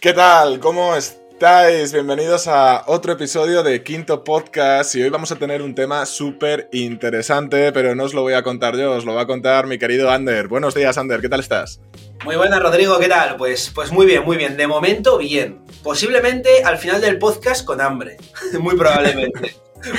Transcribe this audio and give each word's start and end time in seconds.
¿Qué 0.00 0.12
tal? 0.12 0.60
¿Cómo 0.60 0.94
estáis? 0.94 1.92
Bienvenidos 1.92 2.46
a 2.46 2.84
otro 2.86 3.14
episodio 3.14 3.64
de 3.64 3.82
Quinto 3.82 4.22
Podcast 4.22 4.94
y 4.94 5.02
hoy 5.02 5.08
vamos 5.08 5.32
a 5.32 5.36
tener 5.36 5.60
un 5.60 5.74
tema 5.74 6.06
súper 6.06 6.68
interesante, 6.70 7.72
pero 7.72 7.96
no 7.96 8.04
os 8.04 8.14
lo 8.14 8.22
voy 8.22 8.34
a 8.34 8.44
contar 8.44 8.76
yo, 8.76 8.92
os 8.92 9.04
lo 9.04 9.14
va 9.14 9.22
a 9.22 9.26
contar 9.26 9.66
mi 9.66 9.76
querido 9.76 10.08
Ander. 10.08 10.46
Buenos 10.46 10.76
días, 10.76 10.96
Ander, 10.98 11.20
¿qué 11.20 11.28
tal 11.28 11.40
estás? 11.40 11.80
Muy 12.24 12.36
buenas, 12.36 12.62
Rodrigo, 12.62 12.96
¿qué 13.00 13.08
tal? 13.08 13.36
Pues, 13.36 13.72
pues 13.74 13.90
muy 13.90 14.06
bien, 14.06 14.24
muy 14.24 14.36
bien. 14.36 14.56
De 14.56 14.68
momento, 14.68 15.18
bien. 15.18 15.64
Posiblemente 15.82 16.62
al 16.62 16.78
final 16.78 17.00
del 17.00 17.18
podcast 17.18 17.64
con 17.64 17.80
hambre. 17.80 18.18
muy 18.60 18.76
probablemente. 18.76 19.56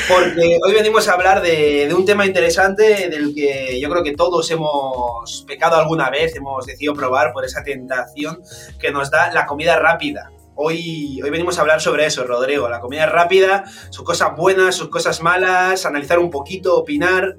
Porque 0.07 0.57
hoy 0.66 0.73
venimos 0.73 1.07
a 1.07 1.14
hablar 1.14 1.41
de, 1.41 1.88
de, 1.88 1.93
un 1.93 2.05
tema 2.05 2.25
interesante 2.25 3.09
del 3.09 3.34
que 3.34 3.79
yo 3.79 3.89
creo 3.89 4.04
que 4.04 4.16
todos 4.16 4.50
hemos 4.52 5.43
pecado 5.48 5.75
alguna 5.75 6.09
vez, 6.09 6.36
hemos 6.36 6.66
decidido 6.66 6.93
probar 6.93 7.32
por 7.34 7.46
esa 7.46 7.64
tentación 7.64 8.42
que 8.79 8.92
nos 8.92 9.10
da 9.10 9.32
la 9.32 9.46
comida 9.46 9.78
rápida. 9.79 10.32
Hoy, 10.61 11.21
hoy 11.23 11.29
venimos 11.29 11.57
a 11.57 11.61
hablar 11.61 11.79
sobre 11.79 12.05
eso, 12.05 12.25
Rodrigo, 12.25 12.68
la 12.68 12.82
comida 12.82 13.05
rápida, 13.05 13.64
sus 13.92 14.04
cosas 14.04 14.36
buenas, 14.36 14.75
sus 14.75 14.89
cosas 14.89 15.21
malas, 15.21 15.86
analizar 15.86 16.19
un 16.19 16.30
poquito, 16.30 16.75
opinar. 16.75 17.38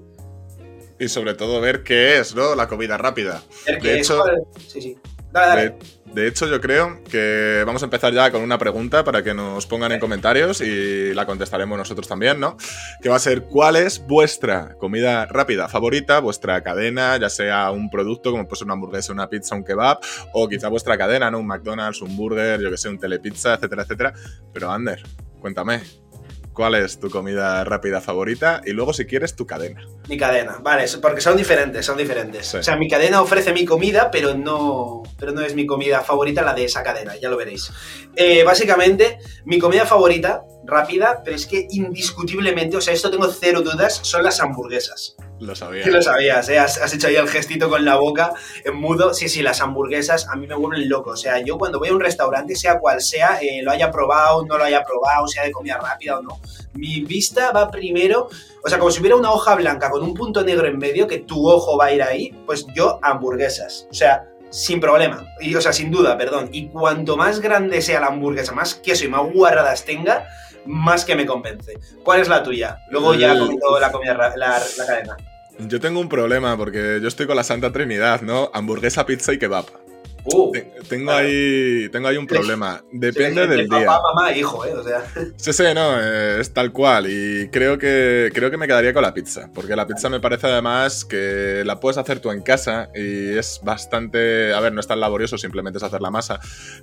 Y 0.99 1.09
sobre 1.09 1.35
todo 1.35 1.61
ver 1.61 1.83
qué 1.83 2.19
es, 2.19 2.35
¿no? 2.35 2.55
La 2.55 2.67
comida 2.67 2.97
rápida. 2.97 3.43
De 3.67 3.99
hecho, 3.99 4.25
es. 4.27 4.73
Sí, 4.73 4.81
sí. 4.81 4.99
Dale, 5.33 5.49
dale. 5.49 5.63
De, 5.63 5.79
de, 6.15 6.27
hecho, 6.27 6.47
yo 6.47 6.61
creo 6.61 7.03
que 7.05 7.63
vamos 7.67 7.83
a 7.83 7.87
empezar 7.87 8.13
ya 8.13 8.31
con 8.31 8.43
una 8.43 8.59
pregunta 8.59 9.05
para 9.05 9.23
que 9.23 9.35
nos 9.35 9.67
pongan 9.67 9.93
en 9.93 10.01
comentarios 10.01 10.61
y 10.61 11.15
la 11.15 11.27
contestaremos 11.27 11.77
nosotros 11.79 12.09
también, 12.09 12.41
¿no? 12.41 12.57
Que 13.03 13.09
va 13.09 13.17
a 13.17 13.21
ser, 13.21 13.45
¿cuál 13.45 13.77
es 13.77 14.07
vuestra 14.07 14.77
comida 14.79 15.27
rápida 15.27 15.69
favorita? 15.69 16.21
Vuestra 16.21 16.63
cadena, 16.63 17.17
ya 17.17 17.31
sea 17.31 17.71
un 17.71 17.91
producto 17.91 18.31
como 18.31 18.45
puede 18.47 18.59
ser 18.59 18.67
una 18.67 18.75
hamburguesa, 18.75 19.13
una 19.13 19.29
pizza, 19.29 19.55
un 19.55 19.65
kebab, 19.65 19.99
o 20.33 20.49
quizá 20.49 20.69
vuestra 20.69 20.97
cadena, 20.99 21.31
¿no? 21.31 21.39
Un 21.39 21.47
McDonald's, 21.47 22.03
un 22.03 22.17
burger, 22.17 22.61
yo 22.61 22.71
que 22.71 22.77
sé, 22.77 22.89
un 22.89 22.99
telepizza, 22.99 23.55
etcétera, 23.55 23.83
etcétera. 23.83 24.15
Pero, 24.53 24.71
Ander, 24.71 25.03
cuéntame, 25.41 25.81
¿Cuál 26.61 26.75
es 26.75 27.01
tu 27.01 27.09
comida 27.09 27.65
rápida 27.65 28.03
favorita? 28.03 28.61
Y 28.67 28.73
luego, 28.73 28.93
si 28.93 29.07
quieres, 29.07 29.35
tu 29.35 29.47
cadena. 29.47 29.81
Mi 30.11 30.19
cadena, 30.19 30.59
vale, 30.61 30.85
porque 31.01 31.23
son 31.23 31.35
diferentes, 31.35 31.87
son 31.87 31.97
diferentes. 31.97 32.49
Sí. 32.49 32.59
O 32.59 32.63
sea, 32.63 32.77
mi 32.77 32.87
cadena 32.87 33.23
ofrece 33.23 33.55
mi 33.55 33.65
comida, 33.65 34.11
pero 34.11 34.35
no, 34.35 35.03
pero 35.19 35.33
no 35.33 35.41
es 35.41 35.55
mi 35.55 35.65
comida 35.65 36.03
favorita 36.03 36.43
la 36.43 36.53
de 36.53 36.67
esa 36.67 36.83
cadena, 36.83 37.17
ya 37.17 37.31
lo 37.31 37.39
veréis. 37.39 37.73
Eh, 38.15 38.45
básicamente, 38.45 39.17
mi 39.47 39.59
comida 39.59 39.87
favorita, 39.87 40.43
rápida, 40.65 41.23
pero 41.25 41.37
es 41.37 41.47
que 41.47 41.67
indiscutiblemente, 41.71 42.77
o 42.77 42.81
sea, 42.81 42.95
esto 42.95 43.11
tengo 43.11 43.29
cero 43.29 43.63
dudas, 43.63 44.01
son 44.03 44.23
las 44.23 44.41
hamburguesas. 44.41 45.17
Lo 45.41 45.55
sabía. 45.55 45.85
Sí, 45.85 45.91
lo 45.91 46.03
sabías, 46.03 46.49
¿eh? 46.51 46.59
has, 46.59 46.79
has, 46.79 46.93
hecho 46.93 47.07
ahí 47.07 47.17
el 47.17 47.27
gestito 47.27 47.71
con 47.71 47.85
la 47.85 47.97
boca 47.97 48.33
en 48.63 48.77
mudo. 48.77 49.15
Sí, 49.15 49.29
sí, 49.29 49.43
las 49.43 49.63
hamburguesas 49.63 50.29
a 50.29 50.37
mí 50.37 50.47
me 50.47 50.55
vuelven 50.55 50.87
loco. 50.89 51.11
O 51.11 51.17
sea, 51.17 51.43
yo 51.43 51.57
cuando 51.57 51.79
voy 51.79 51.89
a 51.89 51.95
un 51.95 52.01
restaurante, 52.01 52.55
sea 52.55 52.79
cual 52.79 53.01
sea, 53.01 53.39
eh, 53.41 53.63
lo 53.63 53.71
haya 53.71 53.91
probado, 53.91 54.45
no 54.45 54.59
lo 54.59 54.65
haya 54.65 54.83
probado, 54.85 55.27
sea 55.29 55.45
de 55.45 55.51
comida 55.51 55.79
rápida 55.79 56.19
o 56.19 56.23
no, 56.23 56.41
mi 56.75 57.01
vista 57.01 57.53
va 57.53 57.71
primero, 57.71 58.29
o 58.63 58.69
sea, 58.69 58.79
como 58.79 58.91
si 58.91 59.01
hubiera 59.01 59.17
una 59.17 59.33
hoja 59.33 59.55
blanca 59.55 59.91
con 59.91 60.03
un 60.03 60.15
punto 60.15 60.45
negro 60.45 60.67
en 60.67 60.79
medio, 60.79 61.07
que 61.07 61.19
tu 61.19 61.49
ojo 61.49 61.77
va 61.79 61.87
a 61.87 61.93
ir 61.93 62.03
ahí, 62.03 62.33
pues 62.45 62.67
yo 62.75 62.99
hamburguesas. 63.03 63.87
O 63.91 63.95
sea, 63.95 64.27
sin 64.51 64.81
problema. 64.81 65.27
Y, 65.41 65.55
o 65.55 65.61
sea, 65.61 65.73
sin 65.73 65.91
duda, 65.91 66.19
perdón. 66.19 66.51
Y 66.53 66.69
cuanto 66.69 67.17
más 67.17 67.41
grande 67.41 67.81
sea 67.81 68.01
la 68.01 68.09
hamburguesa, 68.09 68.53
más 68.53 68.75
queso 68.75 69.05
y 69.05 69.09
más 69.09 69.23
guarradas 69.33 69.85
tenga, 69.85 70.27
más 70.67 71.05
que 71.05 71.15
me 71.15 71.27
convence. 71.27 71.79
¿Cuál 72.03 72.21
es 72.21 72.29
la 72.29 72.43
tuya? 72.43 72.79
Luego 72.91 73.15
ya 73.15 73.39
comento 73.39 73.79
la 73.81 73.93
comida, 73.93 74.15
la, 74.15 74.59
la 74.77 74.87
cadena. 74.87 75.17
Yo 75.59 75.79
tengo 75.79 76.01
un 76.01 76.09
problema 76.09 76.57
porque 76.57 77.01
yo 77.03 77.09
estoy 77.09 77.27
con 77.27 77.37
la 77.37 77.45
Santa 77.45 77.71
Trinidad, 77.71 78.23
¿no? 78.23 78.51
Hamburguesa, 78.55 79.05
pizza 79.05 79.33
y 79.33 79.39
kebab. 79.39 79.67
Uh, 80.25 80.53
tengo, 80.89 81.07
claro. 81.07 81.27
ahí, 81.27 81.89
tengo 81.91 82.09
ahí 82.09 82.17
un 82.17 82.27
problema. 82.27 82.83
Depende 82.93 83.43
sí, 83.43 83.49
del 83.49 83.69
papá, 83.69 83.79
día. 83.81 84.01
mamá, 84.15 84.33
hijo, 84.33 84.65
¿eh? 84.67 84.75
O 84.75 84.85
sea. 84.85 85.05
Sí, 85.37 85.53
sí, 85.53 85.65
no, 85.75 86.01
eh, 86.01 86.41
es 86.41 86.53
tal 86.53 86.73
cual. 86.73 87.07
Y 87.09 87.49
creo 87.49 87.79
que, 87.79 88.31
creo 88.35 88.51
que 88.51 88.57
me 88.57 88.67
quedaría 88.67 88.93
con 88.93 89.03
la 89.03 89.15
pizza. 89.15 89.51
Porque 89.55 89.75
la 89.77 89.87
pizza 89.87 90.09
me 90.09 90.21
parece 90.21 90.47
además 90.49 91.05
que 91.05 91.63
la 91.65 91.81
puedes 91.81 91.99
hacer 91.99 92.21
tú 92.21 92.31
en 92.31 92.43
casa 92.43 92.91
y 92.95 93.37
es 93.37 93.61
bastante. 93.63 94.53
A 94.53 94.61
ver, 94.61 94.73
no 94.73 94.81
es 94.81 94.87
tan 94.87 95.01
laborioso, 95.01 95.39
simplemente 95.39 95.79
es 95.79 95.83
hacer 95.83 96.01
la 96.01 96.11
masa. 96.11 96.41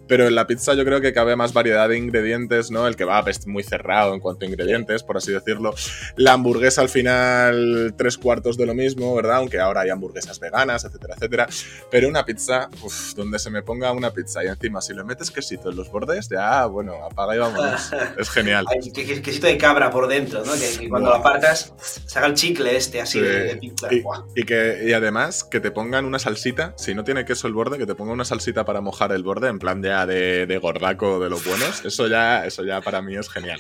Pero 0.08 0.28
en 0.28 0.36
la 0.36 0.48
pizza 0.48 0.74
yo 0.74 0.84
creo 0.86 1.02
que 1.02 1.14
cabe 1.14 1.36
más 1.36 1.54
variedad 1.54 1.88
de 1.90 1.98
ingredientes, 1.98 2.72
¿no? 2.72 2.88
El 2.88 2.96
kebab 2.96 3.30
es 3.30 3.46
muy 3.48 3.64
cerrado 3.64 4.14
en 4.14 4.20
cuanto 4.20 4.46
a 4.46 4.50
ingredientes, 4.50 5.04
por 5.04 5.18
así 5.18 5.32
decirlo. 5.32 5.74
La 6.16 6.34
hamburguesa 6.34 6.82
al 6.82 6.90
final, 6.90 7.94
tres 7.98 8.18
cuartos 8.18 8.58
de 8.58 8.66
lo 8.66 8.74
mismo, 8.74 9.16
¿verdad? 9.16 9.38
Aunque 9.38 9.60
ahora 9.60 9.82
hay 9.82 9.90
hamburguesas 9.90 10.40
veganas, 10.40 10.86
etcétera, 10.86 11.16
etcétera. 11.16 11.48
Pero 11.92 12.08
una 12.08 12.26
pizza, 12.26 12.70
uff, 12.84 13.14
donde 13.28 13.40
se 13.40 13.50
me 13.50 13.62
ponga 13.62 13.92
una 13.92 14.12
pizza 14.12 14.44
y 14.44 14.48
encima 14.48 14.82
si 14.82 14.94
le 14.94 15.04
metes 15.04 15.32
quesito 15.32 15.70
en 15.70 15.76
los 15.76 15.92
bordes, 15.92 16.30
ya, 16.30 16.66
bueno, 16.66 16.94
apaga 17.04 17.36
y 17.36 17.40
vámonos. 17.40 17.92
es 18.18 18.30
genial. 18.30 18.66
Hay 18.70 18.92
quesito 18.92 19.48
de 19.48 19.58
cabra 19.58 19.92
por 19.92 20.08
dentro, 20.08 20.44
¿no? 20.46 20.54
Que, 20.54 20.80
que 20.80 20.90
cuando 20.90 21.10
wow. 21.10 21.18
lo 21.18 21.26
apartas, 21.26 21.74
se 21.78 22.18
haga 22.18 22.28
el 22.28 22.34
chicle 22.34 22.76
este 22.76 23.02
así 23.02 23.20
sí. 23.20 23.26
de, 23.26 23.58
pizza. 23.58 23.88
Y, 23.94 24.04
y, 24.36 24.44
que, 24.44 24.84
y 24.88 24.94
además 24.94 25.44
que 25.44 25.60
te 25.60 25.72
pongan 25.72 26.06
una 26.06 26.20
salsita, 26.20 26.74
si 26.78 26.96
no 26.96 27.04
tiene 27.04 27.26
queso 27.26 27.48
el 27.48 27.54
borde, 27.54 27.78
que 27.78 27.86
te 27.86 27.96
ponga 27.96 28.14
una 28.14 28.26
salsita 28.26 28.64
para 28.64 28.80
mojar 28.80 29.12
el 29.12 29.24
borde, 29.24 29.50
en 29.50 29.60
plan 29.60 29.84
ya 29.84 30.06
de, 30.06 30.46
de 30.46 30.58
gordaco 30.58 31.20
de 31.20 31.30
los 31.30 31.46
buenos. 31.46 31.84
Eso 31.84 32.08
ya, 32.08 32.46
eso 32.46 32.64
ya 32.64 32.82
para 32.82 33.02
mí 33.02 33.16
es 33.16 33.30
genial. 33.30 33.60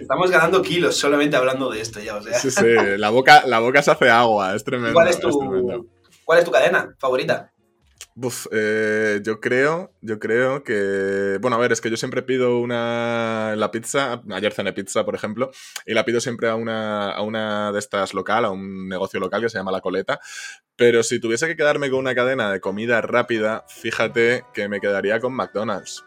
Estamos 0.00 0.30
ganando 0.30 0.62
kilos 0.62 0.96
solamente 0.96 1.36
hablando 1.36 1.70
de 1.70 1.80
esto 1.82 2.00
ya, 2.00 2.16
o 2.16 2.22
sea. 2.22 2.38
Sí, 2.38 2.50
sí, 2.50 2.64
la 2.96 3.10
boca, 3.10 3.44
la 3.46 3.58
boca 3.58 3.82
se 3.82 3.90
hace 3.90 4.08
agua, 4.08 4.54
es 4.54 4.64
tremendo. 4.64 4.94
¿Cuál 4.94 5.08
es 5.08 5.20
tu, 5.20 5.28
es 5.28 5.38
tremendo. 5.38 5.86
¿cuál 6.24 6.38
es 6.38 6.44
tu 6.44 6.50
cadena 6.50 6.94
favorita? 6.98 7.51
Uf, 8.14 8.46
eh, 8.52 9.20
yo 9.22 9.40
creo, 9.40 9.92
yo 10.02 10.18
creo 10.18 10.62
que. 10.64 11.38
Bueno, 11.40 11.56
a 11.56 11.60
ver, 11.60 11.72
es 11.72 11.80
que 11.80 11.90
yo 11.90 11.96
siempre 11.96 12.22
pido 12.22 12.58
una. 12.58 13.54
La 13.56 13.70
pizza. 13.70 14.22
Ayer 14.30 14.52
cené 14.52 14.72
pizza, 14.72 15.04
por 15.04 15.14
ejemplo. 15.14 15.50
Y 15.86 15.94
la 15.94 16.04
pido 16.04 16.20
siempre 16.20 16.48
a 16.48 16.54
una, 16.54 17.10
a 17.10 17.22
una 17.22 17.72
de 17.72 17.78
estas 17.78 18.12
local, 18.12 18.44
a 18.44 18.50
un 18.50 18.88
negocio 18.88 19.18
local 19.18 19.40
que 19.42 19.48
se 19.48 19.58
llama 19.58 19.72
La 19.72 19.80
Coleta. 19.80 20.20
Pero 20.76 21.02
si 21.02 21.20
tuviese 21.20 21.46
que 21.46 21.56
quedarme 21.56 21.90
con 21.90 22.00
una 22.00 22.14
cadena 22.14 22.50
de 22.52 22.60
comida 22.60 23.00
rápida, 23.00 23.64
fíjate 23.68 24.44
que 24.52 24.68
me 24.68 24.80
quedaría 24.80 25.20
con 25.20 25.34
McDonald's. 25.34 26.04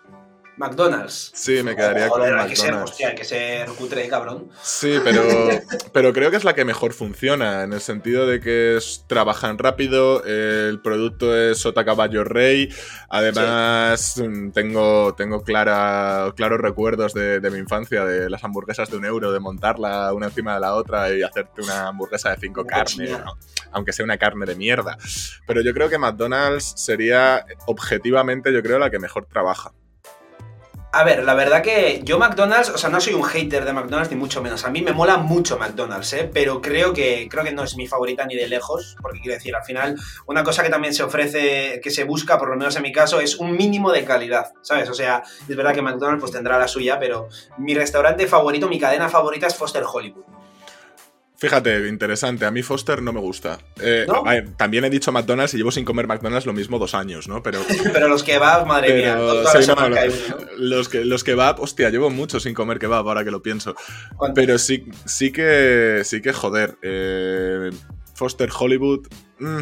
McDonald's. 0.57 1.31
Sí, 1.33 1.61
me 1.63 1.75
quedaría 1.75 2.07
Joder, 2.07 2.31
con 2.31 2.39
hay 2.39 2.49
que 2.49 2.55
ser, 2.55 2.65
McDonald's. 2.65 2.91
hostia, 2.91 3.07
hay 3.09 3.15
que 3.15 3.23
ser 3.25 3.67
cutre, 3.69 4.07
cabrón. 4.07 4.49
Sí, 4.61 4.99
pero, 5.03 5.23
pero 5.93 6.13
creo 6.13 6.31
que 6.31 6.37
es 6.37 6.43
la 6.43 6.55
que 6.55 6.65
mejor 6.65 6.93
funciona, 6.93 7.63
en 7.63 7.73
el 7.73 7.81
sentido 7.81 8.25
de 8.25 8.39
que 8.39 8.77
es, 8.77 9.05
trabajan 9.07 9.57
rápido, 9.57 10.23
el 10.23 10.81
producto 10.81 11.35
es 11.35 11.59
sota 11.59 11.83
caballo 11.83 12.23
rey, 12.23 12.69
además 13.09 14.13
sí. 14.15 14.23
tengo, 14.53 15.13
tengo 15.15 15.43
clara, 15.43 16.33
claros 16.35 16.59
recuerdos 16.59 17.13
de, 17.13 17.39
de, 17.39 17.51
mi 17.51 17.59
infancia, 17.59 18.05
de 18.05 18.29
las 18.29 18.43
hamburguesas 18.43 18.89
de 18.89 18.97
un 18.97 19.05
euro, 19.05 19.31
de 19.31 19.39
montarla 19.39 20.13
una 20.13 20.27
encima 20.27 20.55
de 20.55 20.59
la 20.61 20.75
otra 20.75 21.13
y 21.13 21.23
hacerte 21.23 21.61
una 21.61 21.87
hamburguesa 21.87 22.29
de 22.31 22.37
cinco 22.37 22.65
carnes, 22.65 23.11
¿no? 23.11 23.37
aunque 23.71 23.93
sea 23.93 24.05
una 24.05 24.17
carne 24.17 24.45
de 24.45 24.55
mierda. 24.55 24.97
Pero 25.45 25.61
yo 25.61 25.73
creo 25.73 25.89
que 25.89 25.97
McDonald's 25.97 26.73
sería 26.77 27.45
objetivamente, 27.65 28.53
yo 28.53 28.61
creo, 28.63 28.79
la 28.79 28.89
que 28.89 28.99
mejor 28.99 29.25
trabaja. 29.25 29.73
A 30.97 31.03
ver, 31.03 31.25
la 31.25 31.33
verdad 31.33 31.61
que 31.61 31.99
yo 32.05 32.17
McDonald's, 32.17 32.69
o 32.69 32.77
sea, 32.77 32.89
no 32.89 33.01
soy 33.01 33.15
un 33.15 33.23
hater 33.25 33.65
de 33.65 33.73
McDonald's 33.73 34.09
ni 34.11 34.15
mucho 34.15 34.41
menos. 34.41 34.63
A 34.63 34.69
mí 34.69 34.81
me 34.81 34.93
mola 34.93 35.17
mucho 35.17 35.57
McDonald's, 35.57 36.13
¿eh? 36.13 36.31
Pero 36.33 36.61
creo 36.61 36.93
que, 36.93 37.27
creo 37.29 37.43
que 37.43 37.51
no 37.51 37.65
es 37.65 37.75
mi 37.75 37.85
favorita 37.85 38.25
ni 38.25 38.33
de 38.35 38.47
lejos, 38.47 38.95
porque 39.01 39.19
quiero 39.19 39.35
decir, 39.35 39.53
al 39.53 39.65
final, 39.65 39.97
una 40.25 40.45
cosa 40.45 40.63
que 40.63 40.69
también 40.69 40.93
se 40.93 41.03
ofrece, 41.03 41.81
que 41.83 41.91
se 41.91 42.05
busca, 42.05 42.37
por 42.37 42.47
lo 42.47 42.55
menos 42.55 42.77
en 42.77 42.81
mi 42.81 42.93
caso, 42.93 43.19
es 43.19 43.35
un 43.35 43.57
mínimo 43.57 43.91
de 43.91 44.05
calidad, 44.05 44.53
¿sabes? 44.61 44.89
O 44.89 44.93
sea, 44.93 45.21
es 45.49 45.53
verdad 45.53 45.73
que 45.73 45.81
McDonald's 45.81 46.21
pues 46.21 46.31
tendrá 46.31 46.57
la 46.57 46.69
suya, 46.69 46.97
pero 46.97 47.27
mi 47.57 47.75
restaurante 47.75 48.25
favorito, 48.25 48.69
mi 48.69 48.79
cadena 48.79 49.09
favorita 49.09 49.47
es 49.47 49.55
Foster 49.55 49.83
Hollywood. 49.83 50.23
Fíjate, 51.45 51.87
interesante. 51.87 52.43
A 52.47 52.49
mí 52.49 52.63
Foster 52.63 53.03
no 53.03 53.13
me 53.13 53.19
gusta. 53.19 53.59
Eh, 53.79 54.05
¿No? 54.07 54.23
ver, 54.23 54.55
también 54.57 54.83
he 54.83 54.89
dicho 54.89 55.11
McDonald's 55.11 55.53
y 55.53 55.57
llevo 55.57 55.69
sin 55.69 55.85
comer 55.85 56.07
McDonald's 56.07 56.47
lo 56.47 56.53
mismo 56.53 56.79
dos 56.79 56.95
años, 56.95 57.27
¿no? 57.27 57.43
Pero, 57.43 57.59
pero 57.93 58.07
los 58.07 58.23
kebabs, 58.23 58.65
madre 58.65 58.95
mía. 58.95 59.15
Sí, 59.51 59.67
no, 59.67 59.89
lo, 59.89 59.95
los, 60.57 60.89
que, 60.89 61.05
los 61.05 61.23
kebab, 61.23 61.61
hostia, 61.61 61.91
llevo 61.91 62.09
mucho 62.09 62.39
sin 62.39 62.55
comer 62.55 62.79
kebab 62.79 63.07
ahora 63.07 63.23
que 63.23 63.29
lo 63.29 63.43
pienso. 63.43 63.75
Pero 64.33 64.57
sí, 64.57 64.87
sí 65.05 65.31
que, 65.31 66.01
sí 66.03 66.19
que 66.19 66.33
joder. 66.33 66.79
Eh, 66.81 67.69
Foster 68.15 68.49
Hollywood. 68.57 69.05
Mmm, 69.37 69.59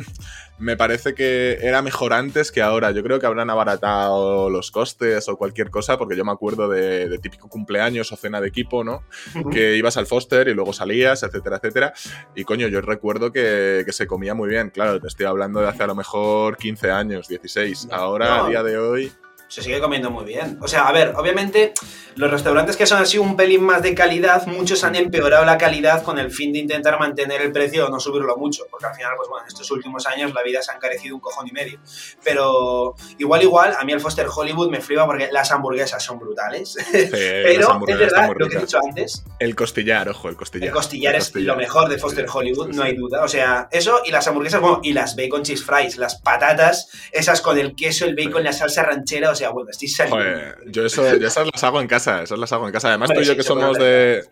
me 0.60 0.78
parece 0.78 1.14
que 1.14 1.58
era 1.62 1.82
mejor 1.82 2.14
antes 2.14 2.52
que 2.52 2.62
ahora. 2.62 2.92
Yo 2.92 3.04
creo 3.04 3.20
que 3.20 3.26
habrán 3.26 3.50
abaratado 3.50 4.50
los 4.50 4.72
costes 4.72 5.28
o 5.28 5.38
cualquier 5.38 5.70
cosa, 5.70 5.98
porque 5.98 6.16
yo 6.16 6.24
me 6.26 6.32
acuerdo 6.32 6.70
de, 6.70 7.10
de 7.10 7.18
típico 7.18 7.50
cumpleaños 7.50 8.12
o 8.12 8.16
cena 8.16 8.40
de 8.40 8.48
equipo, 8.48 8.84
¿no? 8.84 9.04
Uh 9.36 9.40
-huh. 9.40 9.52
Que 9.52 9.76
ibas 9.76 9.98
al 9.98 10.06
Foster 10.06 10.48
y 10.48 10.54
luego 10.54 10.74
salías, 10.74 11.24
etcétera, 11.24 11.58
etcétera. 11.58 11.94
Y 12.36 12.44
coño, 12.44 12.68
yo 12.68 12.82
recuerdo 12.82 13.32
que, 13.32 13.84
que, 13.86 13.92
se 13.92 14.08
comía 14.08 14.34
muy 14.34 14.50
bien. 14.50 14.70
Claro, 14.70 15.00
te 15.00 15.08
estoy 15.08 15.26
hablando 15.26 15.60
de 15.60 15.68
hace 15.68 15.84
a 15.84 15.88
lo 15.88 15.96
mejor 15.96 16.58
15 16.58 16.92
años, 16.92 17.28
16. 17.28 17.90
Ahora, 17.92 18.38
no. 18.38 18.46
a 18.46 18.50
día 18.50 18.64
de 18.64 18.78
hoy. 18.78 19.12
Se 19.54 19.62
sigue 19.62 19.80
comiendo 19.80 20.10
muy 20.10 20.26
bien. 20.26 20.58
O 20.62 20.68
sea, 20.68 20.88
a 20.88 20.92
ver, 20.92 21.14
obviamente 21.16 21.74
los 22.16 22.32
restaurantes 22.32 22.76
que 22.76 22.88
son 22.88 23.00
así 23.00 23.20
un 23.20 23.36
pelín 23.36 23.64
más 23.64 23.84
de 23.84 23.94
calidad, 23.94 24.48
muchos 24.48 24.84
han 24.84 24.96
empeorado 24.96 25.46
la 25.46 25.60
calidad 25.60 26.02
con 26.02 26.18
el 26.18 26.32
fin 26.32 26.52
de 26.54 26.58
intentar 26.58 27.00
mantener 27.00 27.40
el 27.40 27.52
precio 27.52 27.86
o 27.86 27.90
no 27.90 28.00
subirlo 28.00 28.36
mucho, 28.36 28.66
porque 28.72 28.88
al 28.88 28.96
final, 28.96 29.14
pues 29.16 29.30
bueno, 29.30 29.46
en 29.46 29.50
estos 29.50 29.70
últimos 29.70 30.08
años 30.08 30.34
la 30.34 30.42
vida 30.42 30.60
se 30.64 30.72
ha 30.72 30.76
encarecido 30.76 31.14
un 31.14 31.22
cojón 31.22 31.48
y 31.48 31.52
medio. 31.52 31.80
Pero 32.24 32.96
igual, 33.20 33.44
igual, 33.44 33.76
a 33.80 33.84
mí 33.86 33.94
el 33.94 34.00
Foster 34.00 34.26
Hollywood 34.34 34.72
me 34.72 34.82
flipa 34.82 35.06
porque 35.06 35.30
las 35.32 35.52
hamburguesas 35.52 36.04
son 36.04 36.18
brutales. 36.18 36.76
Pero 36.92 37.80
es 37.88 37.98
verdad 38.00 38.32
lo 38.36 38.48
que 38.48 38.58
he 38.58 38.60
dicho 38.60 38.80
antes. 38.84 39.24
El 39.38 39.56
costillar, 39.56 40.10
ojo, 40.10 40.30
el 40.30 40.36
costillar. 40.36 40.70
El 40.70 40.74
costillar, 40.74 41.14
es 41.14 41.36
lo 41.36 41.56
mejor 41.56 41.90
de 41.90 42.00
Foster 42.00 42.26
Hollywood, 42.32 42.70
no 42.70 42.82
hay 42.82 42.96
duda. 42.96 43.24
O 43.24 43.28
sea, 43.28 43.68
eso 43.70 44.02
y 44.04 44.10
las 44.10 44.28
hamburguesas, 44.28 44.62
bueno, 44.62 44.80
y 44.82 44.94
las 44.94 45.16
bacon 45.16 45.44
cheese 45.44 45.64
fries, 45.64 45.98
las 45.98 46.20
patatas, 46.20 46.90
esas 47.12 47.40
con 47.42 47.60
el 47.60 47.76
queso, 47.76 48.06
el 48.06 48.16
bacon, 48.16 48.44
la 48.44 48.52
salsa 48.52 48.82
ranchera, 48.82 49.30
o 49.30 49.36
sea, 49.36 49.43
bueno, 49.50 49.69
estoy 49.69 49.88
saliendo. 49.88 50.56
yo, 50.68 50.86
eso, 50.86 51.06
esas 51.07 51.48
las 51.51 51.63
hago 51.63 51.81
en 51.81 51.88
casa, 51.88 52.24
esas 52.24 52.40
las 52.40 52.51
hago 52.54 52.68
en 52.68 52.74
casa. 52.74 52.90
Además, 52.90 53.12
tú 53.13 53.22
y 53.22 53.25
yo 53.25 53.36
que 53.36 53.44
somos 53.44 53.78
de 53.78 54.24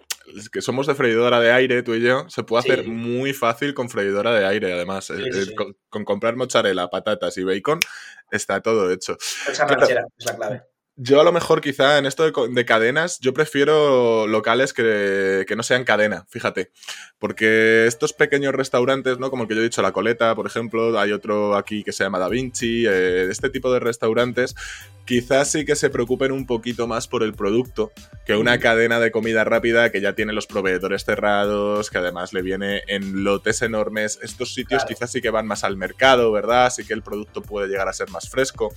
que 0.52 0.62
somos 0.62 0.88
de 0.88 0.96
freidora 0.96 1.40
de 1.40 1.52
aire, 1.52 1.84
tú 1.84 1.94
y 1.94 2.02
yo, 2.02 2.30
se 2.30 2.44
puede 2.44 2.62
hacer 2.62 2.88
muy 2.88 3.34
fácil 3.34 3.74
con 3.74 3.90
freidora 3.90 4.34
de 4.34 4.46
aire, 4.46 4.74
además. 4.74 5.12
Con, 5.90 6.06
comprar 6.06 6.36
mozzarella, 6.36 6.88
patatas 6.88 7.38
y 7.38 7.44
bacon, 7.44 7.80
está 8.32 8.62
todo 8.62 8.92
hecho. 8.92 9.18
Esa 9.50 9.66
ranchera 9.66 10.06
es 10.18 10.26
la 10.26 10.36
clave. 10.36 10.71
Yo 10.98 11.22
a 11.22 11.24
lo 11.24 11.32
mejor 11.32 11.62
quizá 11.62 11.98
en 11.98 12.06
esto 12.06 12.30
de, 12.30 12.66
cadenas, 12.66 13.18
yo 13.22 13.34
prefiero 13.34 14.28
locales 14.28 14.74
que, 14.74 15.46
no 15.56 15.64
sean 15.64 15.86
cadena, 15.86 16.26
fíjate. 16.30 16.72
Porque 17.18 17.88
estos 17.88 18.14
pequeños 18.14 18.54
restaurantes, 18.54 19.18
¿no? 19.18 19.30
Como 19.30 19.44
el 19.44 19.50
que 19.50 19.56
yo 19.56 19.62
he 19.62 19.64
dicho, 19.64 19.82
La 19.82 19.94
Coleta, 19.94 20.36
por 20.36 20.48
ejemplo, 20.48 21.00
hay 21.00 21.14
otro 21.14 21.56
aquí 21.56 21.84
que 21.84 21.94
se 21.94 22.04
llama 22.04 22.20
Da 22.20 22.28
Vinci, 22.28 22.86
eh, 22.88 23.28
este 23.32 23.50
tipo 23.50 23.72
de 23.72 23.80
restaurantes, 23.80 24.54
quizás 25.06 25.52
sí 25.52 25.66
que 25.66 25.76
se 25.76 25.90
preocupen 25.90 26.32
un 26.32 26.46
poquito 26.46 26.88
más 26.88 27.08
por 27.08 27.24
el 27.24 27.34
producto 27.34 27.92
que 28.26 28.36
una 28.36 28.60
cadena 28.60 29.00
de 29.00 29.12
comida 29.12 29.44
rápida 29.44 29.92
que 29.92 30.02
ya 30.02 30.14
tiene 30.14 30.34
los 30.34 30.46
proveedores 30.46 31.06
cerrados, 31.06 31.90
que 31.90 31.98
además 31.98 32.34
le 32.34 32.42
viene 32.42 32.84
en 32.88 33.24
lotes 33.24 33.62
enormes. 33.62 34.20
Estos 34.22 34.54
sitios 34.54 34.86
quizás 34.86 35.12
sí 35.12 35.22
que 35.22 35.30
van 35.30 35.48
más 35.48 35.64
al 35.64 35.78
mercado, 35.78 36.32
¿verdad? 36.32 36.66
Así 36.66 36.86
que 36.86 36.94
el 36.94 37.02
producto 37.02 37.42
puede 37.42 37.68
llegar 37.68 37.88
a 37.88 37.94
ser 37.94 38.10
más 38.10 38.30
fresco. 38.30 38.74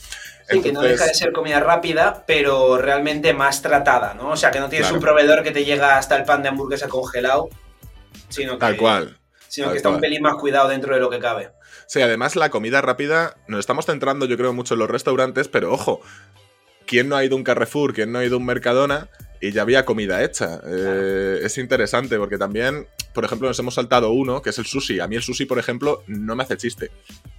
Sí, 0.48 0.60
que 0.60 0.72
no 0.72 0.82
deja 0.82 1.06
de 1.06 1.14
ser 1.14 1.32
comida 1.32 1.60
rápida, 1.60 2.24
pero 2.26 2.76
realmente 2.76 3.32
más 3.32 3.62
tratada, 3.62 4.14
¿no? 4.14 4.30
O 4.30 4.36
sea, 4.36 4.50
que 4.50 4.60
no 4.60 4.68
tienes 4.68 4.90
un 4.90 5.00
proveedor 5.00 5.42
que 5.42 5.52
te 5.52 5.64
llega 5.64 5.96
hasta 5.96 6.16
el 6.16 6.24
pan 6.24 6.42
de 6.42 6.50
hamburguesa 6.50 6.88
congelado, 6.88 7.48
sino 8.28 8.52
que, 8.52 8.58
Tal 8.58 8.76
cual. 8.76 9.18
Sino 9.48 9.70
que 9.70 9.76
está 9.78 9.88
un 9.88 10.00
pelín 10.00 10.22
más 10.22 10.34
cuidado 10.34 10.68
dentro 10.68 10.94
de 10.94 11.00
lo 11.00 11.08
que 11.08 11.18
cabe. 11.18 11.52
Sí, 11.86 12.02
además 12.02 12.36
la 12.36 12.50
comida 12.50 12.80
rápida, 12.80 13.36
nos 13.46 13.60
estamos 13.60 13.86
centrando 13.86 14.26
yo 14.26 14.36
creo 14.36 14.52
mucho 14.52 14.74
en 14.74 14.80
los 14.80 14.90
restaurantes, 14.90 15.48
pero 15.48 15.72
ojo, 15.72 16.00
¿quién 16.86 17.08
no 17.08 17.16
ha 17.16 17.24
ido 17.24 17.34
a 17.34 17.38
un 17.38 17.44
Carrefour? 17.44 17.94
¿Quién 17.94 18.12
no 18.12 18.18
ha 18.18 18.24
ido 18.24 18.36
a 18.36 18.38
un 18.38 18.46
Mercadona? 18.46 19.08
Y 19.40 19.52
ya 19.52 19.62
había 19.62 19.84
comida 19.84 20.24
hecha. 20.24 20.60
Eh, 20.66 21.40
es 21.42 21.58
interesante 21.58 22.16
porque 22.16 22.38
también, 22.38 22.86
por 23.12 23.24
ejemplo, 23.24 23.46
nos 23.48 23.58
hemos 23.58 23.74
saltado 23.74 24.10
uno, 24.10 24.40
que 24.40 24.50
es 24.50 24.58
el 24.58 24.64
sushi. 24.64 25.00
A 25.00 25.06
mí 25.06 25.16
el 25.16 25.22
sushi, 25.22 25.44
por 25.44 25.58
ejemplo, 25.58 26.02
no 26.06 26.34
me 26.34 26.44
hace 26.44 26.56
chiste. 26.56 26.90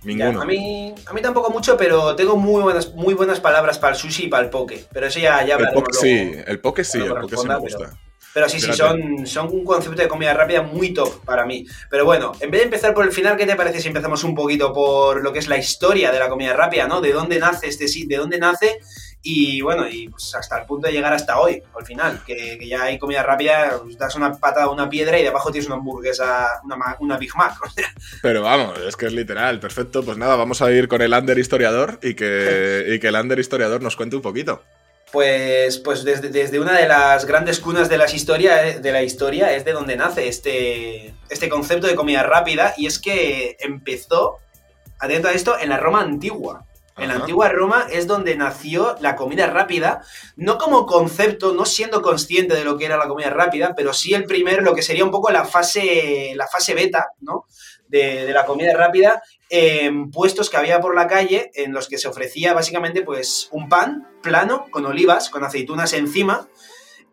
Ninguno. 0.04 0.42
a, 0.42 0.46
mí, 0.46 0.94
a 1.08 1.14
mí 1.14 1.22
tampoco 1.22 1.50
mucho, 1.50 1.76
pero 1.78 2.16
tengo 2.16 2.38
muy 2.38 2.62
buenas, 2.62 2.94
muy 2.94 3.16
buenas 3.16 3.40
palabras 3.40 3.80
para 3.80 3.94
el 3.96 4.00
sushi 4.00 4.26
y 4.26 4.28
para 4.28 4.44
el 4.44 4.50
poke. 4.50 4.86
Pero 4.94 5.08
eso 5.08 5.20
ya, 5.20 5.44
ya 5.44 5.56
El 5.56 5.70
poke 5.74 5.94
sí, 5.94 6.32
el 6.46 6.60
poke 6.60 6.84
sí, 6.84 7.00
el 7.00 7.14
poke 7.14 7.38
sí 7.38 7.48
me 7.48 7.58
gusta. 7.58 7.98
Pero 8.36 8.50
sí, 8.50 8.60
sí, 8.60 8.74
son, 8.74 9.26
son 9.26 9.48
un 9.48 9.64
concepto 9.64 10.02
de 10.02 10.10
comida 10.10 10.34
rápida 10.34 10.62
muy 10.62 10.94
top 10.94 11.24
para 11.24 11.46
mí. 11.46 11.66
Pero 11.90 12.04
bueno, 12.04 12.34
en 12.42 12.52
vez 12.52 12.60
de 12.60 12.66
empezar 12.66 12.94
por 12.94 13.06
el 13.06 13.14
final, 13.14 13.38
¿qué 13.38 13.46
te 13.46 13.56
parece 13.56 13.80
si 13.80 13.88
empezamos 13.88 14.26
un 14.26 14.36
poquito 14.36 14.74
por 14.74 15.24
lo 15.24 15.32
que 15.32 15.40
es 15.40 15.48
la 15.48 15.58
historia 15.58 16.12
de 16.12 16.20
la 16.20 16.28
comida 16.28 16.52
rápida, 16.52 16.86
¿no? 16.86 17.00
De 17.00 17.14
dónde 17.14 17.40
nace 17.40 17.68
este 17.68 17.88
sí, 17.88 18.06
de 18.06 18.18
dónde 18.18 18.38
nace 18.38 18.82
y 19.28 19.60
bueno, 19.60 19.90
y 19.90 20.08
pues 20.08 20.36
hasta 20.36 20.60
el 20.60 20.68
punto 20.68 20.86
de 20.86 20.94
llegar 20.94 21.12
hasta 21.12 21.40
hoy, 21.40 21.60
al 21.76 21.84
final, 21.84 22.22
que, 22.24 22.60
ya 22.64 22.84
hay 22.84 23.00
comida 23.00 23.24
rápida, 23.24 23.80
pues 23.82 23.98
das 23.98 24.14
una 24.14 24.32
patada 24.32 24.68
a 24.68 24.70
una 24.70 24.88
piedra 24.88 25.18
y 25.20 25.24
debajo 25.24 25.52
tienes 25.52 25.66
una 25.66 25.78
hamburguesa, 25.78 26.62
una, 26.64 26.96
una 27.00 27.18
Big 27.18 27.36
Mac. 27.36 27.56
Pero 28.22 28.44
vamos, 28.44 28.78
es 28.88 28.96
que 28.96 29.08
es 29.08 29.14
literal, 29.14 29.60
perfecto. 29.60 30.04
Pues 30.04 30.20
nada, 30.20 30.36
vamos 30.36 30.62
a 30.62 30.72
ir 30.72 30.88
con 30.88 31.02
el 31.02 31.12
under 31.12 31.40
historiador 31.40 31.98
y 32.04 32.14
que, 32.14 32.86
y 32.96 33.00
que 33.00 33.08
el 33.08 33.16
under 33.16 33.40
historiador 33.40 33.82
nos 33.82 33.96
cuente 33.96 34.16
un 34.16 34.22
poquito. 34.22 34.62
Pues, 35.12 35.80
pues 35.80 36.04
desde, 36.04 36.30
desde, 36.30 36.60
una 36.60 36.78
de 36.78 36.88
las 36.88 37.26
grandes 37.26 37.60
cunas 37.60 37.90
de, 37.90 37.98
las 37.98 38.14
historia, 38.14 38.80
de 38.80 38.92
la 38.92 39.02
historia 39.02 39.56
es 39.56 39.66
de 39.66 39.72
donde 39.72 39.96
nace 39.96 40.28
este, 40.28 41.16
este 41.32 41.50
concepto 41.50 41.88
de 41.88 41.96
comida 41.96 42.22
rápida 42.22 42.76
y 42.78 42.86
es 42.86 43.00
que 43.00 43.58
empezó, 43.60 44.38
atento 45.00 45.30
a 45.30 45.32
esto, 45.32 45.58
en 45.58 45.70
la 45.70 45.78
Roma 45.78 46.02
antigua. 46.02 46.68
En 46.98 47.10
la 47.10 47.16
antigua 47.16 47.50
Roma 47.50 47.88
es 47.92 48.08
donde 48.08 48.38
nació 48.38 48.96
la 49.02 49.18
comida 49.18 49.48
rápida, 49.48 50.02
no 50.38 50.58
como 50.58 50.86
concepto, 50.86 51.54
no 51.54 51.66
siendo 51.66 52.02
consciente 52.02 52.56
de 52.56 52.64
lo 52.64 52.78
que 52.78 52.86
era 52.86 52.98
la 52.98 53.10
comida 53.10 53.30
rápida, 53.30 53.74
pero 53.76 53.94
sí 53.94 54.14
el 54.14 54.24
primero, 54.24 54.62
lo 54.62 54.74
que 54.74 54.82
sería 54.82 55.04
un 55.04 55.12
poco 55.12 55.30
la 55.30 55.44
fase, 55.44 56.32
la 56.36 56.48
fase 56.48 56.74
beta, 56.74 57.10
¿no? 57.20 57.46
De, 57.88 58.26
de 58.26 58.32
la 58.32 58.46
comida 58.46 58.76
rápida, 58.76 59.22
en 59.50 60.10
puestos 60.10 60.50
que 60.50 60.58
había 60.58 60.80
por 60.80 60.96
la 60.96 61.08
calle 61.08 61.52
en 61.54 61.74
los 61.74 61.88
que 61.88 61.98
se 61.98 62.08
ofrecía 62.08 62.54
básicamente 62.54 63.02
pues 63.02 63.50
un 63.52 63.70
pan 63.70 64.08
plano 64.24 64.66
con 64.72 64.86
olivas, 64.86 65.30
con 65.30 65.44
aceitunas 65.44 65.94
encima. 65.94 66.48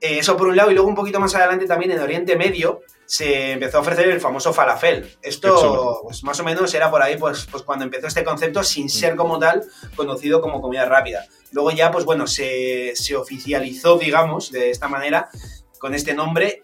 Eh, 0.01 0.19
eso 0.19 0.37
por 0.37 0.49
un 0.49 0.57
lado, 0.57 0.71
y 0.71 0.75
luego 0.75 0.89
un 0.89 0.95
poquito 0.95 1.21
más 1.21 1.35
adelante 1.35 1.67
también 1.67 1.91
en 1.91 2.01
Oriente 2.01 2.37
Medio 2.37 2.81
se 3.07 3.53
empezó 3.53 3.79
a 3.79 3.81
ofrecer 3.81 4.09
el 4.09 4.21
famoso 4.21 4.53
falafel. 4.53 5.17
Esto, 5.23 6.01
pues 6.03 6.23
más 6.25 6.39
o 6.41 6.45
menos 6.45 6.73
era 6.75 6.91
por 6.91 7.03
ahí, 7.03 7.17
pues, 7.17 7.47
pues 7.51 7.63
cuando 7.63 7.85
empezó 7.85 8.07
este 8.07 8.25
concepto, 8.25 8.63
sin 8.63 8.87
mm. 8.87 8.91
ser 8.91 9.17
como 9.17 9.39
tal 9.39 9.63
conocido 9.97 10.41
como 10.41 10.61
comida 10.61 10.85
rápida. 10.87 11.27
Luego 11.53 11.71
ya, 11.71 11.91
pues 11.91 12.05
bueno, 12.05 12.27
se, 12.27 12.93
se 12.97 13.17
oficializó, 13.17 13.99
digamos, 13.99 14.51
de 14.51 14.71
esta 14.71 14.89
manera 14.89 15.29
con 15.83 15.97
este 15.97 16.15
nombre. 16.15 16.63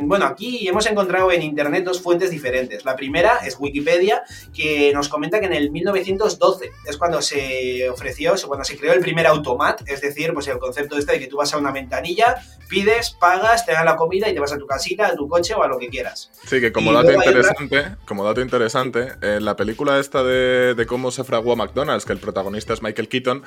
bueno, 0.00 0.26
aquí 0.26 0.66
hemos 0.66 0.84
encontrado 0.86 1.30
en 1.30 1.40
internet 1.40 1.84
dos 1.84 2.02
fuentes 2.02 2.32
diferentes. 2.32 2.84
La 2.84 2.96
primera 2.96 3.38
es 3.46 3.56
Wikipedia, 3.60 4.24
que 4.52 4.90
nos 4.92 5.08
comenta 5.08 5.38
que 5.38 5.46
en 5.46 5.52
el 5.52 5.70
1912 5.70 6.72
es 6.84 6.96
cuando 6.96 7.22
se 7.22 7.88
ofreció, 7.88 8.34
cuando 8.48 8.64
se 8.64 8.76
creó 8.76 8.92
el 8.92 8.98
primer 8.98 9.28
automat, 9.28 9.82
es 9.86 10.00
decir, 10.00 10.34
pues 10.34 10.48
el 10.48 10.58
concepto 10.58 10.98
este 10.98 11.12
de 11.12 11.20
que 11.20 11.28
tú 11.28 11.36
vas 11.36 11.54
a 11.54 11.58
una 11.58 11.70
ventanilla, 11.70 12.42
pides, 12.68 13.10
pagas, 13.10 13.64
te 13.64 13.70
dan 13.70 13.84
la 13.84 13.94
comida 13.94 14.28
y 14.28 14.34
te 14.34 14.40
vas 14.40 14.52
a 14.52 14.58
tu 14.58 14.66
casita, 14.66 15.06
a 15.06 15.14
tu 15.14 15.28
coche 15.28 15.54
o 15.54 15.62
a 15.62 15.68
lo 15.68 15.78
que 15.78 15.88
quieras. 15.88 16.32
Sí, 16.44 16.60
que 16.60 16.72
como 16.72 16.92
dato 16.92 17.12
interesante, 17.12 17.94
como 18.04 18.24
dato 18.24 18.40
interesante, 18.40 19.12
en 19.22 19.44
la 19.44 19.54
película 19.54 20.00
esta 20.00 20.24
de, 20.24 20.86
cómo 20.88 21.12
se 21.12 21.22
fraguó 21.22 21.54
McDonald's, 21.54 22.04
que 22.04 22.14
el 22.14 22.18
protagonista 22.18 22.72
es 22.72 22.82
Michael 22.82 23.08
Keaton, 23.08 23.44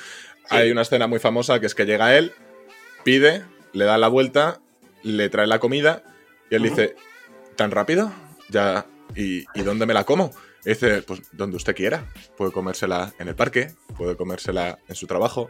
hay 0.49 0.71
una 0.71 0.83
escena 0.83 1.07
muy 1.07 1.19
famosa 1.19 1.59
que 1.59 1.65
es 1.65 1.75
que 1.75 1.85
llega 1.85 2.15
él, 2.15 2.31
pide, 3.03 3.43
le 3.73 3.83
da 3.83 3.97
la 3.97 4.07
vuelta 4.07 4.61
le 5.03 5.29
trae 5.29 5.47
la 5.47 5.59
comida 5.59 6.03
y 6.49 6.55
él 6.55 6.63
dice, 6.63 6.95
¿tan 7.55 7.71
rápido? 7.71 8.11
Ya, 8.49 8.85
¿y, 9.15 9.43
dónde 9.63 9.85
me 9.85 9.93
la 9.93 10.03
como? 10.03 10.31
Y 10.65 10.69
dice, 10.69 11.01
pues 11.03 11.21
donde 11.31 11.57
usted 11.57 11.75
quiera. 11.75 12.05
Puede 12.37 12.51
comérsela 12.51 13.13
en 13.19 13.27
el 13.27 13.35
parque, 13.35 13.73
puede 13.97 14.15
comérsela 14.15 14.79
en 14.87 14.95
su 14.95 15.07
trabajo, 15.07 15.49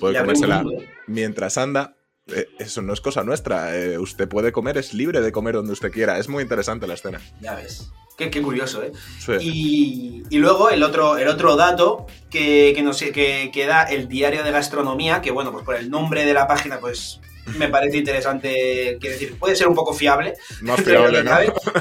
puede 0.00 0.18
comérsela 0.18 0.64
mientras 1.06 1.56
anda. 1.58 1.96
Eh, 2.26 2.46
eso 2.58 2.82
no 2.82 2.92
es 2.92 3.00
cosa 3.00 3.24
nuestra. 3.24 3.76
Eh, 3.76 3.98
usted 3.98 4.28
puede 4.28 4.52
comer, 4.52 4.78
es 4.78 4.92
libre 4.94 5.20
de 5.20 5.32
comer 5.32 5.54
donde 5.54 5.72
usted 5.72 5.90
quiera. 5.90 6.18
Es 6.18 6.28
muy 6.28 6.42
interesante 6.42 6.86
la 6.86 6.94
escena. 6.94 7.20
Ya 7.40 7.54
ves. 7.54 7.90
Qué, 8.16 8.42
curioso, 8.42 8.82
¿eh? 8.82 8.92
Y, 9.40 10.22
luego 10.32 10.68
el 10.68 10.82
otro, 10.82 11.16
el 11.16 11.26
otro 11.26 11.56
dato 11.56 12.06
que, 12.28 12.74
que, 12.76 12.82
nos, 12.82 13.00
que, 13.00 13.50
que 13.50 13.66
da 13.66 13.84
el 13.84 14.08
diario 14.08 14.44
de 14.44 14.50
gastronomía, 14.50 15.22
que 15.22 15.30
bueno, 15.30 15.52
pues 15.52 15.64
por 15.64 15.74
el 15.74 15.88
nombre 15.88 16.26
de 16.26 16.34
la 16.34 16.46
página, 16.46 16.80
pues 16.80 17.18
me 17.58 17.68
parece 17.68 17.98
interesante, 17.98 18.98
quiero 19.00 19.14
decir, 19.14 19.38
puede 19.38 19.56
ser 19.56 19.68
un 19.68 19.74
poco 19.74 19.92
fiable. 19.92 20.34
Más 20.62 20.80
fiable, 20.82 21.22
¿no? 21.22 21.32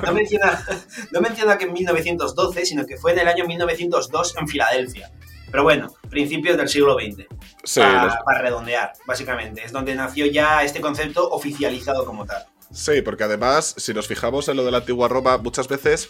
No 0.06 0.14
menciona, 0.14 0.66
no 1.12 1.22
menciona 1.22 1.58
que 1.58 1.66
en 1.66 1.74
1912, 1.74 2.66
sino 2.66 2.86
que 2.86 2.98
fue 2.98 3.14
en 3.14 3.20
el 3.20 3.28
año 3.28 3.46
1902 3.46 4.36
en 4.38 4.48
Filadelfia. 4.48 5.12
Pero 5.52 5.64
bueno, 5.64 5.94
principios 6.10 6.58
del 6.58 6.70
siglo 6.70 6.96
XX. 6.96 7.26
para, 7.76 8.42
redondear, 8.42 8.94
básicamente. 9.06 9.64
Es 9.64 9.72
donde 9.72 9.96
nació 9.96 10.26
ya 10.26 10.64
este 10.64 10.82
concepto 10.82 11.30
oficializado 11.30 12.06
como 12.06 12.26
tal. 12.26 12.46
Sí, 12.72 13.02
porque 13.02 13.24
además, 13.24 13.74
si 13.78 13.94
nos 13.94 14.08
fijamos 14.08 14.48
en 14.48 14.58
lo 14.58 14.64
de 14.64 14.72
la 14.72 14.78
antigua 14.78 15.08
Roma, 15.08 15.38
muchas 15.38 15.68
veces 15.68 16.10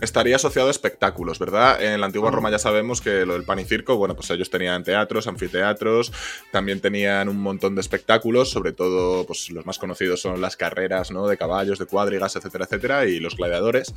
estaría 0.00 0.36
asociado 0.36 0.68
a 0.68 0.70
espectáculos, 0.70 1.38
¿verdad? 1.38 1.82
En 1.82 2.00
la 2.00 2.06
antigua 2.06 2.30
Roma 2.30 2.50
ya 2.50 2.58
sabemos 2.58 3.00
que 3.00 3.24
lo 3.24 3.34
del 3.34 3.44
pan 3.44 3.58
y 3.58 3.64
circo, 3.64 3.96
bueno, 3.96 4.14
pues 4.14 4.30
ellos 4.30 4.50
tenían 4.50 4.84
teatros, 4.84 5.26
anfiteatros, 5.26 6.12
también 6.52 6.80
tenían 6.80 7.28
un 7.28 7.40
montón 7.40 7.74
de 7.74 7.80
espectáculos, 7.80 8.50
sobre 8.50 8.72
todo, 8.72 9.26
pues 9.26 9.50
los 9.50 9.66
más 9.66 9.78
conocidos 9.78 10.20
son 10.20 10.40
las 10.40 10.56
carreras, 10.56 11.10
¿no? 11.10 11.26
De 11.26 11.36
caballos, 11.36 11.78
de 11.78 11.86
cuadrigas, 11.86 12.36
etcétera, 12.36 12.64
etcétera, 12.64 13.06
y 13.06 13.20
los 13.20 13.36
gladiadores. 13.36 13.94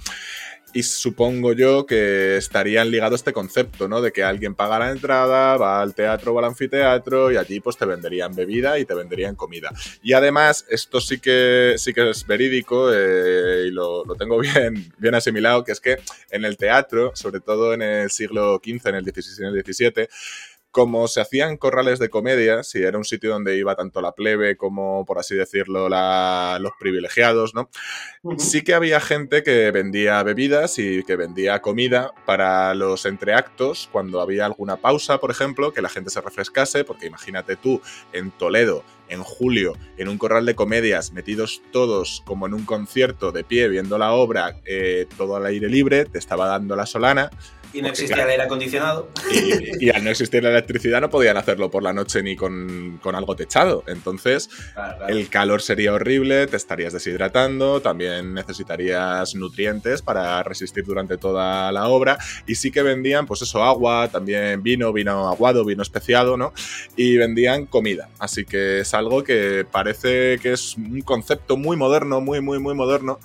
Y 0.74 0.84
supongo 0.84 1.54
yo 1.54 1.86
que 1.86 2.38
estarían 2.38 2.92
ligados 2.92 3.22
este 3.22 3.34
concepto, 3.34 3.88
¿no? 3.88 4.02
De 4.02 4.12
que 4.12 4.24
alguien 4.24 4.54
paga 4.54 4.80
la 4.80 4.92
entrada, 4.92 5.58
va 5.58 5.82
al 5.82 5.96
teatro 5.96 6.34
o 6.34 6.40
al 6.40 6.46
anfiteatro 6.46 7.32
y 7.32 7.38
allí 7.38 7.60
pues 7.60 7.78
te 7.78 7.86
venderían 7.86 8.36
bebida 8.36 8.78
y 8.78 8.86
te 8.86 8.94
venderían 8.94 9.36
comida. 9.36 9.72
Y 10.04 10.14
además, 10.14 10.66
esto 10.70 11.00
sí 11.00 11.20
que, 11.20 11.76
sí 11.78 11.94
que 11.94 12.10
es 12.10 12.28
verídico 12.28 12.92
eh, 12.94 13.66
y 13.68 13.72
lo, 13.72 14.06
lo, 14.06 14.16
tengo 14.16 14.40
bien, 14.40 14.92
bien 14.98 15.16
asimilado, 15.16 15.64
que 15.64 15.72
es 15.72 15.80
que 15.80 15.98
en 16.30 16.46
el 16.46 16.58
teatro, 16.58 17.12
sobre 17.16 17.40
todo 17.40 17.74
en 17.74 17.82
el 17.82 18.12
siglo 18.12 18.62
XV, 18.64 18.88
en 18.90 18.96
el 18.96 19.06
XVI 19.06 19.44
y 19.44 19.46
en 19.46 19.56
el 19.56 19.64
XVII, 19.64 20.10
como 20.78 21.08
se 21.08 21.22
hacían 21.22 21.58
corrales 21.58 21.98
de 21.98 22.12
comedia, 22.12 22.62
si 22.62 22.84
era 22.84 23.00
un 23.00 23.04
sitio 23.04 23.32
donde 23.32 23.58
iba 23.58 23.74
tanto 23.74 24.00
la 24.00 24.12
plebe 24.12 24.58
como, 24.58 25.08
por 25.08 25.18
así 25.18 25.34
decirlo, 25.34 25.90
los 25.90 26.72
privilegiados, 26.80 27.56
¿no? 27.56 27.72
Sí 28.38 28.62
que 28.62 28.76
había 28.76 29.00
gente 29.00 29.42
que 29.42 29.72
vendía 29.72 30.22
bebidas 30.22 30.78
y 30.78 31.02
que 31.02 31.16
vendía 31.16 31.64
comida 31.64 32.12
para 32.28 32.76
los 32.76 33.08
entreactos, 33.08 33.90
cuando 33.92 34.22
había 34.22 34.46
alguna 34.46 34.78
pausa, 34.78 35.18
por 35.18 35.32
ejemplo, 35.32 35.74
que 35.74 35.82
la 35.82 35.90
gente 35.90 36.12
se 36.12 36.22
refrescase, 36.22 36.84
porque 36.84 37.08
imagínate 37.08 37.56
tú 37.56 37.82
en 38.14 38.30
Toledo, 38.30 38.84
en 39.10 39.24
julio, 39.24 39.74
en 39.98 40.10
un 40.10 40.20
corral 40.20 40.46
de 40.46 40.54
comedias, 40.54 41.12
metidos 41.12 41.64
todos 41.72 42.22
como 42.26 42.46
en 42.46 42.54
un 42.54 42.66
concierto 42.66 43.32
de 43.32 43.44
pie, 43.44 43.68
viendo 43.68 43.98
la 43.98 44.12
obra, 44.12 44.58
eh, 44.66 45.08
todo 45.18 45.38
al 45.38 45.46
aire 45.48 45.70
libre, 45.70 46.06
te 46.06 46.20
estaba 46.20 46.46
dando 46.48 46.76
la 46.76 46.86
solana. 46.86 47.32
Y 47.74 47.82
no 47.82 47.90
existía 47.90 48.24
el 48.24 48.30
aire 48.30 48.44
acondicionado. 48.44 49.10
Y, 49.80 49.90
al 49.90 50.04
no 50.04 50.10
existir 50.10 50.44
la 50.44 50.50
electricidad 50.50 51.02
no 51.02 51.10
podían 51.10 51.38
hacerlo 51.38 51.70
por 51.70 51.84
la 51.84 51.94
noche 51.94 52.24
ni 52.24 52.36
con, 52.36 53.00
algo 53.04 53.36
techado. 53.36 53.84
Entonces, 53.88 54.50
el 55.08 55.30
calor 55.30 55.62
sería 55.62 55.94
horrible, 55.94 56.48
te 56.48 56.58
estarías 56.58 56.94
deshidratando, 56.94 57.82
también 57.82 58.34
necesitarías 58.34 59.36
nutrientes 59.36 60.02
para 60.02 60.44
resistir 60.44 60.86
durante 60.86 61.18
toda 61.18 61.72
la 61.72 61.88
obra. 61.88 62.18
Y 62.46 62.56
sí 62.56 62.72
que 62.72 62.82
vendían, 62.82 63.26
pues 63.26 63.42
eso, 63.42 63.64
agua, 63.64 64.10
también 64.10 64.64
vino, 64.64 64.94
vino 64.94 65.28
aguado, 65.28 65.66
vino 65.66 65.82
especiado, 65.82 66.38
¿no? 66.38 66.54
Y 66.96 67.18
vendían 67.18 67.66
comida. 67.66 68.10
Así 68.20 68.46
que 68.46 68.80
es 68.80 68.94
algo 68.94 69.24
que 69.24 69.66
parece 69.70 70.40
que 70.40 70.54
es 70.54 70.78
un 70.78 71.02
concepto 71.02 71.58
muy 71.58 71.78
moderno, 71.78 72.22
muy, 72.22 72.42
muy, 72.42 72.60
muy 72.60 72.76
moderno. 72.76 73.20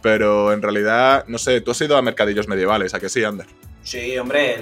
Pero 0.00 0.52
en 0.52 0.62
realidad, 0.62 1.24
no 1.26 1.38
sé, 1.38 1.60
tú 1.60 1.72
has 1.72 1.80
ido 1.80 1.96
a 1.96 2.02
mercadillos 2.02 2.46
medievales, 2.46 2.94
¿a 2.94 3.00
qué 3.00 3.08
sí, 3.08 3.24
Ander? 3.24 3.46
Sí, 3.88 4.18
hombre, 4.18 4.60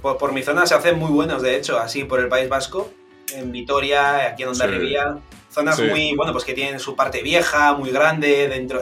por, 0.00 0.32
mi 0.32 0.44
zona 0.44 0.66
se 0.66 0.76
hacen 0.76 0.96
muy 0.96 1.10
buenos, 1.10 1.42
de 1.42 1.56
hecho, 1.56 1.80
así 1.80 2.04
por 2.04 2.20
el 2.20 2.28
País 2.28 2.48
Vasco, 2.48 2.92
en 3.34 3.50
Vitoria, 3.50 4.28
aquí 4.28 4.44
en 4.44 4.50
Ondarribía. 4.50 5.18
Zonas 5.50 5.80
muy, 5.80 6.14
bueno, 6.14 6.30
pues 6.30 6.44
que 6.44 6.54
tienen 6.54 6.78
su 6.78 6.94
parte 6.94 7.22
vieja, 7.22 7.72
muy 7.72 7.90
grande, 7.90 8.46
dentro, 8.46 8.80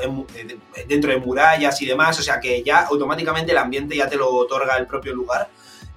dentro 0.87 1.11
de 1.11 1.17
murallas 1.17 1.81
y 1.81 1.87
demás, 1.87 2.19
o 2.19 2.23
sea 2.23 2.41
que 2.41 2.63
ya 2.63 2.81
automáticamente 2.81 3.53
el 3.53 3.59
ambiente 3.59 3.97
ya 3.97 4.07
te 4.07 4.17
lo 4.17 4.29
otorga 4.29 4.77
el 4.77 4.87
propio 4.87 5.15
lugar. 5.15 5.49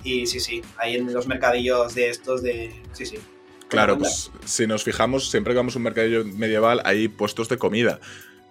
Y 0.01 0.27
sí, 0.27 0.39
sí, 0.39 0.61
ahí 0.77 0.95
en 0.95 1.13
los 1.13 1.27
mercadillos 1.27 1.93
de 1.93 2.07
estos 2.07 2.41
de... 2.41 2.73
Sí, 2.93 3.05
sí. 3.05 3.19
Claro, 3.67 3.97
pues 3.97 4.31
si 4.45 4.65
nos 4.65 4.85
fijamos, 4.85 5.29
siempre 5.29 5.53
que 5.53 5.57
vamos 5.57 5.75
a 5.75 5.79
un 5.79 5.83
mercadillo 5.83 6.23
medieval 6.23 6.81
hay 6.85 7.09
puestos 7.09 7.49
de 7.49 7.57
comida. 7.57 7.99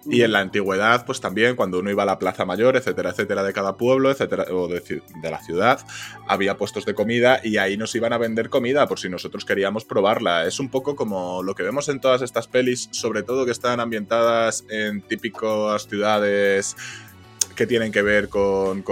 Y 0.05 0.21
en 0.21 0.31
la 0.31 0.39
antigüedad, 0.39 1.05
pues 1.05 1.21
también, 1.21 1.55
cuando 1.55 1.79
uno 1.79 1.89
iba 1.89 2.03
a 2.03 2.05
la 2.05 2.19
Plaza 2.19 2.45
Mayor, 2.45 2.75
etcétera, 2.75 3.11
etcétera, 3.11 3.43
de 3.43 3.53
cada 3.53 3.77
pueblo, 3.77 4.11
etcétera, 4.11 4.45
o 4.51 4.67
de, 4.67 5.01
la 5.21 5.41
ciudad, 5.43 5.79
había 6.27 6.57
puestos 6.57 6.85
de 6.85 6.93
comida 6.93 7.39
y 7.43 7.57
ahí 7.57 7.77
nos 7.77 7.95
iban 7.95 8.13
a 8.13 8.17
vender 8.17 8.49
comida 8.49 8.87
por 8.87 8.99
si 8.99 9.09
nosotros 9.09 9.45
queríamos 9.45 9.85
probarla. 9.85 10.45
Es 10.45 10.59
un 10.59 10.69
poco 10.69 10.95
como 10.95 11.43
lo 11.43 11.55
que 11.55 11.63
vemos 11.63 11.89
en 11.89 11.99
todas 11.99 12.21
estas 12.21 12.47
pelis, 12.47 12.89
sobre 12.91 13.23
todo 13.23 13.45
que 13.45 13.51
están 13.51 13.79
ambientadas 13.79 14.65
en 14.69 15.01
típicas 15.01 15.87
ciudades 15.87 16.75
que 17.55 17.67
tienen 17.67 17.91
que 17.91 18.01
ver 18.01 18.29
con, 18.29 18.83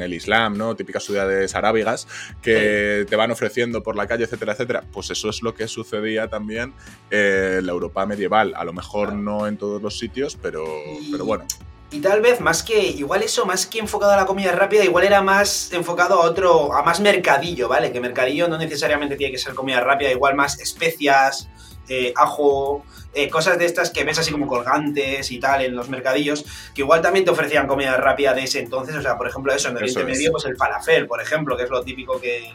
el 0.00 0.14
Islam, 0.14 0.56
¿no? 0.56 0.74
Típicas 0.74 1.04
ciudades 1.04 1.54
arábigas 1.54 2.06
que 2.42 3.06
te 3.08 3.16
van 3.16 3.30
ofreciendo 3.30 3.82
por 3.82 3.96
la 3.96 4.06
calle, 4.06 4.24
etcétera, 4.24 4.52
etcétera. 4.52 4.84
Pues 4.92 5.10
eso 5.10 5.28
es 5.28 5.42
lo 5.42 5.54
que 5.54 5.68
sucedía 5.68 6.28
también 6.28 6.72
en 7.10 7.66
la 7.66 7.72
Europa 7.72 8.06
medieval. 8.06 8.54
A 8.56 8.64
lo 8.64 8.72
mejor 8.72 9.14
no 9.14 9.46
en 9.46 9.56
todos 9.56 9.82
los 9.82 9.98
sitios, 9.98 10.36
pero, 10.40 10.64
pero 11.10 11.24
bueno. 11.24 11.44
Y 11.90 12.00
tal 12.00 12.20
vez 12.20 12.40
más 12.40 12.62
que, 12.62 12.80
igual 12.80 13.22
eso, 13.22 13.46
más 13.46 13.66
que 13.66 13.78
enfocado 13.78 14.12
a 14.12 14.16
la 14.16 14.26
comida 14.26 14.50
rápida, 14.52 14.84
igual 14.84 15.04
era 15.04 15.22
más 15.22 15.72
enfocado 15.72 16.20
a 16.20 16.26
otro, 16.26 16.74
a 16.74 16.82
más 16.82 17.00
mercadillo, 17.00 17.68
¿vale? 17.68 17.92
Que 17.92 18.00
mercadillo 18.00 18.48
no 18.48 18.58
necesariamente 18.58 19.14
tiene 19.16 19.32
que 19.32 19.38
ser 19.38 19.54
comida 19.54 19.80
rápida, 19.80 20.10
igual 20.10 20.34
más 20.34 20.58
especias, 20.58 21.48
eh, 21.88 22.12
ajo, 22.16 22.84
eh, 23.16 23.30
cosas 23.30 23.58
de 23.58 23.64
estas 23.64 23.90
que 23.90 24.04
ves 24.04 24.18
así 24.18 24.30
como 24.30 24.46
colgantes 24.46 25.30
y 25.30 25.40
tal 25.40 25.62
en 25.62 25.74
los 25.74 25.88
mercadillos, 25.88 26.44
que 26.74 26.82
igual 26.82 27.00
también 27.00 27.24
te 27.24 27.30
ofrecían 27.30 27.66
comida 27.66 27.96
rápida 27.96 28.34
de 28.34 28.44
ese 28.44 28.60
entonces, 28.60 28.94
o 28.94 29.00
sea, 29.00 29.16
por 29.16 29.26
ejemplo, 29.26 29.54
eso, 29.54 29.70
en 29.70 29.76
Oriente 29.76 30.04
Medio, 30.04 30.32
pues 30.32 30.44
el 30.44 30.54
falafel, 30.54 31.06
por 31.06 31.22
ejemplo, 31.22 31.56
que 31.56 31.62
es 31.62 31.70
lo 31.70 31.82
típico 31.82 32.20
que, 32.20 32.54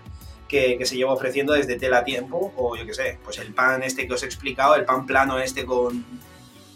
se 0.86 0.96
lleva 0.96 1.14
ofreciendo 1.14 1.54
desde 1.54 1.78
tela 1.78 2.04
tiempo, 2.04 2.54
o 2.56 2.76
yo 2.76 2.86
qué 2.86 2.94
sé, 2.94 3.18
pues 3.24 3.40
el 3.40 3.56
pan 3.56 3.82
este 3.82 4.06
que 4.06 4.14
os 4.14 4.22
he 4.22 4.28
explicado, 4.28 4.76
el 4.76 4.86
pan 4.86 5.08
plano 5.08 5.40
este 5.40 5.66
con, 5.66 6.06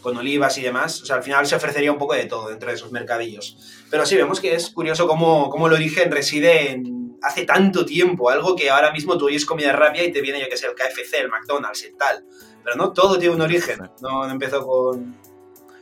con 0.01 0.17
olivas 0.17 0.57
y 0.57 0.63
demás, 0.63 1.03
o 1.03 1.05
sea, 1.05 1.17
al 1.17 1.23
final 1.23 1.45
se 1.45 1.55
ofrecería 1.55 1.91
un 1.91 1.99
poco 1.99 2.15
de 2.15 2.25
todo 2.25 2.49
dentro 2.49 2.69
de 2.69 2.75
esos 2.75 2.91
mercadillos. 2.91 3.85
Pero 3.91 4.05
sí, 4.05 4.15
vemos 4.15 4.39
que 4.39 4.55
es 4.55 4.71
curioso 4.71 5.07
cómo, 5.07 5.49
cómo 5.51 5.67
el 5.67 5.73
origen 5.73 6.11
reside 6.11 6.71
en 6.71 7.17
hace 7.21 7.45
tanto 7.45 7.85
tiempo, 7.85 8.29
algo 8.29 8.55
que 8.55 8.69
ahora 8.69 8.91
mismo 8.91 9.17
tú 9.17 9.25
oyes 9.25 9.45
comida 9.45 9.73
rápida 9.73 10.03
y 10.03 10.11
te 10.11 10.21
viene, 10.21 10.39
yo 10.39 10.47
que 10.49 10.57
sé, 10.57 10.67
el 10.67 10.75
KFC, 10.75 11.21
el 11.21 11.29
McDonald's 11.29 11.83
y 11.83 11.95
tal. 11.97 12.25
Pero 12.65 12.77
no 12.77 12.91
todo 12.91 13.19
tiene 13.19 13.35
un 13.35 13.41
origen. 13.41 13.79
No, 14.01 14.27
empezó 14.27 14.65
con. 14.65 15.15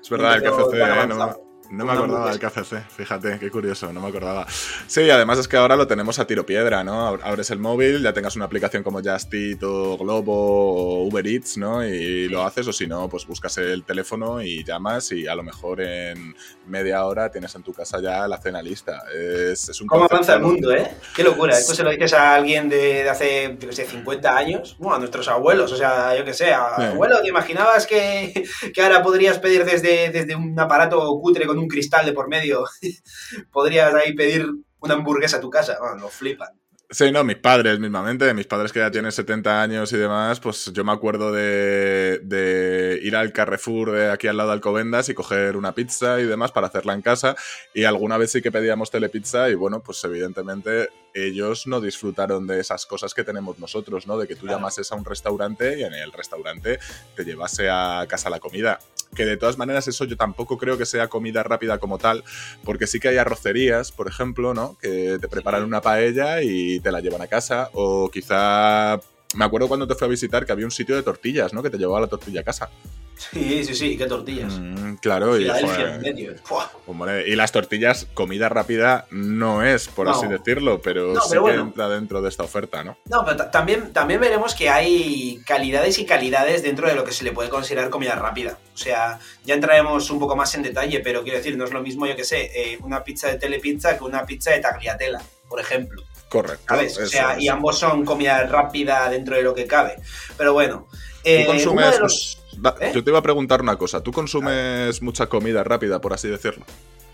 Es 0.02 0.10
verdad, 0.10 0.36
el 0.36 0.44
KFC 0.44 1.08
no, 1.08 1.38
no 1.74 1.86
me 1.86 1.92
acordaba 1.92 2.30
del 2.30 2.40
KFC, 2.40 2.84
fíjate, 2.88 3.40
qué 3.40 3.50
curioso, 3.50 3.92
no 3.92 4.00
me 4.00 4.08
acordaba. 4.08 4.46
Sí, 4.86 5.10
además 5.10 5.40
es 5.40 5.48
que 5.48 5.58
ahora 5.58 5.76
lo 5.76 5.88
tenemos 5.88 6.20
a 6.20 6.28
tiro 6.28 6.46
piedra, 6.46 6.84
¿no? 6.84 7.08
Abres 7.24 7.50
el 7.50 7.58
móvil, 7.58 8.04
ya 8.04 8.14
tengas 8.14 8.36
una 8.36 8.46
aplicación 8.46 8.84
como 8.84 9.02
Just 9.02 9.34
Eat 9.34 9.64
o 9.64 9.98
Globo 9.98 10.34
o 10.34 11.08
Uber 11.08 11.26
Eats, 11.26 11.58
¿no? 11.58 11.84
Y 11.84 12.30
lo 12.30 12.44
haces, 12.44 12.68
o 12.68 12.74
si 12.74 12.86
no, 12.86 13.10
pues 13.10 13.26
buscas 13.26 13.58
el 13.58 13.84
teléfono 13.84 14.42
y 14.42 14.64
llamas 14.64 15.12
y 15.14 15.28
a 15.28 15.34
lo 15.34 15.42
mejor 15.42 15.82
en 15.82 16.36
media 16.68 17.06
hora 17.06 17.32
tienes 17.32 17.56
en 17.56 17.64
tu 17.64 17.74
casa 17.74 18.00
ya 18.00 18.28
la 18.28 18.38
cena 18.38 18.62
lista. 18.62 19.02
Es, 19.12 19.68
es 19.70 19.82
un 19.82 19.88
¿Cómo 19.88 20.06
avanza 20.06 20.36
el 20.36 20.42
mundo, 20.42 20.72
eh? 20.72 20.92
Qué 21.16 21.24
locura. 21.24 21.58
Esto 21.58 21.74
se 21.74 21.84
lo 21.84 21.90
dices 21.90 22.14
a 22.14 22.36
alguien 22.36 22.70
de, 22.70 23.10
hace, 23.10 23.58
yo 23.60 23.70
qué 23.70 23.76
sé, 23.76 23.86
50 23.86 24.38
años, 24.38 24.76
bueno, 24.78 24.98
a 24.98 25.00
nuestros 25.00 25.28
abuelos, 25.28 25.72
o 25.72 25.76
sea, 25.76 26.16
yo 26.16 26.24
qué 26.24 26.36
sé, 26.36 26.54
abuelo, 26.54 27.20
¿te 27.22 27.30
imaginabas 27.30 27.88
que, 27.88 28.46
que, 28.74 28.82
ahora 28.84 29.02
podrías 29.02 29.40
pedir 29.40 29.66
desde, 29.66 30.12
desde 30.12 30.36
un 30.36 30.60
aparato 30.60 31.00
cutre 31.20 31.48
con 31.48 31.58
un 31.58 31.63
cristal 31.68 32.06
de 32.06 32.14
por 32.14 32.28
medio, 32.28 32.66
podrías 33.52 33.94
ahí 33.94 34.14
pedir 34.14 34.48
una 34.80 34.96
hamburguesa 34.96 35.38
a 35.38 35.42
tu 35.42 35.50
casa. 35.50 35.78
Bueno, 35.80 35.98
lo 35.98 36.10
flipan. 36.10 36.50
Sí, 36.90 37.12
no, 37.12 37.24
mis 37.24 37.38
padres 37.38 37.80
mismamente, 37.80 38.32
mis 38.36 38.46
padres 38.46 38.72
que 38.72 38.78
ya 38.78 38.92
tienen 38.92 39.12
70 39.12 39.64
años 39.64 39.92
y 39.94 39.98
demás, 39.98 40.40
pues 40.40 40.72
yo 40.74 40.84
me 40.84 40.92
acuerdo 40.92 41.32
de, 41.32 42.20
de, 42.22 43.00
ir 43.02 43.16
al 43.16 43.34
Carrefour 43.34 43.92
de 43.94 44.12
aquí 44.12 44.28
al 44.28 44.38
lado 44.38 44.50
de 44.50 44.54
Alcobendas 44.54 45.10
y 45.10 45.16
coger 45.16 45.58
una 45.58 45.74
pizza 45.74 46.20
y 46.20 46.26
demás 46.26 46.52
para 46.52 46.68
hacerla 46.68 46.94
en 46.94 47.02
casa. 47.02 47.36
Y 47.74 47.86
alguna 47.86 48.20
vez 48.20 48.32
sí 48.32 48.44
que 48.44 48.52
pedíamos 48.52 48.92
telepizza 48.92 49.50
y 49.50 49.56
bueno, 49.56 49.82
pues 49.82 50.04
evidentemente 50.04 50.90
ellos 51.14 51.68
no 51.68 51.82
disfrutaron 51.82 52.48
de 52.48 52.60
esas 52.60 52.86
cosas 52.86 53.14
que 53.14 53.24
tenemos 53.24 53.60
nosotros, 53.60 54.08
¿no? 54.08 54.18
De 54.18 54.28
que 54.28 54.36
tú 54.36 54.48
llamases 54.48 54.92
a 54.92 54.96
un 54.96 55.06
restaurante 55.06 55.80
y 55.80 55.84
en 55.84 55.94
el 55.94 56.12
restaurante 56.12 56.80
te 57.16 57.24
llevase 57.24 57.70
a 57.70 58.06
casa 58.10 58.30
la 58.30 58.40
comida. 58.40 58.80
Que 59.16 59.26
de 59.26 59.38
todas 59.38 59.58
maneras 59.58 59.88
eso 59.88 60.06
yo 60.06 60.18
tampoco 60.18 60.58
creo 60.58 60.78
que 60.78 60.88
sea 60.88 61.08
comida 61.08 61.44
rápida 61.44 61.78
como 61.78 62.00
tal, 62.00 62.24
porque 62.64 62.88
sí 62.88 63.00
que 63.00 63.10
hay 63.10 63.18
arrocerías, 63.18 63.92
por 63.92 64.08
ejemplo, 64.08 64.56
¿no? 64.56 64.76
Que 64.82 65.20
te 65.22 65.28
preparan 65.28 65.64
una 65.64 65.82
paella 65.82 66.42
y 66.42 66.80
te 66.80 66.92
la 66.92 67.00
llevan 67.00 67.22
a 67.22 67.28
casa, 67.28 67.70
o 67.74 68.10
quizá... 68.10 69.00
Me 69.34 69.46
acuerdo 69.46 69.68
cuando 69.68 69.88
te 69.88 69.96
fui 69.96 70.06
a 70.06 70.10
visitar 70.10 70.46
que 70.46 70.52
había 70.52 70.66
un 70.66 70.72
sitio 70.72 70.96
de 70.96 71.04
tortillas, 71.04 71.54
¿no? 71.54 71.64
Que 71.64 71.70
te 71.70 71.78
llevaba 71.78 72.02
la 72.02 72.08
tortilla 72.08 72.42
a 72.42 72.44
casa. 72.44 72.70
Sí, 73.16 73.64
sí, 73.64 73.76
sí, 73.76 73.98
qué 73.98 74.06
tortillas. 74.06 74.54
Mm, 74.54 74.96
claro, 74.96 75.40
y, 75.40 75.44
y 75.44 77.36
las 77.36 77.52
tortillas, 77.52 78.08
comida 78.14 78.50
rápida 78.50 79.06
no 79.12 79.64
es, 79.64 79.88
por 79.88 80.10
así 80.10 80.28
decirlo, 80.28 80.82
pero, 80.82 81.20
sí 81.22 81.38
que 81.46 81.54
entra 81.54 81.90
dentro 81.90 82.22
de 82.22 82.30
esta 82.30 82.44
oferta, 82.44 82.84
¿no? 82.84 82.98
No, 83.06 83.24
pero 83.24 83.50
también, 83.50 83.94
también 83.94 84.20
veremos 84.20 84.56
que 84.56 84.70
hay 84.70 85.42
calidades 85.46 86.00
y 86.00 86.06
calidades 86.06 86.64
dentro 86.64 86.88
de 86.88 86.96
lo 86.96 87.04
que 87.04 87.12
se 87.12 87.24
le 87.24 87.32
puede 87.32 87.50
considerar 87.50 87.90
comida 87.90 88.16
rápida. 88.16 88.58
O 88.74 88.78
sea, 88.78 89.20
ya 89.46 89.56
entraremos 89.56 90.10
un 90.10 90.20
poco 90.20 90.36
más 90.36 90.54
en 90.56 90.64
detalle, 90.64 91.00
pero 91.00 91.24
quiero 91.24 91.38
decir, 91.38 91.58
no 91.58 91.66
es 91.66 91.72
lo 91.72 91.82
mismo, 91.82 92.06
yo 92.06 92.16
que 92.16 92.24
sé, 92.24 92.52
eh, 92.56 92.80
una 92.82 93.04
pizza 93.04 93.28
de 93.28 93.38
telepizza 93.38 93.98
que 93.98 94.04
una 94.04 94.26
pizza 94.26 94.52
de 94.52 94.60
tagliatella, 94.60 95.22
por 95.48 95.60
ejemplo. 95.60 96.04
Correcto. 96.34 96.66
¿Sabes? 96.68 96.98
O 96.98 97.06
sea, 97.06 97.40
y 97.40 97.48
ambos 97.48 97.78
son 97.78 98.04
comida 98.04 98.44
rápida 98.48 99.08
dentro 99.08 99.36
de 99.36 99.44
lo 99.44 99.54
que 99.54 99.68
cabe. 99.68 99.98
Pero 100.36 100.54
bueno. 100.54 100.88
Eh, 101.24 101.46
consumes, 101.46 102.00
los 102.00 102.44
¿Eh? 102.82 102.92
Yo 102.92 103.04
te 103.04 103.12
iba 103.12 103.20
a 103.20 103.22
preguntar 103.22 103.62
una 103.62 103.78
cosa. 103.78 104.02
¿Tú 104.02 104.12
consumes 104.12 105.00
mucha 105.04 105.28
comida 105.28 105.64
rápida, 105.64 106.02
por 106.02 106.12
así 106.12 106.28
decirlo? 106.28 106.66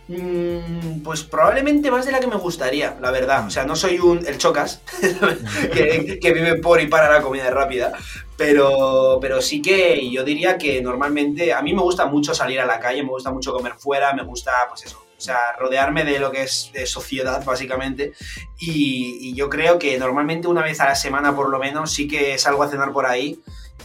Mm, 0.07 1.01
pues 1.03 1.23
probablemente 1.23 1.91
más 1.91 2.05
de 2.05 2.13
la 2.13 2.21
que 2.21 2.27
me 2.27 2.37
gustaría, 2.37 2.97
la 3.01 3.11
verdad. 3.11 3.45
O 3.45 3.49
sea, 3.49 3.65
no 3.65 3.75
soy 3.75 3.99
un 3.99 4.25
el 4.25 4.37
chocas 4.37 4.81
que, 5.73 6.31
vive 6.33 6.55
por 6.55 6.79
y 6.79 6.87
para 6.87 7.11
la 7.11 7.21
comida 7.21 7.49
rápida, 7.49 7.91
pero, 8.37 9.19
pero 9.21 9.41
sí 9.41 9.61
que 9.61 10.09
yo 10.09 10.23
diría 10.23 10.57
que 10.57 10.81
normalmente 10.81 11.51
a 11.51 11.61
mí 11.61 11.73
me 11.73 11.81
gusta 11.81 12.05
mucho 12.05 12.33
salir 12.33 12.61
a 12.61 12.65
la 12.65 12.79
calle, 12.79 13.03
me 13.03 13.09
gusta 13.09 13.31
mucho 13.31 13.51
comer 13.51 13.73
fuera, 13.77 14.13
me 14.13 14.23
gusta, 14.23 14.53
pues 14.69 14.85
eso, 14.85 15.08
o 15.19 15.21
sea, 15.21 15.37
rodearme 15.59 16.05
de 16.05 16.17
lo 16.17 16.31
que 16.31 16.43
es 16.43 16.71
de 16.73 16.85
sociedad, 16.85 17.43
básicamente. 17.43 18.13
Y, 18.57 19.17
y, 19.19 19.35
yo 19.35 19.49
creo 19.49 19.77
que 19.77 19.99
normalmente 19.99 20.47
una 20.47 20.63
vez 20.63 20.79
a 20.79 20.85
la 20.85 20.95
semana, 20.95 21.35
por 21.35 21.49
lo 21.49 21.59
menos, 21.59 21.91
sí 21.91 22.07
que 22.07 22.37
salgo 22.37 22.63
a 22.63 22.69
cenar 22.69 22.93
por 22.93 23.05
ahí 23.05 23.41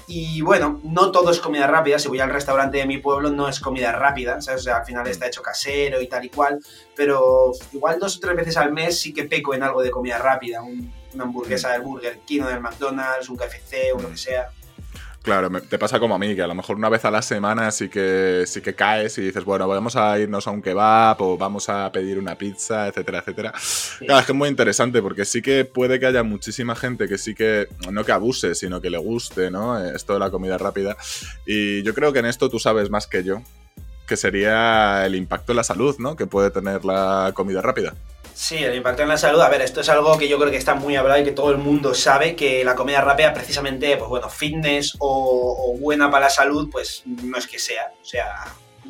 Y 0.07 0.43
bueno, 0.43 0.81
no 0.85 1.11
todo 1.11 1.33
es 1.33 1.41
comida 1.41 1.67
rápida. 1.67 1.99
Si 1.99 2.07
voy 2.07 2.21
al 2.21 2.31
restaurante 2.31 2.79
de 2.79 2.87
mi 2.87 2.99
pueblo, 2.99 3.31
no 3.31 3.49
es 3.49 3.59
comida 3.59 3.91
rápida. 3.91 4.41
¿sabes? 4.41 4.61
O 4.61 4.64
sea, 4.64 4.76
al 4.76 4.87
final 4.87 5.09
está 5.09 5.26
hecho 5.26 5.43
casero 5.43 6.00
y 6.00 6.07
tal 6.07 6.25
y 6.25 6.29
cual. 6.29 6.61
Pero 6.95 7.50
igual 7.73 7.99
dos 7.99 8.19
o 8.19 8.21
tres 8.21 8.37
veces 8.37 8.57
al 8.57 8.73
mes 8.73 9.00
sí 9.00 9.12
que 9.12 9.25
peco 9.25 9.55
en 9.55 9.64
algo 9.64 9.83
de 9.83 9.91
comida 9.91 10.19
rápida. 10.19 10.62
una 10.62 11.25
hamburguesa 11.25 11.73
del 11.73 11.83
Burger 11.83 12.21
King 12.25 12.43
o 12.43 12.47
del 12.47 12.61
McDonald's, 12.61 13.29
un 13.29 13.37
KFC 13.37 13.93
o 13.93 14.00
lo 14.00 14.11
que 14.11 14.17
sea. 14.17 14.50
Claro, 15.25 15.49
te 15.50 15.78
pasa 15.78 15.99
como 15.99 16.14
a 16.14 16.19
mí, 16.19 16.35
que 16.35 16.43
a 16.43 16.47
lo 16.47 16.54
mejor 16.54 16.76
una 16.76 16.90
vez 16.90 17.02
a 17.07 17.11
la 17.11 17.23
semana 17.23 17.71
sí 17.71 17.88
que, 17.88 18.45
sí 18.47 18.61
que 18.61 18.75
caes 18.75 19.16
y 19.16 19.23
dices, 19.23 19.43
bueno, 19.43 19.66
vamos 19.66 19.97
a 19.97 20.19
irnos 20.19 20.47
a 20.47 20.50
un 20.50 20.61
kebab 20.61 21.16
o 21.23 21.38
vamos 21.38 21.71
a 21.71 21.90
pedir 21.90 22.19
una 22.19 22.37
pizza, 22.37 22.88
etcétera, 22.88 23.21
etcétera. 23.21 23.54
Claro, 24.00 24.21
es 24.21 24.26
que 24.26 24.33
es 24.33 24.37
muy 24.37 24.50
interesante 24.50 25.00
porque 25.00 25.25
sí 25.25 25.40
que 25.40 25.64
puede 25.64 25.99
que 25.99 26.04
haya 26.04 26.23
muchísima 26.23 26.76
gente 26.76 27.09
que 27.09 27.16
sí 27.16 27.35
que, 27.35 27.69
no 27.90 28.04
que 28.04 28.12
abuse, 28.12 28.54
sino 28.54 28.83
que 28.83 28.90
le 28.90 28.99
guste, 28.99 29.50
¿no? 29.50 29.83
Esto 29.83 30.12
de 30.12 30.19
la 30.19 30.31
comida 30.31 30.59
rápida. 30.59 30.95
Y 31.47 31.83
yo 31.85 31.95
creo 31.95 32.12
que 32.12 32.19
en 32.19 32.26
esto 32.26 32.50
tú 32.50 32.59
sabes 32.59 32.90
más 32.90 33.07
que 33.07 33.25
yo, 33.25 33.40
que 34.07 34.19
sería 34.19 35.07
el 35.07 35.14
impacto 35.14 35.52
en 35.52 35.57
la 35.57 35.64
salud, 35.64 35.97
¿no? 36.00 36.16
Que 36.16 36.26
puede 36.26 36.50
tener 36.50 36.85
la 36.85 37.33
comida 37.35 37.62
rápida. 37.62 37.95
Sí, 38.35 38.57
el 38.57 38.75
impacto 38.75 39.03
en 39.03 39.09
la 39.09 39.17
salud. 39.17 39.41
A 39.41 39.49
ver, 39.49 39.62
esto 39.62 39.81
es 39.81 39.88
algo 39.88 40.19
que 40.19 40.29
yo 40.29 40.38
creo 40.38 40.50
que 40.50 40.57
está 40.57 40.75
muy 40.75 40.97
hablado 40.97 41.21
y 41.21 41.25
que 41.25 41.31
todo 41.31 41.50
el 41.50 41.59
mundo 41.59 41.95
sabe 41.95 42.35
que 42.35 42.64
la 42.64 42.75
comida 42.75 43.00
rápida, 43.00 43.33
precisamente, 43.33 43.97
pues 43.97 44.09
bueno, 44.09 44.29
fitness 44.29 44.97
o, 44.99 45.76
buena 45.79 46.11
para 46.11 46.26
la 46.26 46.31
salud, 46.31 46.69
pues 46.71 47.03
no 47.07 47.38
es 47.38 47.47
que 47.47 47.61
sea. 47.61 47.93
O 48.03 48.05
sea, 48.05 48.45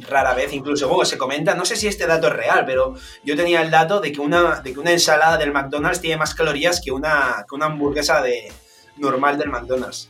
rara 0.08 0.32
vez, 0.32 0.52
incluso, 0.54 1.04
se 1.04 1.18
comenta, 1.18 1.54
no 1.54 1.66
sé 1.66 1.76
si 1.76 1.86
este 1.86 2.06
dato 2.06 2.28
es 2.28 2.32
real, 2.32 2.64
pero 2.64 2.94
yo 3.22 3.36
tenía 3.36 3.60
el 3.60 3.70
dato 3.70 4.00
de 4.00 4.12
que 4.12 4.20
una, 4.20 4.60
de 4.62 4.72
que 4.72 4.80
una 4.80 4.92
ensalada 4.92 5.36
del 5.36 5.52
McDonald's 5.52 6.00
tiene 6.00 6.16
más 6.16 6.34
calorías 6.34 6.80
que 6.82 6.90
una, 6.90 7.44
que 7.48 7.54
una 7.54 7.66
hamburguesa 7.66 8.22
de, 8.22 8.50
normal 8.96 9.38
del 9.38 9.50
McDonald's. 9.50 10.08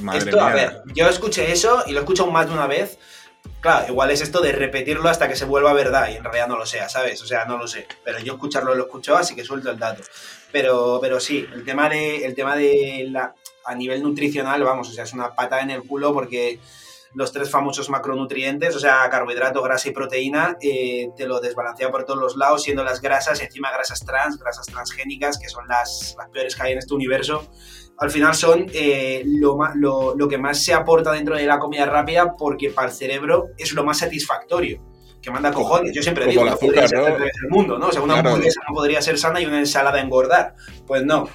Madre 0.00 0.18
esto, 0.18 0.40
a 0.40 0.50
ver, 0.50 0.82
yo 0.94 1.08
escuché 1.08 1.52
eso 1.52 1.84
y 1.86 1.92
lo 1.92 2.00
he 2.00 2.02
escuchado 2.02 2.30
más 2.30 2.46
de 2.46 2.54
una 2.54 2.66
vez 2.66 2.98
Claro, 3.60 3.86
igual 3.88 4.10
es 4.10 4.20
esto 4.20 4.40
de 4.42 4.52
repetirlo 4.52 5.08
hasta 5.08 5.26
que 5.26 5.36
se 5.36 5.46
vuelva 5.46 5.72
verdad 5.72 6.08
y 6.10 6.16
en 6.16 6.24
realidad 6.24 6.48
no 6.48 6.58
lo 6.58 6.66
sea, 6.66 6.88
¿sabes? 6.88 7.22
O 7.22 7.26
sea, 7.26 7.46
no 7.46 7.56
lo 7.56 7.66
sé. 7.66 7.86
Pero 8.04 8.18
yo 8.18 8.34
escucharlo 8.34 8.74
lo 8.74 8.84
escucho, 8.84 9.16
así 9.16 9.34
que 9.34 9.44
suelto 9.44 9.70
el 9.70 9.78
dato. 9.78 10.02
Pero, 10.52 10.98
pero 11.00 11.18
sí, 11.18 11.46
el 11.52 11.64
tema 11.64 11.88
de, 11.88 12.26
el 12.26 12.34
tema 12.34 12.56
de 12.56 13.06
la, 13.10 13.34
a 13.64 13.74
nivel 13.74 14.02
nutricional, 14.02 14.62
vamos, 14.62 14.90
o 14.90 14.92
sea, 14.92 15.04
es 15.04 15.12
una 15.14 15.34
pata 15.34 15.60
en 15.60 15.70
el 15.70 15.82
culo 15.82 16.12
porque 16.12 16.58
los 17.14 17.32
tres 17.32 17.50
famosos 17.50 17.88
macronutrientes, 17.88 18.74
o 18.76 18.80
sea, 18.80 19.08
carbohidrato, 19.08 19.62
grasa 19.62 19.88
y 19.88 19.92
proteína, 19.92 20.58
eh, 20.60 21.08
te 21.16 21.26
lo 21.26 21.40
desbalancea 21.40 21.90
por 21.90 22.04
todos 22.04 22.20
los 22.20 22.36
lados, 22.36 22.64
siendo 22.64 22.84
las 22.84 23.00
grasas, 23.00 23.40
encima 23.40 23.70
grasas 23.72 24.04
trans, 24.04 24.38
grasas 24.38 24.66
transgénicas, 24.66 25.38
que 25.38 25.48
son 25.48 25.66
las, 25.68 26.14
las 26.18 26.28
peores 26.30 26.56
que 26.56 26.62
hay 26.64 26.72
en 26.72 26.78
este 26.78 26.92
universo 26.92 27.48
al 27.98 28.10
final 28.10 28.34
son 28.34 28.66
eh, 28.72 29.22
lo, 29.24 29.58
lo, 29.74 30.14
lo, 30.16 30.28
que 30.28 30.38
más 30.38 30.62
se 30.62 30.74
aporta 30.74 31.12
dentro 31.12 31.36
de 31.36 31.46
la 31.46 31.58
comida 31.58 31.86
rápida 31.86 32.34
porque 32.36 32.70
para 32.70 32.88
el 32.88 32.94
cerebro 32.94 33.48
es 33.56 33.72
lo 33.72 33.84
más 33.84 33.98
satisfactorio. 33.98 34.80
Que 35.22 35.30
manda 35.30 35.52
cojones. 35.52 35.92
Yo 35.94 36.02
siempre 36.02 36.26
digo, 36.26 36.42
el 36.42 36.48
azúcar, 36.48 36.90
¿no? 36.92 37.06
el 37.06 37.48
mundo, 37.48 37.78
¿no? 37.78 37.88
O 37.88 37.92
sea, 37.92 38.02
una 38.02 38.18
hamburguesa 38.18 38.60
no 38.68 38.74
podría 38.74 39.00
ser 39.00 39.16
sana 39.16 39.40
y 39.40 39.46
una 39.46 39.58
ensalada 39.58 39.98
engordar. 39.98 40.54
Pues 40.86 41.02
no. 41.02 41.30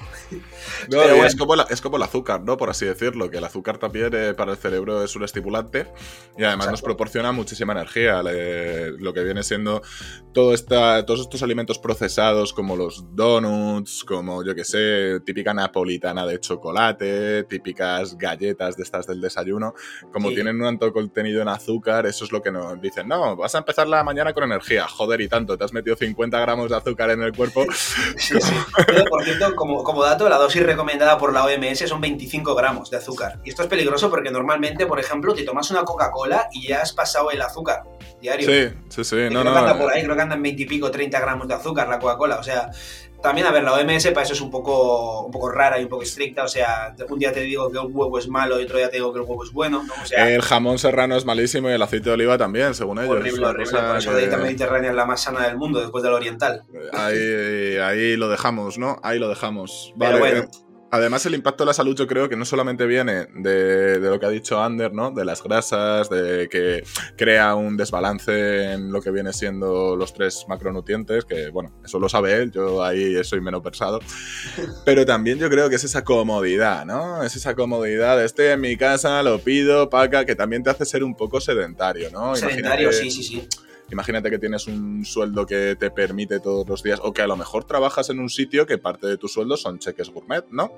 No, 0.88 1.02
es, 1.02 1.36
como 1.36 1.54
es 1.54 1.80
como 1.80 1.96
el 1.96 2.02
azúcar, 2.02 2.42
¿no? 2.42 2.56
Por 2.56 2.70
así 2.70 2.86
decirlo, 2.86 3.30
que 3.30 3.38
el 3.38 3.44
azúcar 3.44 3.78
también 3.78 4.10
eh, 4.12 4.34
para 4.34 4.52
el 4.52 4.58
cerebro 4.58 5.02
es 5.04 5.14
un 5.16 5.24
estimulante 5.24 5.86
y 6.36 6.44
además 6.44 6.70
nos 6.70 6.82
proporciona 6.82 7.32
muchísima 7.32 7.72
energía. 7.72 8.22
lo 8.22 9.12
que 9.12 9.24
viene 9.24 9.42
siendo 9.42 9.82
todo 10.32 10.54
esta, 10.54 11.04
todos 11.04 11.20
estos 11.20 11.42
alimentos 11.42 11.78
procesados 11.78 12.52
como 12.52 12.76
los 12.76 13.14
donuts, 13.14 14.04
como 14.04 14.44
yo 14.44 14.54
que 14.54 14.64
sé, 14.64 15.20
típica 15.20 15.52
napolitana 15.52 16.26
de 16.26 16.40
chocolate, 16.40 17.44
típicas 17.44 18.16
galletas 18.16 18.76
de 18.76 18.82
estas 18.82 19.06
del 19.06 19.20
desayuno, 19.20 19.74
como 20.12 20.30
tienen 20.30 20.60
un 20.60 20.66
alto 20.66 20.92
contenido 20.92 21.42
en 21.42 21.48
azúcar, 21.48 22.06
eso 22.06 22.24
es 22.24 22.32
lo 22.32 22.42
que 22.42 22.50
nos 22.50 22.80
dicen, 22.80 23.08
no, 23.08 23.36
vas 23.36 23.54
a 23.54 23.58
empezar 23.58 23.88
la 23.88 24.04
mañana 24.04 24.32
con 24.32 24.44
energía, 24.44 24.86
joder 24.86 25.20
y 25.20 25.28
tanto, 25.28 25.56
te 25.56 25.64
has 25.64 25.72
metido 25.72 25.96
50 25.96 26.38
gramos 26.40 26.70
de 26.70 26.76
azúcar 26.76 27.10
en 27.10 27.22
el 27.22 27.34
cuerpo. 27.34 27.64
Sí, 28.16 28.34
sí. 28.40 28.54
por 29.08 29.24
cierto, 29.24 29.54
como, 29.56 29.82
como 29.82 30.02
dato, 30.02 30.28
la 30.28 30.36
dosis 30.36 30.62
recomendada 30.70 31.18
por 31.18 31.32
la 31.32 31.44
OMS 31.44 31.88
son 31.88 32.00
25 32.00 32.54
gramos 32.54 32.90
de 32.90 32.96
azúcar. 32.96 33.40
Y 33.44 33.50
esto 33.50 33.62
es 33.62 33.68
peligroso 33.68 34.08
porque 34.10 34.30
normalmente, 34.30 34.86
por 34.86 35.00
ejemplo, 35.00 35.34
te 35.34 35.42
tomas 35.42 35.70
una 35.70 35.84
Coca-Cola 35.84 36.48
y 36.52 36.68
ya 36.68 36.82
has 36.82 36.92
pasado 36.92 37.30
el 37.30 37.42
azúcar 37.42 37.82
diario. 38.20 38.46
Sí, 38.46 38.76
sí, 38.88 39.04
sí. 39.04 39.16
No, 39.30 39.42
no, 39.42 39.56
anda 39.56 39.78
por 39.78 39.92
ahí, 39.92 40.02
creo 40.02 40.14
que 40.14 40.22
andan 40.22 40.42
20 40.42 40.62
y 40.62 40.66
pico, 40.66 40.90
30 40.90 41.20
gramos 41.20 41.48
de 41.48 41.54
azúcar 41.54 41.88
la 41.88 41.98
Coca-Cola. 41.98 42.36
O 42.36 42.42
sea, 42.42 42.70
también, 43.22 43.46
a 43.46 43.50
ver, 43.50 43.62
la 43.62 43.74
OMS 43.74 44.08
para 44.08 44.22
eso 44.22 44.32
es 44.32 44.40
un 44.40 44.50
poco, 44.50 45.22
un 45.24 45.30
poco 45.30 45.50
rara 45.50 45.78
y 45.78 45.84
un 45.84 45.88
poco 45.88 46.02
estricta. 46.02 46.44
O 46.44 46.48
sea, 46.48 46.94
un 47.08 47.18
día 47.18 47.32
te 47.32 47.40
digo 47.40 47.70
que 47.70 47.78
el 47.78 47.86
huevo 47.86 48.18
es 48.18 48.28
malo 48.28 48.60
y 48.60 48.64
otro 48.64 48.78
día 48.78 48.88
te 48.88 48.96
digo 48.96 49.12
que 49.12 49.20
el 49.20 49.24
huevo 49.24 49.44
es 49.44 49.52
bueno. 49.52 49.84
el 50.16 50.42
jamón 50.42 50.78
serrano 50.78 51.16
es 51.16 51.24
malísimo 51.24 51.70
y 51.70 51.72
el 51.72 51.82
aceite 51.82 52.10
de 52.10 52.14
oliva 52.14 52.38
también, 52.38 52.74
según 52.74 52.98
ellos. 52.98 53.10
Horrible, 53.10 53.46
horrible. 53.46 53.80
Por 53.80 53.96
eso 53.96 54.12
la 54.12 54.18
dieta 54.18 54.36
mediterránea 54.36 54.90
es 54.90 54.96
la 54.96 55.04
más 55.04 55.22
sana 55.22 55.46
del 55.46 55.56
mundo 55.56 55.80
después 55.80 56.02
del 56.02 56.12
oriental. 56.12 56.64
Ahí, 56.92 57.76
ahí 57.76 58.16
lo 58.16 58.28
dejamos, 58.28 58.78
¿no? 58.78 58.98
Ahí 59.02 59.18
lo 59.18 59.28
dejamos. 59.28 59.92
Vale, 59.96 60.18
bueno. 60.18 60.69
Además, 60.92 61.24
el 61.26 61.34
impacto 61.34 61.64
de 61.64 61.68
la 61.68 61.74
salud 61.74 61.96
yo 61.96 62.06
creo 62.06 62.28
que 62.28 62.36
no 62.36 62.44
solamente 62.44 62.84
viene 62.86 63.26
de, 63.34 63.98
lo 64.00 64.18
que 64.18 64.26
ha 64.26 64.30
dicho 64.30 64.60
Ander, 64.60 64.92
¿no? 64.92 65.12
De 65.12 65.24
las 65.24 65.42
grasas, 65.42 66.10
de 66.10 66.48
que 66.50 66.82
crea 67.16 67.54
un 67.54 67.76
desbalance 67.76 68.72
en 68.72 68.90
lo 68.90 69.00
que 69.00 69.10
viene 69.10 69.32
siendo 69.32 69.94
los 69.94 70.12
tres 70.12 70.44
macronutrientes, 70.48 71.24
que 71.24 71.50
bueno, 71.50 71.72
eso 71.84 72.00
lo 72.00 72.08
sabe 72.08 72.34
él, 72.34 72.50
yo 72.50 72.82
ahí 72.82 73.22
soy 73.22 73.40
menos 73.40 73.62
persado. 73.62 74.00
Pero 74.84 75.06
también 75.06 75.38
yo 75.38 75.48
creo 75.48 75.68
que 75.68 75.76
es 75.76 75.84
esa 75.84 76.02
comodidad, 76.02 76.84
¿no? 76.84 77.22
Es 77.22 77.36
esa 77.36 77.54
comodidad 77.54 78.16
de 78.18 78.24
estoy 78.24 78.46
en 78.46 78.60
mi 78.60 78.76
casa, 78.76 79.22
lo 79.22 79.38
pido, 79.38 79.90
paga, 79.90 80.24
que 80.24 80.34
también 80.34 80.64
te 80.64 80.70
hace 80.70 80.84
ser 80.84 81.04
un 81.04 81.14
poco 81.14 81.40
sedentario, 81.40 82.10
¿no? 82.10 82.34
Sedentario, 82.34 82.92
sí, 82.92 83.10
sí, 83.10 83.22
sí. 83.22 83.48
Imagínate 83.90 84.30
que 84.30 84.38
tienes 84.38 84.66
un 84.66 85.04
sueldo 85.04 85.46
que 85.46 85.76
te 85.76 85.90
permite 85.90 86.40
todos 86.40 86.68
los 86.68 86.82
días, 86.82 87.00
o 87.02 87.12
que 87.12 87.22
a 87.22 87.26
lo 87.26 87.36
mejor 87.36 87.64
trabajas 87.64 88.10
en 88.10 88.20
un 88.20 88.30
sitio 88.30 88.66
que 88.66 88.78
parte 88.78 89.06
de 89.06 89.16
tu 89.16 89.28
sueldo 89.28 89.56
son 89.56 89.78
cheques 89.78 90.10
gourmet, 90.10 90.44
¿no? 90.50 90.72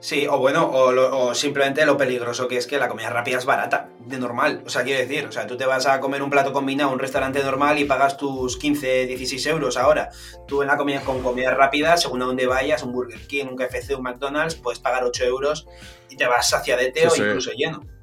Sí, 0.00 0.26
o 0.28 0.38
bueno, 0.38 0.70
o, 0.72 1.34
simplemente 1.34 1.84
lo 1.84 1.96
peligroso 1.96 2.46
que 2.46 2.56
es 2.56 2.66
que 2.66 2.78
la 2.78 2.88
comida 2.88 3.10
rápida 3.10 3.38
es 3.38 3.44
barata, 3.44 3.90
de 4.06 4.18
normal. 4.18 4.62
O 4.64 4.70
sea, 4.70 4.84
quiero 4.84 5.00
decir, 5.00 5.26
o 5.26 5.32
sea, 5.32 5.46
tú 5.46 5.56
te 5.56 5.66
vas 5.66 5.86
a 5.86 6.00
comer 6.00 6.22
un 6.22 6.30
plato 6.30 6.52
combinado 6.52 6.90
a 6.90 6.92
un 6.92 6.98
restaurante 6.98 7.42
normal 7.42 7.78
y 7.78 7.84
pagas 7.84 8.16
tus 8.16 8.56
15, 8.56 9.06
16 9.06 9.46
euros 9.46 9.76
ahora. 9.76 10.10
Tú 10.46 10.62
en 10.62 10.68
la 10.68 10.76
comida 10.76 11.00
con 11.00 11.22
comida 11.22 11.52
rápida, 11.52 11.96
según 11.96 12.22
a 12.22 12.26
donde 12.26 12.46
vayas, 12.46 12.82
un 12.82 12.92
Burger 12.92 13.26
King, 13.26 13.46
un 13.46 13.56
KFC, 13.56 13.96
un 13.96 14.02
McDonald's, 14.02 14.54
puedes 14.54 14.78
pagar 14.78 15.04
8 15.04 15.24
euros 15.24 15.66
y 16.08 16.16
te 16.16 16.26
vas 16.26 16.48
saciadete 16.48 17.06
o 17.08 17.16
incluso 17.16 17.50
lleno. 17.52 17.97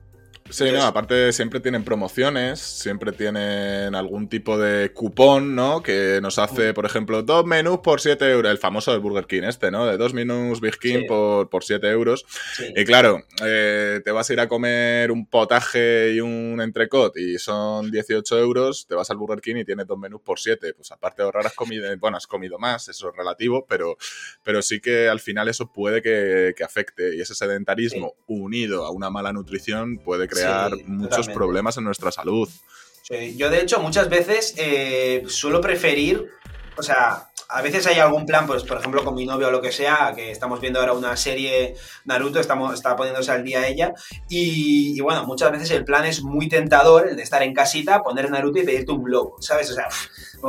Sí, 0.51 0.71
no, 0.71 0.83
aparte 0.83 1.33
siempre 1.33 1.59
tienen 1.59 1.83
promociones, 1.83 2.59
siempre 2.59 3.11
tienen 3.11 3.95
algún 3.95 4.29
tipo 4.29 4.59
de 4.59 4.91
cupón, 4.93 5.55
¿no? 5.55 5.81
Que 5.81 6.19
nos 6.21 6.37
hace, 6.37 6.71
por 6.75 6.85
ejemplo, 6.85 7.23
dos 7.23 7.45
menús 7.45 7.79
por 7.79 7.99
7 7.99 8.29
euros, 8.29 8.51
el 8.51 8.59
famoso 8.59 8.91
del 8.91 8.99
Burger 8.99 9.25
King 9.25 9.41
este, 9.41 9.71
¿no? 9.71 9.87
De 9.87 9.97
dos 9.97 10.13
menús 10.13 10.61
Big 10.61 10.77
King 10.77 11.07
por, 11.07 11.49
por 11.49 11.63
7 11.63 11.89
euros. 11.89 12.27
Y 12.75 12.85
claro, 12.85 13.23
eh, 13.43 14.01
te 14.05 14.11
vas 14.11 14.29
a 14.29 14.33
ir 14.33 14.39
a 14.39 14.47
comer 14.47 15.11
un 15.11 15.25
potaje 15.25 16.13
y 16.13 16.21
un 16.21 16.61
entrecot 16.61 17.17
y 17.17 17.39
son 17.39 17.89
18 17.89 18.37
euros, 18.37 18.85
te 18.87 18.93
vas 18.93 19.09
al 19.09 19.17
Burger 19.17 19.41
King 19.41 19.55
y 19.57 19.65
tienes 19.65 19.87
dos 19.87 19.97
menús 19.97 20.21
por 20.21 20.39
7. 20.39 20.75
Pues 20.75 20.91
aparte 20.91 21.23
de 21.23 21.25
ahorrar, 21.25 21.47
has 21.47 21.55
comido, 21.55 21.89
bueno, 21.97 22.17
has 22.17 22.27
comido 22.27 22.59
más, 22.59 22.87
eso 22.87 23.09
es 23.09 23.15
relativo, 23.17 23.65
pero, 23.67 23.97
pero 24.43 24.61
sí 24.61 24.79
que 24.79 25.09
al 25.09 25.19
final 25.19 25.49
eso 25.49 25.73
puede 25.73 26.03
que, 26.03 26.53
que 26.55 26.63
afecte 26.63 27.15
y 27.15 27.21
ese 27.21 27.33
sedentarismo 27.33 28.13
unido 28.27 28.85
a 28.85 28.91
una 28.91 29.09
mala 29.09 29.33
nutrición 29.33 29.97
puede 29.97 30.27
que 30.27 30.34
crear 30.35 30.71
muchos 30.85 31.27
problemas 31.29 31.77
en 31.77 31.85
nuestra 31.85 32.11
salud. 32.11 32.49
Yo, 33.35 33.49
de 33.49 33.61
hecho, 33.61 33.79
muchas 33.79 34.09
veces 34.09 34.55
eh, 34.57 35.23
suelo 35.27 35.61
preferir, 35.61 36.27
o 36.75 36.81
sea, 36.81 37.29
a 37.49 37.61
veces 37.61 37.85
hay 37.87 37.99
algún 37.99 38.25
plan, 38.25 38.47
pues 38.47 38.63
por 38.63 38.77
ejemplo 38.77 39.03
con 39.03 39.15
mi 39.15 39.25
novio 39.25 39.47
o 39.47 39.51
lo 39.51 39.61
que 39.61 39.71
sea, 39.71 40.13
que 40.15 40.31
estamos 40.31 40.59
viendo 40.59 40.79
ahora 40.79 40.93
una 40.93 41.15
serie 41.15 41.75
Naruto, 42.05 42.39
estamos, 42.39 42.73
está 42.73 42.95
poniéndose 42.95 43.31
al 43.31 43.43
día 43.43 43.67
ella, 43.67 43.93
y, 44.27 44.99
bueno, 45.01 45.25
muchas 45.25 45.51
veces 45.51 45.71
el 45.71 45.85
plan 45.85 46.05
es 46.05 46.23
muy 46.23 46.49
tentador, 46.49 47.07
el 47.07 47.15
de 47.15 47.23
estar 47.23 47.43
en 47.43 47.53
casita, 47.53 48.01
poner 48.01 48.29
Naruto 48.29 48.59
y 48.59 48.63
pedirte 48.63 48.91
un 48.91 49.03
globo, 49.03 49.37
¿sabes? 49.39 49.69
O 49.69 49.73
sea, 49.73 49.87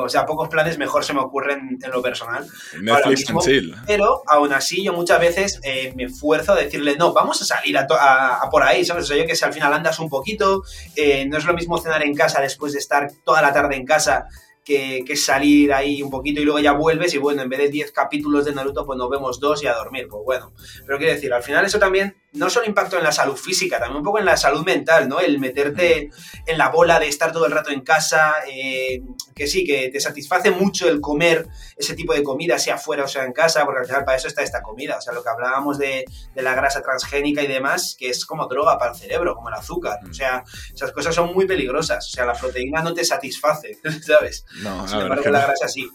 o 0.04 0.09
sea 0.09 0.26
pocos 0.26 0.48
planes 0.48 0.78
mejor 0.78 1.04
se 1.04 1.12
me 1.12 1.20
ocurren 1.20 1.78
en 1.82 1.90
lo 1.90 2.02
personal. 2.02 2.46
Netflix 2.80 3.24
chill. 3.44 3.74
Pero 3.87 4.22
aún 4.26 4.52
así 4.52 4.85
yo 4.85 4.92
muchas 4.92 5.20
veces 5.20 5.61
eh, 5.62 5.92
me 5.96 6.04
esfuerzo 6.04 6.52
a 6.52 6.56
decirle, 6.56 6.96
no, 6.96 7.12
vamos 7.12 7.40
a 7.42 7.44
salir 7.44 7.76
a, 7.78 8.48
por 8.50 8.62
ahí, 8.62 8.85
¿sabes? 8.85 9.04
O 9.04 9.06
sea, 9.06 9.16
yo 9.16 9.26
que 9.26 9.37
sé, 9.37 9.44
al 9.44 9.52
final 9.52 9.72
andas 9.72 9.98
un 9.98 10.09
poquito, 10.09 10.62
eh, 10.94 11.26
no 11.26 11.38
es 11.38 11.44
lo 11.44 11.54
mismo 11.54 11.78
cenar 11.78 12.02
en 12.02 12.14
casa 12.14 12.40
después 12.40 12.72
de 12.72 12.78
estar 12.78 13.11
toda 13.24 13.42
la 13.42 13.52
tarde 13.52 13.76
en 13.76 13.85
casa 13.85 14.26
que, 14.66 15.16
salir 15.16 15.72
ahí 15.72 16.02
un 16.02 16.11
poquito 16.11 16.40
y 16.40 16.44
luego 16.44 16.59
ya 16.59 16.72
vuelves 16.72 17.14
y 17.14 17.18
bueno, 17.18 17.40
en 17.42 17.48
vez 17.48 17.61
de 17.61 17.68
10 17.68 17.92
capítulos 17.92 18.44
de 18.44 18.52
Naruto, 18.52 18.85
pues 18.85 18.98
nos 18.98 19.09
vemos 19.09 19.38
dos 19.38 19.62
y 19.62 19.68
a 19.68 19.74
dormir, 19.74 20.09
pues 20.11 20.22
bueno. 20.24 20.52
Pero 20.85 20.98
quiero 20.98 21.12
decir, 21.14 21.32
al 21.32 21.42
final 21.42 21.64
eso 21.64 21.78
también 21.78 22.16
no 22.37 22.51
solo 22.51 22.66
impacto 22.66 22.96
en 22.96 23.05
la 23.05 23.12
salud 23.12 23.37
física, 23.37 23.79
también 23.79 23.99
un 23.99 24.05
poco 24.05 24.18
en 24.18 24.25
la 24.25 24.37
salud 24.37 24.64
mental, 24.64 25.09
¿no? 25.09 25.20
El 25.20 25.38
meterte 25.38 26.11
en 26.46 26.59
la 26.59 26.68
bola 26.68 26.99
de 26.99 27.09
estar 27.09 27.33
todo 27.33 27.46
el 27.46 27.53
rato 27.53 27.70
en 27.70 27.81
casa, 27.81 28.35
eh, 28.51 29.03
que 29.35 29.46
sí, 29.46 29.64
que 29.64 29.88
te 29.90 30.01
satisface 30.01 30.51
mucho 30.51 30.88
el 30.88 31.01
comer 31.01 31.46
ese 31.77 31.94
tipo 31.94 32.14
de 32.14 32.22
comida, 32.22 32.59
sea 32.59 32.77
afuera 32.77 33.05
o 33.05 33.09
sea 33.09 33.25
en 33.25 33.33
casa, 33.33 33.64
porque 33.64 33.81
al 33.81 33.87
final 33.87 34.05
para 34.05 34.16
eso 34.16 34.29
está 34.29 34.42
esta 34.42 34.62
comida. 34.62 34.96
O 34.96 35.01
sea, 35.01 35.12
lo 35.12 35.22
que 35.22 35.31
hablábamos 35.31 35.79
de, 35.79 36.05
la 36.35 36.55
grasa 36.55 36.83
transgénica 36.83 37.42
y 37.42 37.46
demás, 37.46 37.96
que 37.99 38.11
es 38.11 38.25
como 38.25 38.46
droga 38.46 38.79
para 38.79 38.92
el 38.92 38.99
cerebro, 38.99 39.35
como 39.35 39.49
el 39.49 39.55
azúcar. 39.55 39.99
O 40.09 40.12
sea, 40.12 40.44
esas 40.75 40.92
cosas 40.92 41.14
son 41.14 41.35
muy 41.35 41.46
peligrosas. 41.46 42.07
O 42.07 42.11
sea, 42.11 42.27
la 42.27 42.35
proteína 42.35 42.83
no 42.83 42.94
te 42.94 43.05
satisface, 43.05 43.79
¿sabes? 44.03 44.44
No, 44.62 44.87
Sin 44.87 45.01
embargo, 45.01 45.31
la 45.31 45.46
grasa 45.46 45.68
sí. 45.68 45.90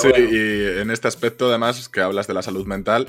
sí, 0.00 0.08
y 0.16 0.80
en 0.80 0.90
este 0.90 1.08
aspecto, 1.08 1.48
además, 1.48 1.88
que 1.88 2.00
hablas 2.00 2.26
de 2.26 2.34
la 2.34 2.42
salud 2.42 2.66
mental, 2.66 3.06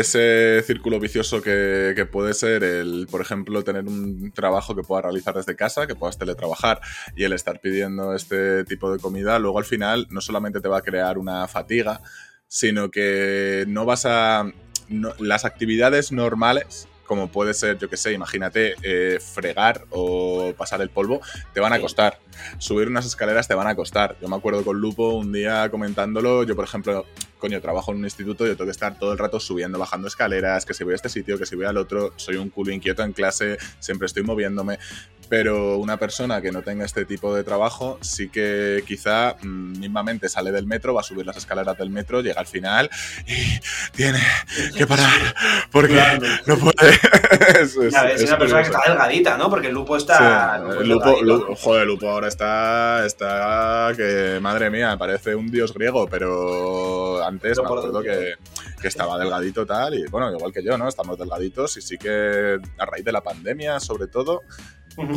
ese 0.00 0.62
círculo 0.66 0.98
vicioso 0.98 1.42
que, 1.42 2.08
puede 2.10 2.34
ser 2.34 2.64
el, 2.64 3.06
por 3.10 3.20
ejemplo, 3.20 3.62
tener 3.64 3.84
un 3.84 4.32
trabajo 4.32 4.74
que 4.74 4.82
puedas 4.82 5.04
realizar 5.04 5.34
desde 5.34 5.56
casa, 5.56 5.86
que 5.86 5.94
puedas 5.94 6.18
teletrabajar 6.18 6.80
y 7.16 7.24
el 7.24 7.32
estar 7.32 7.60
pidiendo 7.60 8.14
este 8.14 8.64
tipo 8.64 8.92
de 8.92 8.98
comida, 8.98 9.38
luego 9.38 9.58
al 9.58 9.64
final 9.64 10.06
no 10.10 10.20
solamente 10.20 10.60
te 10.60 10.68
va 10.68 10.78
a 10.78 10.82
crear 10.82 11.18
una 11.18 11.46
fatiga, 11.48 12.00
sino 12.46 12.90
que 12.90 13.64
no 13.68 13.84
vas 13.84 14.06
a... 14.06 14.50
las 15.18 15.44
actividades 15.44 16.12
normales 16.12 16.87
como 17.08 17.28
puede 17.28 17.54
ser, 17.54 17.78
yo 17.78 17.88
que 17.88 17.96
sé, 17.96 18.12
imagínate, 18.12 18.74
eh, 18.82 19.18
fregar 19.18 19.86
o 19.90 20.52
pasar 20.56 20.80
el 20.82 20.90
polvo, 20.90 21.20
te 21.54 21.58
van 21.58 21.72
a 21.72 21.80
costar. 21.80 22.20
Subir 22.58 22.86
unas 22.86 23.06
escaleras 23.06 23.48
te 23.48 23.54
van 23.54 23.66
a 23.66 23.74
costar. 23.74 24.16
Yo 24.20 24.28
me 24.28 24.36
acuerdo 24.36 24.62
con 24.64 24.78
Lupo 24.80 25.14
un 25.14 25.32
día 25.32 25.68
comentándolo, 25.70 26.44
yo 26.44 26.54
por 26.54 26.66
ejemplo, 26.66 27.06
coño, 27.38 27.60
trabajo 27.60 27.90
en 27.92 27.98
un 27.98 28.04
instituto, 28.04 28.46
yo 28.46 28.52
tengo 28.56 28.66
que 28.66 28.72
estar 28.72 28.98
todo 28.98 29.12
el 29.12 29.18
rato 29.18 29.40
subiendo, 29.40 29.78
bajando 29.78 30.06
escaleras, 30.06 30.66
que 30.66 30.74
si 30.74 30.84
voy 30.84 30.92
a 30.92 30.96
este 30.96 31.08
sitio, 31.08 31.38
que 31.38 31.46
si 31.46 31.56
voy 31.56 31.64
al 31.64 31.78
otro, 31.78 32.12
soy 32.16 32.36
un 32.36 32.50
culo 32.50 32.72
inquieto 32.72 33.02
en 33.02 33.12
clase, 33.12 33.56
siempre 33.80 34.06
estoy 34.06 34.22
moviéndome 34.22 34.78
pero 35.28 35.78
una 35.78 35.96
persona 35.96 36.40
que 36.40 36.50
no 36.50 36.62
tenga 36.62 36.84
este 36.84 37.04
tipo 37.04 37.34
de 37.34 37.44
trabajo 37.44 37.98
sí 38.00 38.28
que 38.28 38.82
quizá 38.86 39.36
mm, 39.42 39.78
mismamente 39.78 40.28
sale 40.28 40.52
del 40.52 40.66
metro, 40.66 40.94
va 40.94 41.00
a 41.00 41.04
subir 41.04 41.26
las 41.26 41.36
escaleras 41.36 41.76
del 41.76 41.90
metro, 41.90 42.20
llega 42.20 42.40
al 42.40 42.46
final 42.46 42.90
y 43.26 43.60
tiene 43.96 44.20
que 44.76 44.86
parar 44.86 45.34
porque 45.70 46.00
no 46.46 46.56
puede. 46.58 46.92
es, 47.62 47.76
una 47.76 48.38
persona 48.38 48.62
que 48.62 48.68
está 48.68 48.82
delgadita, 48.88 49.36
¿no? 49.36 49.50
Porque 49.50 49.68
el 49.68 49.74
lupo 49.74 49.96
está. 49.96 50.58
lupo, 50.58 51.56
joder, 51.56 51.82
el 51.82 51.88
lupo 51.88 52.08
ahora 52.08 52.28
está, 52.28 53.04
está 53.04 53.92
que 53.96 54.38
madre 54.40 54.70
mía, 54.70 54.96
parece 54.98 55.34
un 55.34 55.50
dios 55.50 55.72
griego, 55.74 56.08
pero 56.08 57.22
antes 57.24 57.58
me 57.58 57.64
acuerdo 57.64 58.02
que, 58.02 58.34
que 58.80 58.88
estaba 58.88 59.18
delgadito 59.18 59.66
tal 59.66 59.94
y 59.94 60.06
bueno, 60.06 60.30
igual 60.32 60.52
que 60.52 60.62
yo, 60.62 60.78
¿no? 60.78 60.88
Estamos 60.88 61.18
delgaditos 61.18 61.76
y 61.76 61.82
sí 61.82 61.98
que 61.98 62.58
a 62.78 62.86
raíz 62.86 63.04
de 63.04 63.12
la 63.12 63.22
pandemia, 63.22 63.80
sobre 63.80 64.06
todo, 64.06 64.42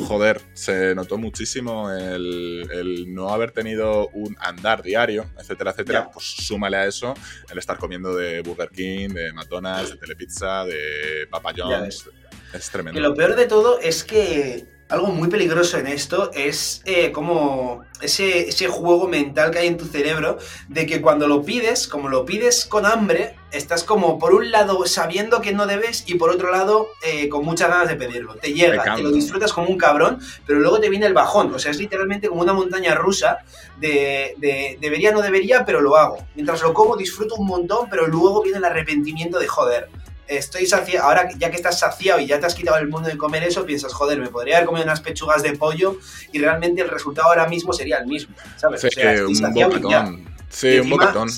joder, 0.07 0.41
se 0.53 0.95
notó 0.95 1.17
muchísimo 1.17 1.91
el, 1.91 3.05
no 3.07 3.29
haber 3.29 3.51
tenido 3.51 4.09
un 4.09 4.35
andar 4.39 4.81
diario, 4.83 5.25
etcétera, 5.37 5.71
etcétera. 5.71 6.09
Pues 6.11 6.25
súmale 6.25 6.77
a 6.77 6.85
eso 6.85 7.13
el 7.49 7.57
estar 7.57 7.77
comiendo 7.77 8.15
de 8.15 8.41
Burger 8.41 8.69
King, 8.69 9.09
de 9.09 9.33
McDonald's, 9.33 9.91
de 9.91 9.97
Telepizza, 9.97 10.65
de 10.65 11.27
Papa 11.29 11.53
John's. 11.55 12.09
Es 12.53 12.69
tremendo. 12.69 12.99
Y 12.99 13.03
lo 13.03 13.15
peor 13.15 13.35
de 13.35 13.47
todo 13.47 13.79
es 13.79 14.03
que 14.03 14.67
algo 14.91 15.07
muy 15.07 15.29
peligroso 15.29 15.77
en 15.77 15.87
esto 15.87 16.31
es 16.33 16.81
eh, 16.85 17.11
como 17.11 17.83
ese, 18.01 18.49
ese 18.49 18.67
juego 18.67 19.07
mental 19.07 19.51
que 19.51 19.59
hay 19.59 19.67
en 19.67 19.77
tu 19.77 19.85
cerebro 19.85 20.37
de 20.67 20.85
que 20.85 21.01
cuando 21.01 21.27
lo 21.27 21.43
pides, 21.43 21.87
como 21.87 22.09
lo 22.09 22.25
pides 22.25 22.65
con 22.65 22.85
hambre, 22.85 23.35
estás 23.51 23.85
como 23.85 24.19
por 24.19 24.33
un 24.33 24.51
lado 24.51 24.85
sabiendo 24.85 25.41
que 25.41 25.53
no 25.53 25.65
debes 25.65 26.03
y 26.07 26.15
por 26.15 26.29
otro 26.29 26.51
lado 26.51 26.89
eh, 27.03 27.29
con 27.29 27.45
muchas 27.45 27.69
ganas 27.69 27.87
de 27.87 27.95
pedirlo. 27.95 28.35
Te 28.35 28.53
llega, 28.53 28.95
te 28.95 29.01
lo 29.01 29.11
disfrutas 29.11 29.53
como 29.53 29.69
un 29.69 29.77
cabrón, 29.77 30.19
pero 30.45 30.59
luego 30.59 30.79
te 30.81 30.89
viene 30.89 31.05
el 31.05 31.13
bajón. 31.13 31.53
O 31.53 31.59
sea, 31.59 31.71
es 31.71 31.77
literalmente 31.77 32.27
como 32.27 32.41
una 32.41 32.53
montaña 32.53 32.93
rusa 32.93 33.39
de, 33.79 34.35
de 34.37 34.77
debería, 34.81 35.11
no 35.13 35.21
debería, 35.21 35.65
pero 35.65 35.79
lo 35.79 35.95
hago. 35.95 36.17
Mientras 36.35 36.61
lo 36.61 36.73
como 36.73 36.97
disfruto 36.97 37.35
un 37.35 37.47
montón, 37.47 37.87
pero 37.89 38.07
luego 38.07 38.43
viene 38.43 38.57
el 38.57 38.65
arrepentimiento 38.65 39.39
de 39.39 39.47
joder 39.47 39.89
estoy 40.37 40.65
saciado, 40.65 41.07
ahora 41.07 41.29
ya 41.37 41.49
que 41.49 41.57
estás 41.57 41.79
saciado 41.79 42.19
y 42.19 42.27
ya 42.27 42.39
te 42.39 42.45
has 42.45 42.55
quitado 42.55 42.77
el 42.77 42.87
mundo 42.87 43.09
de 43.09 43.17
comer 43.17 43.43
eso, 43.43 43.65
piensas, 43.65 43.93
joder, 43.93 44.19
me 44.19 44.29
podría 44.29 44.57
haber 44.57 44.67
comido 44.67 44.85
unas 44.85 45.01
pechugas 45.01 45.43
de 45.43 45.53
pollo 45.53 45.97
y 46.31 46.39
realmente 46.39 46.81
el 46.81 46.89
resultado 46.89 47.27
ahora 47.29 47.47
mismo 47.47 47.73
sería 47.73 47.97
el 47.97 48.07
mismo, 48.07 48.35
¿sabes? 48.57 48.81
Sí, 48.81 49.01
un 49.01 49.53
bocatón. 49.53 50.29
Sí, 50.49 50.79
un 50.79 50.89
bocatón. 50.89 51.29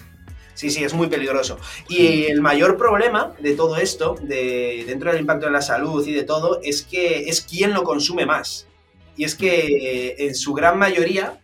Sí, 0.53 0.69
sí, 0.69 0.83
es 0.83 0.93
muy 0.93 1.07
peligroso. 1.07 1.57
Y 1.89 2.25
el 2.25 2.41
mayor 2.41 2.77
problema 2.77 3.33
de 3.39 3.55
todo 3.55 3.77
esto, 3.77 4.15
de, 4.21 4.83
dentro 4.87 5.11
del 5.11 5.21
impacto 5.21 5.47
en 5.47 5.53
la 5.53 5.63
salud 5.63 6.05
y 6.07 6.13
de 6.13 6.23
todo, 6.23 6.61
es 6.63 6.83
que 6.83 7.27
es 7.27 7.41
quién 7.41 7.73
lo 7.73 7.83
consume 7.83 8.25
más. 8.25 8.67
Y 9.17 9.23
es 9.23 9.35
que 9.35 10.15
en 10.19 10.35
su 10.35 10.53
gran 10.53 10.77
mayoría 10.77 11.39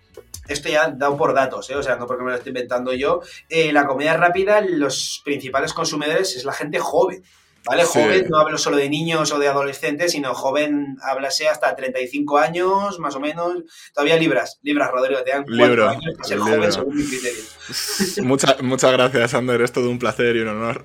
esto 0.50 0.70
ya 0.70 0.90
dado 0.90 1.18
por 1.18 1.34
datos, 1.34 1.70
¿eh? 1.70 1.76
o 1.76 1.84
sea, 1.84 1.96
no 1.96 2.08
porque 2.08 2.24
me 2.24 2.32
lo 2.32 2.38
estoy 2.38 2.50
inventando 2.50 2.94
yo, 2.94 3.22
eh, 3.50 3.72
la 3.72 3.86
comida 3.88 4.18
rápida, 4.18 4.62
los 4.62 5.22
principales 5.24 5.74
consumidores 5.74 6.36
es 6.36 6.44
la 6.46 6.54
gente 6.54 6.80
joven. 6.80 7.24
¿Vale? 7.66 7.84
Joven, 7.84 8.28
no 8.30 8.40
hablo 8.40 8.58
solo 8.58 8.78
de 8.78 8.90
niños 8.90 9.34
o 9.34 9.38
de 9.38 9.50
adolescentes, 9.50 10.14
sino 10.14 10.34
joven, 10.34 10.98
háblase 11.04 11.50
hasta 11.50 11.76
35 11.76 12.38
años, 12.38 13.00
más 13.00 13.16
o 13.16 13.20
menos. 13.20 13.58
Todavía 13.94 14.16
libras, 14.16 14.60
libras, 14.64 14.90
Rodrigo, 14.90 15.22
te 15.24 15.32
dan 15.32 15.46
cuatro 15.46 15.90
años 15.90 16.16
para 16.16 16.28
ser 16.28 16.40
joven 16.40 16.72
según 16.72 16.96
mi 16.96 17.04
criterio. 17.04 17.44
Muchas, 18.24 18.62
muchas 18.62 18.92
gracias, 18.94 19.34
Ander, 19.34 19.62
es 19.62 19.74
todo 19.74 19.90
un 19.90 20.00
placer 20.00 20.38
y 20.38 20.40
un 20.40 20.48
honor. 20.48 20.84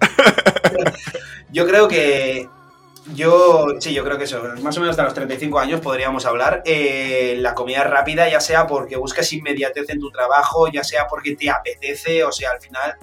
Yo 1.52 1.66
creo 1.66 1.86
que 1.86 2.48
yo, 3.12 3.66
sí, 3.80 3.92
yo 3.92 4.02
creo 4.04 4.16
que 4.16 4.24
eso, 4.24 4.42
más 4.62 4.76
o 4.76 4.80
menos 4.80 4.92
hasta 4.92 5.04
los 5.04 5.14
35 5.14 5.58
años 5.58 5.80
podríamos 5.80 6.24
hablar. 6.24 6.62
Eh, 6.64 7.36
la 7.38 7.54
comida 7.54 7.84
rápida, 7.84 8.28
ya 8.28 8.40
sea 8.40 8.66
porque 8.66 8.96
buscas 8.96 9.32
inmediatez 9.32 9.90
en 9.90 10.00
tu 10.00 10.10
trabajo, 10.10 10.68
ya 10.68 10.82
sea 10.82 11.06
porque 11.06 11.36
te 11.36 11.50
apetece, 11.50 12.24
o 12.24 12.32
sea, 12.32 12.52
al 12.52 12.60
final 12.60 12.94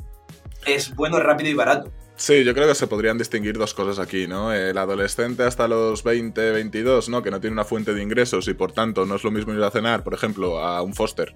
es 0.65 0.95
bueno, 0.95 1.19
rápido 1.19 1.49
y 1.49 1.53
barato. 1.53 1.91
Sí, 2.15 2.43
yo 2.43 2.53
creo 2.53 2.67
que 2.67 2.75
se 2.75 2.85
podrían 2.85 3.17
distinguir 3.17 3.57
dos 3.57 3.73
cosas 3.73 3.97
aquí, 3.97 4.27
¿no? 4.27 4.53
El 4.53 4.77
adolescente 4.77 5.43
hasta 5.43 5.67
los 5.67 6.03
20, 6.03 6.51
22, 6.51 7.09
¿no? 7.09 7.23
Que 7.23 7.31
no 7.31 7.39
tiene 7.39 7.55
una 7.55 7.63
fuente 7.63 7.93
de 7.93 8.03
ingresos 8.03 8.47
y 8.47 8.53
por 8.53 8.71
tanto 8.71 9.05
no 9.05 9.15
es 9.15 9.23
lo 9.23 9.31
mismo 9.31 9.53
ir 9.53 9.63
a 9.63 9.71
cenar, 9.71 10.03
por 10.03 10.13
ejemplo, 10.13 10.59
a 10.59 10.83
un 10.83 10.93
Foster 10.93 11.35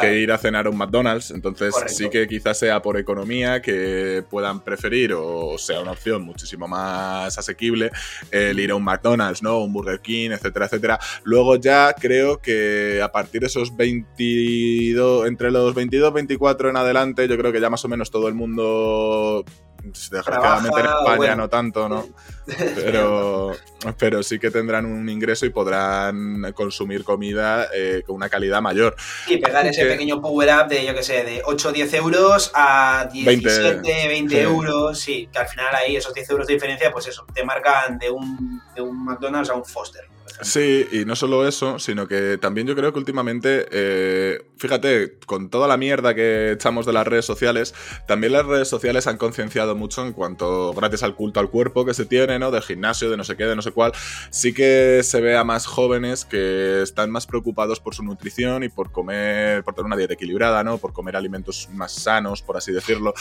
que 0.00 0.18
ir 0.18 0.32
a 0.32 0.38
cenar 0.38 0.66
a 0.66 0.70
un 0.70 0.76
McDonald's. 0.76 1.30
Entonces 1.30 1.74
sí 1.86 2.08
que 2.10 2.26
quizás 2.26 2.58
sea 2.58 2.82
por 2.82 2.96
economía 2.98 3.62
que 3.62 4.24
puedan 4.28 4.60
preferir 4.60 5.14
o 5.14 5.56
sea 5.58 5.80
una 5.80 5.92
opción 5.92 6.22
muchísimo 6.22 6.68
más 6.68 7.36
asequible 7.36 7.90
el 8.30 8.58
ir 8.58 8.70
a 8.70 8.74
un 8.74 8.84
McDonald's, 8.84 9.42
¿no? 9.42 9.60
Un 9.60 9.72
Burger 9.72 10.00
King, 10.00 10.30
etcétera, 10.30 10.66
etcétera. 10.66 10.98
Luego 11.24 11.56
ya 11.56 11.94
creo 11.98 12.40
que 12.40 13.00
a 13.02 13.10
partir 13.12 13.40
de 13.40 13.46
esos 13.48 13.76
22, 13.76 15.26
entre 15.26 15.50
los 15.50 15.74
22, 15.74 16.12
24 16.12 16.70
en 16.70 16.76
adelante, 16.76 17.28
yo 17.28 17.36
creo 17.36 17.52
que 17.52 17.60
ya 17.60 17.70
más 17.70 17.84
o 17.84 17.88
menos 17.88 18.10
todo 18.10 18.28
el 18.28 18.34
mundo 18.34 19.44
Desgraciadamente 19.84 20.80
en 20.80 20.86
España 20.86 21.36
no 21.36 21.48
tanto, 21.48 21.88
¿no? 21.88 22.06
Pero, 22.74 23.52
pero 23.98 24.22
sí 24.22 24.38
que 24.38 24.50
tendrán 24.50 24.84
un 24.84 25.08
ingreso 25.08 25.46
y 25.46 25.48
podrán 25.48 26.52
consumir 26.52 27.02
comida 27.02 27.68
eh, 27.74 28.02
con 28.06 28.16
una 28.16 28.28
calidad 28.28 28.60
mayor. 28.60 28.94
Y 29.26 29.38
pegar 29.38 29.66
ese 29.66 29.86
pequeño 29.86 30.20
power 30.20 30.50
up 30.54 30.68
de, 30.68 30.84
yo 30.84 30.94
que 30.94 31.02
sé, 31.02 31.24
de 31.24 31.40
8 31.42 31.68
o 31.70 31.72
10 31.72 31.94
euros 31.94 32.50
a 32.54 33.08
17, 33.10 34.08
20, 34.08 34.42
euros. 34.42 35.00
Sí, 35.00 35.30
que 35.32 35.38
al 35.38 35.48
final 35.48 35.74
ahí 35.74 35.96
esos 35.96 36.12
10 36.12 36.30
euros 36.30 36.46
de 36.46 36.52
diferencia, 36.52 36.92
pues 36.92 37.06
eso, 37.06 37.24
te 37.32 37.44
marcan 37.44 37.98
de 37.98 38.10
un, 38.10 38.60
de 38.74 38.82
un 38.82 39.04
McDonald's 39.04 39.48
a 39.48 39.54
un 39.54 39.64
Foster. 39.64 40.04
Sí, 40.40 40.86
y 40.90 41.04
no 41.04 41.14
solo 41.14 41.46
eso, 41.46 41.78
sino 41.78 42.08
que 42.08 42.38
también 42.38 42.66
yo 42.66 42.74
creo 42.74 42.92
que 42.92 42.98
últimamente, 42.98 43.66
eh, 43.70 44.44
fíjate, 44.56 45.18
con 45.26 45.48
toda 45.48 45.68
la 45.68 45.76
mierda 45.76 46.14
que 46.14 46.52
echamos 46.52 46.86
de 46.86 46.92
las 46.92 47.06
redes 47.06 47.24
sociales, 47.24 47.72
también 48.08 48.32
las 48.32 48.44
redes 48.44 48.66
sociales 48.66 49.06
han 49.06 49.16
concienciado 49.16 49.76
mucho 49.76 50.04
en 50.04 50.12
cuanto, 50.12 50.72
gracias 50.74 51.04
al 51.04 51.14
culto 51.14 51.38
al 51.38 51.50
cuerpo 51.50 51.84
que 51.84 51.94
se 51.94 52.04
tiene, 52.04 52.38
¿no? 52.40 52.50
Del 52.50 52.62
gimnasio, 52.62 53.10
de 53.10 53.16
no 53.16 53.22
sé 53.22 53.36
qué, 53.36 53.44
de 53.44 53.54
no 53.54 53.62
sé 53.62 53.70
cuál, 53.70 53.92
sí 54.30 54.52
que 54.52 55.02
se 55.04 55.20
ve 55.20 55.36
a 55.36 55.44
más 55.44 55.66
jóvenes 55.66 56.24
que 56.24 56.82
están 56.82 57.10
más 57.10 57.26
preocupados 57.26 57.78
por 57.78 57.94
su 57.94 58.02
nutrición 58.02 58.64
y 58.64 58.68
por 58.68 58.90
comer, 58.90 59.62
por 59.62 59.74
tener 59.74 59.86
una 59.86 59.96
dieta 59.96 60.14
equilibrada, 60.14 60.64
¿no? 60.64 60.78
Por 60.78 60.92
comer 60.92 61.16
alimentos 61.16 61.68
más 61.72 61.92
sanos, 61.92 62.42
por 62.42 62.56
así 62.56 62.72
decirlo. 62.72 63.14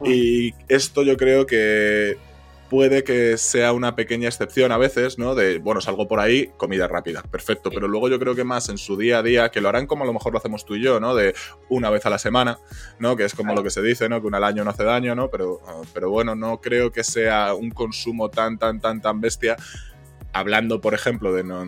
Mm. 0.00 0.06
Y 0.06 0.54
esto 0.68 1.02
yo 1.02 1.16
creo 1.16 1.46
que 1.46 2.29
puede 2.70 3.02
que 3.02 3.36
sea 3.36 3.72
una 3.72 3.96
pequeña 3.96 4.28
excepción 4.28 4.70
a 4.70 4.78
veces, 4.78 5.18
¿no? 5.18 5.34
De, 5.34 5.58
bueno, 5.58 5.80
salgo 5.80 6.06
por 6.06 6.20
ahí, 6.20 6.50
comida 6.56 6.86
rápida, 6.86 7.22
perfecto. 7.22 7.68
Pero 7.70 7.88
luego 7.88 8.08
yo 8.08 8.18
creo 8.20 8.36
que 8.36 8.44
más 8.44 8.68
en 8.68 8.78
su 8.78 8.96
día 8.96 9.18
a 9.18 9.22
día, 9.22 9.50
que 9.50 9.60
lo 9.60 9.68
harán 9.68 9.86
como 9.86 10.04
a 10.04 10.06
lo 10.06 10.12
mejor 10.12 10.32
lo 10.32 10.38
hacemos 10.38 10.64
tú 10.64 10.76
y 10.76 10.82
yo, 10.82 11.00
¿no? 11.00 11.16
De 11.16 11.34
una 11.68 11.90
vez 11.90 12.06
a 12.06 12.10
la 12.10 12.18
semana, 12.18 12.58
¿no? 13.00 13.16
Que 13.16 13.24
es 13.24 13.34
como 13.34 13.54
lo 13.54 13.64
que 13.64 13.70
se 13.70 13.82
dice, 13.82 14.08
¿no? 14.08 14.20
Que 14.20 14.28
una 14.28 14.36
al 14.36 14.44
año 14.44 14.64
no 14.64 14.70
hace 14.70 14.84
daño, 14.84 15.16
¿no? 15.16 15.28
Pero, 15.28 15.60
pero 15.92 16.10
bueno, 16.10 16.36
no 16.36 16.60
creo 16.60 16.92
que 16.92 17.02
sea 17.02 17.54
un 17.54 17.70
consumo 17.70 18.30
tan, 18.30 18.56
tan, 18.56 18.80
tan, 18.80 19.02
tan 19.02 19.20
bestia. 19.20 19.56
Hablando, 20.32 20.80
por 20.80 20.94
ejemplo, 20.94 21.32
de 21.32 21.42
no, 21.42 21.66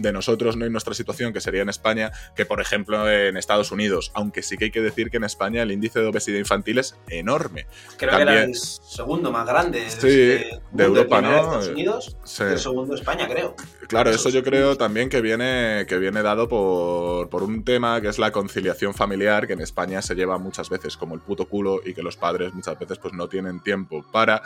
de 0.00 0.12
nosotros, 0.12 0.56
¿no? 0.56 0.66
Y 0.66 0.70
nuestra 0.70 0.94
situación, 0.94 1.32
que 1.32 1.40
sería 1.40 1.62
en 1.62 1.68
España, 1.68 2.10
que 2.34 2.46
por 2.46 2.60
ejemplo 2.60 3.10
en 3.10 3.36
Estados 3.36 3.72
Unidos. 3.72 4.10
Aunque 4.14 4.42
sí 4.42 4.56
que 4.56 4.66
hay 4.66 4.70
que 4.70 4.80
decir 4.80 5.10
que 5.10 5.18
en 5.18 5.24
España 5.24 5.62
el 5.62 5.72
índice 5.72 6.00
de 6.00 6.06
obesidad 6.06 6.38
infantil 6.38 6.78
es 6.78 6.96
enorme. 7.08 7.66
Creo 7.96 8.16
que 8.16 8.22
era 8.22 8.42
el 8.44 8.54
segundo 8.54 9.30
más 9.30 9.46
grande 9.46 9.88
sí, 9.88 10.08
de, 10.08 10.60
Europa, 10.78 11.20
¿no? 11.20 11.36
Estados 11.36 11.68
Unidos, 11.68 12.16
el 12.40 12.58
segundo 12.58 12.94
España, 12.94 13.28
creo. 13.28 13.54
Claro, 13.88 14.10
eso 14.10 14.28
yo 14.28 14.42
creo 14.42 14.76
también 14.76 15.08
que 15.08 15.20
viene, 15.20 15.84
que 15.88 15.98
viene 15.98 16.22
dado 16.22 16.48
por, 16.48 17.28
por 17.28 17.42
un 17.42 17.64
tema 17.64 18.00
que 18.00 18.08
es 18.08 18.18
la 18.18 18.30
conciliación 18.30 18.94
familiar, 18.94 19.46
que 19.46 19.54
en 19.54 19.60
España 19.60 20.00
se 20.02 20.14
lleva 20.14 20.38
muchas 20.38 20.70
veces 20.70 20.96
como 20.96 21.14
el 21.14 21.20
puto 21.20 21.46
culo 21.46 21.80
y 21.84 21.94
que 21.94 22.02
los 22.02 22.16
padres 22.16 22.54
muchas 22.54 22.78
veces 22.78 22.98
pues 22.98 23.14
no 23.14 23.28
tienen 23.28 23.60
tiempo 23.60 24.04
para 24.12 24.42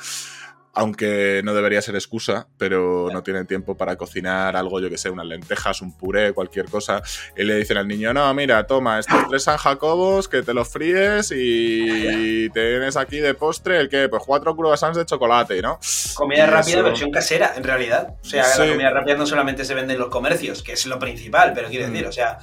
aunque 0.74 1.40
no 1.44 1.54
debería 1.54 1.80
ser 1.80 1.94
excusa, 1.94 2.48
pero 2.58 3.08
no 3.12 3.22
tienen 3.22 3.46
tiempo 3.46 3.76
para 3.76 3.96
cocinar 3.96 4.56
algo, 4.56 4.80
yo 4.80 4.90
que 4.90 4.98
sé, 4.98 5.08
unas 5.08 5.26
lentejas, 5.26 5.80
un 5.80 5.96
puré, 5.96 6.32
cualquier 6.32 6.66
cosa, 6.66 7.02
y 7.36 7.44
le 7.44 7.56
dicen 7.56 7.76
al 7.76 7.86
niño, 7.86 8.12
no, 8.12 8.32
mira, 8.34 8.66
toma 8.66 8.98
estos 8.98 9.28
tres 9.28 9.44
San 9.44 9.56
Jacobos, 9.56 10.28
que 10.28 10.42
te 10.42 10.52
los 10.52 10.68
fríes 10.68 11.32
y 11.34 12.50
tienes 12.50 12.96
aquí 12.96 13.18
de 13.18 13.34
postre 13.34 13.78
el 13.78 13.88
que, 13.88 14.08
pues 14.08 14.22
cuatro 14.26 14.56
croissants 14.56 14.98
de 14.98 15.06
chocolate, 15.06 15.62
¿no? 15.62 15.78
Comida 16.14 16.46
rápida, 16.46 16.82
versión 16.82 17.10
casera, 17.10 17.52
en 17.56 17.62
realidad. 17.62 18.14
O 18.22 18.24
sea, 18.24 18.44
la 18.58 18.68
comida 18.72 18.90
rápida 18.90 19.16
no 19.16 19.26
solamente 19.26 19.64
se 19.64 19.74
vende 19.74 19.94
en 19.94 20.00
los 20.00 20.08
comercios, 20.08 20.62
que 20.62 20.72
es 20.72 20.86
lo 20.86 20.98
principal, 20.98 21.52
pero 21.54 21.68
quiero 21.68 21.86
decir, 21.86 22.04
mm. 22.04 22.08
o 22.08 22.12
sea, 22.12 22.38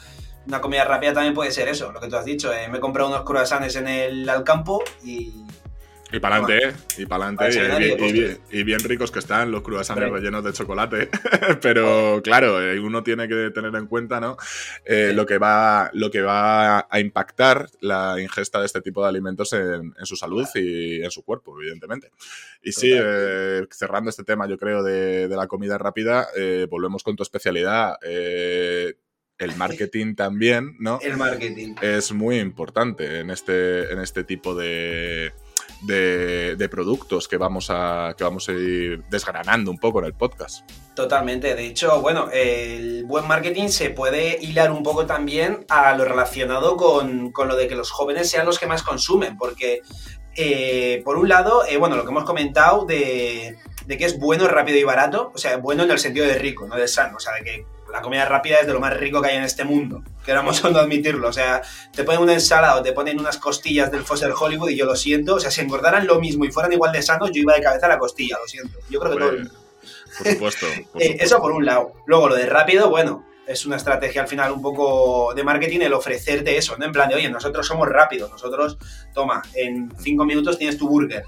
una 0.48 0.62
comida 0.62 0.86
rápida 0.86 1.14
también 1.14 1.34
puede 1.34 1.52
ser 1.52 1.68
eso, 1.68 1.92
lo 1.92 2.00
que 2.00 2.08
tú 2.08 2.16
has 2.16 2.26
dicho. 2.26 2.54
Eh, 2.54 2.68
me 2.70 2.78
he 2.78 2.82
comprado 2.82 3.10
unos 3.10 3.24
croissants 3.24 3.76
en 3.76 3.88
el 3.88 4.28
Alcampo 4.30 4.84
y 5.04 5.46
y 6.12 6.20
para 6.20 6.38
adelante, 6.38 6.68
¿eh? 6.68 6.74
y 6.98 7.06
para 7.06 7.28
adelante. 7.28 8.38
Y, 8.52 8.64
bien 8.64 8.80
ricos 8.80 9.12
que 9.12 9.20
están 9.20 9.52
los 9.52 9.62
croissants 9.62 10.12
rellenos 10.12 10.44
de 10.44 10.54
chocolate. 10.54 11.10
Pero 11.62 12.22
claro, 12.24 12.62
eh, 12.62 12.80
uno 12.80 13.02
tiene 13.04 13.28
que 13.28 13.52
tener 13.52 13.74
en 13.76 13.88
cuenta 13.88 14.20
¿no? 14.20 14.38
Eh, 14.86 15.14
lo, 15.14 15.26
que 15.26 15.38
va, 15.38 15.90
lo 15.94 16.12
que 16.12 16.22
va 16.22 16.88
a 16.90 17.00
impactar 17.00 17.70
la 17.80 18.20
ingesta 18.20 18.60
de 18.60 18.66
este 18.66 18.82
tipo 18.82 19.02
de 19.02 19.10
alimentos 19.10 19.54
en, 19.54 19.94
su 20.04 20.16
salud 20.16 20.48
y 20.56 21.04
en 21.04 21.12
su 21.12 21.24
cuerpo, 21.24 21.60
evidentemente. 21.60 22.12
Y 22.62 22.72
sí, 22.74 22.92
cerrando 23.72 24.10
este 24.10 24.24
tema, 24.24 24.48
yo 24.48 24.58
creo, 24.58 24.84
de, 24.84 25.28
de 25.28 25.36
la 25.36 25.48
comida 25.48 25.78
rápida, 25.78 26.28
volvemos 26.70 27.04
con 27.04 27.16
tu 27.16 27.24
especialidad 27.24 27.98
el 28.04 29.56
marketing 29.56 30.14
también, 30.14 30.76
¿no? 30.80 31.00
El 31.02 31.18
marketing. 31.18 31.74
Es 31.82 32.12
muy 32.12 32.38
importante 32.38 33.20
en 33.20 33.32
este, 33.32 33.92
en 33.92 34.00
este 34.00 34.24
tipo 34.24 34.54
de, 34.54 35.34
de, 35.82 36.68
productos 36.70 37.28
que 37.28 37.38
vamos, 37.38 37.68
a, 37.70 38.14
que 38.18 38.24
vamos 38.24 38.48
a 38.50 38.52
ir 38.54 39.04
desgranando 39.10 39.72
un 39.72 39.78
poco 39.78 40.00
en 40.00 40.06
el 40.06 40.14
podcast. 40.14 40.70
Totalmente. 40.94 41.56
De 41.56 41.66
hecho, 41.66 42.02
bueno, 42.02 42.30
el 42.32 43.04
buen 43.06 43.28
marketing 43.28 43.70
se 43.70 43.90
puede 43.90 44.38
hilar 44.42 44.72
un 44.72 44.84
poco 44.84 45.06
también 45.06 45.66
a 45.70 45.96
lo 45.96 46.06
relacionado 46.06 46.78
con, 46.78 47.32
lo 47.36 47.56
de 47.56 47.68
que 47.68 47.76
los 47.76 47.92
jóvenes 47.92 48.30
sean 48.30 48.46
los 48.46 48.60
que 48.60 48.68
más 48.68 48.84
consumen, 48.84 49.38
porque 49.38 49.82
eh, 50.36 51.02
por 51.04 51.18
un 51.18 51.30
lado, 51.30 51.66
eh, 51.66 51.78
bueno, 51.78 51.96
lo 51.96 52.04
que 52.04 52.12
hemos 52.12 52.26
comentado 52.26 52.86
de, 52.86 53.58
de 53.86 53.98
que 53.98 54.06
es 54.06 54.20
bueno, 54.20 54.48
rápido 54.48 54.78
y 54.78 54.84
barato, 54.84 55.32
o 55.34 55.38
sea, 55.38 55.58
bueno 55.58 55.84
en 55.84 55.92
el 55.92 56.00
sentido 56.00 56.26
de 56.26 56.36
rico, 56.36 56.68
no 56.68 56.76
de 56.76 56.88
sano, 56.88 57.18
o 57.18 57.20
sea, 57.20 57.34
de 57.34 57.44
que 57.44 57.66
la 57.92 58.02
comida 58.02 58.26
rápida 58.26 58.58
es 58.60 58.68
de 58.68 58.74
lo 58.74 58.80
más 58.80 58.96
rico 58.98 59.22
que 59.22 59.30
hay 59.30 59.38
en 59.38 59.44
este 59.44 59.64
mundo. 59.64 60.04
Queramos 60.26 60.64
o 60.64 60.70
no 60.70 60.80
admitirlo. 60.80 61.28
O 61.28 61.34
sea, 61.34 61.62
te 61.94 62.04
ponen 62.04 62.22
una 62.22 62.34
ensalada 62.34 62.78
o 62.78 62.82
te 62.82 62.94
ponen 62.94 63.20
unas 63.20 63.38
costillas 63.38 63.92
del 63.92 64.04
Foster 64.04 64.32
Hollywood 64.38 64.70
y 64.70 64.78
yo 64.78 64.86
lo 64.86 64.96
siento. 64.96 65.36
O 65.36 65.40
sea, 65.40 65.52
si 65.52 65.62
engordaran 65.62 66.08
lo 66.08 66.20
mismo 66.20 66.46
y 66.46 66.52
fueran 66.52 66.74
igual 66.74 66.92
de 66.92 67.02
sanos, 67.02 67.32
yo 67.32 67.42
iba 67.42 67.54
de 67.54 67.62
cabeza 67.62 67.86
a 67.86 67.90
la 67.90 68.00
costilla, 68.00 68.38
lo 68.42 68.48
siento. 68.48 68.80
Yo 68.90 69.00
creo 69.00 69.14
que 69.14 69.20
todo. 69.20 69.32
Por 70.18 70.28
supuesto. 70.28 70.66
Eh, 71.00 71.18
eso 71.20 71.40
por 71.40 71.52
un 71.52 71.66
lado. 71.66 71.94
Luego, 72.06 72.30
lo 72.30 72.36
de 72.36 72.46
rápido, 72.46 72.90
bueno, 72.90 73.26
es 73.48 73.66
una 73.66 73.76
estrategia 73.76 74.22
al 74.22 74.28
final 74.28 74.52
un 74.52 74.62
poco 74.62 75.34
de 75.34 75.44
marketing 75.44 75.82
el 75.82 75.94
ofrecerte 75.94 76.58
eso, 76.58 76.78
¿no? 76.78 76.86
En 76.86 76.92
plan 76.92 77.10
de, 77.10 77.16
oye, 77.16 77.30
nosotros 77.30 77.66
somos 77.66 77.88
rápidos, 77.88 78.30
nosotros, 78.32 78.78
toma, 79.14 79.42
en 79.56 79.92
cinco 80.00 80.26
minutos 80.26 80.58
tienes 80.58 80.78
tu 80.78 80.88
burger. 80.88 81.24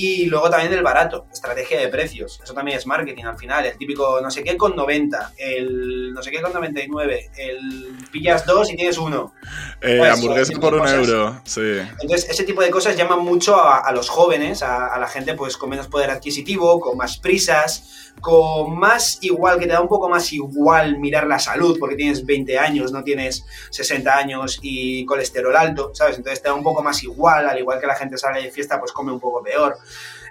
Y 0.00 0.26
luego 0.26 0.48
también 0.48 0.72
el 0.72 0.84
barato, 0.84 1.26
estrategia 1.32 1.80
de 1.80 1.88
precios, 1.88 2.40
eso 2.40 2.54
también 2.54 2.78
es 2.78 2.86
marketing 2.86 3.24
al 3.24 3.36
final, 3.36 3.66
el 3.66 3.76
típico 3.76 4.20
no 4.20 4.30
sé 4.30 4.44
qué 4.44 4.56
con 4.56 4.76
90, 4.76 5.32
el 5.36 6.14
no 6.14 6.22
sé 6.22 6.30
qué 6.30 6.40
con 6.40 6.52
99, 6.52 7.30
el 7.36 7.96
pillas 8.12 8.46
dos 8.46 8.70
y 8.70 8.76
tienes 8.76 8.96
uno. 8.96 9.34
Eh, 9.80 10.08
hamburguesa 10.08 10.52
por 10.60 10.74
un 10.74 10.86
euro, 10.86 11.40
sí. 11.42 11.80
Entonces, 12.00 12.30
ese 12.30 12.44
tipo 12.44 12.62
de 12.62 12.70
cosas 12.70 12.96
llaman 12.96 13.24
mucho 13.24 13.60
a, 13.60 13.90
los 13.90 14.08
jóvenes, 14.08 14.62
a, 14.62 14.86
a 14.86 15.00
la 15.00 15.08
gente 15.08 15.34
pues 15.34 15.56
con 15.56 15.68
menos 15.68 15.88
poder 15.88 16.10
adquisitivo, 16.10 16.78
con 16.78 16.96
más 16.96 17.18
prisas, 17.18 18.12
con 18.20 18.78
más 18.78 19.18
igual, 19.22 19.58
que 19.58 19.66
te 19.66 19.72
da 19.72 19.80
un 19.80 19.88
poco 19.88 20.08
más 20.08 20.32
igual 20.32 20.98
mirar 20.98 21.26
la 21.26 21.38
salud, 21.38 21.76
porque 21.78 21.96
tienes 21.96 22.24
20 22.24 22.58
años, 22.58 22.92
no 22.92 23.02
tienes 23.04 23.44
60 23.70 24.16
años 24.16 24.58
y 24.62 25.04
colesterol 25.06 25.56
alto, 25.56 25.92
¿sabes? 25.94 26.16
Entonces 26.16 26.42
te 26.42 26.48
da 26.48 26.54
un 26.54 26.62
poco 26.62 26.82
más 26.82 27.02
igual, 27.02 27.48
al 27.48 27.58
igual 27.58 27.80
que 27.80 27.86
la 27.86 27.94
gente 27.94 28.18
sale 28.18 28.42
de 28.42 28.50
fiesta, 28.50 28.78
pues 28.78 28.92
come 28.92 29.12
un 29.12 29.20
poco 29.20 29.42
peor. 29.42 29.78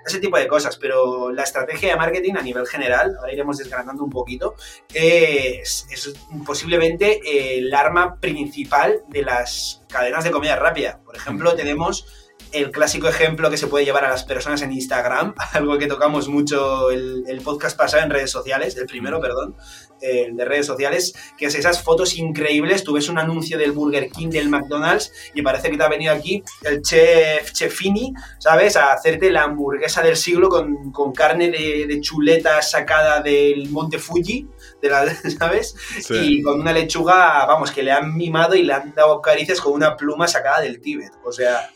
Ese 0.05 0.19
tipo 0.19 0.37
de 0.37 0.47
cosas, 0.47 0.77
pero 0.77 1.31
la 1.31 1.43
estrategia 1.43 1.89
de 1.89 1.97
marketing 1.97 2.35
a 2.37 2.41
nivel 2.41 2.65
general, 2.65 3.15
ahora 3.19 3.33
iremos 3.33 3.57
desgranando 3.57 4.03
un 4.03 4.09
poquito, 4.09 4.55
es, 4.93 5.85
es 5.91 6.13
posiblemente 6.45 7.57
el 7.57 7.73
arma 7.73 8.17
principal 8.19 9.01
de 9.09 9.23
las 9.23 9.83
cadenas 9.89 10.23
de 10.23 10.31
comida 10.31 10.55
rápida. 10.55 11.01
Por 11.03 11.15
ejemplo, 11.15 11.55
tenemos 11.55 12.05
el 12.51 12.71
clásico 12.71 13.07
ejemplo 13.07 13.49
que 13.49 13.57
se 13.57 13.67
puede 13.67 13.85
llevar 13.85 14.05
a 14.05 14.09
las 14.09 14.23
personas 14.23 14.61
en 14.61 14.71
Instagram, 14.71 15.33
algo 15.53 15.77
que 15.77 15.87
tocamos 15.87 16.27
mucho 16.27 16.89
el, 16.91 17.25
el 17.27 17.41
podcast 17.41 17.77
pasado 17.77 18.03
en 18.03 18.09
redes 18.09 18.31
sociales, 18.31 18.77
el 18.77 18.85
primero, 18.85 19.19
perdón, 19.19 19.55
el 20.01 20.35
de 20.35 20.45
redes 20.45 20.65
sociales, 20.65 21.13
que 21.37 21.47
es 21.47 21.55
esas 21.55 21.81
fotos 21.81 22.17
increíbles. 22.17 22.83
Tú 22.83 22.93
ves 22.93 23.09
un 23.09 23.17
anuncio 23.17 23.57
del 23.57 23.71
Burger 23.71 24.09
King, 24.09 24.29
del 24.29 24.49
McDonald's, 24.49 25.11
y 25.33 25.41
parece 25.41 25.69
que 25.69 25.77
te 25.77 25.83
ha 25.83 25.89
venido 25.89 26.13
aquí 26.13 26.43
el 26.63 26.81
chef 26.81 27.51
Chefini, 27.51 28.13
¿sabes? 28.39 28.75
A 28.75 28.93
hacerte 28.93 29.31
la 29.31 29.43
hamburguesa 29.43 30.01
del 30.01 30.15
siglo 30.15 30.49
con, 30.49 30.91
con 30.91 31.13
carne 31.13 31.49
de, 31.49 31.85
de, 31.87 32.01
chuleta 32.01 32.61
sacada 32.61 33.21
del 33.21 33.69
Monte 33.69 33.99
Fuji, 33.99 34.47
de 34.81 34.89
la, 34.89 35.05
¿sabes? 35.39 35.75
Y 36.09 36.41
con 36.41 36.59
una 36.59 36.73
lechuga, 36.73 37.45
vamos, 37.45 37.71
que 37.71 37.83
le 37.83 37.91
han 37.91 38.15
mimado 38.15 38.55
y 38.55 38.63
le 38.63 38.73
han 38.73 38.93
dado 38.93 39.21
caricias 39.21 39.59
con 39.59 39.73
una 39.73 39.95
pluma 39.95 40.27
sacada 40.27 40.61
del 40.61 40.79
Tíbet. 40.79 41.11
O 41.23 41.31
sea, 41.31 41.69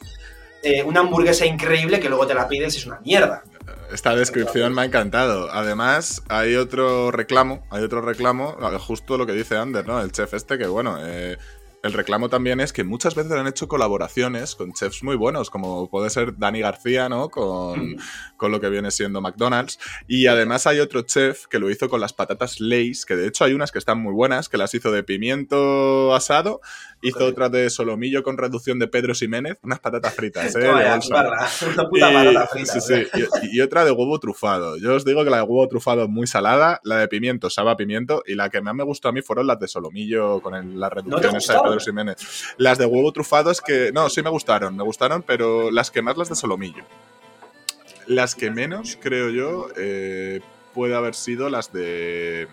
eh, 0.63 0.84
una 0.84 0.99
hamburguesa 0.99 1.45
increíble 1.45 1.99
que 1.99 2.10
luego 2.10 2.27
te 2.27 2.34
la 2.34 2.47
pides 2.47 2.75
es 2.75 2.86
una 2.86 2.99
mierda. 2.99 3.43
Esta 3.91 4.15
descripción 4.15 4.73
me 4.73 4.84
ha 4.84 4.86
encantado. 4.86 5.51
Además, 5.51 6.23
hay 6.30 6.56
otro 6.56 7.12
reclamo, 7.12 7.65
hay 7.69 7.84
otro 7.84 8.01
reclamo, 8.01 8.56
justo 8.80 9.17
lo 9.17 9.25
que 9.25 9.34
dice 9.34 9.58
Ander, 9.58 9.86
¿no? 9.86 10.01
El 10.01 10.13
chef 10.13 10.34
este 10.34 10.58
que, 10.58 10.67
bueno, 10.67 10.97
eh, 11.01 11.38
el 11.84 11.93
reclamo 11.93 12.30
también 12.30 12.60
es 12.60 12.73
que 12.73 12.84
muchas 12.84 13.15
veces 13.15 13.32
han 13.34 13.47
hecho 13.47 13.67
colaboraciones 13.67 14.56
con 14.56 14.71
chefs 14.71 15.04
muy 15.04 15.15
buenos, 15.15 15.49
como 15.49 15.89
puede 15.89 16.10
ser 16.10 16.38
Dani 16.38 16.62
García, 16.62 17.10
¿no? 17.10 17.30
Con, 17.30 17.93
mm. 17.93 17.95
con, 18.38 18.51
lo 18.51 18.62
que 18.62 18.69
viene 18.69 18.91
siendo 18.91 19.19
McDonald's. 19.19 19.80
Y 20.08 20.27
además 20.27 20.67
hay 20.67 20.80
otro 20.80 21.01
chef 21.01 21.47
que 21.47 21.60
lo 21.60 21.69
hizo 21.69 21.89
con 21.89 21.99
las 21.99 22.13
patatas 22.13 22.60
Lays, 22.60 23.06
que 23.06 23.15
de 23.15 23.27
hecho 23.27 23.43
hay 23.43 23.54
unas 23.54 23.71
que 23.71 23.80
están 23.80 23.99
muy 23.99 24.13
buenas, 24.13 24.47
que 24.47 24.58
las 24.58 24.73
hizo 24.73 24.91
de 24.91 25.04
pimiento 25.04 26.13
asado, 26.13 26.62
hizo 27.02 27.26
otras 27.26 27.52
de 27.52 27.70
solomillo 27.70 28.24
con 28.24 28.38
reducción 28.38 28.80
de 28.80 28.88
Pedro 28.88 29.14
Ximénez, 29.14 29.58
unas 29.64 29.80
patatas 29.80 30.14
fritas, 30.14 30.56
¿eh? 30.56 30.70
una 31.74 31.90
puta 31.90 32.12
patata 32.12 32.48
frita. 32.48 32.74
Sí, 32.74 32.82
sí. 32.82 33.08
Y, 33.44 33.58
y, 33.58 33.62
otra 33.62 33.86
de 33.86 33.92
huevo 33.92 34.20
trufado. 34.20 34.78
Yo 34.78 34.96
os 34.96 35.06
digo 35.06 35.24
que 35.24 35.30
la 35.30 35.38
de 35.38 35.44
huevo 35.44 35.68
trufado 35.68 36.04
es 36.04 36.10
muy 36.10 36.28
salada, 36.28 36.80
la 36.84 36.98
de 36.98 37.08
pimiento 37.08 37.50
sabe 37.50 37.72
a 37.72 37.78
pimiento, 37.78 38.24
y 38.26 38.36
la 38.36 38.50
que 38.50 38.62
más 38.62 38.76
me 38.76 38.84
gustó 38.84 39.10
a 39.10 39.12
mí 39.12 39.22
fueron 39.22 39.48
las 39.48 39.60
de 39.60 39.68
solomillo 39.68 40.42
con 40.42 40.80
la 40.80 40.90
reducción 40.90 41.36
esa 41.36 41.62
las 42.58 42.78
de 42.78 42.86
huevo 42.86 43.12
trufado 43.12 43.52
es 43.52 43.62
que. 43.62 43.92
No, 43.94 44.10
sí 44.10 44.22
me 44.22 44.30
gustaron, 44.30 44.76
me 44.76 44.84
gustaron, 44.84 45.24
pero 45.24 45.72
las 45.72 45.92
que 45.92 46.02
más 46.02 46.18
las 46.18 46.30
de 46.30 46.36
solomillo. 46.36 46.84
Las 48.08 48.36
que 48.36 48.52
menos, 48.52 48.98
creo 49.02 49.30
yo, 49.30 49.68
eh, 49.78 50.42
puede 50.74 50.96
haber 50.96 51.16
sido 51.16 51.50
las 51.50 51.72
de. 51.72 52.48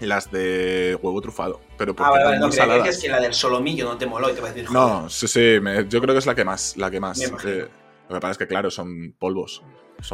Las 0.00 0.30
de 0.30 0.98
huevo 1.00 1.20
trufado. 1.20 1.60
Pero 1.78 1.94
porque 1.94 2.08
ah, 2.08 2.24
vale, 2.24 2.38
no, 2.38 2.50
que 2.82 2.90
es 2.90 3.00
que 3.00 3.08
la 3.08 3.20
del 3.20 3.34
solomillo 3.34 3.86
no 3.86 3.96
te 3.96 4.06
moló 4.06 4.30
y 4.30 4.34
te 4.34 4.40
va 4.40 4.48
a 4.48 4.52
decir. 4.52 4.70
No, 4.70 5.08
sí, 5.08 5.28
sí, 5.28 5.58
yo 5.88 6.00
creo 6.00 6.14
que 6.14 6.18
es 6.18 6.26
la 6.26 6.34
que 6.34 6.44
más. 6.44 6.76
La 6.76 6.90
que 6.90 7.00
más. 7.00 7.20
Eh, 7.20 7.68
lo 8.08 8.14
que 8.14 8.20
pasa 8.20 8.32
es 8.32 8.38
que, 8.38 8.46
claro, 8.46 8.70
son 8.70 9.14
polvos. 9.18 9.62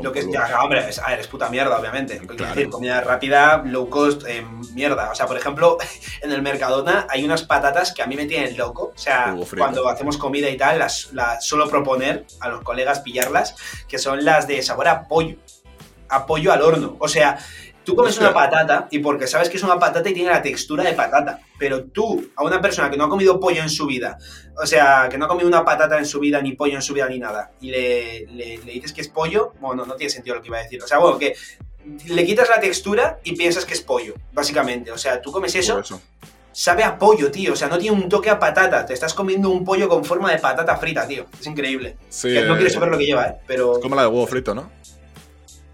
Lo 0.02 0.12
que 0.12 0.20
es, 0.20 0.30
ya, 0.30 0.62
hombre, 0.62 0.88
es, 0.88 0.98
a 0.98 1.08
ver, 1.08 1.20
es 1.20 1.26
puta 1.26 1.48
mierda, 1.48 1.78
obviamente. 1.78 2.20
decir, 2.20 2.70
comida 2.70 3.00
rápida, 3.00 3.62
low 3.64 3.88
cost, 3.88 4.22
eh, 4.26 4.44
mierda. 4.74 5.10
O 5.10 5.14
sea, 5.14 5.26
por 5.26 5.36
ejemplo, 5.36 5.78
en 6.22 6.30
el 6.30 6.42
Mercadona 6.42 7.06
hay 7.08 7.24
unas 7.24 7.42
patatas 7.42 7.92
que 7.92 8.02
a 8.02 8.06
mí 8.06 8.14
me 8.14 8.26
tienen 8.26 8.56
loco. 8.56 8.92
O 8.94 8.98
sea, 8.98 9.34
cuando 9.56 9.88
hacemos 9.88 10.16
comida 10.16 10.48
y 10.48 10.56
tal, 10.56 10.78
las, 10.78 11.12
las 11.12 11.44
suelo 11.44 11.68
proponer 11.68 12.24
a 12.40 12.48
los 12.48 12.62
colegas 12.62 13.00
pillarlas, 13.00 13.56
que 13.88 13.98
son 13.98 14.24
las 14.24 14.46
de 14.46 14.62
sabor 14.62 14.88
a 14.88 15.08
pollo. 15.08 15.36
A 16.08 16.26
pollo 16.26 16.52
al 16.52 16.62
horno. 16.62 16.96
O 17.00 17.08
sea, 17.08 17.38
Tú 17.84 17.96
comes 17.96 18.18
una 18.18 18.32
patata 18.32 18.88
y 18.90 18.98
porque 18.98 19.26
sabes 19.26 19.48
que 19.48 19.56
es 19.56 19.62
una 19.62 19.78
patata 19.78 20.08
y 20.10 20.14
tiene 20.14 20.30
la 20.30 20.42
textura 20.42 20.84
de 20.84 20.92
patata, 20.92 21.40
pero 21.58 21.84
tú, 21.84 22.30
a 22.36 22.44
una 22.44 22.60
persona 22.60 22.90
que 22.90 22.96
no 22.96 23.04
ha 23.04 23.08
comido 23.08 23.40
pollo 23.40 23.62
en 23.62 23.70
su 23.70 23.86
vida, 23.86 24.18
o 24.62 24.66
sea, 24.66 25.08
que 25.10 25.16
no 25.16 25.24
ha 25.24 25.28
comido 25.28 25.48
una 25.48 25.64
patata 25.64 25.98
en 25.98 26.04
su 26.04 26.20
vida, 26.20 26.40
ni 26.42 26.52
pollo 26.52 26.76
en 26.76 26.82
su 26.82 26.92
vida, 26.92 27.08
ni 27.08 27.18
nada, 27.18 27.52
y 27.60 27.70
le, 27.70 28.26
le, 28.26 28.58
dices 28.58 28.92
que 28.92 29.00
es 29.00 29.08
pollo, 29.08 29.54
bueno, 29.60 29.86
no 29.86 29.94
tiene 29.94 30.10
sentido 30.10 30.36
lo 30.36 30.42
que 30.42 30.48
iba 30.48 30.58
a 30.58 30.62
decir. 30.62 30.82
O 30.82 30.86
sea, 30.86 30.98
bueno, 30.98 31.18
que 31.18 31.34
le 32.06 32.24
quitas 32.24 32.48
la 32.48 32.60
textura 32.60 33.20
y 33.24 33.34
piensas 33.34 33.64
que 33.64 33.74
es 33.74 33.80
pollo, 33.80 34.14
básicamente. 34.32 34.92
O 34.92 34.98
sea, 34.98 35.20
tú 35.20 35.32
comes 35.32 35.54
eso, 35.54 35.82
sabe 36.52 36.84
a 36.84 36.98
pollo, 36.98 37.30
tío. 37.30 37.52
O 37.52 37.56
sea, 37.56 37.68
no 37.68 37.78
tiene 37.78 37.96
un 37.96 38.08
toque 38.08 38.30
a 38.30 38.38
patata. 38.38 38.84
Te 38.84 38.94
estás 38.94 39.14
comiendo 39.14 39.50
un 39.50 39.64
pollo 39.64 39.88
con 39.88 40.04
forma 40.04 40.30
de 40.30 40.38
patata 40.38 40.76
frita, 40.76 41.06
tío. 41.06 41.26
Es 41.38 41.46
increíble. 41.46 41.96
Sí, 42.08 42.28
Que 42.28 42.42
no 42.42 42.54
eh, 42.54 42.58
quiero 42.58 42.72
saber 42.72 42.90
lo 42.90 42.98
que 42.98 43.06
lleva, 43.06 43.26
¿eh? 43.26 43.36
Pero... 43.46 43.76
Es 43.76 43.82
como 43.82 43.96
la 43.96 44.02
de 44.02 44.08
huevo 44.08 44.26
frito, 44.26 44.54
¿no? 44.54 44.70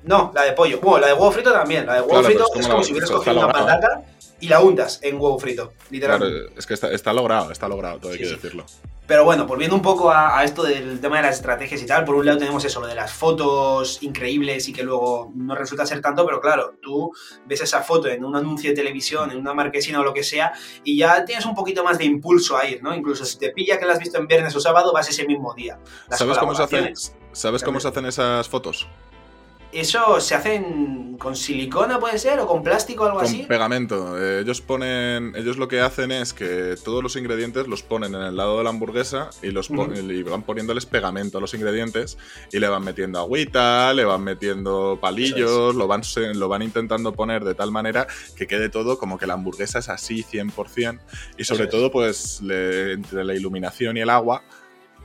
No, 0.07 0.33
la 0.35 0.43
de 0.45 0.53
pollo. 0.53 0.81
Bueno, 0.81 1.01
la 1.01 1.07
de 1.09 1.13
huevo 1.15 1.31
frito 1.33 1.53
también. 1.53 1.85
La 1.87 1.95
de 1.95 2.01
huevo 2.01 2.13
Claro, 2.13 2.25
frito 2.27 2.45
es 2.55 2.67
como, 2.69 2.83
si 2.83 2.93
hubieras 2.93 3.11
cogido 3.11 3.39
una 3.39 3.49
patata 3.53 4.03
y 4.41 4.49
la 4.49 4.61
untas 4.61 5.01
en 5.03 5.17
huevo 5.21 5.39
frito, 5.39 5.69
Claro, 5.69 5.85
literalmente. 5.91 6.53
es 6.57 6.67
que 6.67 6.75
está, 6.75 6.91
está 6.93 7.13
logrado, 7.13 7.51
está 7.51 7.69
logrado, 7.69 7.99
todo 7.99 8.13
hay 8.13 8.19
Sí, 8.19 8.23
que 8.25 8.29
sí. 8.31 8.35
decirlo. 8.37 8.65
Pero 9.07 9.25
bueno, 9.25 9.47
volviendo 9.47 9.77
un 9.77 9.83
poco 9.83 10.11
a, 10.11 10.37
a 10.37 10.43
esto 10.43 10.65
del 10.65 11.01
tema 11.01 11.19
de 11.19 11.23
las 11.23 11.37
estrategias 11.37 11.81
y 11.81 11.87
tal, 11.87 12.05
por 12.05 12.17
un 12.17 12.27
lado 12.27 12.39
tenemos 12.39 12.65
eso, 12.65 12.81
lo 12.81 12.89
de 12.89 12.97
las 12.97 13.13
fotos 13.13 14.03
increíbles 14.03 14.67
y 14.69 14.73
que 14.73 14.83
luego 14.83 15.31
no 15.37 15.55
resulta 15.55 15.87
ser 15.87 16.01
tanto, 16.01 16.27
pero 16.27 16.41
claro, 16.41 16.75
tú 16.83 17.13
ves 17.47 17.61
esa 17.61 17.83
foto 17.83 18.09
en 18.09 18.25
un 18.25 18.35
anuncio 18.35 18.71
de 18.71 18.75
televisión, 18.77 19.31
en 19.31 19.39
una 19.39 19.55
marquesina 19.55 20.01
o 20.01 20.03
lo 20.05 20.13
que 20.13 20.25
sea, 20.25 20.53
y 20.83 20.99
ya 20.99 21.25
tienes 21.25 21.47
un 21.47 21.55
poquito 21.55 21.85
más 21.85 21.99
de 21.99 22.05
impulso 22.05 22.57
a 22.57 22.67
ir, 22.67 22.83
¿no? 22.83 22.95
Incluso 22.97 23.25
si 23.25 23.39
te 23.39 23.51
pilla 23.53 23.79
que 23.79 23.87
la 23.87 23.93
has 23.93 24.01
visto 24.01 24.19
en 24.19 24.27
viernes 24.27 24.55
o 24.57 24.61
sábado, 24.61 24.93
vas 24.93 25.09
ese 25.09 25.25
mismo 25.25 25.55
día. 25.55 25.79
Las 26.09 26.19
¿Sabes 26.19 26.37
cómo 26.39 26.55
se 26.57 26.63
hacen? 26.65 26.93
¿Sabes 27.33 27.63
cómo 27.63 27.79
se 27.79 27.87
hacen 27.89 28.07
esas 28.07 28.49
fotos? 28.49 28.89
¿Eso 29.81 30.21
se 30.21 30.35
hacen 30.35 31.17
con 31.19 31.35
silicona, 31.37 31.99
puede 31.99 32.19
ser? 32.19 32.39
¿O 32.41 32.47
con 32.47 32.63
plástico 32.63 33.03
o 33.05 33.07
algo 33.07 33.19
Con 33.19 33.27
así? 33.27 33.45
pegamento. 33.49 34.19
Eh, 34.23 34.41
ellos 34.41 34.61
ponen. 34.61 35.35
Ellos 35.37 35.57
lo 35.57 35.69
que 35.69 35.81
hacen 35.81 36.13
es 36.13 36.33
que 36.33 36.77
todos 36.85 37.03
los 37.03 37.17
ingredientes 37.17 37.67
los 37.69 37.83
ponen 37.83 38.15
en 38.15 38.23
el 38.23 38.37
lado 38.37 38.59
de 38.59 38.65
la 38.65 38.71
hamburguesa 38.71 39.31
y 39.43 39.51
los 39.51 39.69
pon- 39.69 39.93
Ujú. 39.93 40.11
y 40.13 40.23
van 40.23 40.43
poniéndoles 40.43 40.87
pegamento 40.87 41.39
a 41.39 41.41
los 41.41 41.53
ingredientes 41.55 42.17
y 42.53 42.59
le 42.59 42.69
van 42.69 42.85
metiendo 42.85 43.19
agüita, 43.19 43.93
le 43.95 44.05
van 44.05 44.23
metiendo 44.25 44.99
palillos, 45.01 45.75
lo 45.75 45.87
van, 45.87 46.05
se- 46.05 46.35
lo 46.35 46.49
van 46.49 46.63
intentando 46.63 47.13
poner 47.13 47.45
de 47.45 47.55
tal 47.55 47.71
manera 47.71 48.07
que 48.37 48.47
quede 48.47 48.69
todo 48.69 48.99
como 48.99 49.19
que 49.19 49.27
la 49.27 49.35
hamburguesa 49.35 49.79
es 49.79 49.89
así 49.89 50.23
100%. 50.23 51.01
Y 51.39 51.45
sobre 51.45 51.65
es. 51.65 51.71
todo, 51.71 51.91
pues 51.91 52.41
le- 52.43 52.93
entre 52.93 53.25
la 53.25 53.35
iluminación 53.35 53.97
y 53.97 54.01
el 54.01 54.11
agua 54.11 54.43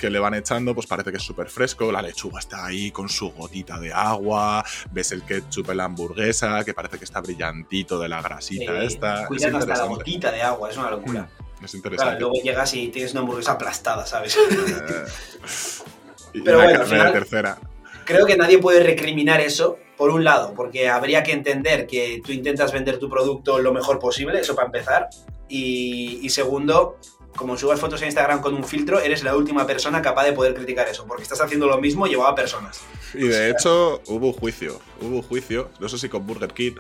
que 0.02 0.10
le 0.10 0.18
van 0.20 0.34
echando, 0.34 0.74
pues 0.74 0.88
parece 0.88 1.12
que 1.12 1.18
es 1.18 1.24
súper 1.24 1.48
fresco. 1.48 1.92
La 1.92 2.02
lechuga 2.02 2.40
está 2.40 2.66
ahí 2.66 2.90
con 2.90 3.08
su 3.08 3.32
gotita 3.32 3.80
de 3.80 3.94
agua. 3.94 4.66
Ves 4.92 5.12
el 5.12 5.22
ketchup 5.24 5.70
en 5.70 5.78
la 5.78 5.84
hamburguesa, 5.86 6.66
que 6.66 6.74
parece 6.74 6.98
que 6.98 7.06
está 7.06 7.22
brillantito 7.22 8.00
de 8.00 8.10
la 8.10 8.20
grasita 8.20 8.82
Eh, 8.82 8.86
esta. 8.88 9.22
Es 9.22 9.28
Cuidan 9.28 9.56
hasta 9.56 9.76
la 9.78 9.84
gotita 9.86 10.32
de 10.32 10.42
agua, 10.42 10.72
es 10.72 10.78
una 10.78 10.90
locura. 10.90 11.22
Mm, 11.22 11.64
Es 11.64 11.72
Claro, 11.72 11.78
interesante. 11.78 12.20
luego 12.20 12.34
llegas 12.44 12.74
y 12.74 12.88
tienes 12.88 13.12
una 13.12 13.22
hamburguesa 13.22 13.52
aplastada, 13.52 14.04
¿sabes? 14.08 14.36
Eh, 14.36 14.42
y 16.34 16.42
Pero 16.42 16.58
una 16.58 16.66
bueno, 16.66 16.84
al 16.84 16.90
de 16.90 17.12
tercera. 17.12 17.58
Creo 18.04 18.26
que 18.26 18.36
nadie 18.36 18.58
puede 18.58 18.82
recriminar 18.82 19.40
eso, 19.40 19.78
por 19.96 20.10
un 20.10 20.24
lado, 20.24 20.56
porque 20.56 20.90
habría 20.90 21.22
que 21.22 21.32
entender 21.34 21.86
que 21.86 22.22
tú 22.26 22.32
intentas 22.32 22.74
vender 22.74 22.98
tu 22.98 23.08
producto 23.08 23.60
lo 23.60 23.72
mejor 23.72 24.00
posible, 24.00 24.40
eso 24.40 24.56
para 24.56 24.66
empezar. 24.66 25.10
Y, 25.48 26.20
y 26.24 26.30
segundo, 26.30 26.98
como 27.36 27.58
subas 27.58 27.80
fotos 27.80 28.02
en 28.02 28.08
Instagram 28.08 28.42
con 28.42 28.54
un 28.54 28.64
filtro, 28.64 29.00
eres 29.00 29.24
la 29.24 29.36
última 29.36 29.66
persona 29.66 30.02
capaz 30.02 30.26
de 30.26 30.34
poder 30.34 30.54
criticar 30.54 30.88
eso, 30.88 31.06
porque 31.06 31.24
estás 31.24 31.42
haciendo 31.42 31.68
lo 31.68 31.80
mismo 31.80 32.08
llevado 32.08 32.30
a 32.30 32.36
personas. 32.36 32.82
Y 33.14 33.28
de 33.28 33.50
hecho, 33.50 34.02
hubo 34.08 34.28
un 34.28 34.34
juicio. 34.34 34.80
Hubo 35.00 35.18
un 35.18 35.22
juicio, 35.22 35.70
no 35.80 35.90
sé 35.90 35.98
si 35.98 36.10
con 36.10 36.26
Burger 36.28 36.54
King, 36.54 36.76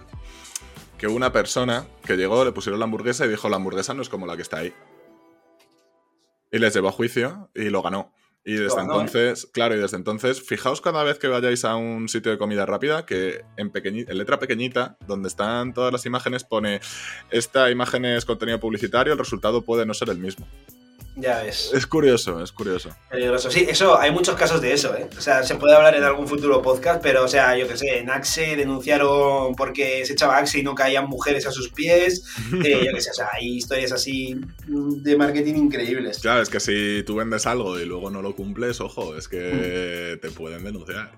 que 0.97 1.07
una 1.07 1.31
persona 1.31 1.87
que 2.05 2.15
llegó, 2.15 2.45
le 2.45 2.51
pusieron 2.51 2.79
la 2.79 2.85
hamburguesa 2.85 3.25
y 3.25 3.29
dijo: 3.29 3.49
La 3.49 3.55
hamburguesa 3.55 3.93
no 3.93 4.01
es 4.01 4.09
como 4.09 4.25
la 4.27 4.35
que 4.35 4.43
está 4.43 4.57
ahí. 4.57 4.73
Y 6.51 6.59
les 6.59 6.73
llevó 6.73 6.89
a 6.89 6.91
juicio 6.91 7.49
y 7.55 7.69
lo 7.69 7.81
ganó. 7.81 8.13
Y 8.43 8.53
desde 8.53 8.81
entonces, 8.81 9.47
claro, 9.53 9.75
y 9.75 9.79
desde 9.79 9.97
entonces, 9.97 10.41
fijaos 10.41 10.81
cada 10.81 11.03
vez 11.03 11.19
que 11.19 11.27
vayáis 11.27 11.63
a 11.63 11.75
un 11.75 12.09
sitio 12.09 12.31
de 12.31 12.39
comida 12.39 12.65
rápida 12.65 13.05
que 13.05 13.45
en, 13.55 13.71
en 13.73 14.17
letra 14.17 14.39
pequeñita, 14.39 14.97
donde 15.07 15.27
están 15.27 15.73
todas 15.73 15.93
las 15.93 16.05
imágenes, 16.07 16.43
pone 16.43 16.81
esta 17.29 17.69
imagen 17.69 18.05
es 18.05 18.25
contenido 18.25 18.59
publicitario, 18.59 19.13
el 19.13 19.19
resultado 19.19 19.61
puede 19.61 19.85
no 19.85 19.93
ser 19.93 20.09
el 20.09 20.17
mismo. 20.17 20.47
Ya 21.17 21.41
ves. 21.43 21.71
Es 21.73 21.85
curioso, 21.85 22.41
es 22.41 22.51
curioso. 22.53 22.89
Peligroso. 23.09 23.51
Sí, 23.51 23.65
eso, 23.69 23.99
hay 23.99 24.11
muchos 24.11 24.35
casos 24.35 24.61
de 24.61 24.71
eso, 24.71 24.95
¿eh? 24.95 25.09
O 25.17 25.21
sea, 25.21 25.43
se 25.43 25.55
puede 25.55 25.75
hablar 25.75 25.93
en 25.95 26.03
algún 26.03 26.25
futuro 26.27 26.61
podcast, 26.61 27.01
pero, 27.03 27.25
o 27.25 27.27
sea, 27.27 27.57
yo 27.57 27.67
qué 27.67 27.75
sé, 27.77 27.97
en 27.97 28.09
Axe 28.09 28.55
denunciaron 28.55 29.53
porque 29.55 30.05
se 30.05 30.13
echaba 30.13 30.37
Axe 30.37 30.59
y 30.59 30.63
no 30.63 30.73
caían 30.73 31.07
mujeres 31.09 31.45
a 31.45 31.51
sus 31.51 31.69
pies. 31.69 32.23
Eh, 32.63 32.85
yo 32.85 32.91
qué 32.93 33.01
sé, 33.01 33.09
o 33.11 33.13
sea, 33.13 33.29
hay 33.33 33.57
historias 33.57 33.91
así 33.91 34.39
de 34.67 35.17
marketing 35.17 35.55
increíbles. 35.55 36.19
Claro, 36.19 36.41
es 36.41 36.49
que 36.49 36.59
si 36.59 37.03
tú 37.05 37.15
vendes 37.15 37.45
algo 37.45 37.79
y 37.79 37.85
luego 37.85 38.09
no 38.09 38.21
lo 38.21 38.35
cumples, 38.35 38.79
ojo, 38.81 39.15
es 39.17 39.27
que 39.27 40.15
Mm. 40.17 40.19
te 40.21 40.31
pueden 40.31 40.63
denunciar. 40.63 41.11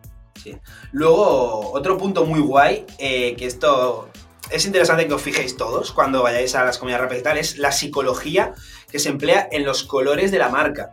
Luego, 0.91 1.71
otro 1.73 1.97
punto 1.97 2.25
muy 2.25 2.39
guay, 2.39 2.85
eh, 2.99 3.35
que 3.35 3.45
esto 3.45 4.09
es 4.53 4.65
interesante 4.67 5.07
que 5.07 5.15
os 5.15 5.21
fijéis 5.21 5.57
todos 5.57 5.91
cuando 5.91 6.21
vayáis 6.21 6.53
a 6.53 6.63
las 6.63 6.77
comidas 6.77 7.01
rápidas 7.01 7.21
y 7.21 7.23
tal, 7.23 7.37
es 7.39 7.57
la 7.57 7.71
psicología 7.71 8.53
que 8.91 8.99
se 8.99 9.09
emplea 9.09 9.49
en 9.51 9.65
los 9.65 9.83
colores 9.83 10.31
de 10.31 10.37
la 10.37 10.49
marca. 10.49 10.91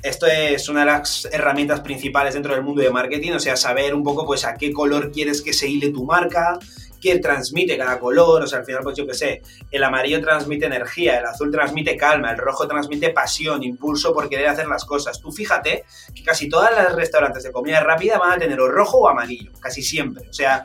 Esto 0.00 0.26
es 0.26 0.68
una 0.68 0.80
de 0.80 0.86
las 0.86 1.28
herramientas 1.32 1.80
principales 1.80 2.34
dentro 2.34 2.54
del 2.54 2.62
mundo 2.62 2.82
de 2.82 2.90
marketing, 2.90 3.32
o 3.32 3.40
sea, 3.40 3.56
saber 3.56 3.96
un 3.96 4.04
poco 4.04 4.24
pues 4.24 4.44
a 4.44 4.54
qué 4.54 4.72
color 4.72 5.10
quieres 5.10 5.42
que 5.42 5.52
se 5.52 5.68
hile 5.68 5.90
tu 5.90 6.04
marca, 6.04 6.56
qué 7.00 7.18
transmite 7.18 7.76
cada 7.76 7.98
color, 7.98 8.44
o 8.44 8.46
sea, 8.46 8.60
al 8.60 8.64
final 8.64 8.82
pues 8.84 8.96
yo 8.96 9.04
qué 9.08 9.14
sé, 9.14 9.42
el 9.72 9.82
amarillo 9.82 10.20
transmite 10.20 10.66
energía, 10.66 11.18
el 11.18 11.26
azul 11.26 11.50
transmite 11.50 11.96
calma, 11.96 12.30
el 12.30 12.38
rojo 12.38 12.68
transmite 12.68 13.10
pasión, 13.10 13.64
impulso 13.64 14.14
por 14.14 14.28
querer 14.28 14.46
hacer 14.46 14.68
las 14.68 14.84
cosas. 14.84 15.20
Tú 15.20 15.32
fíjate 15.32 15.84
que 16.14 16.22
casi 16.22 16.48
todas 16.48 16.72
las 16.72 16.94
restaurantes 16.94 17.42
de 17.42 17.50
comida 17.50 17.80
rápida 17.80 18.18
van 18.18 18.34
a 18.34 18.38
tener 18.38 18.60
o 18.60 18.68
rojo 18.68 18.98
o 18.98 19.08
amarillo, 19.08 19.50
casi 19.60 19.82
siempre, 19.82 20.28
o 20.28 20.32
sea, 20.32 20.64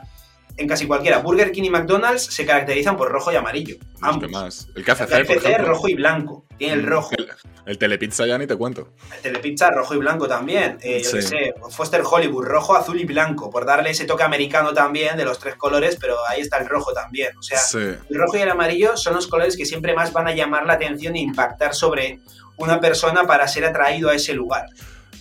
en 0.56 0.66
casi 0.68 0.86
cualquiera. 0.86 1.18
Burger 1.18 1.52
King 1.52 1.64
y 1.64 1.70
McDonald's 1.70 2.22
se 2.24 2.46
caracterizan 2.46 2.96
por 2.96 3.10
rojo 3.10 3.30
y 3.32 3.36
amarillo. 3.36 3.76
Ambos. 4.00 4.30
más. 4.30 4.68
El 4.74 4.78
El 4.78 4.84
KFC, 4.84 4.98
por 4.98 5.08
KFC 5.36 5.36
ejemplo. 5.48 5.66
rojo 5.68 5.88
y 5.88 5.94
blanco. 5.94 6.44
Tiene 6.58 6.74
el 6.74 6.82
Mm, 6.82 6.86
rojo. 6.86 7.10
El, 7.16 7.28
el 7.66 7.78
Telepizza 7.78 8.26
ya 8.26 8.38
ni 8.38 8.46
te 8.46 8.56
cuento. 8.56 8.88
El 9.16 9.20
Telepizza 9.22 9.70
rojo 9.70 9.94
y 9.94 9.98
blanco 9.98 10.26
también. 10.28 10.78
Eh, 10.82 11.02
yo 11.02 11.10
Sí. 11.10 11.16
qué 11.16 11.22
sé, 11.22 11.54
Foster 11.70 12.02
Hollywood 12.08 12.44
rojo, 12.44 12.74
azul 12.76 12.98
y 13.00 13.04
blanco. 13.04 13.50
Por 13.50 13.66
darle 13.66 13.90
ese 13.90 14.04
toque 14.06 14.22
americano 14.22 14.72
también 14.72 15.16
de 15.16 15.24
los 15.24 15.38
tres 15.38 15.56
colores, 15.56 15.96
pero 16.00 16.16
ahí 16.28 16.40
está 16.40 16.58
el 16.58 16.66
rojo 16.68 16.92
también. 16.92 17.36
O 17.36 17.42
sea, 17.42 17.58
Sí. 17.58 17.78
el 17.78 18.18
rojo 18.18 18.36
y 18.36 18.40
el 18.40 18.48
amarillo 18.50 18.96
son 18.96 19.14
los 19.14 19.26
colores 19.26 19.56
que 19.56 19.66
siempre 19.66 19.94
más 19.94 20.12
van 20.12 20.28
a 20.28 20.34
llamar 20.34 20.64
la 20.66 20.74
atención 20.74 21.16
e 21.16 21.20
impactar 21.20 21.74
sobre 21.74 22.20
una 22.56 22.80
persona 22.80 23.24
para 23.24 23.46
ser 23.48 23.64
atraído 23.66 24.08
a 24.08 24.14
ese 24.14 24.32
lugar. 24.32 24.66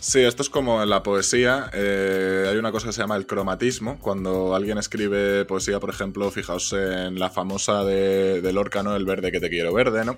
Sí, 0.08 0.22
esto 0.22 0.44
es 0.44 0.52
como 0.52 0.84
en 0.84 0.90
la 0.92 1.02
poesía. 1.02 1.72
eh, 1.74 2.46
hay 2.48 2.58
una 2.58 2.72
cosa 2.72 2.86
que 2.86 2.94
se 2.94 3.02
llama 3.02 3.16
el 3.16 3.26
cromatismo. 3.26 3.98
Cuando 4.00 4.54
alguien 4.54 4.78
escribe 4.78 5.46
poesía, 5.46 5.80
por 5.80 5.90
ejemplo, 5.90 6.30
fijaos 6.30 6.74
en 6.74 7.18
la 7.18 7.32
famosa 7.32 7.84
de, 7.84 8.40
de 8.40 8.54
Lorca, 8.54 8.84
¿no? 8.84 8.96
El 8.96 9.04
verde 9.04 9.32
que 9.32 9.40
te 9.40 9.50
quiero 9.50 9.74
verde, 9.74 10.06
¿no? 10.06 10.16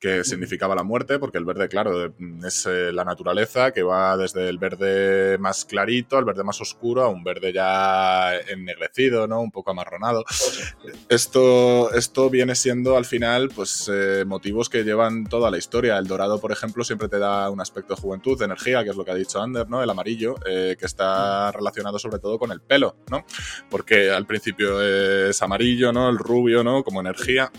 Que 0.00 0.24
significaba 0.24 0.74
la 0.74 0.84
muerte, 0.84 1.18
porque 1.18 1.36
el 1.36 1.44
verde, 1.44 1.68
claro, 1.68 2.14
es 2.46 2.64
eh, 2.64 2.92
la 2.94 3.04
naturaleza 3.04 3.72
que 3.72 3.82
va 3.82 4.16
desde 4.16 4.48
el 4.48 4.56
verde 4.56 5.36
más 5.36 5.66
clarito 5.66 6.16
al 6.16 6.24
verde 6.24 6.42
más 6.42 6.58
oscuro 6.62 7.02
a 7.02 7.08
un 7.08 7.22
verde 7.22 7.52
ya 7.52 8.34
ennegrecido, 8.38 9.26
¿no? 9.26 9.42
Un 9.42 9.50
poco 9.50 9.70
amarronado. 9.70 10.24
Esto, 11.10 11.92
esto 11.92 12.30
viene 12.30 12.54
siendo 12.54 12.96
al 12.96 13.04
final, 13.04 13.50
pues, 13.54 13.90
eh, 13.92 14.24
motivos 14.26 14.70
que 14.70 14.82
llevan 14.82 15.24
toda 15.26 15.50
la 15.50 15.58
historia. 15.58 15.98
El 15.98 16.06
dorado, 16.06 16.40
por 16.40 16.52
ejemplo, 16.52 16.84
siempre 16.84 17.08
te 17.08 17.18
da 17.18 17.50
un 17.50 17.60
aspecto 17.60 17.94
de 17.94 18.00
juventud, 18.00 18.38
de 18.38 18.46
energía, 18.46 18.82
que 18.82 18.88
es 18.88 18.96
lo 18.96 19.04
que 19.04 19.10
ha 19.10 19.14
dicho 19.14 19.25
Ander, 19.34 19.68
¿no? 19.68 19.82
El 19.82 19.90
amarillo, 19.90 20.36
eh, 20.46 20.76
que 20.78 20.86
está 20.86 21.50
relacionado 21.50 21.98
sobre 21.98 22.20
todo 22.20 22.38
con 22.38 22.52
el 22.52 22.60
pelo, 22.60 22.96
¿no? 23.10 23.24
Porque 23.68 24.10
al 24.10 24.26
principio 24.26 24.80
es 24.80 25.42
amarillo, 25.42 25.92
¿no? 25.92 26.08
El 26.08 26.18
rubio, 26.18 26.62
¿no? 26.62 26.84
Como 26.84 27.00
energía. 27.00 27.50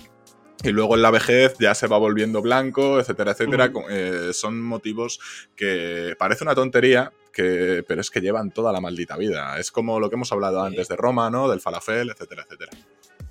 Y 0.63 0.69
luego 0.69 0.95
en 0.95 1.01
la 1.03 1.11
vejez 1.11 1.55
ya 1.59 1.75
se 1.75 1.85
va 1.87 1.97
volviendo 1.97 2.41
blanco, 2.41 2.99
etcétera, 2.99 3.31
etcétera. 3.31 3.71
Eh, 3.89 4.29
son 4.33 4.59
motivos 4.61 5.19
que 5.55 6.15
parece 6.17 6.43
una 6.43 6.55
tontería, 6.55 7.11
que, 7.31 7.83
pero 7.87 8.01
es 8.01 8.09
que 8.09 8.21
llevan 8.21 8.49
toda 8.49 8.71
la 8.71 8.81
maldita 8.81 9.17
vida. 9.17 9.59
Es 9.59 9.69
como 9.69 9.99
lo 9.99 10.09
que 10.09 10.15
hemos 10.15 10.31
hablado 10.31 10.61
Sí. 10.61 10.67
antes 10.67 10.87
de 10.87 10.95
Roma, 10.95 11.29
¿no? 11.29 11.47
Del 11.47 11.59
falafel, 11.59 12.09
etcétera, 12.09 12.43
etcétera. 12.45 12.71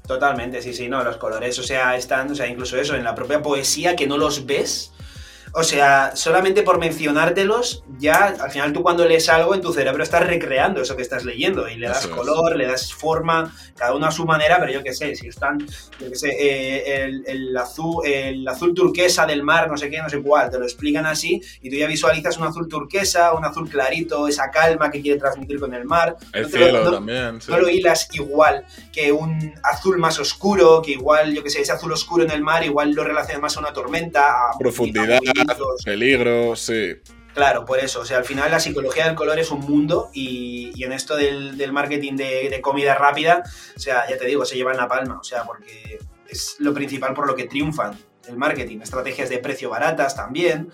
Totalmente, 0.06 0.62
sí, 0.62 0.72
sí, 0.72 0.88
no, 0.88 1.02
los 1.02 1.16
colores, 1.16 1.58
o 1.58 1.64
sea, 1.64 1.96
están, 1.96 2.30
o 2.30 2.34
sea, 2.36 2.46
incluso 2.46 2.76
eso, 2.76 2.94
en 2.94 3.02
la 3.02 3.16
propia 3.16 3.42
poesía 3.42 3.96
que 3.96 4.06
no 4.06 4.16
los 4.18 4.46
ves. 4.46 4.92
O 5.52 5.62
sea, 5.62 6.14
solamente 6.14 6.62
por 6.62 6.78
mencionártelos, 6.78 7.82
ya 7.98 8.34
al 8.40 8.50
final 8.50 8.72
tú 8.72 8.82
cuando 8.82 9.04
lees 9.06 9.28
algo 9.28 9.54
en 9.54 9.62
tu 9.62 9.72
cerebro 9.72 10.02
estás 10.02 10.26
recreando 10.26 10.82
eso 10.82 10.96
que 10.96 11.02
estás 11.02 11.24
leyendo 11.24 11.68
y 11.68 11.76
le 11.76 11.88
das 11.88 12.00
Eso 12.00 12.08
es. 12.10 12.14
color, 12.14 12.56
le 12.56 12.66
das 12.66 12.92
forma, 12.92 13.54
cada 13.74 13.94
uno 13.94 14.06
a 14.06 14.10
su 14.10 14.26
manera, 14.26 14.58
pero 14.60 14.70
yo 14.72 14.82
qué 14.82 14.92
sé, 14.92 15.14
si 15.16 15.28
están, 15.28 15.58
yo 15.98 16.10
qué 16.10 16.14
sé, 16.16 16.28
eh, 16.38 17.04
el, 17.04 17.24
el 17.26 17.56
azul, 17.56 18.04
el 18.04 18.46
azul 18.46 18.74
turquesa 18.74 19.24
del 19.24 19.42
mar, 19.42 19.70
no 19.70 19.76
sé 19.78 19.88
qué, 19.88 19.98
no 20.02 20.10
sé 20.10 20.20
cuál, 20.20 20.50
te 20.50 20.58
lo 20.58 20.64
explican 20.64 21.06
así 21.06 21.40
y 21.62 21.70
tú 21.70 21.76
ya 21.76 21.86
visualizas 21.86 22.36
un 22.36 22.44
azul 22.44 22.68
turquesa, 22.68 23.32
un 23.32 23.44
azul 23.44 23.68
clarito, 23.68 24.28
esa 24.28 24.50
calma 24.50 24.90
que 24.90 25.00
quiere 25.00 25.18
transmitir 25.18 25.58
con 25.58 25.72
el 25.72 25.84
mar. 25.86 26.16
El 26.34 26.42
No 26.42 26.48
lo- 26.48 26.56
cielo 26.56 26.84
no- 26.84 26.90
también, 26.92 27.40
sí. 27.40 27.50
no 27.50 27.58
lo 27.58 27.68
hilas 27.70 28.08
igual 28.12 28.64
que 28.92 29.10
un 29.12 29.54
azul 29.62 29.96
más 29.98 30.18
oscuro, 30.18 30.82
que 30.82 30.92
igual, 30.92 31.32
yo 31.34 31.42
que 31.42 31.50
sé, 31.50 31.62
ese 31.62 31.72
azul 31.72 31.92
oscuro 31.92 32.24
en 32.24 32.30
el 32.30 32.42
mar, 32.42 32.62
igual 32.64 32.92
lo 32.92 33.04
relacionas 33.04 33.40
más 33.40 33.56
a 33.56 33.60
una 33.60 33.72
tormenta, 33.72 34.22
a 34.52 34.58
Profundidad, 34.58 35.18
a 35.26 35.35
vientos. 35.44 35.82
peligro, 35.84 36.56
sí. 36.56 36.94
Claro, 37.34 37.66
por 37.66 37.78
eso. 37.78 38.00
O 38.00 38.04
sea, 38.04 38.18
al 38.18 38.24
final 38.24 38.50
la 38.50 38.60
psicología 38.60 39.06
del 39.06 39.14
color 39.14 39.38
es 39.38 39.50
un 39.50 39.60
mundo 39.60 40.08
y, 40.14 40.72
y 40.74 40.84
en 40.84 40.92
esto 40.92 41.16
del, 41.16 41.58
del 41.58 41.72
marketing 41.72 42.16
de, 42.16 42.48
de, 42.48 42.60
comida 42.62 42.94
rápida, 42.94 43.42
o 43.76 43.78
sea, 43.78 44.08
ya 44.08 44.16
te 44.16 44.26
digo, 44.26 44.44
se 44.46 44.56
llevan 44.56 44.78
la 44.78 44.88
palma. 44.88 45.18
O 45.20 45.24
sea, 45.24 45.44
porque 45.44 45.98
es 46.28 46.56
lo 46.60 46.72
principal 46.72 47.12
por 47.12 47.26
lo 47.26 47.36
que 47.36 47.44
triunfan 47.44 47.96
el 48.28 48.36
marketing. 48.36 48.80
Estrategias 48.80 49.28
de 49.28 49.38
precio 49.38 49.70
baratas 49.70 50.16
también, 50.16 50.70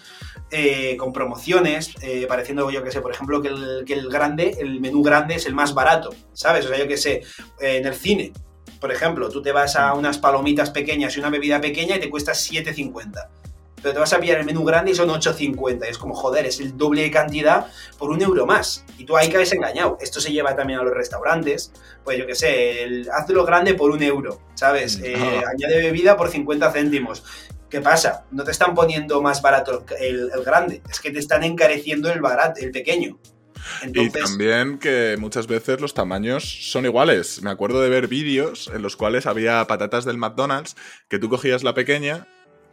eh, 0.50 0.96
con 0.96 1.12
promociones, 1.12 1.92
eh, 2.00 2.26
pareciendo 2.28 2.70
yo 2.70 2.82
que 2.82 2.90
sé, 2.90 3.00
por 3.00 3.12
ejemplo, 3.12 3.42
que 3.42 3.48
el, 3.48 3.84
que 3.86 3.94
el 3.94 4.08
grande, 4.08 4.56
el 4.60 4.80
menú 4.80 5.02
grande 5.02 5.34
es 5.34 5.46
el 5.46 5.54
más 5.54 5.74
barato, 5.74 6.10
¿sabes? 6.32 6.64
O 6.66 6.68
sea, 6.68 6.78
yo 6.78 6.88
que 6.88 6.96
sé, 6.96 7.22
eh, 7.60 7.78
en 7.78 7.86
el 7.86 7.94
cine, 7.94 8.32
por 8.80 8.92
ejemplo, 8.92 9.28
tú 9.28 9.42
te 9.42 9.52
vas 9.52 9.76
a 9.76 9.94
unas 9.94 10.18
palomitas 10.18 10.70
pequeñas 10.70 11.16
y 11.16 11.20
una 11.20 11.30
bebida 11.30 11.60
pequeña 11.60 11.96
y 11.96 12.00
te 12.00 12.10
cuesta 12.10 12.32
7,50 12.32 13.41
pero 13.82 13.94
te 13.94 14.00
vas 14.00 14.12
a 14.12 14.20
pillar 14.20 14.38
el 14.38 14.46
menú 14.46 14.64
grande 14.64 14.92
y 14.92 14.94
son 14.94 15.08
8.50. 15.08 15.84
Es 15.86 15.98
como, 15.98 16.14
joder, 16.14 16.46
es 16.46 16.60
el 16.60 16.76
doble 16.76 17.02
de 17.02 17.10
cantidad 17.10 17.66
por 17.98 18.10
un 18.10 18.22
euro 18.22 18.46
más. 18.46 18.84
Y 18.96 19.04
tú 19.04 19.16
ahí 19.16 19.28
caes 19.28 19.52
engañado. 19.52 19.98
Esto 20.00 20.20
se 20.20 20.32
lleva 20.32 20.54
también 20.54 20.78
a 20.78 20.82
los 20.82 20.94
restaurantes. 20.94 21.72
Pues 22.04 22.18
yo 22.18 22.26
qué 22.26 22.34
sé, 22.34 22.84
el, 22.84 23.10
hazlo 23.10 23.44
grande 23.44 23.74
por 23.74 23.90
un 23.90 24.02
euro, 24.02 24.40
¿sabes? 24.54 25.00
Eh, 25.02 25.16
añade 25.16 25.82
bebida 25.82 26.16
por 26.16 26.30
50 26.30 26.70
céntimos. 26.70 27.24
¿Qué 27.68 27.80
pasa? 27.80 28.24
No 28.30 28.44
te 28.44 28.50
están 28.50 28.74
poniendo 28.74 29.20
más 29.22 29.42
barato 29.42 29.84
el, 29.98 30.30
el 30.34 30.44
grande, 30.44 30.82
es 30.90 31.00
que 31.00 31.10
te 31.10 31.18
están 31.18 31.42
encareciendo 31.42 32.12
el 32.12 32.20
barato, 32.20 32.60
el 32.60 32.70
pequeño. 32.70 33.18
Entonces... 33.82 34.22
Y 34.22 34.24
también 34.24 34.78
que 34.78 35.16
muchas 35.18 35.46
veces 35.46 35.80
los 35.80 35.94
tamaños 35.94 36.44
son 36.70 36.84
iguales. 36.84 37.42
Me 37.42 37.50
acuerdo 37.50 37.80
de 37.80 37.88
ver 37.88 38.08
vídeos 38.08 38.70
en 38.74 38.82
los 38.82 38.96
cuales 38.96 39.26
había 39.26 39.64
patatas 39.66 40.04
del 40.04 40.18
McDonald's 40.18 40.76
que 41.08 41.18
tú 41.18 41.28
cogías 41.28 41.62
la 41.62 41.74
pequeña 41.74 42.26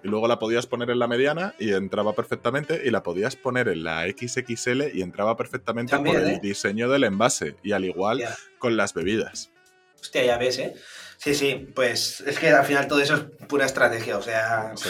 y 0.04 0.08
luego 0.08 0.28
la 0.28 0.40
podías 0.40 0.68
poner 0.68 0.90
en 0.90 1.00
la 1.00 1.08
mediana 1.08 1.54
y 1.60 1.72
entraba 1.74 2.14
perfectamente 2.14 2.82
y 2.86 2.92
la 2.92 3.04
podías 3.04 3.36
poner 3.36 3.68
en 3.68 3.84
la 3.84 4.06
XXL 4.08 4.96
y 4.96 5.02
entraba 5.02 5.36
perfectamente 5.36 5.92
También, 5.92 6.16
por 6.16 6.26
el 6.26 6.36
¿eh? 6.36 6.40
diseño 6.42 6.90
del 6.90 7.04
envase 7.04 7.56
y 7.64 7.74
al 7.74 7.86
igual 7.86 8.24
con 8.58 8.78
las 8.78 8.94
bebidas. 8.94 9.52
Hostia, 10.02 10.24
ya 10.24 10.38
ves, 10.38 10.58
¿eh? 10.60 10.76
Sí, 11.18 11.36
sí, 11.36 11.68
pues 11.76 12.22
es 12.22 12.40
que 12.40 12.48
al 12.50 12.64
final 12.66 12.88
todo 12.88 13.02
eso 13.02 13.16
es 13.16 13.22
pura 13.50 13.66
estrategia, 13.66 14.18
o 14.18 14.22
sea... 14.22 14.72
Sí. 14.78 14.88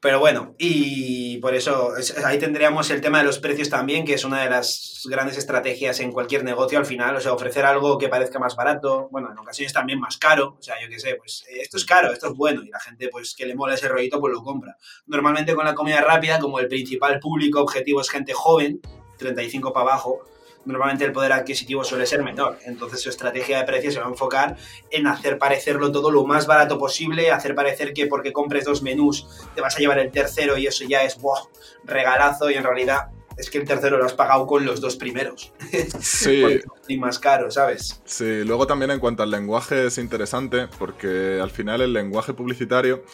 Pero 0.00 0.18
bueno, 0.18 0.54
y 0.56 1.36
por 1.36 1.54
eso 1.54 1.94
es- 1.98 2.16
ahí 2.24 2.38
tendríamos 2.38 2.88
el 2.88 3.02
tema 3.02 3.18
de 3.18 3.24
los 3.24 3.38
precios 3.40 3.68
también, 3.68 4.06
que 4.06 4.14
es 4.14 4.24
una 4.24 4.42
de 4.42 4.48
las 4.48 5.02
grandes 5.04 5.36
estrategias 5.36 6.00
en 6.00 6.12
cualquier 6.12 6.44
negocio 6.44 6.78
al 6.78 6.86
final, 6.86 7.14
o 7.14 7.20
sea, 7.20 7.34
ofrecer 7.34 7.66
algo 7.66 7.98
que 7.98 8.08
parezca 8.08 8.38
más 8.38 8.56
barato, 8.56 9.08
bueno, 9.10 9.30
en 9.30 9.38
ocasiones 9.38 9.74
también 9.74 10.00
más 10.00 10.16
caro, 10.16 10.56
o 10.58 10.62
sea, 10.62 10.76
yo 10.82 10.88
qué 10.88 10.98
sé, 10.98 11.16
pues 11.16 11.44
eh, 11.50 11.58
esto 11.60 11.76
es 11.76 11.84
caro, 11.84 12.10
esto 12.10 12.28
es 12.28 12.34
bueno, 12.34 12.62
y 12.62 12.70
la 12.70 12.80
gente 12.80 13.08
pues 13.08 13.34
que 13.34 13.44
le 13.44 13.54
mola 13.54 13.74
ese 13.74 13.88
rollito 13.88 14.18
pues 14.18 14.32
lo 14.32 14.42
compra. 14.42 14.78
Normalmente 15.08 15.54
con 15.54 15.66
la 15.66 15.74
comida 15.74 16.00
rápida, 16.00 16.38
como 16.38 16.58
el 16.58 16.68
principal 16.68 17.20
público 17.20 17.60
objetivo 17.60 18.00
es 18.00 18.08
gente 18.08 18.32
joven, 18.32 18.80
35 19.18 19.74
para 19.74 19.90
abajo, 19.90 20.24
normalmente 20.64 21.04
el 21.04 21.12
poder 21.12 21.32
adquisitivo 21.32 21.84
suele 21.84 22.06
ser 22.06 22.22
menor. 22.22 22.58
Entonces 22.64 23.00
su 23.00 23.08
estrategia 23.08 23.58
de 23.58 23.64
precios 23.64 23.94
se 23.94 24.00
va 24.00 24.06
a 24.06 24.10
enfocar 24.10 24.56
en 24.90 25.06
hacer 25.06 25.38
parecerlo 25.38 25.92
todo 25.92 26.10
lo 26.10 26.24
más 26.24 26.46
barato 26.46 26.78
posible, 26.78 27.30
hacer 27.30 27.54
parecer 27.54 27.92
que 27.92 28.06
porque 28.06 28.32
compres 28.32 28.64
dos 28.64 28.82
menús 28.82 29.26
te 29.54 29.60
vas 29.60 29.76
a 29.76 29.78
llevar 29.78 29.98
el 29.98 30.10
tercero 30.10 30.56
y 30.56 30.66
eso 30.66 30.84
ya 30.84 31.02
es 31.02 31.20
¡buah! 31.20 31.40
regalazo 31.84 32.50
y 32.50 32.54
en 32.54 32.64
realidad 32.64 33.08
es 33.36 33.48
que 33.48 33.58
el 33.58 33.66
tercero 33.66 33.96
lo 33.96 34.04
has 34.04 34.12
pagado 34.12 34.46
con 34.46 34.64
los 34.64 34.80
dos 34.80 34.96
primeros. 34.96 35.52
Sí, 36.00 36.44
y 36.90 36.98
más 36.98 37.18
caro, 37.18 37.50
¿sabes? 37.50 38.00
Sí, 38.04 38.44
luego 38.44 38.66
también 38.66 38.90
en 38.90 39.00
cuanto 39.00 39.22
al 39.22 39.30
lenguaje 39.30 39.86
es 39.86 39.98
interesante 39.98 40.68
porque 40.78 41.38
al 41.40 41.50
final 41.50 41.80
el 41.80 41.92
lenguaje 41.92 42.34
publicitario 42.34 43.04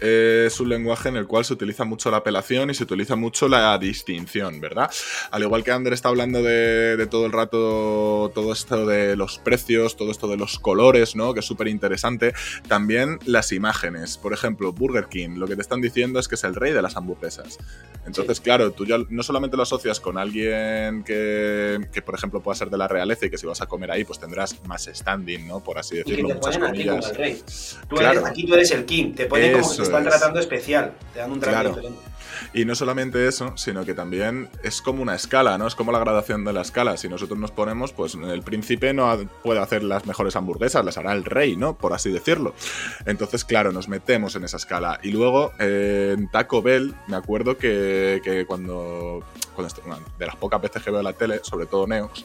es 0.00 0.58
un 0.60 0.68
lenguaje 0.68 1.08
en 1.08 1.16
el 1.16 1.26
cual 1.26 1.44
se 1.44 1.52
utiliza 1.52 1.84
mucho 1.84 2.10
la 2.10 2.18
apelación 2.18 2.70
y 2.70 2.74
se 2.74 2.84
utiliza 2.84 3.16
mucho 3.16 3.48
la 3.48 3.76
distinción, 3.78 4.60
¿verdad? 4.60 4.90
Al 5.30 5.42
igual 5.42 5.64
que 5.64 5.72
Ander 5.72 5.92
está 5.92 6.08
hablando 6.08 6.42
de, 6.42 6.96
de 6.96 7.06
todo 7.06 7.26
el 7.26 7.32
rato 7.32 8.30
todo 8.34 8.52
esto 8.52 8.86
de 8.86 9.16
los 9.16 9.38
precios, 9.38 9.96
todo 9.96 10.10
esto 10.10 10.28
de 10.28 10.36
los 10.36 10.58
colores, 10.58 11.16
¿no? 11.16 11.34
Que 11.34 11.40
es 11.40 11.46
súper 11.46 11.68
interesante. 11.68 12.34
También 12.68 13.18
las 13.26 13.52
imágenes. 13.52 14.16
Por 14.16 14.32
ejemplo, 14.32 14.72
Burger 14.72 15.06
King, 15.06 15.36
lo 15.36 15.46
que 15.46 15.56
te 15.56 15.62
están 15.62 15.80
diciendo 15.80 16.18
es 16.18 16.28
que 16.28 16.34
es 16.34 16.44
el 16.44 16.54
rey 16.54 16.72
de 16.72 16.82
las 16.82 16.96
hamburguesas. 16.96 17.58
Entonces, 18.06 18.40
claro, 18.40 18.72
tú 18.72 18.86
ya 18.86 18.96
no 19.08 19.22
solamente 19.22 19.56
lo 19.56 19.62
asocias 19.62 20.00
con 20.00 20.18
alguien 20.18 21.04
que, 21.04 21.88
que, 21.92 22.02
por 22.02 22.14
ejemplo, 22.14 22.40
pueda 22.40 22.56
ser 22.56 22.70
de 22.70 22.78
la 22.78 22.88
realeza 22.88 23.19
y 23.26 23.30
que 23.30 23.38
si 23.38 23.46
vas 23.46 23.60
a 23.60 23.66
comer 23.66 23.90
ahí, 23.90 24.04
pues 24.04 24.18
tendrás 24.18 24.56
más 24.66 24.88
standing, 24.92 25.46
¿no? 25.48 25.60
Por 25.60 25.78
así 25.78 25.96
Y 25.98 26.02
que 26.04 26.10
decirlo, 26.10 26.28
te 26.30 26.34
ponen 26.36 26.64
a 26.64 26.72
ti 26.72 26.86
como 26.86 27.06
el 27.06 27.14
rey. 27.16 27.42
Tú 27.88 27.96
Claro. 27.96 28.20
eres- 28.20 28.30
aquí 28.30 28.46
tú 28.46 28.54
eres 28.54 28.70
el 28.70 28.84
king, 28.84 29.14
te 29.14 29.26
ponen 29.26 29.52
como 29.52 29.70
que 29.70 29.76
te 29.76 29.82
están 29.82 30.02
es. 30.02 30.08
tratando 30.10 30.40
especial, 30.40 30.92
te 31.12 31.18
dan 31.20 31.32
un 31.32 31.40
trato 31.40 31.54
Claro. 31.54 31.68
diferente. 31.70 32.00
Y 32.54 32.64
no 32.64 32.74
solamente 32.74 33.26
eso, 33.28 33.52
sino 33.56 33.84
que 33.84 33.92
también 33.92 34.48
es 34.62 34.80
como 34.80 35.02
una 35.02 35.14
escala, 35.14 35.58
¿no? 35.58 35.66
Es 35.66 35.74
como 35.74 35.92
la 35.92 35.98
gradación 35.98 36.44
de 36.44 36.52
la 36.52 36.62
escala. 36.62 36.96
Si 36.96 37.08
nosotros 37.08 37.38
nos 37.38 37.50
ponemos, 37.50 37.92
pues 37.92 38.14
el 38.14 38.42
príncipe 38.42 38.94
no 38.94 39.14
puede 39.42 39.60
hacer 39.60 39.82
las 39.82 40.06
mejores 40.06 40.36
hamburguesas, 40.36 40.84
las 40.84 40.96
hará 40.96 41.12
el 41.12 41.24
rey, 41.24 41.56
¿no? 41.56 41.76
Por 41.76 41.92
así 41.92 42.10
decirlo. 42.10 42.54
Entonces, 43.04 43.44
claro, 43.44 43.72
nos 43.72 43.88
metemos 43.88 44.36
en 44.36 44.44
esa 44.44 44.56
escala. 44.56 44.98
Y 45.02 45.10
luego, 45.10 45.52
eh, 45.58 46.14
en 46.16 46.30
Taco 46.30 46.62
Bell, 46.62 46.94
me 47.08 47.16
acuerdo 47.16 47.58
que, 47.58 48.20
que 48.24 48.46
cuando, 48.46 49.22
cuando 49.54 49.74
de 50.18 50.26
las 50.26 50.36
pocas 50.36 50.62
veces 50.62 50.82
que 50.82 50.90
veo 50.90 51.02
la 51.02 51.12
tele, 51.12 51.40
sobre 51.42 51.66
todo 51.66 51.86
Neox, 51.86 52.24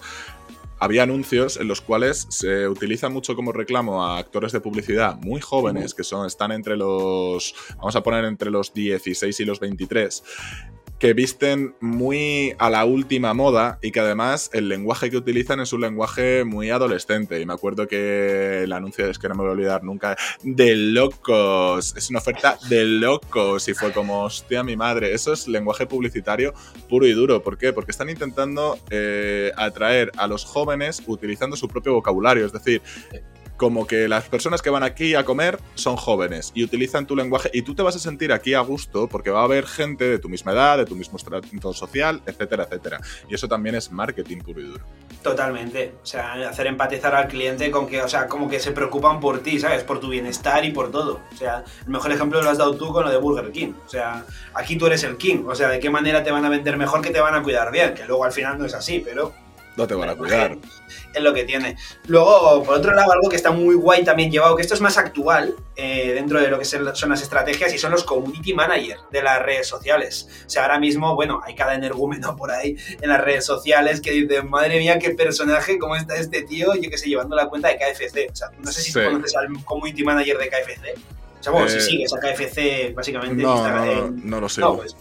había 0.79 1.03
anuncios 1.03 1.57
en 1.57 1.67
los 1.67 1.81
cuales 1.81 2.27
se 2.29 2.67
utiliza 2.67 3.09
mucho 3.09 3.35
como 3.35 3.51
reclamo 3.51 4.05
a 4.05 4.17
actores 4.17 4.51
de 4.51 4.59
publicidad 4.59 5.17
muy 5.17 5.41
jóvenes, 5.41 5.93
que 5.93 6.03
son, 6.03 6.25
están 6.27 6.51
entre 6.51 6.77
los, 6.77 7.55
vamos 7.77 7.95
a 7.95 8.03
poner 8.03 8.25
entre 8.25 8.51
los 8.51 8.73
16 8.73 9.39
y 9.39 9.45
los 9.45 9.59
23, 9.59 10.23
que 10.99 11.13
visten 11.13 11.75
muy 11.81 12.55
a 12.57 12.69
la 12.69 12.85
última 12.85 13.33
moda 13.33 13.79
y 13.81 13.91
que 13.91 13.99
además 13.99 14.49
el 14.53 14.69
lenguaje 14.69 15.09
que 15.09 15.17
utilizan 15.17 15.59
es 15.59 15.73
un 15.73 15.81
lenguaje 15.81 16.43
muy 16.43 16.69
adolescente. 16.69 17.39
Y 17.39 17.45
me 17.45 17.53
acuerdo 17.53 17.87
que 17.87 18.63
el 18.63 18.71
anuncio 18.71 19.09
es 19.09 19.19
que 19.19 19.27
no 19.27 19.35
me 19.35 19.41
voy 19.41 19.49
a 19.49 19.53
olvidar 19.53 19.83
nunca, 19.83 20.15
de 20.43 20.75
locos, 20.75 21.95
es 21.97 22.09
una 22.09 22.19
oferta 22.19 22.57
de 22.69 22.85
locos 22.85 23.67
y 23.67 23.73
fue 23.73 23.91
como, 23.91 24.23
hostia, 24.23 24.63
mi 24.63 24.75
madre, 24.75 25.13
eso 25.13 25.33
es 25.33 25.47
lenguaje 25.47 25.85
publicitario 25.85 26.53
puro 26.89 27.05
y 27.05 27.13
duro. 27.13 27.43
¿Por 27.43 27.57
qué? 27.57 27.73
Porque 27.73 27.91
están 27.91 28.09
intentando 28.09 28.79
eh, 28.89 29.51
atraer 29.57 30.11
a 30.17 30.27
los 30.27 30.45
jóvenes 30.45 31.03
utilizando 31.07 31.55
su 31.57 31.67
propio 31.67 31.93
vocabulario, 31.93 32.45
es 32.45 32.53
decir, 32.53 32.81
como 33.57 33.87
que 33.87 34.07
las 34.07 34.25
personas 34.29 34.61
que 34.61 34.69
van 34.69 34.83
aquí 34.83 35.15
a 35.15 35.23
comer 35.23 35.59
son 35.75 35.95
jóvenes 35.95 36.51
y 36.53 36.63
utilizan 36.63 37.05
tu 37.05 37.15
lenguaje 37.15 37.49
y 37.53 37.61
tú 37.61 37.75
te 37.75 37.83
vas 37.83 37.95
a 37.95 37.99
sentir 37.99 38.31
aquí 38.31 38.53
a 38.53 38.61
gusto 38.61 39.07
porque 39.07 39.29
va 39.29 39.41
a 39.41 39.43
haber 39.43 39.65
gente 39.65 40.05
de 40.05 40.19
tu 40.19 40.29
misma 40.29 40.51
edad, 40.51 40.77
de 40.77 40.85
tu 40.85 40.95
mismo 40.95 41.17
estrato 41.17 41.73
social, 41.73 42.21
etcétera, 42.25 42.63
etcétera. 42.63 42.99
Y 43.29 43.35
eso 43.35 43.47
también 43.47 43.75
es 43.75 43.91
marketing 43.91 44.39
puro 44.39 44.61
y 44.61 44.65
duro. 44.65 44.83
Totalmente. 45.21 45.93
O 46.03 46.05
sea, 46.05 46.33
hacer 46.47 46.67
empatizar 46.67 47.15
al 47.15 47.27
cliente 47.27 47.71
con 47.71 47.87
que, 47.87 48.01
o 48.01 48.07
sea, 48.07 48.27
como 48.27 48.49
que 48.49 48.59
se 48.59 48.71
preocupan 48.71 49.19
por 49.19 49.39
ti, 49.39 49.59
¿sabes? 49.59 49.83
Por 49.83 49.99
tu 49.99 50.09
bienestar 50.09 50.63
y 50.65 50.71
por 50.71 50.91
todo. 50.91 51.21
O 51.33 51.37
sea, 51.37 51.63
el 51.83 51.89
mejor 51.89 52.11
ejemplo 52.11 52.41
lo 52.41 52.49
has 52.49 52.57
dado 52.57 52.75
tú 52.75 52.91
con 52.91 53.05
lo 53.05 53.11
de 53.11 53.17
Burger 53.17 53.51
King. 53.51 53.73
O 53.85 53.89
sea, 53.89 54.25
aquí 54.53 54.75
tú 54.77 54.85
eres 54.85 55.03
el 55.03 55.17
king. 55.17 55.45
O 55.47 55.55
sea, 55.55 55.69
¿de 55.69 55.79
qué 55.79 55.89
manera 55.89 56.23
te 56.23 56.31
van 56.31 56.45
a 56.45 56.49
vender 56.49 56.77
mejor 56.77 57.01
que 57.01 57.09
te 57.09 57.19
van 57.19 57.33
a 57.33 57.41
cuidar 57.41 57.71
bien? 57.71 57.93
Que 57.93 58.05
luego 58.05 58.23
al 58.23 58.31
final 58.31 58.57
no 58.59 58.65
es 58.65 58.73
así, 58.73 59.01
pero 59.03 59.33
No 59.77 59.85
te 59.87 59.93
van 59.93 60.09
a 60.09 60.15
cuidar. 60.15 60.57
es 61.13 61.21
lo 61.23 61.33
que 61.33 61.43
tiene. 61.43 61.75
Luego, 62.07 62.63
por 62.63 62.75
otro 62.75 62.93
lado, 62.93 63.11
algo 63.11 63.29
que 63.29 63.35
está 63.35 63.51
muy 63.51 63.75
guay 63.75 64.03
también 64.03 64.31
llevado, 64.31 64.55
que 64.55 64.61
esto 64.61 64.73
es 64.73 64.81
más 64.81 64.97
actual 64.97 65.55
eh, 65.75 66.11
dentro 66.13 66.39
de 66.41 66.47
lo 66.49 66.57
que 66.59 66.65
son 66.65 66.85
las 67.09 67.21
estrategias 67.21 67.73
y 67.73 67.77
son 67.77 67.91
los 67.91 68.03
community 68.03 68.53
manager 68.53 68.97
de 69.11 69.21
las 69.23 69.41
redes 69.41 69.67
sociales. 69.67 70.27
O 70.45 70.49
sea, 70.49 70.63
ahora 70.63 70.79
mismo, 70.79 71.15
bueno, 71.15 71.41
hay 71.43 71.55
cada 71.55 71.73
energúmeno 71.75 72.35
por 72.35 72.51
ahí 72.51 72.75
en 73.01 73.09
las 73.09 73.21
redes 73.21 73.45
sociales 73.45 73.99
que 74.01 74.11
dice, 74.11 74.41
madre 74.43 74.79
mía, 74.79 74.97
qué 74.99 75.11
personaje, 75.11 75.77
cómo 75.77 75.95
está 75.95 76.15
este 76.15 76.43
tío, 76.43 76.73
yo 76.75 76.89
que 76.89 76.97
sé, 76.97 77.07
llevando 77.09 77.35
la 77.35 77.47
cuenta 77.49 77.67
de 77.69 77.77
KFC. 77.77 78.29
O 78.31 78.35
sea, 78.35 78.51
no 78.59 78.71
sé 78.71 78.81
si 78.81 78.93
tú 78.93 78.99
conoces 79.03 79.35
al 79.35 79.47
community 79.65 80.03
manager 80.03 80.37
de 80.37 80.49
KFC. 80.49 80.93
O 81.39 81.43
sea, 81.43 81.51
bueno, 81.51 81.67
Eh, 81.67 81.79
si 81.79 81.81
sigues 81.81 82.11
a 82.13 82.19
KFC, 82.19 82.93
básicamente. 82.95 83.43
No, 83.43 83.67
no, 83.67 83.85
en- 83.85 84.27
no 84.29 84.39
lo 84.41 84.49
sé. 84.49 84.61
no, 84.61 84.77
pues 84.77 84.95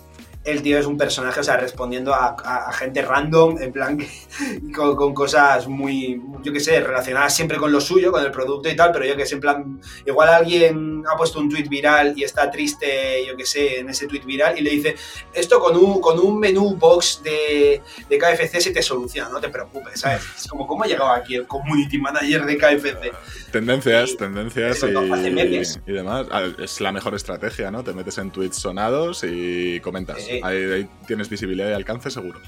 el 0.45 0.62
tío 0.62 0.78
es 0.78 0.86
un 0.86 0.99
personaje, 0.99 1.40
o 1.40 1.42
sea, 1.42 1.57
respondiendo 1.57 2.12
a, 2.14 2.36
a- 2.45 2.68
a 2.68 2.72
gente 2.72 3.01
random, 3.03 3.57
en 3.62 3.72
plan, 3.72 3.97
que- 3.99 4.09
con, 4.74 4.95
con 4.97 5.14
cosas 5.14 5.66
muy, 5.68 6.20
yo 6.42 6.53
qué 6.53 6.61
sé, 6.61 6.80
relacionadas 6.80 7.34
siempre 7.34 7.57
con 7.59 7.72
lo 7.72 7.80
suyo, 7.80 8.12
con 8.12 8.22
el 8.24 8.30
producto 8.30 8.68
y 8.68 8.76
tal, 8.76 8.92
pero 8.92 9.05
yo 9.07 9.16
que 9.16 9.24
sé, 9.26 9.36
en 9.36 9.40
plan, 9.40 9.80
igual 10.07 10.28
alguien 10.28 11.03
ha 11.11 11.16
puesto 11.16 11.38
un 11.40 11.49
tweet 11.49 11.68
viral 11.68 12.12
y 12.16 12.24
está 12.24 12.51
triste, 12.51 13.24
yo 13.26 13.36
que 13.36 13.47
sé, 13.47 13.78
en 13.80 13.88
ese 13.90 14.07
tweet 14.07 14.22
viral 14.24 14.59
y 14.59 14.62
le 14.62 14.70
dice, 14.70 14.95
esto 15.32 15.59
con 15.61 15.76
un, 15.76 16.01
con 16.01 16.18
un 16.20 16.38
menú 16.38 16.76
box 16.76 17.22
de, 17.24 17.80
de 18.09 18.18
KFC 18.18 18.61
se 18.61 18.70
te 18.70 18.82
soluciona, 18.82 19.28
no 19.30 19.40
te 19.40 19.49
preocupes, 19.49 20.01
¿sabes? 20.01 20.22
Es 20.36 20.47
como, 20.49 20.66
¿cómo 20.66 20.84
ha 20.84 20.86
llegado 20.86 21.11
aquí 21.11 21.36
el 21.36 21.47
community 21.47 21.99
manager 21.99 22.45
de 22.45 22.59
KFC? 22.59 23.12
Tendencias, 23.51 24.11
Y- 24.11 24.16
tendencias 24.16 24.76
eso, 24.78 24.88
y, 24.88 24.92
y 25.86 25.92
demás. 25.92 26.26
Ah, 26.30 26.42
Es 26.59 26.80
la 26.80 26.92
mejor 26.92 27.14
estrategia, 27.14 27.70
¿no? 27.70 27.82
Te 27.84 27.92
metes 27.92 28.18
en 28.18 28.30
tweets 28.30 28.57
sonados 28.59 29.22
y 29.24 29.78
comentas. 29.80 30.18
Eh, 30.28 30.34
ahí, 30.43 30.89
tienes 31.07 31.28
visibilidad 31.28 31.68
y 31.70 31.72
alcance 31.72 32.11
seguro. 32.11 32.41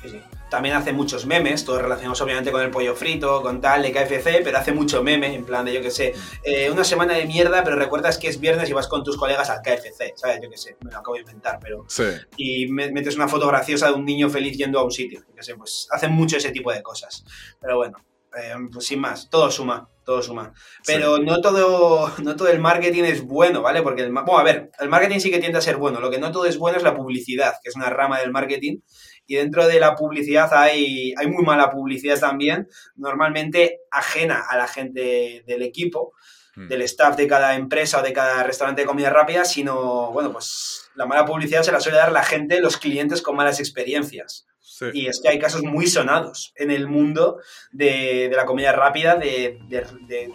También 0.51 0.75
hace 0.75 0.93
muchos 0.93 1.27
memes, 1.27 1.65
todos 1.65 1.83
relacionados 1.83 2.21
obviamente 2.21 2.51
con 2.51 2.63
el 2.63 2.71
pollo 2.71 2.95
frito, 2.95 3.43
con 3.43 3.61
tal, 3.61 3.83
de 3.83 3.93
KFC, 3.93 4.43
pero 4.43 4.59
hace 4.59 4.73
mucho 4.73 5.03
meme, 5.03 5.35
en 5.35 5.45
plan 5.45 5.65
de 5.65 5.75
yo 5.75 5.83
que 5.83 5.91
sé, 5.91 6.15
eh, 6.43 6.71
una 6.71 6.85
semana 6.85 7.15
de 7.15 7.27
mierda, 7.27 7.63
pero 7.65 7.77
recuerdas 7.77 8.19
que 8.19 8.29
es 8.29 8.41
viernes 8.41 8.69
y 8.69 8.73
vas 8.73 8.89
con 8.89 9.05
tus 9.05 9.17
colegas 9.17 9.51
al 9.51 9.61
KFC, 9.63 10.15
¿sabes? 10.17 10.41
Yo 10.43 10.51
que 10.51 10.57
sé, 10.57 10.77
me 10.83 10.91
lo 10.91 10.99
acabo 10.99 11.15
de 11.15 11.21
inventar, 11.21 11.59
pero... 11.61 11.85
Sí. 11.89 12.05
Y 12.37 12.69
metes 12.69 13.17
una 13.17 13.29
foto 13.29 13.47
graciosa 13.49 13.89
de 13.89 13.95
un 13.95 14.05
niño 14.05 14.29
feliz 14.31 14.57
yendo 14.57 14.79
a 14.79 14.85
un 14.85 14.91
sitio, 14.91 15.21
yo 15.29 15.35
que 15.35 15.43
sé, 15.43 15.55
pues 15.55 15.89
hacen 15.91 16.13
mucho 16.13 16.37
ese 16.37 16.51
tipo 16.51 16.73
de 16.73 16.83
cosas. 16.83 17.25
Pero 17.61 17.77
bueno, 17.77 17.99
eh, 18.37 18.55
pues 18.73 18.87
sin 18.87 19.01
más, 19.01 19.29
todo 19.31 19.51
suma, 19.51 19.89
todo 20.07 20.23
suma. 20.23 20.55
Pero 20.87 21.19
no, 21.19 21.41
todo, 21.43 22.11
no 22.23 22.37
todo 22.37 22.49
el 22.49 22.61
marketing 22.61 23.03
es 23.03 23.23
bueno, 23.23 23.61
¿vale? 23.61 23.83
Porque, 23.83 24.03
el, 24.03 24.13
bueno, 24.13 24.39
a 24.39 24.45
ver, 24.45 24.71
el 24.79 24.89
marketing 24.89 25.19
sí 25.19 25.31
que 25.31 25.41
tiende 25.41 25.59
a 25.59 25.61
ser 25.61 25.77
bueno, 25.77 26.01
lo 26.01 26.11
que 26.11 26.19
no 26.19 26.33
todo 26.33 26.47
es 26.47 26.57
bueno 26.57 26.79
es 26.79 26.85
la 26.85 26.95
publicidad, 26.95 27.55
que 27.63 27.69
es 27.69 27.77
una 27.77 27.91
rama 27.91 28.21
del 28.21 28.31
marketing, 28.31 28.79
y 29.27 29.35
dentro 29.35 29.67
de 29.67 29.81
la 29.81 29.97
publicidad 29.97 30.49
hay, 30.55 31.13
hay 31.19 31.27
muy 31.27 31.45
mala 31.45 31.71
publicidad 31.71 32.19
también, 32.19 32.69
normalmente 32.95 33.81
ajena 33.91 34.45
a 34.49 34.57
la 34.57 34.69
gente 34.69 35.43
del 35.45 35.63
equipo, 35.63 36.13
hmm. 36.55 36.69
del 36.69 36.83
staff 36.83 37.17
de 37.17 37.27
cada 37.27 37.57
empresa 37.57 37.99
o 37.99 38.03
de 38.03 38.13
cada 38.13 38.45
restaurante 38.45 38.83
de 38.83 38.87
comida 38.87 39.11
rápida, 39.11 39.45
sino, 39.45 40.13
bueno, 40.13 40.33
pues 40.33 40.89
la 40.95 41.07
mala 41.07 41.27
publicidad 41.27 41.65
se 41.65 41.73
la 41.73 41.81
suele 41.81 41.99
dar 41.99 42.13
la 42.13 42.23
gente, 42.23 42.61
los 42.61 42.77
clientes 42.77 43.21
con 43.21 43.35
malas 43.35 43.59
experiencias. 43.59 44.47
Y 44.93 45.07
es 45.07 45.21
que 45.21 45.29
hay 45.29 45.39
casos 45.39 45.63
muy 45.63 45.87
sonados 45.87 46.53
en 46.57 46.71
el 46.71 46.87
mundo 46.87 47.39
de, 47.73 48.31
la 48.35 48.45
comida 48.45 48.73
rápida, 48.73 49.17
de, 49.17 49.59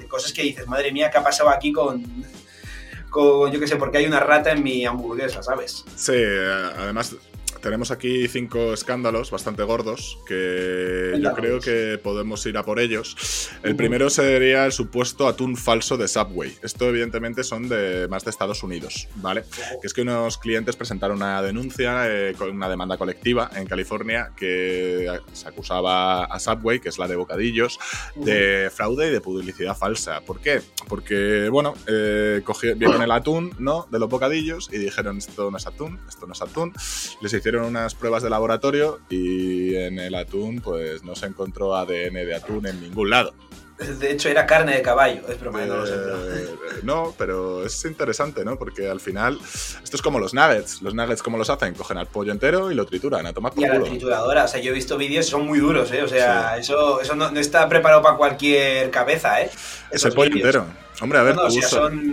cosas 0.10 0.34
que 0.34 0.44
dices, 0.44 0.68
madre 0.68 0.92
mía, 0.92 1.10
¿qué 1.12 1.18
ha 1.18 1.24
pasado 1.24 1.50
aquí 1.50 1.72
con, 1.72 2.04
con 3.10 3.52
yo 3.52 3.60
qué 3.60 3.68
sé, 3.68 3.76
porque 3.76 4.00
hay 4.00 4.06
una 4.06 4.20
rata 4.20 4.52
en 4.52 4.64
mi 4.64 4.86
hamburguesa, 4.86 5.44
¿sabes? 5.44 5.84
Sí, 5.96 6.14
además 6.78 7.16
tenemos 7.62 7.92
aquí 7.92 8.28
cinco 8.28 8.74
escándalos 8.74 9.32
bastante 9.32 9.64
gordos 9.64 10.18
que 10.26 11.20
yo 11.22 11.34
creo 11.34 11.60
que 11.60 12.00
podemos 12.02 12.46
ir 12.46 12.58
a 12.58 12.64
por 12.64 12.80
ellos. 12.80 13.50
El 13.64 13.76
primero 13.76 14.10
sería 14.10 14.66
el 14.66 14.72
supuesto 14.72 15.28
atún 15.28 15.56
falso 15.56 15.98
de 15.98 16.08
Subway. 16.08 16.58
Esto 16.64 16.90
evidentemente 16.90 17.44
son 17.44 17.70
de 17.70 18.08
más 18.10 18.26
de 18.26 18.32
Estados 18.32 18.64
Unidos, 18.64 19.08
¿vale? 19.16 19.44
Que 19.82 19.88
es 19.88 19.94
que 19.94 20.02
unos 20.02 20.38
clientes 20.38 20.76
presentaron 20.76 21.18
una 21.18 21.42
denuncia 21.42 22.04
eh, 22.08 22.34
con 22.38 22.50
una 22.50 22.68
demanda 22.68 22.98
colectiva 22.98 23.50
en 23.56 23.68
California 23.68 24.32
que 24.36 25.20
se 25.34 25.48
acusaba 25.48 26.26
a 26.26 26.40
Subway, 26.40 26.80
que 26.80 26.90
es 26.90 26.98
la 26.98 27.08
de 27.08 27.16
bocadillos, 27.16 27.80
de 28.16 28.72
fraude 28.74 29.08
y 29.08 29.12
de 29.12 29.22
publicidad 29.22 29.78
falsa. 29.78 30.22
¿Por 30.22 30.40
qué? 30.40 30.62
Porque, 30.88 31.50
bueno, 31.50 31.74
eh, 31.88 32.42
vieron 32.76 33.02
el 33.02 33.12
atún, 33.12 33.54
¿no? 33.60 33.88
De 33.92 34.00
los 34.00 34.10
bocadillos 34.10 34.70
y 34.72 34.78
dijeron 34.78 35.18
esto 35.18 35.52
no 35.52 35.58
es 35.58 35.68
atún, 35.68 36.00
esto 36.08 36.26
no 36.28 36.34
es 36.34 36.42
atún. 36.42 36.74
Les 37.22 37.34
hicieron 37.34 37.51
unas 37.58 37.96
pruebas 37.96 38.24
de 38.24 38.30
laboratorio 38.30 39.00
y 39.10 39.76
en 39.76 40.00
el 40.00 40.16
atún 40.16 40.62
pues 40.62 41.04
no 41.04 41.16
se 41.16 41.28
encontró 41.28 41.76
ADN 41.76 42.14
de 42.14 42.36
atún 42.36 42.68
en 42.68 42.82
ningún 42.82 43.10
lado. 43.10 43.34
De 44.00 44.12
hecho, 44.12 44.30
era 44.30 44.46
carne 44.46 44.76
de 44.76 44.82
caballo, 44.84 45.22
es 45.28 45.40
broma, 45.40 45.66
no 45.66 45.78
lo 45.78 45.88
sé. 45.88 45.94
Eh, 45.96 46.48
no, 46.84 47.16
pero 47.18 47.66
es 47.66 47.84
interesante, 47.86 48.46
¿no? 48.46 48.56
Porque 48.56 48.88
al 48.88 49.00
final, 49.00 49.40
esto 49.42 49.96
es 49.96 50.02
como 50.04 50.20
los 50.20 50.36
nuggets. 50.36 50.84
Los 50.84 50.94
nuggets, 50.94 51.24
¿cómo 51.24 51.40
los 51.40 51.50
hacen? 51.50 51.74
Cogen 51.74 51.98
al 51.98 52.06
pollo 52.06 52.32
entero 52.32 52.72
y 52.72 52.76
lo 52.76 52.86
trituran, 52.86 53.26
a 53.26 53.34
tomar 53.34 53.54
por 53.54 53.64
Y 53.64 53.66
a 53.66 53.74
la 53.74 53.84
trituradora, 53.84 54.44
o 54.44 54.48
sea, 54.48 54.62
yo 54.62 54.70
he 54.72 54.76
visto 54.76 54.98
vídeos, 54.98 55.26
son 55.26 55.48
muy 55.48 55.60
duros, 55.60 55.92
¿eh? 55.92 56.04
O 56.04 56.08
sea, 56.08 56.58
eso, 56.58 57.02
eso 57.02 57.16
no, 57.16 57.28
está 57.40 57.68
preparado 57.68 58.04
para 58.04 58.18
cualquier 58.18 58.92
cabeza, 58.92 59.42
¿eh? 59.42 59.50
es 59.90 60.06
el 60.06 60.14
pollo 60.14 60.36
entero. 60.36 60.68
Hombre, 61.02 61.18
a 61.18 61.24
ver, 61.24 61.36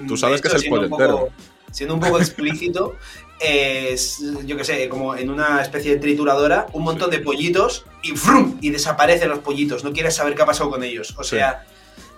tú, 0.06 0.16
sabes 0.16 0.40
que 0.40 0.48
es 0.48 0.54
el 0.54 0.70
pollo 0.70 0.84
entero. 0.84 1.28
Siendo 1.70 1.94
un 1.94 2.00
poco 2.00 2.18
explícito, 2.18 2.96
es, 3.40 4.20
yo 4.44 4.56
que 4.56 4.64
sé, 4.64 4.88
como 4.88 5.14
en 5.16 5.30
una 5.30 5.62
especie 5.62 5.92
de 5.92 5.98
trituradora, 5.98 6.66
un 6.72 6.82
montón 6.82 7.10
de 7.10 7.20
pollitos 7.20 7.84
y 8.02 8.16
¡frum! 8.16 8.58
y 8.60 8.70
desaparecen 8.70 9.28
los 9.28 9.40
pollitos. 9.40 9.84
No 9.84 9.92
quieres 9.92 10.14
saber 10.14 10.34
qué 10.34 10.42
ha 10.42 10.46
pasado 10.46 10.70
con 10.70 10.82
ellos. 10.82 11.14
O 11.18 11.24
sea, 11.24 11.64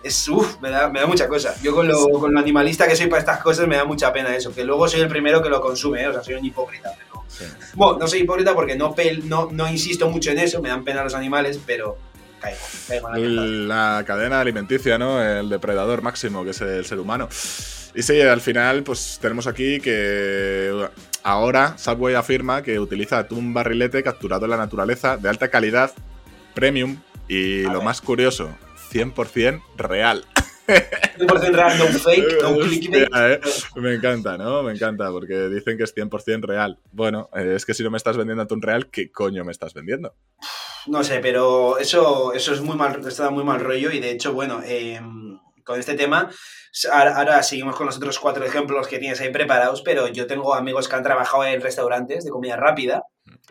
es 0.02 0.28
uff, 0.28 0.60
me 0.60 0.70
da, 0.70 0.88
me 0.88 1.00
da 1.00 1.06
mucha 1.06 1.28
cosa. 1.28 1.54
Yo 1.62 1.74
con 1.74 1.86
lo, 1.86 2.08
con 2.08 2.32
lo 2.32 2.40
animalista 2.40 2.88
que 2.88 2.96
soy 2.96 3.06
para 3.06 3.20
estas 3.20 3.42
cosas 3.42 3.66
me 3.66 3.76
da 3.76 3.84
mucha 3.84 4.12
pena 4.12 4.34
eso. 4.34 4.52
Que 4.54 4.64
luego 4.64 4.88
soy 4.88 5.00
el 5.00 5.08
primero 5.08 5.42
que 5.42 5.48
lo 5.48 5.60
consume, 5.60 6.02
¿eh? 6.02 6.08
o 6.08 6.12
sea, 6.12 6.22
soy 6.22 6.34
un 6.34 6.44
hipócrita. 6.44 6.94
Bueno, 7.74 7.98
no 7.98 8.08
soy 8.08 8.20
hipócrita 8.20 8.54
porque 8.54 8.76
no, 8.76 8.94
no, 9.24 9.48
no 9.52 9.70
insisto 9.70 10.08
mucho 10.10 10.30
en 10.30 10.38
eso, 10.38 10.60
me 10.60 10.68
dan 10.68 10.84
pena 10.84 11.04
los 11.04 11.14
animales, 11.14 11.60
pero 11.64 11.96
caigo. 12.40 12.58
la, 13.16 14.02
cadena 14.06 14.40
alimenticia, 14.40 14.98
¿no? 14.98 15.22
El 15.22 15.48
depredador 15.48 16.02
máximo, 16.02 16.44
que 16.44 16.50
es 16.50 16.60
el 16.60 16.84
ser 16.84 16.98
humano. 16.98 17.28
Y 17.94 18.02
sí, 18.02 18.20
al 18.20 18.40
final, 18.40 18.82
pues 18.82 19.18
tenemos 19.20 19.46
aquí 19.46 19.80
que 19.80 20.88
ahora 21.22 21.78
Subway 21.78 22.14
afirma 22.14 22.62
que 22.62 22.78
utiliza 22.78 23.18
atún 23.18 23.54
barrilete 23.54 24.02
capturado 24.02 24.44
en 24.44 24.50
la 24.50 24.56
naturaleza 24.56 25.16
de 25.16 25.28
alta 25.28 25.48
calidad, 25.48 25.92
premium 26.54 26.98
y 27.28 27.62
lo 27.62 27.82
más 27.82 28.00
curioso, 28.00 28.50
100% 28.90 29.62
real. 29.76 30.24
100% 30.66 31.52
real, 31.52 31.78
no 31.78 31.86
fake, 31.86 32.42
no 32.42 32.58
clickbait. 32.58 33.08
Eh, 33.16 33.40
me 33.76 33.94
encanta, 33.94 34.36
¿no? 34.36 34.62
Me 34.62 34.72
encanta, 34.72 35.10
porque 35.10 35.48
dicen 35.48 35.76
que 35.76 35.84
es 35.84 35.94
100% 35.94 36.44
real. 36.44 36.78
Bueno, 36.92 37.28
eh, 37.34 37.54
es 37.56 37.66
que 37.66 37.74
si 37.74 37.82
no 37.82 37.90
me 37.90 37.96
estás 37.96 38.16
vendiendo 38.16 38.42
atún 38.42 38.62
real, 38.62 38.88
¿qué 38.90 39.10
coño 39.10 39.44
me 39.44 39.52
estás 39.52 39.74
vendiendo? 39.74 40.14
No 40.86 41.04
sé, 41.04 41.20
pero 41.20 41.78
eso, 41.78 42.32
eso 42.32 42.54
es 42.54 42.60
muy 42.60 42.76
mal, 42.76 43.00
está 43.06 43.30
muy 43.30 43.44
mal 43.44 43.60
rollo 43.60 43.90
y 43.90 44.00
de 44.00 44.10
hecho, 44.10 44.32
bueno, 44.32 44.60
eh, 44.64 45.00
con 45.64 45.78
este 45.78 45.94
tema. 45.94 46.30
Ahora, 46.92 47.42
seguimos 47.42 47.74
con 47.74 47.86
los 47.86 47.96
otros 47.96 48.18
cuatro 48.20 48.44
ejemplos 48.44 48.86
que 48.86 48.98
tienes 48.98 49.20
ahí 49.20 49.30
preparados, 49.32 49.82
pero 49.82 50.06
yo 50.08 50.26
tengo 50.26 50.54
amigos 50.54 50.88
que 50.88 50.96
han 50.96 51.02
trabajado 51.02 51.44
en 51.44 51.60
restaurantes 51.60 52.24
de 52.24 52.30
comida 52.30 52.56
rápida 52.56 53.02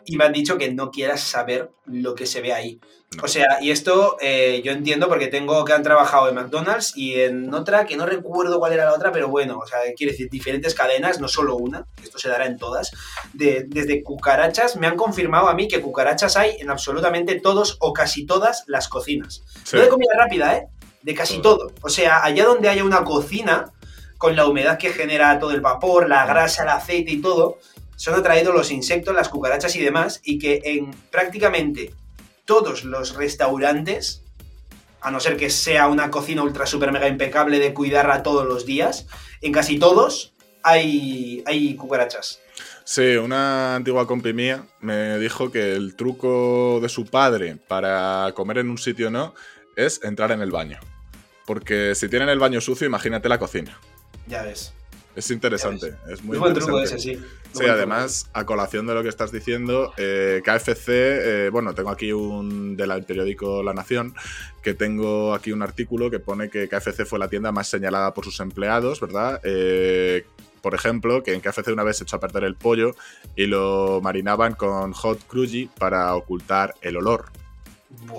y 0.06 0.16
me 0.16 0.24
han 0.24 0.32
dicho 0.32 0.56
que 0.56 0.72
no 0.72 0.90
quieras 0.90 1.20
saber 1.20 1.70
lo 1.84 2.14
que 2.14 2.26
se 2.26 2.40
ve 2.40 2.52
ahí. 2.52 2.80
O 3.22 3.28
sea, 3.28 3.58
y 3.60 3.72
esto 3.72 4.16
eh, 4.20 4.62
yo 4.64 4.70
entiendo 4.70 5.08
porque 5.08 5.26
tengo 5.26 5.64
que 5.64 5.72
han 5.72 5.82
trabajado 5.82 6.28
en 6.28 6.36
McDonald's 6.36 6.96
y 6.96 7.20
en 7.20 7.52
otra 7.52 7.84
que 7.84 7.96
no 7.96 8.06
recuerdo 8.06 8.60
cuál 8.60 8.72
era 8.72 8.84
la 8.84 8.94
otra, 8.94 9.10
pero 9.10 9.28
bueno, 9.28 9.58
o 9.58 9.66
sea, 9.66 9.80
quiere 9.96 10.12
decir 10.12 10.30
diferentes 10.30 10.74
cadenas, 10.74 11.20
no 11.20 11.26
solo 11.26 11.56
una, 11.56 11.84
esto 12.02 12.18
se 12.18 12.28
dará 12.28 12.46
en 12.46 12.56
todas. 12.56 12.92
De, 13.32 13.64
desde 13.66 14.02
cucarachas, 14.02 14.76
me 14.76 14.86
han 14.86 14.96
confirmado 14.96 15.48
a 15.48 15.54
mí 15.54 15.66
que 15.66 15.80
cucarachas 15.80 16.36
hay 16.36 16.56
en 16.60 16.70
absolutamente 16.70 17.40
todos 17.40 17.76
o 17.80 17.92
casi 17.92 18.26
todas 18.26 18.62
las 18.68 18.88
cocinas. 18.88 19.42
No 19.72 19.80
de 19.80 19.88
comida 19.88 20.12
rápida, 20.16 20.56
¿eh? 20.56 20.68
De 21.02 21.14
casi 21.14 21.40
todo. 21.40 21.72
O 21.82 21.88
sea, 21.88 22.24
allá 22.24 22.44
donde 22.44 22.68
haya 22.68 22.84
una 22.84 23.04
cocina, 23.04 23.72
con 24.18 24.36
la 24.36 24.46
humedad 24.46 24.78
que 24.78 24.92
genera 24.92 25.38
todo 25.38 25.52
el 25.52 25.60
vapor, 25.60 26.08
la 26.08 26.26
grasa, 26.26 26.62
el 26.62 26.68
aceite 26.68 27.12
y 27.12 27.22
todo, 27.22 27.58
son 27.96 28.14
atraídos 28.14 28.54
los 28.54 28.70
insectos, 28.70 29.14
las 29.14 29.28
cucarachas 29.28 29.76
y 29.76 29.80
demás, 29.80 30.20
y 30.24 30.38
que 30.38 30.60
en 30.64 30.90
prácticamente 31.10 31.94
todos 32.44 32.84
los 32.84 33.14
restaurantes, 33.14 34.22
a 35.00 35.10
no 35.10 35.20
ser 35.20 35.36
que 35.36 35.50
sea 35.50 35.88
una 35.88 36.10
cocina 36.10 36.42
ultra 36.42 36.66
super 36.66 36.92
mega 36.92 37.08
impecable 37.08 37.58
de 37.58 37.72
cuidarla 37.72 38.22
todos 38.22 38.46
los 38.46 38.66
días, 38.66 39.06
en 39.40 39.52
casi 39.52 39.78
todos 39.78 40.34
hay, 40.62 41.42
hay 41.46 41.74
cucarachas. 41.76 42.40
Sí, 42.84 43.16
una 43.16 43.76
antigua 43.76 44.06
compi 44.06 44.32
mía 44.32 44.64
me 44.80 45.18
dijo 45.18 45.50
que 45.50 45.74
el 45.74 45.94
truco 45.94 46.80
de 46.82 46.88
su 46.88 47.06
padre 47.06 47.56
para 47.68 48.32
comer 48.34 48.58
en 48.58 48.68
un 48.68 48.78
sitio 48.78 49.10
no 49.10 49.34
es 49.76 50.02
entrar 50.02 50.32
en 50.32 50.40
el 50.40 50.50
baño. 50.50 50.78
Porque 51.50 51.96
si 51.96 52.08
tienen 52.08 52.28
el 52.28 52.38
baño 52.38 52.60
sucio, 52.60 52.86
imagínate 52.86 53.28
la 53.28 53.36
cocina. 53.36 53.76
Ya 54.28 54.44
ves. 54.44 54.72
Es 55.16 55.32
interesante, 55.32 55.96
es 56.08 56.22
muy, 56.22 56.38
buen 56.38 56.54
truco 56.54 56.80
ese, 56.80 57.00
sí. 57.00 57.20
sí, 57.52 57.64
además, 57.66 58.30
a 58.32 58.46
colación 58.46 58.86
de 58.86 58.94
lo 58.94 59.02
que 59.02 59.08
estás 59.08 59.32
diciendo, 59.32 59.92
eh, 59.96 60.42
KFC, 60.44 60.88
eh, 60.88 61.50
bueno, 61.50 61.74
tengo 61.74 61.90
aquí 61.90 62.12
un 62.12 62.76
del 62.76 63.02
periódico 63.02 63.64
La 63.64 63.74
Nación, 63.74 64.14
que 64.62 64.74
tengo 64.74 65.34
aquí 65.34 65.50
un 65.50 65.62
artículo 65.62 66.08
que 66.08 66.20
pone 66.20 66.50
que 66.50 66.68
KFC 66.68 67.04
fue 67.04 67.18
la 67.18 67.26
tienda 67.26 67.50
más 67.50 67.66
señalada 67.66 68.14
por 68.14 68.24
sus 68.24 68.38
empleados, 68.38 69.00
¿verdad? 69.00 69.40
Eh, 69.42 70.26
por 70.62 70.76
ejemplo, 70.76 71.24
que 71.24 71.34
en 71.34 71.40
KFC 71.40 71.72
una 71.72 71.82
vez 71.82 71.96
se 71.96 72.04
echó 72.04 72.14
a 72.14 72.20
perder 72.20 72.44
el 72.44 72.54
pollo 72.54 72.94
y 73.34 73.46
lo 73.46 74.00
marinaban 74.00 74.54
con 74.54 74.92
hot 74.92 75.26
cruji 75.26 75.68
para 75.80 76.14
ocultar 76.14 76.76
el 76.80 76.96
olor 76.96 77.24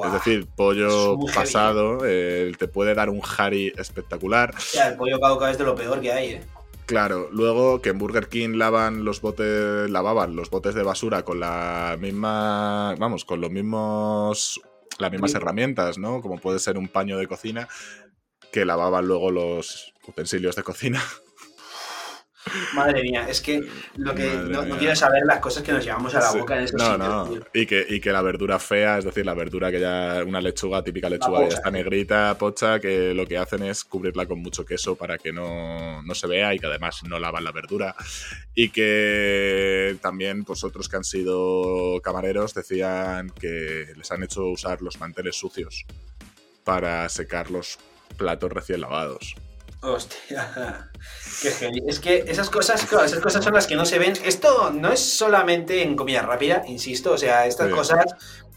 es 0.05 0.13
decir, 0.13 0.47
pollo 0.47 1.17
pasado 1.33 1.99
eh, 2.05 2.51
te 2.57 2.67
puede 2.67 2.93
dar 2.93 3.09
un 3.09 3.21
Harry 3.37 3.73
espectacular. 3.77 4.53
el 4.73 4.95
pollo 4.95 5.19
caducado 5.19 5.51
es 5.51 5.57
de 5.57 5.63
lo 5.63 5.75
peor 5.75 6.01
que 6.01 6.11
hay, 6.11 6.29
¿eh? 6.29 6.41
Claro, 6.85 7.29
luego 7.31 7.81
que 7.81 7.89
en 7.89 7.99
Burger 7.99 8.27
King 8.27 8.57
lavan 8.57 9.05
los 9.05 9.21
botes, 9.21 9.89
lavaban 9.89 10.35
los 10.35 10.49
botes 10.49 10.75
de 10.75 10.83
basura 10.83 11.23
con 11.23 11.39
la 11.39 11.95
misma, 11.97 12.95
vamos, 12.99 13.23
con 13.23 13.39
los 13.39 13.49
mismos, 13.49 14.59
las 14.99 15.09
mismas 15.09 15.33
herramientas, 15.33 15.97
¿no? 15.97 16.21
Como 16.21 16.37
puede 16.37 16.59
ser 16.59 16.77
un 16.77 16.89
paño 16.89 17.17
de 17.17 17.27
cocina, 17.27 17.69
que 18.51 18.65
lavaban 18.65 19.07
luego 19.07 19.31
los 19.31 19.93
utensilios 20.05 20.55
de 20.55 20.63
cocina. 20.63 21.01
Madre 22.73 23.03
mía, 23.03 23.27
es 23.29 23.39
que 23.39 23.61
lo 23.97 24.15
que 24.15 24.33
no, 24.33 24.77
quiero 24.77 24.95
saber 24.95 25.23
las 25.25 25.39
cosas 25.39 25.61
que 25.63 25.71
nos 25.71 25.83
llevamos 25.83 26.15
a 26.15 26.19
la 26.19 26.31
boca 26.31 26.57
en 26.57 26.63
ese 26.63 26.75
No, 26.75 26.97
no. 26.97 27.37
Y 27.53 27.65
que, 27.65 27.85
y 27.87 27.99
que 27.99 28.11
la 28.11 28.21
verdura 28.21 28.57
fea, 28.57 28.97
es 28.97 29.05
decir, 29.05 29.25
la 29.25 29.33
verdura 29.33 29.71
que 29.71 29.79
ya, 29.79 30.23
una 30.25 30.41
lechuga, 30.41 30.83
típica 30.83 31.09
lechuga, 31.09 31.41
ya 31.41 31.55
está 31.55 31.69
negrita, 31.69 32.35
pocha, 32.37 32.79
que 32.79 33.13
lo 33.13 33.27
que 33.27 33.37
hacen 33.37 33.63
es 33.63 33.83
cubrirla 33.83 34.25
con 34.25 34.39
mucho 34.39 34.65
queso 34.65 34.95
para 34.95 35.17
que 35.17 35.31
no, 35.31 36.01
no 36.01 36.15
se 36.15 36.27
vea 36.27 36.53
y 36.53 36.59
que 36.59 36.65
además 36.65 37.01
no 37.07 37.19
lavan 37.19 37.43
la 37.43 37.51
verdura. 37.51 37.95
Y 38.55 38.69
que 38.69 39.97
también, 40.01 40.43
pues 40.43 40.63
otros 40.63 40.89
que 40.89 40.97
han 40.97 41.03
sido 41.03 42.01
camareros 42.01 42.53
decían 42.53 43.29
que 43.29 43.93
les 43.95 44.11
han 44.11 44.23
hecho 44.23 44.47
usar 44.47 44.81
los 44.81 44.99
manteles 44.99 45.35
sucios 45.35 45.85
para 46.63 47.07
secar 47.09 47.51
los 47.51 47.77
platos 48.17 48.51
recién 48.51 48.81
lavados. 48.81 49.35
Hostia, 49.83 50.89
qué 51.41 51.51
genial. 51.51 51.85
Es 51.87 51.99
que 51.99 52.23
esas 52.27 52.49
cosas, 52.49 52.83
esas 52.83 53.19
cosas 53.19 53.43
son 53.43 53.53
las 53.53 53.65
que 53.65 53.75
no 53.75 53.85
se 53.85 53.97
ven. 53.97 54.13
Esto 54.23 54.71
no 54.71 54.91
es 54.91 54.99
solamente 54.99 55.81
en 55.81 55.95
comida 55.95 56.21
rápida, 56.21 56.63
insisto. 56.67 57.13
O 57.13 57.17
sea, 57.17 57.47
estas 57.47 57.71
cosas, 57.71 58.05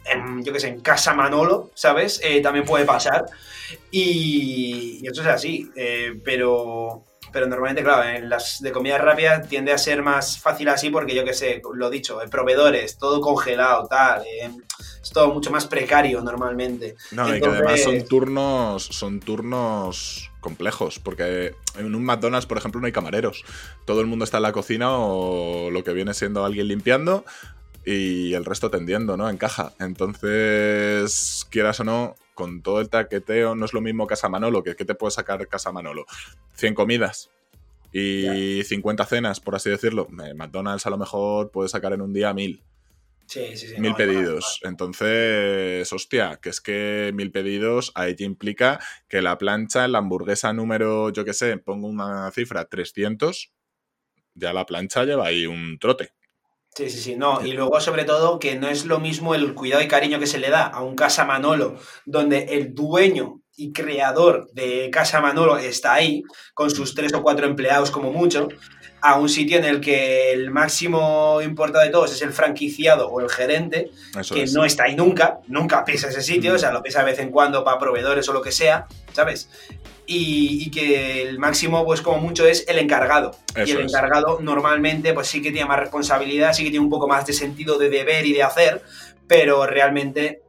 en, 0.05 0.45
yo 0.45 0.53
que 0.53 0.61
sé, 0.61 0.69
en 0.69 0.81
casa 0.81 1.15
Manolo, 1.15 1.71
¿sabes? 1.75 2.21
Eh, 2.23 2.43
también 2.43 2.67
puede 2.67 2.85
pasar. 2.85 3.25
Y, 3.91 5.01
y, 5.03 5.07
esto 5.07 5.23
es 5.23 5.29
así. 5.29 5.71
Eh, 5.75 6.21
pero, 6.23 7.05
pero 7.33 7.47
normalmente, 7.47 7.83
claro, 7.83 8.07
en 8.07 8.29
las 8.29 8.61
de 8.61 8.71
comida 8.71 8.99
rápida 8.99 9.41
tiende 9.41 9.73
a 9.73 9.79
ser 9.79 10.03
más 10.03 10.39
fácil 10.39 10.69
así 10.69 10.91
porque 10.91 11.15
yo 11.15 11.25
que 11.25 11.33
sé, 11.33 11.63
lo 11.73 11.89
dicho, 11.89 12.21
proveedores, 12.31 12.99
todo 12.99 13.23
congelado, 13.23 13.87
tal. 13.89 14.25
Eh, 14.27 14.51
es 15.03 15.11
todo 15.11 15.33
mucho 15.33 15.51
más 15.51 15.67
precario 15.67 16.21
normalmente. 16.21 16.97
No, 17.13 17.35
y 17.35 17.41
que 17.41 17.47
además 17.47 17.83
son 17.83 18.05
turnos, 18.05 18.85
son 18.85 19.21
turnos 19.21 20.31
complejos, 20.45 21.01
porque 21.01 21.57
en 21.77 21.95
un 21.95 22.05
McDonald's, 22.05 22.47
por 22.47 22.59
ejemplo, 22.59 22.81
no 22.81 22.87
hay 22.87 22.93
camareros. 22.93 23.45
Todo 23.87 24.03
el 24.03 24.07
mundo 24.07 24.25
está 24.25 24.37
en 24.37 24.45
la 24.45 24.53
cocina 24.53 24.91
o 24.93 25.71
lo 25.71 25.83
que 25.83 25.95
viene 25.95 26.13
siendo 26.13 26.45
alguien 26.45 26.69
limpiando 26.69 27.25
y 27.85 28.35
el 28.35 28.45
resto 28.45 28.71
tendiendo, 28.71 29.17
¿no? 29.17 29.29
En 29.31 29.39
caja. 29.39 29.73
Entonces, 29.81 31.47
quieras 31.51 31.81
o 31.81 31.85
no, 31.85 32.15
con 32.35 32.63
todo 32.63 32.81
el 32.81 32.91
taqueteo, 32.91 33.55
no 33.55 33.65
es 33.65 33.73
lo 33.73 33.81
mismo 33.81 34.07
Casa 34.07 34.29
Manolo, 34.29 34.63
que 34.63 34.77
¿qué 34.77 34.85
te 34.85 34.95
puede 34.95 35.13
sacar 35.13 35.49
Casa 35.49 35.73
Manolo? 35.73 36.05
100 36.57 36.75
comidas 36.75 37.31
y 37.91 38.63
50 38.65 39.07
cenas, 39.07 39.41
por 39.41 39.55
así 39.55 39.71
decirlo. 39.71 40.09
McDonald's 40.11 40.87
a 40.87 40.91
lo 40.91 40.99
mejor 40.99 41.51
puede 41.51 41.71
sacar 41.71 41.95
en 41.95 42.03
un 42.03 42.13
día 42.13 42.35
1000. 42.35 42.63
Sí, 43.27 43.57
sí, 43.57 43.69
sí. 43.69 43.75
Mil 43.79 43.95
pedidos. 43.95 44.61
Entonces, 44.63 45.93
hostia, 45.93 46.39
que 46.43 46.51
es 46.51 46.61
que 46.61 47.11
mil 47.15 47.33
pedidos 47.33 47.93
ahí 47.95 48.15
implica 48.19 48.79
que 49.09 49.23
la 49.23 49.39
plancha, 49.39 49.89
la 49.89 49.99
hamburguesa 49.99 50.53
número, 50.53 51.11
yo 51.11 51.25
qué 51.25 51.33
sé, 51.33 51.57
pongo 51.59 51.89
una 51.89 52.31
cifra, 52.33 52.67
300, 52.67 53.53
ya 54.35 54.53
la 54.53 54.67
plancha 54.67 55.05
lleva 55.05 55.27
ahí 55.27 55.47
un 55.47 55.79
trote. 55.79 56.13
Sí, 56.75 56.91
sí, 56.91 56.99
sí, 56.99 57.17
no. 57.17 57.45
Y 57.47 57.53
luego, 57.53 57.81
sobre 57.81 58.05
todo, 58.05 58.41
que 58.41 58.57
no 58.57 58.69
es 58.69 58.85
lo 58.85 58.99
mismo 58.99 59.35
el 59.35 59.55
cuidado 59.55 59.83
y 59.83 59.89
cariño 59.89 60.19
que 60.19 60.27
se 60.27 60.39
le 60.39 60.51
da 60.51 60.67
a 60.67 60.83
un 60.83 60.97
Casa 60.97 61.25
Manolo, 61.25 61.79
donde 62.05 62.47
el 62.51 62.75
dueño 62.75 63.41
y 63.57 63.73
creador 63.73 64.51
de 64.53 64.91
Casa 64.91 65.21
Manolo 65.21 65.57
está 65.57 65.95
ahí, 65.95 66.23
con 66.53 66.73
sus 66.73 66.97
tres 66.97 67.15
o 67.15 67.23
cuatro 67.23 67.47
empleados 67.47 67.93
como 67.93 68.13
mucho, 68.13 68.49
a 69.05 69.17
un 69.19 69.29
sitio 69.29 69.59
en 69.59 69.67
el 69.67 69.83
que 69.83 70.33
el 70.33 70.51
máximo 70.51 71.43
importado 71.43 71.85
de 71.85 71.91
todos 71.91 72.11
es 72.11 72.23
el 72.23 72.33
franquiciado 72.33 73.11
o 73.11 73.21
el 73.21 73.29
gerente, 73.29 73.91
que 74.33 74.47
no 74.47 74.65
está 74.65 74.85
ahí 74.85 74.97
nunca, 74.97 75.41
nunca 75.47 75.85
pisa 75.85 76.09
ese 76.09 76.23
sitio, 76.23 76.55
o 76.55 76.59
sea, 76.59 76.73
lo 76.73 76.83
pisa 76.83 77.01
de 77.01 77.11
vez 77.11 77.19
en 77.19 77.31
cuando 77.31 77.63
para 77.63 77.79
proveedores 77.79 78.27
o 78.31 78.33
lo 78.33 78.41
que 78.41 78.51
sea, 78.51 78.87
¿sabes? 79.13 79.51
Y, 80.07 80.71
que 80.71 81.21
el 81.21 81.39
máximo, 81.39 81.85
pues 81.85 82.01
como 82.01 82.17
mucho, 82.17 82.47
es 82.47 82.65
el 82.67 82.79
encargado. 82.79 83.33
y 83.55 83.73
el 83.73 83.83
encargado 83.83 84.39
normalmente, 84.41 85.13
pues 85.13 85.29
sí 85.29 85.43
que 85.43 85.53
tiene 85.53 85.69
más 85.69 85.81
responsabilidad, 85.81 86.55
sí 86.55 86.65
que 86.65 86.71
tiene 86.71 86.85
un 86.85 86.91
poco 86.91 87.07
más 87.07 87.27
de 87.27 87.35
sentido 87.35 87.77
de 87.77 87.91
deber 87.91 88.25
y 88.25 88.33
de 88.33 88.43
hacer, 88.43 88.81
pero 89.29 89.67
realmente 89.67 90.41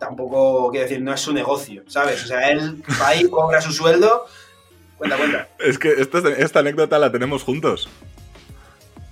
tampoco, 0.00 0.72
quiero 0.72 0.88
decir, 0.88 1.00
no 1.00 1.14
es 1.14 1.20
su 1.20 1.32
negocio, 1.32 1.84
¿sabes? 1.86 2.24
O 2.24 2.26
sea, 2.26 2.50
él 2.50 2.82
va 3.00 3.08
ahí, 3.08 3.28
cobra 3.30 3.60
su 3.60 3.72
sueldo 3.72 4.26
Cuenta, 5.00 5.16
cuenta. 5.16 5.48
Es 5.60 5.78
que 5.78 5.94
esta, 5.94 6.58
anécdota 6.58 6.98
la 6.98 7.10
tenemos 7.10 7.42
juntos. 7.42 7.88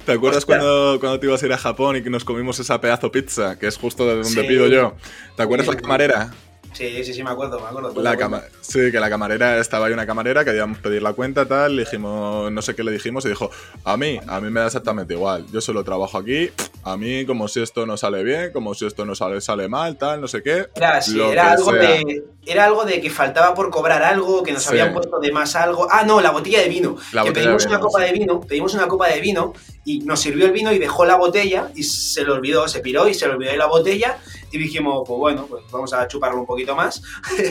¿Te 0.04 0.12
acuerdas 0.12 0.44
cuando, 0.44 0.98
cuando 1.00 1.18
te 1.18 1.26
ibas 1.26 1.42
a 1.42 1.46
ir 1.46 1.52
a 1.54 1.56
Japón 1.56 1.96
y 1.96 2.02
que 2.02 2.10
nos 2.10 2.26
comimos 2.26 2.58
esa 2.58 2.78
pedazo 2.78 3.10
pizza, 3.10 3.58
que 3.58 3.68
es 3.68 3.78
justo 3.78 4.06
de 4.06 4.22
donde 4.22 4.44
pido 4.44 4.66
yo? 4.66 4.96
¿Te 5.34 5.42
acuerdas 5.42 5.66
la 5.66 5.76
camarera? 5.76 6.30
Sí, 6.72 7.04
sí, 7.04 7.14
sí, 7.14 7.22
me 7.22 7.30
acuerdo, 7.30 7.60
me 7.60 7.66
acuerdo. 7.66 8.02
La 8.02 8.42
sí, 8.60 8.90
que 8.92 9.00
la 9.00 9.08
camarera, 9.08 9.58
estaba 9.58 9.86
ahí 9.86 9.92
una 9.92 10.06
camarera, 10.06 10.44
queríamos 10.44 10.78
pedir 10.78 11.02
la 11.02 11.12
cuenta, 11.12 11.46
tal, 11.46 11.76
le 11.76 11.84
dijimos, 11.84 12.52
no 12.52 12.62
sé 12.62 12.74
qué 12.74 12.84
le 12.84 12.92
dijimos, 12.92 13.24
y 13.24 13.28
dijo, 13.28 13.50
a 13.84 13.96
mí, 13.96 14.20
a 14.26 14.40
mí 14.40 14.50
me 14.50 14.60
da 14.60 14.66
exactamente 14.66 15.14
igual, 15.14 15.46
yo 15.52 15.60
solo 15.60 15.82
trabajo 15.82 16.18
aquí, 16.18 16.50
a 16.84 16.96
mí 16.96 17.26
como 17.26 17.48
si 17.48 17.60
esto 17.62 17.86
no 17.86 17.96
sale 17.96 18.22
bien, 18.22 18.52
como 18.52 18.74
si 18.74 18.86
esto 18.86 19.04
no 19.04 19.14
sale, 19.14 19.40
sale 19.40 19.68
mal, 19.68 19.96
tal, 19.96 20.20
no 20.20 20.28
sé 20.28 20.42
qué. 20.42 20.68
Era, 20.74 21.00
era, 21.30 21.52
algo 21.52 21.72
de, 21.72 22.24
era 22.46 22.64
algo 22.64 22.84
de 22.84 23.00
que 23.00 23.10
faltaba 23.10 23.54
por 23.54 23.70
cobrar 23.70 24.02
algo, 24.02 24.42
que 24.42 24.52
nos 24.52 24.66
habían 24.68 24.92
puesto 24.92 25.18
de 25.18 25.32
más 25.32 25.56
algo. 25.56 25.88
Ah, 25.90 26.04
no, 26.04 26.20
la 26.20 26.30
botella 26.30 26.60
de 26.60 26.68
vino. 26.68 26.96
que 27.24 27.32
pedimos 27.32 27.66
una 27.66 27.80
copa 27.80 28.00
de 28.00 28.12
vino, 28.12 28.40
pedimos 28.40 28.74
una 28.74 28.86
copa 28.86 29.08
de 29.08 29.20
vino 29.20 29.52
y 29.88 30.00
nos 30.00 30.20
sirvió 30.20 30.44
el 30.44 30.52
vino 30.52 30.70
y 30.70 30.78
dejó 30.78 31.06
la 31.06 31.16
botella 31.16 31.70
y 31.74 31.82
se 31.82 32.22
le 32.22 32.30
olvidó, 32.32 32.68
se 32.68 32.80
piró 32.80 33.08
y 33.08 33.14
se 33.14 33.26
le 33.26 33.32
olvidó 33.32 33.56
la 33.56 33.64
botella 33.64 34.18
y 34.50 34.58
dijimos, 34.58 35.02
pues 35.06 35.18
bueno, 35.18 35.46
pues 35.46 35.64
vamos 35.70 35.94
a 35.94 36.06
chuparlo 36.06 36.40
un 36.40 36.46
poquito 36.46 36.76
más. 36.76 37.00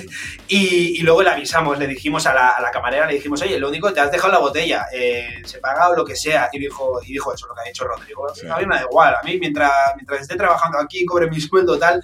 y, 0.47 1.01
luego 1.01 1.23
le 1.23 1.31
avisamos, 1.31 1.79
le 1.79 1.87
dijimos 1.87 2.27
a 2.27 2.33
la, 2.35 2.69
camarera, 2.71 3.07
le 3.07 3.15
dijimos, 3.15 3.41
oye, 3.41 3.57
lo 3.57 3.69
único, 3.69 3.91
te 3.91 4.01
has 4.01 4.11
dejado 4.11 4.33
la 4.33 4.39
botella, 4.39 4.85
eh, 4.93 5.41
se 5.45 5.57
paga 5.57 5.89
o 5.89 5.95
lo 5.95 6.05
que 6.05 6.15
sea. 6.15 6.49
Y 6.53 6.59
dijo, 6.59 6.99
y 7.03 7.13
dijo 7.13 7.33
eso, 7.33 7.47
lo 7.47 7.55
que 7.55 7.61
ha 7.61 7.63
dicho 7.63 7.85
Rodrigo. 7.85 8.27
A 8.27 8.59
mí 8.59 8.65
me 8.67 8.75
da 8.75 8.83
igual, 8.83 9.15
a 9.15 9.23
mí 9.23 9.39
mientras, 9.39 9.71
mientras 9.95 10.21
esté 10.21 10.35
trabajando 10.35 10.77
aquí, 10.77 11.05
cobre 11.05 11.27
mi 11.27 11.41
sueldo, 11.41 11.79
tal. 11.79 12.03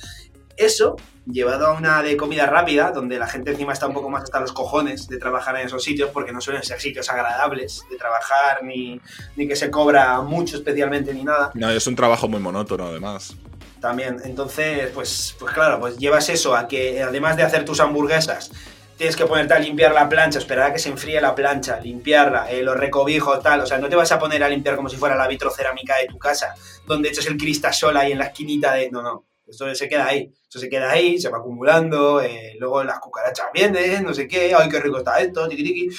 Eso, 0.57 0.95
llevado 1.25 1.67
a 1.67 1.73
una 1.73 2.01
de 2.01 2.15
comida 2.17 2.45
rápida, 2.45 2.91
donde 2.91 3.17
la 3.17 3.27
gente 3.27 3.51
encima 3.51 3.73
está 3.73 3.87
un 3.87 3.93
poco 3.93 4.09
más 4.09 4.23
hasta 4.23 4.39
los 4.39 4.53
cojones 4.53 5.07
de 5.07 5.17
trabajar 5.17 5.57
en 5.57 5.67
esos 5.67 5.83
sitios, 5.83 6.09
porque 6.11 6.31
no 6.31 6.41
suelen 6.41 6.63
ser 6.63 6.79
sitios 6.79 7.09
agradables 7.09 7.83
de 7.89 7.97
trabajar, 7.97 8.63
ni, 8.63 8.99
ni 9.35 9.47
que 9.47 9.55
se 9.55 9.71
cobra 9.71 10.21
mucho 10.21 10.57
especialmente, 10.57 11.13
ni 11.13 11.23
nada. 11.23 11.51
No, 11.53 11.69
es 11.69 11.87
un 11.87 11.95
trabajo 11.95 12.27
muy 12.27 12.39
monótono, 12.39 12.87
además 12.87 13.35
también. 13.83 14.17
Entonces, 14.23 14.89
pues, 14.91 15.35
pues 15.37 15.53
claro, 15.53 15.79
pues 15.79 15.97
llevas 15.97 16.29
eso 16.29 16.55
a 16.55 16.67
que 16.69 17.03
además 17.03 17.35
de 17.35 17.43
hacer 17.43 17.65
tus 17.65 17.81
hamburguesas, 17.81 18.49
tienes 18.97 19.15
que 19.15 19.25
ponerte 19.25 19.53
a 19.53 19.59
limpiar 19.59 19.93
la 19.93 20.07
plancha, 20.07 20.39
esperar 20.39 20.69
a 20.69 20.73
que 20.73 20.79
se 20.79 20.89
enfríe 20.89 21.19
la 21.19 21.35
plancha, 21.35 21.79
limpiarla, 21.81 22.49
eh, 22.49 22.63
los 22.63 22.77
recobijos, 22.77 23.43
tal. 23.43 23.59
O 23.59 23.65
sea, 23.65 23.77
no 23.77 23.89
te 23.89 23.97
vas 23.97 24.11
a 24.13 24.19
poner 24.19 24.41
a 24.41 24.49
limpiar 24.49 24.77
como 24.77 24.89
si 24.89 24.95
fuera 24.95 25.15
la 25.15 25.27
vitrocerámica 25.27 25.97
de 25.97 26.07
tu 26.07 26.17
casa, 26.17 26.55
donde 26.87 27.09
echas 27.09 27.27
el 27.27 27.37
cristasol 27.37 27.97
ahí 27.97 28.13
en 28.13 28.19
la 28.19 28.27
esquinita 28.27 28.73
de. 28.73 28.89
No, 28.89 29.01
no. 29.01 29.25
Esto 29.53 29.73
se 29.75 29.87
queda 29.87 30.07
ahí. 30.07 30.33
Eso 30.49 30.59
se 30.59 30.67
queda 30.67 30.91
ahí, 30.91 31.19
se 31.19 31.29
va 31.29 31.37
acumulando. 31.37 32.21
Eh, 32.21 32.55
luego 32.59 32.83
las 32.83 32.99
cucarachas 32.99 33.47
vienen, 33.53 34.03
no 34.03 34.13
sé 34.13 34.27
qué. 34.27 34.53
Ay, 34.53 34.67
qué 34.67 34.79
rico 34.79 34.97
está 34.97 35.19
esto, 35.19 35.47
tiqui, 35.47 35.63
tiqui. 35.63 35.89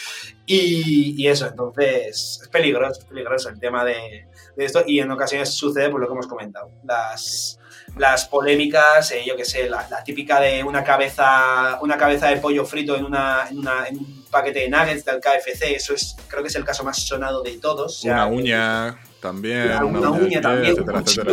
Y, 0.47 1.23
y 1.23 1.29
eso, 1.29 1.47
entonces, 1.47 2.41
es 2.43 2.49
peligroso, 2.49 3.01
es 3.01 3.07
peligroso 3.07 3.49
el 3.49 3.59
tema 3.59 3.85
de, 3.85 4.27
de 4.57 4.65
esto. 4.65 4.83
Y 4.87 4.99
en 4.99 5.11
ocasiones 5.11 5.55
sucede 5.55 5.89
por 5.89 6.01
lo 6.01 6.07
que 6.07 6.13
hemos 6.13 6.27
comentado. 6.27 6.71
Las 6.85 7.59
las 7.97 8.26
polémicas, 8.26 9.12
eh, 9.12 9.22
yo 9.26 9.36
que 9.36 9.45
sé, 9.45 9.68
la, 9.68 9.86
típica 10.05 10.40
de 10.40 10.64
una 10.64 10.82
cabeza, 10.82 11.78
una 11.80 11.97
cabeza 11.97 12.28
de 12.28 12.38
pollo 12.38 12.64
frito 12.64 12.97
en, 12.97 13.05
una, 13.05 13.47
en, 13.49 13.99
un 13.99 14.24
paquete 14.30 14.61
de 14.61 14.68
nuggets 14.68 15.05
del 15.05 15.20
KFC, 15.20 15.74
eso 15.74 15.95
es, 15.95 16.16
creo 16.28 16.42
que 16.42 16.49
es 16.49 16.57
el 16.57 16.64
caso 16.64 16.82
más 16.82 16.99
sonado 16.99 17.42
de 17.42 17.59
todos. 17.59 18.03
una 18.05 18.26
uña 18.26 18.99
también. 19.20 19.82
Una, 19.82 20.11
uña, 20.11 20.40
también. 20.40 20.76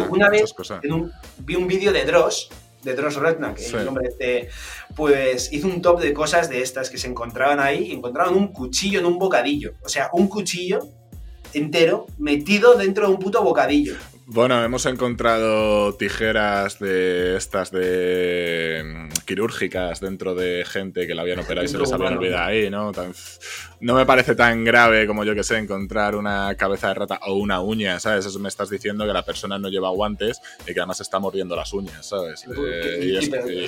una 0.09 0.30
vez 0.30 0.53
vi 1.39 1.55
un 1.55 1.68
vídeo 1.68 1.91
de 1.91 2.05
Dross, 2.05 2.49
de 2.84 2.93
Dross 2.93 3.16
Redknapp, 3.16 3.55
que 3.55 3.66
el 3.66 3.86
nombre 3.86 4.07
este, 4.07 4.49
pues 4.95 5.51
hizo 5.51 5.68
un 5.68 5.82
top 5.82 5.99
de 5.99 6.14
cosas 6.14 6.49
de 6.49 6.62
estas 6.62 6.89
que 6.89 6.97
se 6.97 7.07
encontraban 7.07 7.59
ahí 7.59 7.88
y 7.88 7.91
encontraron 7.91 8.36
un 8.36 8.47
cuchillo 8.49 8.99
en 8.99 9.05
un 9.05 9.20
bocadillo. 9.20 9.74
O 9.84 9.89
sea, 9.89 10.09
un 10.14 10.28
cuchillo 10.28 10.80
entero 11.53 12.07
metido 12.18 12.76
dentro 12.76 13.07
de 13.07 13.14
un 13.14 13.20
puto 13.20 13.43
bocadillo. 13.43 13.95
Bueno, 14.34 14.64
hemos 14.64 14.86
encontrado 14.86 15.94
tijeras 15.96 16.80
de 16.80 17.36
estas 17.36 17.70
de 17.70 18.82
mm, 18.86 19.26
quirúrgicas 19.26 20.00
dentro 20.00 20.36
de 20.36 20.64
gente 20.66 21.06
que 21.06 21.14
la 21.16 21.24
habían 21.24 21.40
operado 21.40 21.66
y 21.66 21.68
se 21.68 21.78
les 21.78 21.92
habían 21.92 22.18
olvidado 22.18 22.46
ahí, 22.46 22.70
¿no? 22.70 22.94
No 23.82 23.96
me 23.96 24.06
parece 24.06 24.36
tan 24.36 24.64
grave 24.64 25.08
como 25.08 25.24
yo 25.24 25.34
que 25.34 25.44
sé 25.44 25.58
encontrar 25.58 26.16
una 26.16 26.54
cabeza 26.56 26.90
de 26.90 26.94
rata 26.94 27.20
o 27.24 27.34
una 27.34 27.62
uña, 27.62 28.00
¿sabes? 28.00 28.26
Eso 28.26 28.40
me 28.40 28.50
estás 28.50 28.70
diciendo 28.70 29.06
que 29.06 29.14
la 29.14 29.24
persona 29.24 29.58
no 29.58 29.70
lleva 29.70 29.90
guantes 29.90 30.42
y 30.68 30.74
que 30.74 30.80
además 30.80 31.02
está 31.02 31.20
mordiendo 31.20 31.56
las 31.56 31.74
uñas, 31.74 32.06
¿sabes? 32.06 32.46
Eh, 32.46 33.20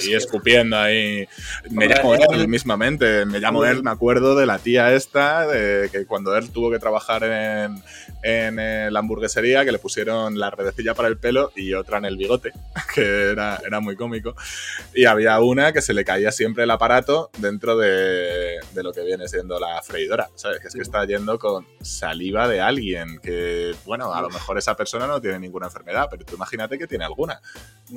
y, 0.06 0.14
escupiendo 0.14 0.78
ahí. 0.78 1.28
Me 1.72 1.88
llamo 1.88 2.16
él 2.16 2.48
mismamente, 2.48 3.26
me 3.26 3.40
llamo 3.40 3.66
él, 3.66 3.84
me 3.84 3.92
acuerdo 3.92 4.36
de 4.36 4.46
la 4.46 4.60
tía 4.60 4.94
esta, 4.94 5.48
de 5.48 5.90
que 5.90 6.06
cuando 6.06 6.36
él 6.38 6.50
tuvo 6.52 6.70
que 6.70 6.80
trabajar 6.80 7.24
en, 7.24 7.82
en 8.22 8.60
eh, 8.60 8.90
la 8.92 9.00
hamburguesería, 9.00 9.66
que 9.66 9.72
le 9.72 9.80
pusieron 9.80 10.38
la 10.38 10.52
redecilla 10.52 10.94
para 10.94 11.08
el 11.08 11.18
pelo 11.18 11.52
y 11.56 11.74
otra 11.74 11.98
en 11.98 12.06
el 12.06 12.18
bigote, 12.18 12.52
que 12.94 13.32
era, 13.32 13.60
era 13.66 13.80
muy 13.80 13.96
cómico. 13.96 14.36
Y 14.94 15.06
había 15.06 15.40
una 15.40 15.74
que 15.74 15.82
se 15.82 15.94
le 15.94 16.06
caía 16.06 16.32
siempre 16.32 16.64
el 16.64 16.72
aparato 16.72 17.32
dentro 17.38 17.78
de, 17.78 18.60
de 18.74 18.84
lo 18.84 18.94
que 18.94 19.04
viene 19.04 19.28
siendo 19.28 19.60
la 19.60 19.82
freidora, 19.82 20.03
es 20.06 20.74
que 20.74 20.82
está 20.82 21.06
yendo 21.06 21.38
con 21.40 21.66
saliva 21.82 22.48
de 22.48 22.62
alguien 22.62 23.20
que, 23.20 23.76
bueno, 23.86 24.14
a 24.14 24.22
lo 24.22 24.30
mejor 24.30 24.58
esa 24.58 24.76
persona 24.76 25.08
no 25.08 25.22
tiene 25.22 25.40
ninguna 25.40 25.68
enfermedad, 25.68 26.08
pero 26.10 26.26
tú 26.26 26.36
imagínate 26.36 26.78
que 26.78 26.88
tiene 26.88 27.06
alguna. 27.06 27.42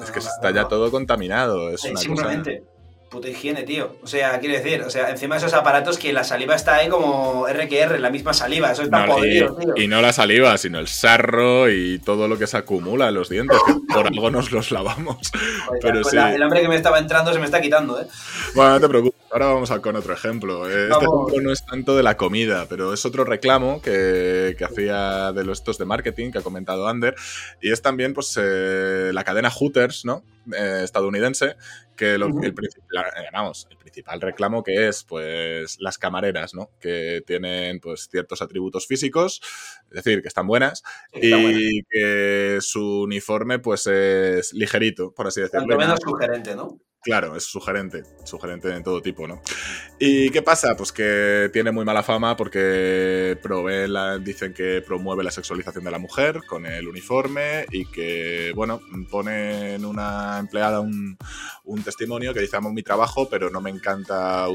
es 0.01 0.11
que 0.11 0.19
está 0.19 0.51
ya 0.51 0.69
todo 0.69 0.91
contaminado. 0.91 1.71
Es 1.71 1.85
una 1.85 2.01
simplemente 2.01 2.65
puta 3.09 3.29
higiene, 3.29 3.63
tío. 3.63 3.97
O 4.03 4.07
sea, 4.07 4.39
quiero 4.41 4.57
decir, 4.57 4.83
o 4.83 4.91
sea, 4.91 5.11
encima 5.11 5.37
de 5.37 5.41
esos 5.41 5.55
aparatos 5.55 5.99
que 5.99 6.13
la 6.13 6.25
saliva 6.25 6.55
está 6.55 6.77
ahí 6.77 6.89
como 6.89 7.47
RQR, 7.47 7.99
la 8.01 8.11
misma 8.11 8.35
saliva, 8.35 8.73
eso 8.73 8.83
está 8.83 9.07
no, 9.07 9.25
y, 9.25 9.31
tío. 9.31 9.57
Y 9.77 9.89
no 9.89 10.03
la 10.03 10.13
saliva, 10.13 10.57
sino 10.59 10.79
el 10.79 10.89
sarro 10.89 11.71
y 11.71 11.99
todo 12.01 12.29
lo 12.29 12.39
que 12.39 12.47
se 12.47 12.57
acumula 12.57 13.09
en 13.09 13.15
los 13.15 13.29
dientes, 13.29 13.59
que 13.67 13.75
por 13.93 14.07
algo 14.13 14.31
nos 14.31 14.53
los 14.53 14.71
lavamos. 14.71 15.31
Pero 15.81 16.03
pues 16.03 16.13
sí. 16.13 16.17
el 16.17 16.43
hambre 16.43 16.63
que 16.63 16.69
me 16.69 16.77
estaba 16.77 16.99
entrando 16.99 17.33
se 17.33 17.39
me 17.39 17.47
está 17.47 17.61
quitando, 17.61 18.01
¿eh? 18.01 18.07
Bueno, 18.55 18.73
no 18.73 18.81
te 18.81 18.89
preocupes. 18.89 19.17
Ahora 19.31 19.47
vamos 19.47 19.71
a 19.71 19.83
con 19.83 19.97
otro 19.97 20.15
ejemplo. 20.15 20.67
Este 20.69 20.87
ejemplo 20.87 21.41
no 21.43 21.53
es 21.53 21.65
tanto 21.67 21.97
de 21.97 22.03
la 22.03 22.17
comida, 22.17 22.67
pero 22.69 22.95
es 22.95 23.05
otro 23.05 23.25
reclamo 23.25 23.83
que, 23.83 24.55
que 24.57 24.65
hacía 24.65 25.33
de 25.33 25.45
los 25.45 25.59
estos 25.59 25.79
de 25.79 25.85
marketing 25.85 26.31
que 26.31 26.39
ha 26.39 26.43
comentado 26.43 26.87
Ander. 26.87 27.15
Y 27.61 27.73
es 27.73 27.83
también, 27.83 28.15
pues, 28.15 28.39
eh, 28.41 29.11
la 29.13 29.25
cadena 29.25 29.51
Hooters, 29.51 30.05
¿no? 30.05 30.23
Eh, 30.53 30.83
estadounidense, 30.85 31.57
que 31.97 32.15
el, 32.15 32.21
principal, 32.55 33.05
eh, 33.17 33.53
el 33.71 33.77
principal 33.79 34.21
reclamo 34.21 34.63
que 34.63 34.87
es, 34.87 35.03
pues, 35.03 35.81
las 35.81 35.99
camareras, 35.99 36.55
¿no? 36.55 36.71
Que 36.79 37.23
tienen, 37.27 37.81
pues, 37.81 38.09
ciertos 38.11 38.43
atributos 38.43 38.87
físicos, 38.87 39.41
es 39.91 40.05
decir, 40.05 40.23
que 40.23 40.29
están 40.29 40.47
buenas, 40.47 40.85
y 41.13 41.83
que 41.85 42.59
su 42.61 43.03
uniforme, 43.03 43.59
pues, 43.59 43.87
es 43.89 44.53
ligerito, 44.53 45.13
por 45.13 45.27
así 45.27 45.41
decirlo. 45.41 45.67
Tanto 45.67 45.79
menos 45.79 46.01
sugerente, 46.01 46.55
¿no? 46.55 46.79
Claro, 47.07 47.37
es 47.37 47.45
sugerente, 47.45 48.03
sugerente 48.25 48.69
en 48.75 48.83
todo 48.83 49.01
tipo, 49.01 49.29
¿no? 49.29 49.41
¿Y 49.97 50.29
qué 50.31 50.43
pasa? 50.43 50.77
Pues 50.77 50.91
que 50.91 51.49
tiene 51.53 51.71
muy 51.71 51.85
mala 51.85 52.03
fama 52.03 52.37
porque 52.37 53.39
provee 53.41 53.87
dicen 54.25 54.53
que 54.53 54.83
promueve 54.85 55.23
la 55.23 55.31
sexualización 55.31 55.85
de 55.85 55.93
la 55.93 56.01
mujer 56.01 56.41
con 56.49 56.67
el 56.67 56.89
uniforme 56.89 57.65
y 57.71 57.87
que, 57.87 58.51
bueno, 58.57 58.81
pone 59.09 59.77
en 59.77 59.85
una 59.85 60.41
empleada 60.41 60.81
un, 60.81 61.17
testimonio 61.85 62.35
que 62.35 62.41
dice, 62.41 62.57
amo 62.57 62.73
mi 62.73 62.83
trabajo, 62.83 63.29
pero 63.31 63.51
no 63.51 63.61
me 63.61 63.71
encanta, 63.71 64.47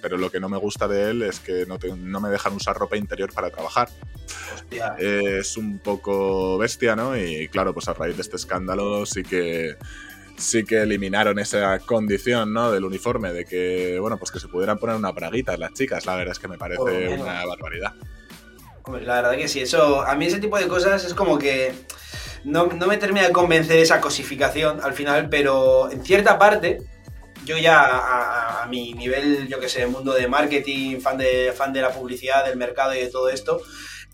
pero 0.00 0.16
lo 0.16 0.30
que 0.30 0.40
no 0.40 0.48
me 0.48 0.56
gusta 0.56 0.88
de 0.88 1.10
él 1.10 1.20
es 1.20 1.40
que 1.40 1.66
no, 1.66 1.78
no 1.94 2.20
me 2.22 2.30
dejan 2.30 2.54
usar 2.54 2.74
ropa 2.74 2.96
interior 2.96 3.30
para 3.34 3.50
trabajar. 3.50 3.90
Hostia. 4.54 4.96
Es 4.98 5.58
un 5.58 5.78
poco 5.78 6.56
bestia, 6.56 6.96
¿no? 6.96 7.18
Y 7.18 7.48
claro, 7.48 7.74
pues 7.74 7.86
a 7.88 7.92
raíz 7.92 8.16
de 8.16 8.22
este 8.22 8.36
escándalo 8.36 9.04
sí 9.04 9.22
que 9.22 9.76
sí 10.38 10.64
que 10.64 10.82
eliminaron 10.82 11.38
esa 11.38 11.78
condición, 11.80 12.52
¿no? 12.52 12.70
Del 12.70 12.84
uniforme, 12.84 13.32
de 13.32 13.44
que, 13.44 13.98
bueno, 14.00 14.18
pues 14.18 14.30
que 14.30 14.40
se 14.40 14.48
pudieran 14.48 14.78
poner 14.78 14.96
una 14.96 15.12
praguita 15.12 15.56
las 15.56 15.74
chicas. 15.74 16.06
La 16.06 16.16
verdad 16.16 16.32
es 16.32 16.38
que 16.38 16.48
me 16.48 16.56
parece 16.56 17.08
una 17.08 17.44
barbaridad. 17.44 17.92
la 19.02 19.14
verdad 19.16 19.36
que 19.36 19.48
sí, 19.48 19.60
eso, 19.60 20.02
a 20.02 20.14
mí 20.14 20.26
ese 20.26 20.40
tipo 20.40 20.58
de 20.58 20.68
cosas 20.68 21.04
es 21.04 21.14
como 21.14 21.38
que 21.38 21.74
no, 22.44 22.66
me 22.66 22.96
termina 22.96 23.26
de 23.26 23.32
convencer 23.32 23.78
esa 23.78 24.00
cosificación 24.00 24.80
al 24.82 24.94
final, 24.94 25.28
pero 25.28 25.90
en 25.90 26.04
cierta 26.04 26.38
parte, 26.38 26.78
yo 27.44 27.58
ya 27.58 28.62
a, 28.62 28.66
mi 28.66 28.94
nivel, 28.94 29.48
yo 29.48 29.58
que 29.60 29.68
sé, 29.68 29.86
mundo 29.86 30.12
de 30.12 30.28
marketing, 30.28 31.00
fan 31.00 31.18
de, 31.18 31.52
fan 31.56 31.72
de 31.72 31.82
la 31.82 31.90
publicidad, 31.90 32.44
del 32.44 32.56
mercado 32.56 32.94
y 32.94 33.00
de 33.00 33.08
todo 33.08 33.28
esto, 33.28 33.60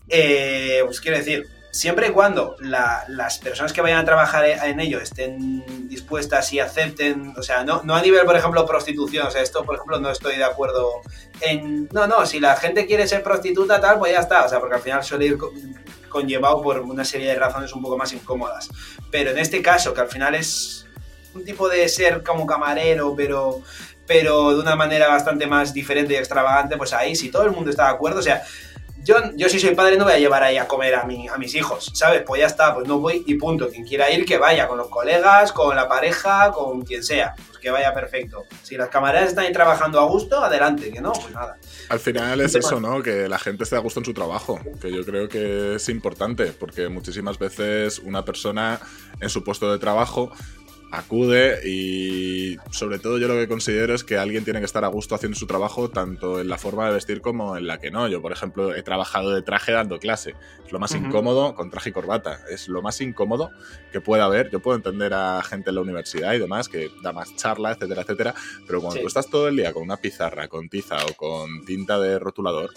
eh, 0.07 0.81
pues 0.85 1.01
quiero 1.01 1.17
decir, 1.17 1.47
siempre 1.75 2.07
y 2.07 2.11
cuando 2.11 2.55
las 2.59 3.37
personas 3.39 3.73
que 3.73 3.81
vayan 3.81 3.99
a 3.99 4.05
trabajar 4.05 4.45
en 4.45 4.79
ello 4.79 5.01
estén 5.01 5.89
dispuestas 5.89 6.53
y 6.53 6.59
acepten, 6.61 7.33
o 7.37 7.43
sea, 7.43 7.65
no, 7.65 7.81
a 7.93 8.01
nivel, 8.01 8.25
por 8.25 8.37
ejemplo, 8.37 8.65
prostitución, 8.65 9.27
o 9.27 9.29
sea, 9.31 9.41
esto, 9.41 9.65
por 9.65 9.75
ejemplo, 9.75 9.99
no 9.99 10.09
estoy 10.09 10.37
de 10.37 10.45
acuerdo 10.45 11.01
en, 11.41 11.89
no, 11.91 12.07
no, 12.07 12.25
si 12.25 12.39
la 12.39 12.55
gente 12.55 12.85
quiere 12.85 13.05
ser 13.09 13.21
prostituta, 13.21 13.81
tal, 13.81 13.99
pues 13.99 14.13
ya 14.13 14.21
está, 14.21 14.45
o 14.45 14.49
sea, 14.49 14.61
porque 14.61 14.75
al 14.75 14.81
final 14.81 15.03
suele 15.03 15.25
ir 15.25 15.37
conllevado 16.07 16.61
por 16.61 16.79
una 16.79 17.03
serie 17.03 17.27
de 17.27 17.35
razones 17.35 17.73
un 17.73 17.81
poco 17.81 17.97
más 17.97 18.13
incómodas. 18.13 18.69
Pero 19.11 19.31
en 19.31 19.37
este 19.37 19.61
caso, 19.61 19.93
que 19.93 19.99
al 19.99 20.07
final 20.07 20.33
es 20.33 20.85
un 21.33 21.43
tipo 21.43 21.67
de 21.67 21.89
ser 21.89 22.23
como 22.23 22.45
camarero, 22.45 23.13
pero 23.17 23.61
pero 24.07 24.53
de 24.53 24.61
una 24.61 24.75
manera 24.75 25.07
bastante 25.07 25.47
más 25.47 25.73
diferente 25.73 26.13
y 26.13 26.17
extravagante, 26.17 26.77
pues 26.77 26.93
ahí 26.93 27.15
si 27.15 27.31
todo 27.31 27.43
el 27.43 27.51
mundo 27.51 27.71
está 27.71 27.85
de 27.85 27.89
acuerdo, 27.89 28.19
o 28.19 28.23
sea, 28.23 28.43
yo, 29.05 29.15
yo 29.35 29.47
si 29.49 29.59
soy 29.59 29.75
padre 29.75 29.97
no 29.97 30.03
voy 30.03 30.13
a 30.13 30.19
llevar 30.19 30.43
ahí 30.43 30.57
a 30.57 30.67
comer 30.67 30.95
a, 30.95 31.03
mi, 31.05 31.27
a 31.27 31.37
mis 31.37 31.53
hijos, 31.53 31.91
¿sabes? 31.93 32.23
Pues 32.25 32.41
ya 32.41 32.47
está, 32.47 32.73
pues 32.73 32.87
no 32.87 32.99
voy 32.99 33.23
y 33.27 33.35
punto. 33.35 33.69
Quien 33.69 33.85
quiera 33.85 34.11
ir, 34.11 34.25
que 34.25 34.39
vaya, 34.39 34.67
con 34.67 34.79
los 34.79 34.87
colegas, 34.87 35.51
con 35.51 35.75
la 35.75 35.87
pareja, 35.87 36.51
con 36.51 36.81
quien 36.81 37.03
sea, 37.03 37.35
pues 37.47 37.59
que 37.59 37.69
vaya 37.69 37.93
perfecto. 37.93 38.45
Si 38.63 38.75
las 38.75 38.89
camaradas 38.89 39.29
están 39.29 39.45
ahí 39.45 39.53
trabajando 39.53 39.99
a 39.99 40.05
gusto, 40.05 40.43
adelante, 40.43 40.91
que 40.91 41.01
no, 41.01 41.13
pues 41.13 41.31
nada. 41.31 41.57
Al 41.89 41.99
final 41.99 42.41
es 42.41 42.55
eso, 42.55 42.79
¿no? 42.79 43.03
Que 43.03 43.29
la 43.29 43.37
gente 43.37 43.63
esté 43.63 43.75
a 43.75 43.79
gusto 43.79 43.99
en 43.99 44.05
su 44.05 44.13
trabajo, 44.13 44.59
que 44.81 44.91
yo 44.91 45.05
creo 45.05 45.29
que 45.29 45.75
es 45.75 45.87
importante, 45.89 46.47
porque 46.47 46.89
muchísimas 46.89 47.37
veces 47.37 47.99
una 47.99 48.25
persona 48.25 48.79
en 49.21 49.29
su 49.29 49.43
puesto 49.43 49.71
de 49.71 49.77
trabajo 49.77 50.31
acude 50.91 51.59
y 51.67 52.57
sobre 52.71 52.99
todo 52.99 53.17
yo 53.17 53.27
lo 53.27 53.35
que 53.35 53.47
considero 53.47 53.93
es 53.93 54.03
que 54.03 54.17
alguien 54.17 54.43
tiene 54.43 54.59
que 54.59 54.65
estar 54.65 54.83
a 54.85 54.87
gusto 54.87 55.15
haciendo 55.15 55.37
su 55.37 55.47
trabajo 55.47 55.89
tanto 55.89 56.39
en 56.39 56.47
la 56.47 56.57
forma 56.57 56.87
de 56.87 56.93
vestir 56.93 57.21
como 57.21 57.57
en 57.57 57.67
la 57.67 57.79
que 57.79 57.91
no. 57.91 58.07
Yo, 58.07 58.21
por 58.21 58.31
ejemplo, 58.31 58.75
he 58.75 58.83
trabajado 58.83 59.31
de 59.31 59.41
traje 59.41 59.71
dando 59.71 59.99
clase. 59.99 60.35
Es 60.65 60.71
lo 60.71 60.79
más 60.79 60.93
incómodo 60.93 61.55
con 61.55 61.69
traje 61.69 61.89
y 61.89 61.93
corbata. 61.93 62.39
Es 62.49 62.67
lo 62.67 62.81
más 62.81 63.01
incómodo 63.01 63.51
que 63.91 64.01
puede 64.01 64.23
haber. 64.23 64.49
Yo 64.49 64.59
puedo 64.59 64.77
entender 64.77 65.13
a 65.13 65.41
gente 65.43 65.69
en 65.69 65.75
la 65.75 65.81
universidad 65.81 66.33
y 66.33 66.39
demás 66.39 66.69
que 66.69 66.89
da 67.01 67.11
más 67.11 67.35
charla, 67.35 67.71
etcétera, 67.71 68.01
etcétera. 68.01 68.35
Pero 68.65 68.81
cuando 68.81 69.01
tú 69.01 69.07
estás 69.07 69.29
todo 69.29 69.47
el 69.47 69.55
día 69.57 69.73
con 69.73 69.83
una 69.83 69.97
pizarra, 69.97 70.47
con 70.47 70.69
tiza 70.69 70.97
o 71.05 71.13
con 71.13 71.65
tinta 71.65 71.99
de 71.99 72.19
rotulador, 72.19 72.71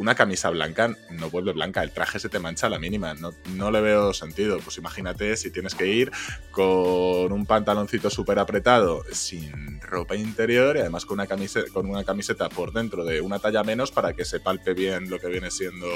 una 0.00 0.14
camisa 0.14 0.48
blanca 0.48 0.96
no 1.10 1.28
vuelve 1.28 1.52
blanca, 1.52 1.82
el 1.82 1.92
traje 1.92 2.18
se 2.18 2.30
te 2.30 2.38
mancha 2.38 2.68
a 2.68 2.70
la 2.70 2.78
mínima, 2.78 3.12
no, 3.12 3.34
no 3.54 3.70
le 3.70 3.82
veo 3.82 4.14
sentido. 4.14 4.58
Pues 4.58 4.78
imagínate 4.78 5.36
si 5.36 5.50
tienes 5.50 5.74
que 5.74 5.86
ir 5.86 6.10
con 6.50 7.30
un 7.30 7.44
pantaloncito 7.44 8.08
súper 8.08 8.38
apretado, 8.38 9.04
sin 9.12 9.78
ropa 9.82 10.16
interior 10.16 10.76
y 10.76 10.80
además 10.80 11.04
con 11.04 11.16
una, 11.16 11.26
camiseta, 11.26 11.70
con 11.70 11.86
una 11.86 12.02
camiseta 12.02 12.48
por 12.48 12.72
dentro 12.72 13.04
de 13.04 13.20
una 13.20 13.40
talla 13.40 13.62
menos 13.62 13.92
para 13.92 14.14
que 14.14 14.24
se 14.24 14.40
palpe 14.40 14.72
bien 14.72 15.10
lo 15.10 15.18
que 15.18 15.28
viene 15.28 15.50
siendo 15.50 15.86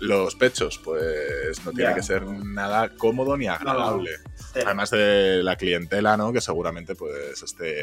los 0.00 0.34
pechos, 0.34 0.78
pues 0.84 1.64
no 1.64 1.72
tiene 1.72 1.94
que 1.94 2.02
ser 2.02 2.26
nada 2.26 2.90
cómodo 2.94 3.38
ni 3.38 3.46
agradable. 3.46 4.10
Además 4.54 4.90
de 4.90 5.42
la 5.42 5.56
clientela, 5.56 6.18
¿no? 6.18 6.30
Que 6.30 6.42
seguramente 6.42 6.94
pues 6.94 7.42
esté 7.42 7.74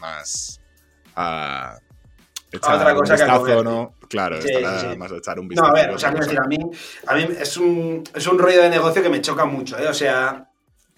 más... 0.00 0.62
A, 1.18 1.78
otra 2.56 2.94
cosa 2.94 3.16
que 3.16 3.62
¿no? 3.62 3.92
Claro, 4.08 4.38
más 4.96 5.12
echar 5.12 5.40
un 5.40 5.48
vistazo. 5.48 5.70
No, 5.70 5.76
a 5.76 5.80
ver, 5.80 5.90
o 5.90 5.98
sea, 5.98 6.10
decir, 6.10 6.38
a 6.38 6.46
mí, 6.46 6.58
a 7.06 7.14
mí 7.14 7.28
es, 7.40 7.56
un, 7.56 8.04
es 8.14 8.26
un 8.26 8.38
rollo 8.38 8.62
de 8.62 8.70
negocio 8.70 9.02
que 9.02 9.08
me 9.08 9.20
choca 9.20 9.44
mucho, 9.44 9.78
¿eh? 9.78 9.88
O 9.88 9.94
sea, 9.94 10.48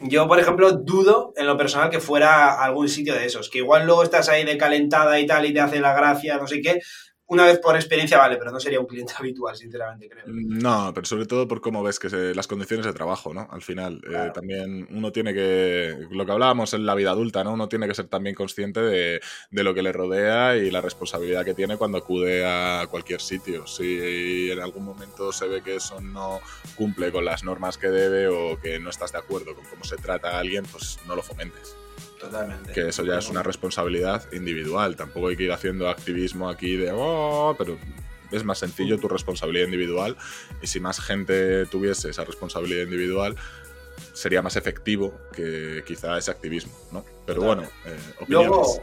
yo, 0.01 0.29
por 0.29 0.39
ejemplo, 0.39 0.73
dudo 0.73 1.33
en 1.37 1.47
lo 1.47 1.57
personal 1.57 1.91
que 1.91 2.01
fuera 2.01 2.63
algún 2.63 2.89
sitio 2.89 3.15
de 3.15 3.27
esos, 3.27 3.51
que 3.51 3.59
igual 3.59 3.87
luego 3.87 4.03
estás 4.03 4.29
ahí 4.29 4.45
de 4.45 4.57
calentada 4.57 5.19
y 5.19 5.27
tal 5.27 5.47
y 5.47 5.53
te 5.53 5.61
hace 5.61 5.81
la 5.81 5.95
gracia, 5.95 6.37
no 6.37 6.47
sé 6.47 6.61
qué, 6.61 6.81
una 7.29 7.45
vez 7.45 7.59
por 7.59 7.77
experiencia 7.77 8.17
vale, 8.17 8.37
pero 8.37 8.51
no 8.51 8.59
sería 8.59 8.81
un 8.81 8.87
cliente 8.87 9.13
habitual, 9.19 9.55
sinceramente, 9.57 10.09
creo. 10.09 10.25
No, 10.27 10.93
pero 10.95 11.07
sobre 11.07 11.27
todo 11.27 11.47
por 11.47 11.61
cómo 11.61 11.83
ves 11.83 11.99
que 11.99 12.09
las 12.09 12.47
condiciones 12.47 12.87
de 12.87 12.93
trabajo, 12.93 13.35
¿no? 13.35 13.47
Al 13.51 13.63
final, 13.63 14.01
eh, 14.11 14.31
también 14.33 14.89
uno 14.91 15.13
tiene 15.13 15.35
que, 15.35 16.07
lo 16.11 16.25
que 16.25 16.33
hablábamos 16.33 16.73
en 16.75 16.87
la 16.87 16.95
vida 16.95 17.11
adulta, 17.11 17.45
¿no? 17.45 17.53
Uno 17.53 17.69
tiene 17.69 17.87
que 17.87 17.95
ser 17.95 18.09
también 18.09 18.35
consciente 18.35 18.81
de, 18.81 19.21
lo 19.51 19.75
que 19.75 19.83
le 19.83 19.93
rodea 19.93 20.57
y 20.57 20.71
la 20.71 20.81
responsabilidad 20.81 21.45
que 21.45 21.55
tiene 21.55 21.77
cuando 21.77 21.99
acude 21.99 22.45
a 22.47 22.87
cualquier 22.91 23.21
sitio. 23.21 23.67
Si 23.67 24.51
en 24.51 24.61
algún 24.61 24.85
momento 24.85 25.31
se 25.33 25.47
ve 25.47 25.63
que 25.63 25.77
eso 25.77 26.01
no 26.01 26.41
cumple 26.77 27.13
con 27.13 27.25
las 27.25 27.45
normas 27.45 27.77
que 27.77 27.89
debe 27.89 28.29
o 28.29 28.59
que 28.59 28.79
no 28.79 28.89
estás 28.89 29.13
de 29.13 29.19
acuerdo 29.19 29.55
con 29.55 29.65
cómo 29.67 29.85
se 29.85 29.97
trata 29.97 30.31
a 30.31 30.39
alguien, 30.39 30.65
pues 30.65 30.99
no 31.07 31.15
lo 31.15 31.23
fomentes. 31.23 31.77
Totalmente. 32.19 32.73
Que 32.73 32.89
eso 32.89 33.05
ya 33.05 33.19
es 33.19 33.29
una 33.29 33.43
responsabilidad 33.43 34.25
individual. 34.33 34.97
Tampoco 34.97 35.29
hay 35.29 35.37
que 35.37 35.45
ir 35.45 35.53
haciendo 35.53 35.89
activismo 35.89 36.49
aquí 36.49 36.77
de, 36.77 36.91
oh, 36.93 37.55
pero 37.57 37.79
es 38.31 38.45
más 38.45 38.59
sencillo 38.59 38.99
tu 38.99 39.09
responsabilidad 39.09 39.67
individual. 39.67 40.17
Y 40.61 40.67
si 40.67 40.81
más 40.81 41.01
gente 41.01 41.67
tuviese 41.67 42.11
esa 42.11 42.25
responsabilidad 42.25 42.83
individual, 42.83 43.37
sería 44.13 44.43
más 44.43 44.57
efectivo 44.57 45.19
que 45.33 45.83
quizá 45.87 46.19
ese 46.19 46.31
activismo, 46.31 46.73
¿no? 46.93 47.05
Pero 47.27 47.43
bueno, 47.43 47.63
eh, 47.85 47.97
Luego, 48.27 48.83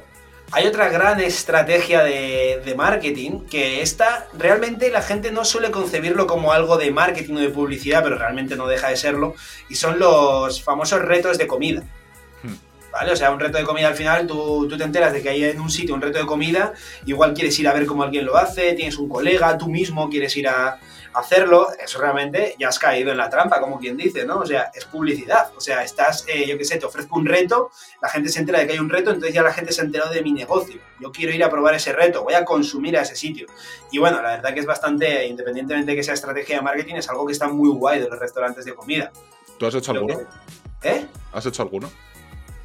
hay 0.52 0.68
otra 0.68 0.90
gran 0.90 1.20
estrategia 1.20 2.04
de, 2.04 2.62
de, 2.64 2.76
marketing 2.76 3.42
que 3.50 3.82
esta 3.82 4.28
realmente 4.38 4.92
la 4.92 5.02
gente 5.02 5.32
no 5.32 5.44
suele 5.44 5.72
concebirlo 5.72 6.28
como 6.28 6.54
algo 6.54 6.78
de 6.78 6.92
marketing 6.92 7.36
o 7.36 7.40
de 7.40 7.50
publicidad, 7.50 8.04
pero 8.04 8.18
realmente 8.18 8.56
no 8.56 8.68
deja 8.68 8.90
de 8.90 8.98
serlo, 8.98 9.36
y 9.70 9.76
son 9.76 10.00
los 10.00 10.64
famosos 10.64 11.02
retos 11.02 11.38
de 11.38 11.48
comida. 11.48 11.84
¿Vale? 12.96 13.12
O 13.12 13.16
sea, 13.18 13.30
un 13.32 13.40
reto 13.42 13.58
de 13.58 13.66
comida 13.66 13.90
al 13.90 13.96
final, 13.96 14.26
tú, 14.26 14.68
tú 14.70 14.78
te 14.78 14.86
enteras 14.86 15.12
de 15.12 15.22
que 15.22 15.28
hay 15.28 15.44
en 15.44 15.60
un 15.60 15.70
sitio 15.70 15.94
un 15.94 16.02
reto 16.02 16.18
de 16.18 16.26
comida, 16.26 16.72
igual 17.06 17.34
quieres 17.34 17.60
ir 17.60 17.68
a 17.68 17.74
ver 17.74 17.86
cómo 17.86 18.04
alguien 18.04 18.26
lo 18.26 18.38
hace, 18.38 18.72
tienes 18.72 18.98
un 18.98 19.10
colega, 19.10 19.58
tú 19.58 19.68
mismo 19.68 20.10
quieres 20.10 20.36
ir 20.38 20.48
a 20.48 20.80
hacerlo, 21.14 21.68
eso 21.78 22.00
realmente 22.00 22.56
ya 22.58 22.70
has 22.70 22.80
caído 22.80 23.12
en 23.12 23.18
la 23.18 23.30
trampa, 23.30 23.60
como 23.60 23.80
quien 23.80 23.98
dice, 23.98 24.26
¿no? 24.26 24.40
O 24.40 24.46
sea, 24.46 24.72
es 24.74 24.86
publicidad. 24.86 25.52
O 25.58 25.60
sea, 25.60 25.84
estás, 25.84 26.24
eh, 26.30 26.48
yo 26.48 26.58
qué 26.58 26.64
sé, 26.64 26.78
te 26.78 26.86
ofrezco 26.86 27.18
un 27.18 27.26
reto, 27.26 27.70
la 28.02 28.08
gente 28.08 28.30
se 28.30 28.40
entera 28.40 28.60
de 28.60 28.68
que 28.68 28.74
hay 28.74 28.80
un 28.80 28.90
reto, 28.90 29.10
entonces 29.10 29.34
ya 29.34 29.44
la 29.44 29.52
gente 29.52 29.74
se 29.74 29.82
ha 29.82 29.84
enterado 29.84 30.14
de 30.14 30.22
mi 30.22 30.32
negocio. 30.32 30.80
Yo 31.02 31.12
quiero 31.12 31.34
ir 31.34 31.44
a 31.44 31.50
probar 31.50 31.76
ese 31.76 31.92
reto, 31.92 32.24
voy 32.24 32.36
a 32.36 32.46
consumir 32.46 32.98
a 32.98 33.02
ese 33.02 33.18
sitio. 33.18 33.48
Y 33.92 33.98
bueno, 33.98 34.22
la 34.22 34.38
verdad 34.38 34.54
que 34.54 34.62
es 34.62 34.66
bastante, 34.66 35.28
independientemente 35.28 35.92
de 35.92 35.98
que 35.98 36.04
sea 36.04 36.14
estrategia 36.14 36.58
de 36.58 36.62
marketing, 36.62 36.96
es 36.96 37.10
algo 37.10 37.26
que 37.26 37.34
está 37.34 37.50
muy 37.50 37.70
guay 37.70 38.00
de 38.00 38.10
los 38.10 38.18
restaurantes 38.18 38.64
de 38.64 38.74
comida. 38.74 39.12
¿Tú 39.58 39.66
has 39.66 39.76
hecho 39.76 39.92
alguno? 39.92 40.22
¿Eh? 40.82 41.06
¿Has 41.34 41.46
hecho 41.46 41.62
alguno? 41.62 41.90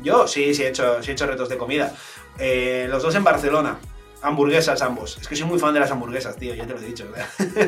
Yo 0.02 0.26
sí, 0.26 0.54
sí 0.54 0.62
he 0.62 0.68
hecho, 0.68 1.02
sí 1.02 1.10
he 1.10 1.12
hecho 1.14 1.26
retos 1.26 1.48
de 1.48 1.56
comida. 1.56 1.92
Eh, 2.38 2.86
los 2.88 3.02
dos 3.02 3.14
en 3.14 3.24
Barcelona. 3.24 3.78
Hamburguesas 4.22 4.82
ambos. 4.82 5.16
Es 5.18 5.26
que 5.26 5.34
soy 5.34 5.46
muy 5.46 5.58
fan 5.58 5.72
de 5.72 5.80
las 5.80 5.90
hamburguesas, 5.90 6.36
tío, 6.36 6.54
ya 6.54 6.66
te 6.66 6.74
lo 6.74 6.78
he 6.78 6.84
dicho. 6.84 7.06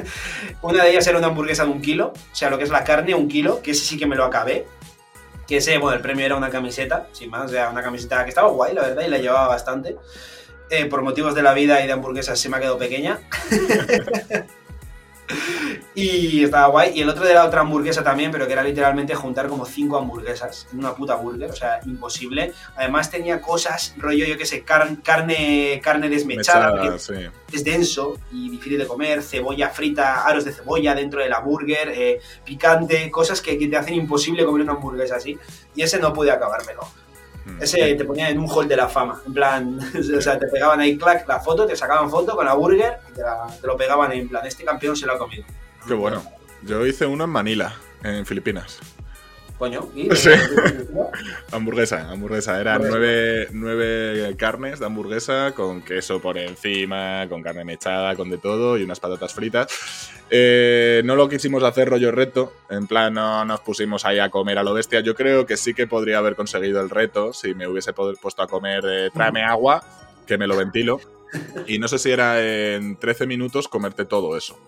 una 0.63 0.85
de 0.85 0.91
ellas 0.91 1.07
era 1.07 1.17
una 1.17 1.29
hamburguesa 1.29 1.65
de 1.65 1.71
un 1.71 1.81
kilo, 1.81 2.13
o 2.15 2.35
sea, 2.35 2.51
lo 2.51 2.59
que 2.59 2.65
es 2.65 2.71
la 2.71 2.85
carne, 2.85 3.15
un 3.15 3.27
kilo, 3.27 3.63
que 3.63 3.71
ese 3.71 3.85
sí 3.87 3.97
que 3.97 4.07
me 4.07 4.17
lo 4.17 4.25
acabé. 4.25 4.67
Que 5.47 5.57
ese, 5.57 5.79
bueno, 5.79 5.97
el 5.97 6.03
premio 6.03 6.27
era 6.27 6.37
una 6.37 6.51
camiseta, 6.51 7.09
sin 7.13 7.31
más, 7.31 7.47
o 7.47 7.49
sea, 7.49 7.71
una 7.71 7.83
camiseta 7.83 8.23
que 8.25 8.29
estaba 8.29 8.51
guay, 8.51 8.75
la 8.75 8.83
verdad, 8.83 9.03
y 9.03 9.09
la 9.09 9.19
llevaba 9.19 9.49
bastante. 9.49 9.97
Eh, 10.69 10.87
por 10.87 11.03
motivos 11.03 11.35
de 11.35 11.43
la 11.43 11.55
vida 11.55 11.83
y 11.83 11.87
de 11.87 11.93
hamburguesas 11.93 12.39
se 12.39 12.49
me 12.51 12.59
ha 12.59 12.61
quedado 12.61 12.79
pequeña. 12.79 13.19
Y 15.95 16.45
estaba 16.45 16.69
guay. 16.69 16.93
Y 16.95 17.03
el 17.03 17.09
otro 17.09 17.25
de 17.25 17.35
la 17.35 17.45
otra 17.45 17.61
hamburguesa 17.61 18.03
también, 18.03 18.31
pero 18.31 18.47
que 18.47 18.53
era 18.53 18.63
literalmente 18.63 19.15
juntar 19.15 19.49
como 19.49 19.67
cinco 19.67 19.99
hamburguesas 19.99 20.67
en 20.73 20.79
una 20.79 20.95
puta 20.95 21.17
burger, 21.17 21.51
o 21.51 21.57
sea, 21.57 21.81
imposible. 21.85 22.53
Además 22.77 23.11
tenía 23.11 23.41
cosas, 23.41 23.95
rollo, 23.99 24.25
yo 24.25 24.39
que 24.39 24.47
sé, 24.47 24.63
carne, 24.63 25.81
carne 25.83 26.09
desmechada, 26.09 26.73
Mechada, 26.73 27.33
es 27.53 27.65
denso 27.65 28.19
y 28.31 28.51
difícil 28.51 28.79
de 28.79 28.87
comer, 28.87 29.23
cebolla 29.23 29.69
frita, 29.69 30.25
aros 30.25 30.45
de 30.45 30.53
cebolla 30.53 30.95
dentro 30.95 31.21
de 31.21 31.29
la 31.29 31.41
burger, 31.41 31.93
eh, 31.95 32.21
picante, 32.45 33.11
cosas 33.11 33.41
que, 33.41 33.59
que, 33.59 33.69
te 33.69 33.77
hacen 33.77 33.95
imposible 33.95 34.45
comer 34.45 34.63
una 34.63 34.73
hamburguesa 34.73 35.17
así. 35.17 35.39
Y 35.75 35.83
ese 35.83 35.99
no 35.99 36.13
pude 36.13 36.31
acabármelo. 36.31 36.83
Ese 37.61 37.95
te 37.95 38.05
ponían 38.05 38.31
en 38.31 38.39
un 38.39 38.49
hall 38.49 38.69
de 38.69 38.77
la 38.77 38.89
fama. 38.89 39.21
En 39.27 39.33
plan, 39.33 39.79
o 40.17 40.21
sea, 40.21 40.39
te 40.39 40.47
pegaban 40.47 40.81
ahí, 40.81 40.97
clac, 40.97 41.27
la 41.29 41.41
foto, 41.41 41.67
te 41.67 41.77
sacaban 41.77 42.11
foto 42.11 42.37
con 42.37 42.47
la 42.47 42.55
burger 42.55 42.99
y 43.11 43.15
te, 43.15 43.23
la, 43.23 43.47
te 43.61 43.67
lo 43.67 43.77
pegaban 43.77 44.13
en 44.13 44.29
plan, 44.29 44.47
este 44.47 44.65
campeón 44.65 44.97
se 44.97 45.07
lo 45.07 45.15
ha 45.15 45.19
comido. 45.19 45.45
Qué 45.87 45.95
bueno. 45.95 46.23
Yo 46.63 46.87
hice 46.87 47.07
uno 47.07 47.25
en 47.25 47.31
Manila, 47.31 47.75
en 48.05 48.25
Filipinas. 48.25 48.79
Coño, 49.63 49.89
¿y? 49.95 50.09
Sí. 50.17 50.31
hamburguesa, 51.53 52.11
hamburguesa. 52.11 52.61
Eran 52.61 52.83
nueve, 52.83 53.47
nueve, 53.53 54.35
carnes 54.37 54.81
de 54.81 54.87
hamburguesa 54.87 55.53
con 55.55 55.83
queso 55.83 56.21
por 56.21 56.37
encima, 56.37 57.29
con 57.29 57.45
carne 57.45 57.65
mechada, 57.65 58.17
con 58.17 58.29
de 58.29 58.39
todo 58.39 58.77
y 58.77 58.83
unas 58.83 58.99
patatas 58.99 59.33
fritas. 59.35 60.11
Eh, 60.31 61.03
no 61.05 61.15
lo 61.15 61.29
quisimos 61.29 61.63
hacer 61.63 61.89
rollo 61.89 62.11
reto, 62.11 62.53
en 62.71 62.89
plan 62.89 63.15
no 63.15 63.45
nos 63.45 63.61
pusimos 63.61 64.05
ahí 64.05 64.19
a 64.19 64.31
comer 64.31 64.59
a 64.59 64.65
lo 64.65 64.75
bestia. 64.75 64.99
Yo 64.99 65.15
creo 65.15 65.47
que 65.47 65.57
sí 65.57 65.75
que 65.75 65.87
podría 65.87 66.19
haber 66.19 66.35
conseguido 66.35 66.81
el 66.81 66.91
reto 66.91 67.33
si 67.33 67.55
me 67.55 67.69
hubiese 67.69 67.93
puesto 67.93 68.43
a 68.43 68.49
comer 68.49 68.83
de 68.83 69.11
tráeme 69.11 69.45
agua, 69.45 69.85
que 70.27 70.39
me 70.39 70.49
lo 70.49 70.57
ventilo. 70.57 70.99
Y 71.69 71.79
no 71.79 71.87
sé 71.87 72.01
si 72.01 72.11
era 72.11 72.43
en 72.43 72.97
13 72.97 73.29
minutos 73.29 73.69
comerte 73.69 74.07
todo 74.07 74.37
eso. 74.37 74.59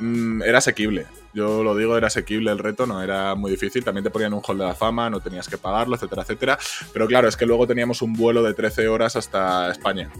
Mm, 0.00 0.42
era 0.42 0.58
asequible. 0.58 1.06
Yo 1.34 1.62
lo 1.62 1.76
digo, 1.76 1.96
era 1.96 2.06
asequible 2.06 2.50
el 2.50 2.58
reto, 2.58 2.86
no 2.86 3.02
era 3.02 3.34
muy 3.34 3.50
difícil. 3.50 3.84
También 3.84 4.04
te 4.04 4.10
ponían 4.10 4.32
un 4.32 4.42
hall 4.46 4.58
de 4.58 4.64
la 4.64 4.74
fama, 4.74 5.10
no 5.10 5.20
tenías 5.20 5.48
que 5.48 5.58
pagarlo, 5.58 5.96
etcétera, 5.96 6.22
etcétera. 6.22 6.58
Pero 6.92 7.06
claro, 7.06 7.28
es 7.28 7.36
que 7.36 7.46
luego 7.46 7.66
teníamos 7.66 8.02
un 8.02 8.14
vuelo 8.14 8.42
de 8.42 8.54
13 8.54 8.88
horas 8.88 9.16
hasta 9.16 9.70
España. 9.70 10.10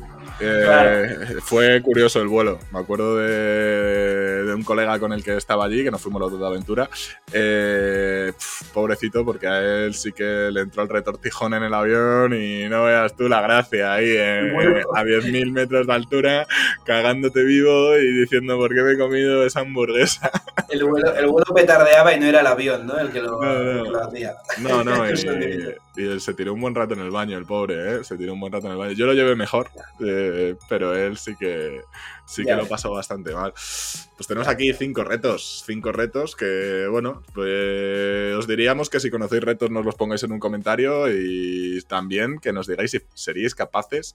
Eh, 0.41 1.37
Fue 1.43 1.81
curioso 1.83 2.21
el 2.21 2.29
vuelo. 2.29 2.59
Me 2.73 2.79
acuerdo 2.79 3.17
de, 3.17 4.45
de, 4.45 4.55
un 4.55 4.63
colega 4.63 4.99
con 4.99 5.13
el 5.13 5.25
que 5.25 5.37
estaba 5.37 5.65
allí, 5.65 5.83
que 5.83 5.91
nos 5.91 6.01
fuimos 6.01 6.21
los 6.21 6.33
dos 6.33 6.41
de 6.41 6.47
aventura. 6.47 6.89
Eh, 7.33 8.33
pf, 8.35 8.65
pobrecito, 8.73 9.25
porque 9.25 9.47
a 9.47 9.61
él 9.61 9.95
sí 9.95 10.13
que 10.13 10.51
le 10.53 10.61
entró 10.61 10.83
el 10.83 10.89
retortijón 10.89 11.55
en 11.55 11.63
el 11.63 11.75
avión 11.75 12.35
y 12.35 12.69
no 12.69 12.85
veas 12.85 13.17
tú 13.17 13.29
la 13.29 13.41
gracia 13.41 13.95
ahí 13.95 14.17
en, 14.17 14.53
bueno. 14.53 14.79
a 14.95 15.03
10.000 15.03 15.51
metros 15.53 15.87
de 15.87 15.93
altura, 15.93 16.47
cagándote 16.85 17.43
vivo 17.43 17.97
y 17.97 18.21
diciendo 18.21 18.57
por 18.57 18.75
qué 18.75 18.83
me 18.83 18.93
he 18.93 18.99
comido 18.99 19.45
esa 19.45 19.61
hamburguesa. 19.61 20.31
El 20.69 20.85
vuelo, 21.03 21.17
el 21.17 21.27
vuelo 21.27 21.55
petardeaba 21.55 22.13
y 22.15 22.21
no 22.21 22.27
era 22.27 22.41
el 22.41 22.47
avión, 22.47 22.87
¿no? 22.87 22.99
El 22.99 23.11
que 23.11 23.21
lo, 23.21 23.41
No, 23.41 23.53
no. 23.53 23.71
el 23.79 23.83
que 23.85 23.91
lo 23.91 24.05
hacía. 24.05 24.35
No, 24.59 24.85
no, 24.85 25.09
y, 25.11 25.75
y 25.97 26.03
él 26.07 26.21
se 26.21 26.35
tiró 26.35 26.55
un 26.55 26.61
buen 26.61 26.75
rato 26.75 26.95
en 26.95 27.01
el 27.01 27.11
baño, 27.11 27.37
el 27.39 27.45
pobre, 27.47 27.97
¿eh? 27.97 28.05
Se 28.05 28.17
tiró 28.17 28.33
un 28.35 28.41
buen 28.41 28.53
rato 28.53 28.67
en 28.67 28.73
el 28.73 28.79
baño. 28.79 28.93
Yo 28.93 29.07
lo 29.07 29.15
llevé 29.15 29.35
mejor, 29.37 29.71
eh, 30.05 30.57
pero 30.69 30.95
él 30.95 31.17
sí 31.17 31.35
que 31.39 31.81
sí 32.27 32.43
que 32.43 32.49
Ya 32.49 32.57
lo 32.57 32.63
ves. 32.63 32.71
pasó 32.71 32.91
bastante 32.91 33.33
mal. 33.35 33.53
Pues 33.53 34.27
tenemos 34.27 34.49
aquí 34.49 34.73
cinco 34.75 35.05
retos, 35.05 35.63
cinco 35.67 35.93
retos 35.93 36.37
que, 36.37 36.87
bueno, 36.91 37.23
pues 37.35 38.35
os 38.37 38.47
diríamos 38.47 38.91
que 38.91 39.01
si 39.01 39.11
conocéis 39.11 39.43
retos 39.43 39.71
nos 39.71 39.85
los 39.85 39.95
pongáis 39.95 40.23
en 40.25 40.33
un 40.33 40.39
comentario 40.41 41.09
y 41.11 41.81
también 41.89 42.39
que 42.39 42.53
nos 42.53 42.67
digáis 42.67 42.91
si 42.91 43.01
seríais 43.15 43.55
capaces 43.55 44.15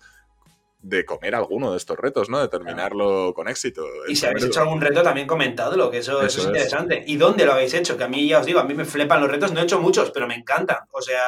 de 0.83 1.05
comer 1.05 1.33
alguno 1.33 1.71
de 1.71 1.77
estos 1.77 1.97
retos, 1.97 2.29
¿no? 2.29 2.39
De 2.41 2.49
terminarlo 2.49 3.33
con 3.33 3.47
éxito. 3.47 3.85
Y 4.07 4.15
si 4.17 4.25
habéis 4.25 4.43
hecho 4.43 4.59
algún 4.61 4.81
reto, 4.81 5.01
también 5.01 5.25
comentadlo, 5.25 5.89
que 5.89 5.99
eso, 5.99 6.17
eso 6.21 6.25
Eso 6.25 6.39
es 6.39 6.43
es. 6.43 6.49
interesante. 6.51 7.03
¿Y 7.07 7.15
dónde 7.15 7.45
lo 7.45 7.53
habéis 7.53 7.73
hecho? 7.73 7.97
Que 7.97 8.03
a 8.03 8.07
mí 8.09 8.27
ya 8.27 8.39
os 8.39 8.45
digo, 8.45 8.59
a 8.59 8.65
mí 8.65 8.73
me 8.73 8.83
flepan 8.85 9.21
los 9.21 9.31
retos, 9.31 9.53
no 9.53 9.61
he 9.61 9.63
hecho 9.63 9.79
muchos, 9.79 10.11
pero 10.11 10.27
me 10.27 10.35
encantan. 10.35 10.79
O 10.91 11.01
sea, 11.01 11.23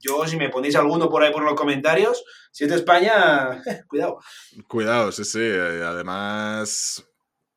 yo 0.00 0.26
si 0.26 0.36
me 0.36 0.48
ponéis 0.50 0.74
alguno 0.76 1.08
por 1.08 1.22
ahí 1.22 1.32
por 1.32 1.44
los 1.44 1.54
comentarios, 1.54 2.24
si 2.50 2.64
es 2.64 2.70
de 2.70 2.76
España, 2.76 3.62
cuidado. 3.88 4.18
Cuidado, 4.66 5.12
sí, 5.12 5.24
sí. 5.24 5.38
eh, 5.40 5.82
Además, 5.86 7.04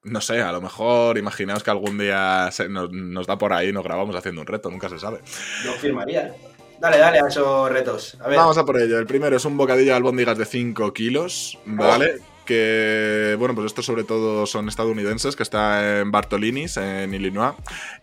no 0.03 0.21
sé, 0.21 0.41
a 0.41 0.51
lo 0.51 0.61
mejor 0.61 1.17
imaginaos 1.17 1.63
que 1.63 1.71
algún 1.71 1.97
día 1.97 2.49
se- 2.51 2.69
nos, 2.69 2.91
nos 2.91 3.25
da 3.25 3.37
por 3.39 3.53
ahí 3.53 3.69
y 3.69 3.73
nos 3.73 3.83
grabamos 3.83 4.15
haciendo 4.15 4.41
un 4.41 4.47
reto, 4.47 4.69
nunca 4.69 4.87
se 4.87 4.99
sabe. 4.99 5.19
Yo 5.65 5.73
firmaría, 5.73 6.27
¿eh? 6.27 6.33
Dale, 6.79 6.97
dale 6.97 7.19
a 7.19 7.27
esos 7.27 7.69
retos. 7.69 8.17
A 8.21 8.27
ver, 8.27 8.37
Vamos 8.37 8.57
a 8.57 8.65
por 8.65 8.79
ello. 8.81 8.99
El 8.99 9.05
primero 9.05 9.35
es 9.35 9.45
un 9.45 9.57
bocadillo 9.57 9.91
de 9.91 9.97
albóndigas 9.97 10.37
de 10.37 10.45
5 10.45 10.93
kilos, 10.93 11.57
¿vale? 11.65 12.19
Que, 12.45 13.35
bueno, 13.37 13.53
pues 13.53 13.67
estos 13.67 13.85
sobre 13.85 14.03
todo 14.03 14.47
son 14.47 14.67
estadounidenses, 14.69 15.35
que 15.35 15.43
está 15.43 15.99
en 15.99 16.09
Bartolinis, 16.09 16.77
en 16.77 17.13
Illinois, 17.13 17.53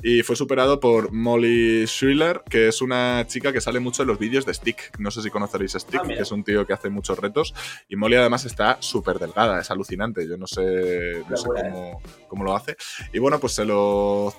y 0.05 0.23
fue 0.23 0.37
superado 0.37 0.79
por 0.79 1.11
Molly 1.11 1.85
Schuyler, 1.89 2.43
que 2.49 2.69
es 2.69 2.81
una 2.81 3.25
chica 3.27 3.53
que 3.53 3.61
sale 3.61 3.81
mucho 3.81 4.03
en 4.03 4.09
los 4.09 4.21
vídeos 4.21 4.47
de 4.47 4.55
Stick. 4.55 4.97
No 5.01 5.11
sé 5.11 5.23
si 5.23 5.31
conoceréis 5.31 5.73
Stick, 5.73 6.01
Ah, 6.05 6.07
que 6.07 6.21
es 6.21 6.31
un 6.31 6.45
tío 6.45 6.65
que 6.65 6.75
hace 6.75 6.91
muchos 6.91 7.19
retos, 7.19 7.55
y 7.89 7.97
Molly 7.97 8.15
además 8.15 8.45
está 8.45 8.77
súper 8.79 9.19
delgada, 9.19 9.61
es 9.61 9.69
alucinante. 9.73 10.29
Yo 10.29 10.37
no 10.37 10.47
sé, 10.47 11.25
no 11.29 11.37
sé 11.37 11.49
Locura, 11.49 11.71
cómo, 11.73 12.03
cómo 12.29 12.45
lo 12.45 12.55
hace. 12.55 12.77
Y 13.13 13.19
bueno, 13.19 13.41
pues 13.41 13.53
se 13.55 13.65
lo 13.65 14.33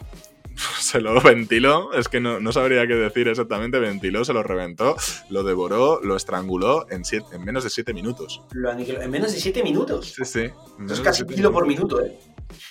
se 0.80 1.00
lo 1.02 1.20
ventiló, 1.22 1.94
es 1.94 2.08
que 2.08 2.20
no, 2.20 2.40
no 2.40 2.52
sabría 2.52 2.88
qué 2.88 2.96
decir 2.96 3.28
exactamente, 3.28 3.80
ventiló, 3.80 4.26
se 4.26 4.34
lo 4.34 4.44
reventó, 4.44 4.96
lo 5.30 5.44
devoró, 5.44 6.00
lo 6.04 6.16
estranguló 6.16 6.88
en, 6.90 7.06
siete- 7.06 7.36
en 7.36 7.44
menos 7.46 7.64
de 7.64 7.70
7 7.70 7.94
minutos. 7.94 8.42
lo 8.52 8.72
aniquiló. 8.72 9.02
En 9.02 9.12
menos 9.12 9.34
de 9.34 9.40
7 9.40 9.64
minutos. 9.64 10.14
Sí, 10.16 10.26
sí. 10.26 10.42
Eso 10.86 10.94
es 10.94 11.02
casi 11.02 11.26
kilo 11.26 11.52
por 11.52 11.68
minuto, 11.68 12.04
¿eh? 12.04 12.18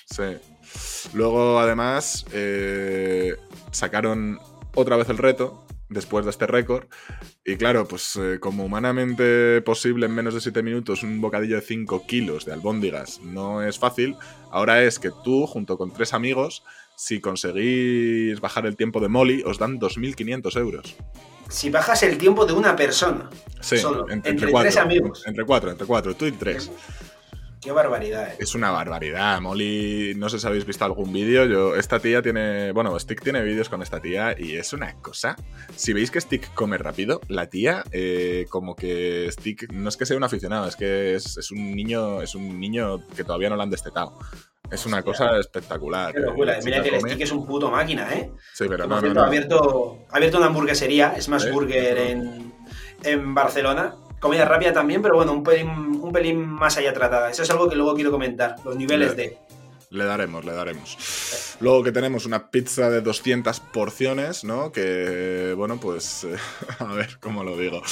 Sí. 0.07 0.23
Luego, 1.15 1.59
además, 1.61 2.27
eh, 2.33 3.37
sacaron 3.71 4.39
otra 4.75 4.97
vez 4.97 5.09
el 5.09 5.19
reto 5.19 5.63
después 5.89 6.25
de 6.25 6.33
este 6.33 6.47
récord. 6.47 6.87
Y 7.45 7.57
claro, 7.57 7.87
pues 7.87 8.17
eh, 8.17 8.39
como 8.41 8.65
humanamente 8.65 9.63
posible 9.63 10.07
en 10.07 10.15
menos 10.15 10.35
de 10.35 10.41
7 10.41 10.63
minutos 10.63 11.03
un 11.05 11.21
bocadillo 11.21 11.55
de 11.57 11.63
5 11.63 12.07
kilos 12.07 12.45
de 12.45 12.53
albóndigas 12.53 13.21
no 13.21 13.63
es 13.63 13.79
fácil, 13.79 14.17
ahora 14.51 14.83
es 14.83 14.99
que 14.99 15.11
tú, 15.23 15.47
junto 15.47 15.79
con 15.79 15.93
tres 15.93 16.13
amigos, 16.13 16.65
si 16.97 17.21
conseguís 17.21 18.41
bajar 18.41 18.67
el 18.67 18.77
tiempo 18.77 19.01
de 19.01 19.09
Molly, 19.09 19.43
os 19.45 19.59
dan 19.59 19.79
2.500 19.79 20.59
euros. 20.59 20.97
Si 21.49 21.71
bajas 21.71 22.03
el 22.03 22.19
tiempo 22.19 22.45
de 22.47 22.53
una 22.55 22.75
persona, 22.75 23.31
Sí, 23.61 23.79
Solo, 23.79 24.09
entre, 24.11 24.33
entre 24.33 24.51
cuatro. 24.51 24.71
tres 24.71 24.77
amigos. 24.83 25.23
Entre 25.27 25.45
cuatro, 25.45 25.71
entre 25.71 25.87
cuatro, 25.87 26.15
tú 26.17 26.27
y 26.27 26.33
tres. 26.33 26.71
qué 27.61 27.71
barbaridad, 27.73 28.31
¿eh? 28.33 28.37
Es 28.41 28.55
una 28.55 28.71
barbaridad. 28.71 29.41
Molly, 29.41 30.15
no 30.17 30.29
sé 30.29 30.39
si 30.41 30.47
habéis 30.47 30.65
visto 30.67 30.85
algún 30.85 31.13
vídeo. 31.13 31.45
Yo, 31.47 31.77
esta 31.77 31.99
tía 32.01 32.21
tiene. 32.23 32.73
Bueno, 32.73 32.99
Stick 32.99 33.23
tiene 33.23 33.43
vídeos 33.43 33.69
con 33.69 33.81
esta 33.83 34.01
tía 34.01 34.35
y 34.39 34.57
es 34.57 34.73
una 34.73 34.95
cosa. 35.01 35.37
Si 35.75 35.93
veis 35.93 36.11
que 36.11 36.21
Stick 36.21 36.53
come 36.55 36.79
rápido, 36.79 37.21
la 37.29 37.49
tía, 37.49 37.85
eh, 37.93 38.47
como 38.51 38.75
que 38.77 39.29
Stick 39.33 39.73
no 39.73 39.89
es 39.89 39.97
que 39.97 40.07
sea 40.07 40.17
un 40.17 40.25
aficionado, 40.25 40.67
es 40.69 40.77
que 40.77 41.15
es, 41.15 41.37
es 41.37 41.51
un 41.53 41.75
niño. 41.77 42.23
Es 42.23 42.35
un 42.35 42.59
niño 42.61 43.07
que 43.17 43.23
todavía 43.25 43.51
no 43.51 43.57
lo 43.57 43.63
han 43.63 43.71
destetado. 43.71 44.19
Es 44.71 44.85
una 44.87 45.03
cosa 45.03 45.39
espectacular. 45.39 46.13
Qué 46.13 46.21
locura. 46.21 46.57
La 46.59 46.65
Mira 46.65 46.83
que 46.83 46.89
el 46.91 46.97
come- 46.97 47.11
stick 47.11 47.23
es 47.23 47.33
un 47.33 47.47
puto 47.47 47.71
máquina, 47.71 48.13
¿eh? 48.15 48.31
Sí, 48.53 48.65
pero 48.69 48.85
Que, 48.85 48.89
no, 48.89 49.01
no. 49.01 49.21
Ha, 49.23 49.27
abierto, 49.27 49.99
ha 50.11 50.17
abierto 50.17 50.39
una 50.39 50.47
hamburguesería, 50.47 51.15
Smash 51.21 51.47
¿Eh? 51.47 51.51
Burger, 51.53 51.99
en, 51.99 52.53
en 53.05 53.35
Barcelona. 53.35 53.95
Comida 54.21 54.45
rápida 54.45 54.73
también, 54.73 55.03
pero 55.03 55.15
bueno, 55.17 55.33
un 55.33 55.43
pelín, 55.45 55.69
un 55.69 56.11
pelín 56.13 56.45
más 56.47 56.77
allá 56.79 56.93
tratada. 56.93 57.31
Eso 57.31 57.43
es 57.43 57.51
algo 57.51 57.69
que 57.69 57.77
luego 57.77 57.95
quiero 57.95 58.11
comentar, 58.11 58.57
los 58.65 58.75
niveles 58.77 59.11
Le- 59.11 59.15
de... 59.17 59.39
Le 59.91 60.05
daremos, 60.05 60.45
le 60.45 60.53
daremos. 60.53 61.57
Luego 61.61 61.85
que 61.85 61.93
tenemos 61.93 62.27
una 62.27 62.51
pizza 62.51 62.91
de 62.91 63.03
200 63.03 63.61
porciones, 63.61 64.43
¿no? 64.43 64.73
Que, 64.73 65.55
bueno, 65.57 65.79
pues, 65.81 66.25
eh, 66.25 66.35
a 66.81 66.93
ver, 66.93 67.19
¿cómo 67.21 67.45
lo 67.45 67.57
digo? 67.57 67.83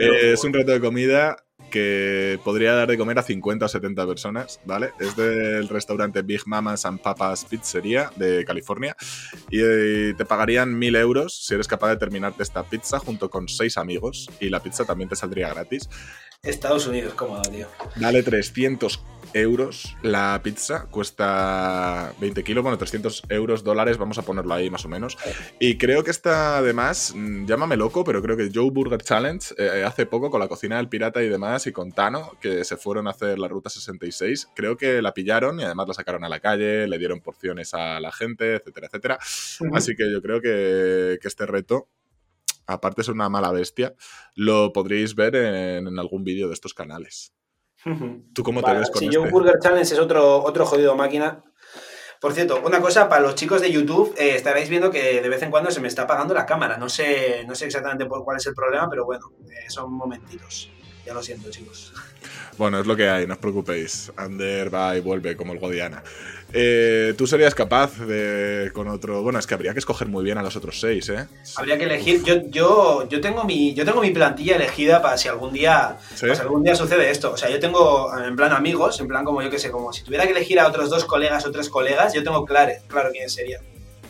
Eh, 0.00 0.32
es 0.32 0.42
un 0.42 0.54
reto 0.54 0.72
de 0.72 0.80
comida 0.80 1.36
que 1.74 2.38
podría 2.44 2.72
dar 2.72 2.88
de 2.88 2.96
comer 2.96 3.18
a 3.18 3.22
50 3.24 3.64
o 3.64 3.68
70 3.68 4.06
personas, 4.06 4.60
¿vale? 4.64 4.92
Es 5.00 5.16
del 5.16 5.68
restaurante 5.68 6.22
Big 6.22 6.42
Mamas 6.46 6.86
and 6.86 7.00
Papas 7.00 7.44
Pizzería 7.46 8.12
de 8.14 8.44
California 8.44 8.94
y 9.50 9.58
eh, 9.60 10.14
te 10.16 10.24
pagarían 10.24 10.78
1000 10.78 10.94
euros 10.94 11.34
si 11.44 11.52
eres 11.52 11.66
capaz 11.66 11.88
de 11.88 11.96
terminarte 11.96 12.44
esta 12.44 12.62
pizza 12.62 13.00
junto 13.00 13.28
con 13.28 13.48
seis 13.48 13.76
amigos 13.76 14.30
y 14.38 14.50
la 14.50 14.62
pizza 14.62 14.84
también 14.84 15.08
te 15.08 15.16
saldría 15.16 15.52
gratis. 15.52 15.88
Estados 16.44 16.86
Unidos, 16.86 17.14
cómodo, 17.14 17.42
tío. 17.42 17.66
Dale 17.96 18.22
300 18.22 19.02
euros 19.34 19.96
la 20.02 20.40
pizza, 20.42 20.86
cuesta 20.90 22.14
20 22.20 22.44
kilos, 22.44 22.62
bueno, 22.62 22.78
300 22.78 23.24
euros, 23.28 23.64
dólares, 23.64 23.98
vamos 23.98 24.18
a 24.18 24.22
ponerlo 24.22 24.54
ahí 24.54 24.70
más 24.70 24.84
o 24.84 24.88
menos. 24.88 25.18
Y 25.58 25.76
creo 25.76 26.04
que 26.04 26.10
esta, 26.10 26.58
además, 26.58 27.12
mm, 27.14 27.46
llámame 27.46 27.76
loco, 27.76 28.04
pero 28.04 28.22
creo 28.22 28.36
que 28.36 28.50
Joe 28.54 28.70
Burger 28.70 29.02
Challenge 29.02 29.54
eh, 29.58 29.84
hace 29.84 30.06
poco 30.06 30.30
con 30.30 30.40
la 30.40 30.48
cocina 30.48 30.76
del 30.76 30.88
pirata 30.88 31.22
y 31.22 31.28
demás, 31.28 31.66
y 31.66 31.72
con 31.72 31.92
Tano, 31.92 32.32
que 32.40 32.64
se 32.64 32.76
fueron 32.76 33.08
a 33.08 33.10
hacer 33.10 33.38
la 33.38 33.48
ruta 33.48 33.68
66, 33.68 34.48
creo 34.54 34.76
que 34.76 35.02
la 35.02 35.12
pillaron 35.12 35.58
y 35.60 35.64
además 35.64 35.88
la 35.88 35.94
sacaron 35.94 36.24
a 36.24 36.28
la 36.28 36.40
calle, 36.40 36.86
le 36.86 36.98
dieron 36.98 37.20
porciones 37.20 37.74
a 37.74 38.00
la 38.00 38.12
gente, 38.12 38.56
etcétera, 38.56 38.86
etcétera. 38.86 39.18
Así 39.72 39.96
que 39.96 40.10
yo 40.10 40.22
creo 40.22 40.40
que, 40.40 41.18
que 41.20 41.28
este 41.28 41.46
reto 41.46 41.88
aparte 42.66 43.02
es 43.02 43.08
una 43.08 43.28
mala 43.28 43.52
bestia, 43.52 43.94
lo 44.34 44.72
podréis 44.72 45.14
ver 45.14 45.36
en, 45.36 45.98
algún 45.98 46.24
vídeo 46.24 46.48
de 46.48 46.54
estos 46.54 46.74
canales. 46.74 47.32
¿Tú 48.34 48.42
cómo 48.42 48.62
te 48.62 48.72
ves 48.72 48.90
con 48.90 49.00
si 49.00 49.06
este? 49.06 49.18
Joe 49.18 49.30
Burger 49.30 49.58
Challenge 49.60 49.92
es 49.94 49.98
otro, 49.98 50.42
otro 50.42 50.66
jodido 50.66 50.94
máquina. 50.96 51.44
Por 52.20 52.32
cierto, 52.32 52.62
una 52.64 52.80
cosa, 52.80 53.08
para 53.08 53.20
los 53.20 53.34
chicos 53.34 53.60
de 53.60 53.70
YouTube, 53.70 54.14
eh, 54.16 54.34
estaréis 54.34 54.70
viendo 54.70 54.90
que 54.90 55.20
de 55.20 55.28
vez 55.28 55.42
en 55.42 55.50
cuando 55.50 55.70
se 55.70 55.80
me 55.80 55.88
está 55.88 56.02
apagando 56.02 56.32
la 56.32 56.46
cámara. 56.46 56.78
No 56.78 56.88
sé, 56.88 57.44
no 57.46 57.54
sé 57.54 57.66
exactamente 57.66 58.06
por 58.06 58.24
cuál 58.24 58.38
es 58.38 58.46
el 58.46 58.54
problema, 58.54 58.88
pero 58.88 59.04
bueno, 59.04 59.30
eh, 59.42 59.68
son 59.68 59.92
momentitos. 59.92 60.70
Ya 61.06 61.12
lo 61.14 61.22
siento, 61.22 61.50
chicos. 61.50 61.92
Bueno, 62.56 62.80
es 62.80 62.86
lo 62.86 62.96
que 62.96 63.08
hay, 63.08 63.26
no 63.26 63.34
os 63.34 63.38
preocupéis. 63.40 64.12
Ander 64.16 64.72
va 64.74 64.96
y 64.96 65.00
vuelve 65.00 65.36
como 65.36 65.52
el 65.52 65.58
Godiana. 65.58 66.02
Eh, 66.52 67.12
Tú 67.18 67.26
serías 67.26 67.54
capaz 67.54 67.98
de 67.98 68.70
con 68.72 68.86
otro. 68.88 69.22
Bueno, 69.22 69.38
es 69.40 69.46
que 69.46 69.54
habría 69.54 69.72
que 69.72 69.80
escoger 69.80 70.06
muy 70.08 70.22
bien 70.24 70.38
a 70.38 70.42
los 70.42 70.54
otros 70.56 70.78
seis, 70.80 71.08
¿eh? 71.08 71.26
Habría 71.56 71.76
que 71.76 71.84
elegir. 71.84 72.22
Yo, 72.22 72.42
yo, 72.48 73.08
yo 73.08 73.20
tengo 73.20 73.44
mi. 73.44 73.74
Yo 73.74 73.84
tengo 73.84 74.00
mi 74.00 74.10
plantilla 74.12 74.54
elegida 74.56 75.02
para 75.02 75.18
si 75.18 75.28
algún 75.28 75.52
día. 75.52 75.98
¿Sí? 76.14 76.26
Pues 76.26 76.38
algún 76.40 76.62
día 76.62 76.76
sucede 76.76 77.10
esto. 77.10 77.32
O 77.32 77.36
sea, 77.36 77.50
yo 77.50 77.58
tengo 77.58 78.16
en 78.16 78.36
plan 78.36 78.52
amigos, 78.52 79.00
en 79.00 79.08
plan 79.08 79.24
como 79.24 79.42
yo 79.42 79.50
que 79.50 79.58
sé, 79.58 79.70
como 79.72 79.92
si 79.92 80.04
tuviera 80.04 80.24
que 80.24 80.30
elegir 80.30 80.60
a 80.60 80.68
otros 80.68 80.88
dos 80.90 81.04
colegas 81.04 81.44
o 81.44 81.50
tres 81.50 81.68
colegas, 81.68 82.14
yo 82.14 82.22
tengo 82.22 82.44
claro, 82.44 82.72
claro 82.86 83.10
quién 83.12 83.28
sería. 83.28 83.60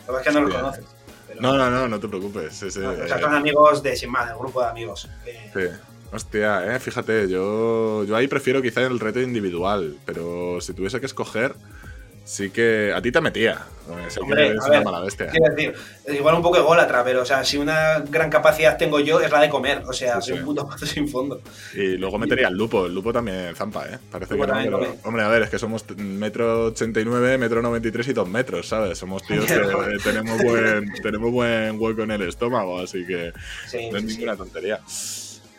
Lo 0.07 0.13
que 0.13 0.21
es 0.21 0.27
que 0.27 0.33
no 0.39 0.45
Hostia. 0.45 0.59
conoces. 0.61 0.85
pero- 1.27 1.41
No, 1.41 1.57
no, 1.57 1.69
no, 1.71 1.87
no 1.87 1.99
te 1.99 2.07
preocupes. 2.07 2.61
o 2.61 2.67
eh, 2.67 2.71
sea, 3.07 3.19
son 3.19 3.33
amigos 3.33 3.81
de 3.81 3.95
sin 3.97 4.11
más, 4.11 4.27
del 4.27 4.37
grupo 4.37 4.61
de 4.61 4.67
amigos. 4.67 5.09
Eh, 5.25 5.49
sí. 5.51 5.61
Hostia, 6.11 6.75
eh, 6.75 6.79
fíjate, 6.79 7.27
yo, 7.29 8.03
yo 8.05 8.15
ahí 8.15 8.27
prefiero 8.27 8.61
quizá 8.61 8.81
el 8.81 8.99
reto 8.99 9.19
individual, 9.21 9.95
pero 10.05 10.59
si 10.61 10.73
tuviese 10.73 10.99
que 10.99 11.05
escoger, 11.07 11.55
sí 12.23 12.49
que 12.51 12.93
a 12.95 13.01
ti 13.01 13.11
te 13.11 13.19
metía. 13.21 13.65
Eh, 13.89 14.09
sé 14.09 14.15
que 14.15 14.23
Hombre, 14.23 14.47
eres 14.47 14.61
a 14.61 14.65
una 14.67 14.77
ver, 14.77 14.85
mala 14.85 14.99
bestia. 15.01 15.27
Quiero 15.27 15.53
decir, 15.53 15.75
igual 16.07 16.35
un 16.35 16.41
poco 16.41 16.57
ególatra, 16.57 17.03
pero 17.03 17.21
o 17.21 17.25
sea, 17.25 17.43
si 17.43 17.57
una 17.57 17.99
gran 17.99 18.29
capacidad 18.29 18.77
tengo 18.77 18.99
yo 19.01 19.19
es 19.19 19.29
la 19.29 19.41
de 19.41 19.49
comer. 19.49 19.83
O 19.85 19.91
sea, 19.93 20.21
Sí, 20.21 20.29
soy 20.29 20.35
sí. 20.37 20.39
un 20.39 20.45
puto 20.45 20.67
pato 20.67 20.85
sin 20.85 21.07
fondo. 21.09 21.41
Y 21.73 21.97
luego 21.97 22.17
metería 22.17 22.47
el 22.47 22.55
lupo, 22.55 22.85
el 22.85 22.95
lupo 22.95 23.11
también 23.11 23.53
zampa, 23.55 23.85
¿eh? 23.85 23.99
Parece 24.09 24.35
que 24.35 24.47
no, 24.47 24.53
pero-. 24.53 24.95
Hombre, 25.03 25.21
a 25.23 25.27
ver, 25.27 25.43
es 25.43 25.49
que 25.49 25.59
somos 25.59 25.83
metro 25.97 26.67
89, 26.67 27.37
metro 27.37 27.61
93 27.61 28.07
y 28.07 28.13
dos 28.13 28.27
metros, 28.29 28.67
¿sabes? 28.69 28.97
Somos 28.97 29.21
tíos 29.27 29.45
que 29.45 29.53
eh, 29.53 29.97
tenemos 30.03 30.41
buen, 30.41 30.91
tenemos 31.03 31.31
buen 31.31 31.79
hueco 31.79 32.03
en 32.03 32.11
el 32.11 32.21
estómago, 32.23 32.79
así 32.79 33.05
que 33.05 33.33
Sí, 33.67 33.89
no 33.91 33.97
es 33.97 34.03
ninguna 34.05 34.35
tontería. 34.37 34.79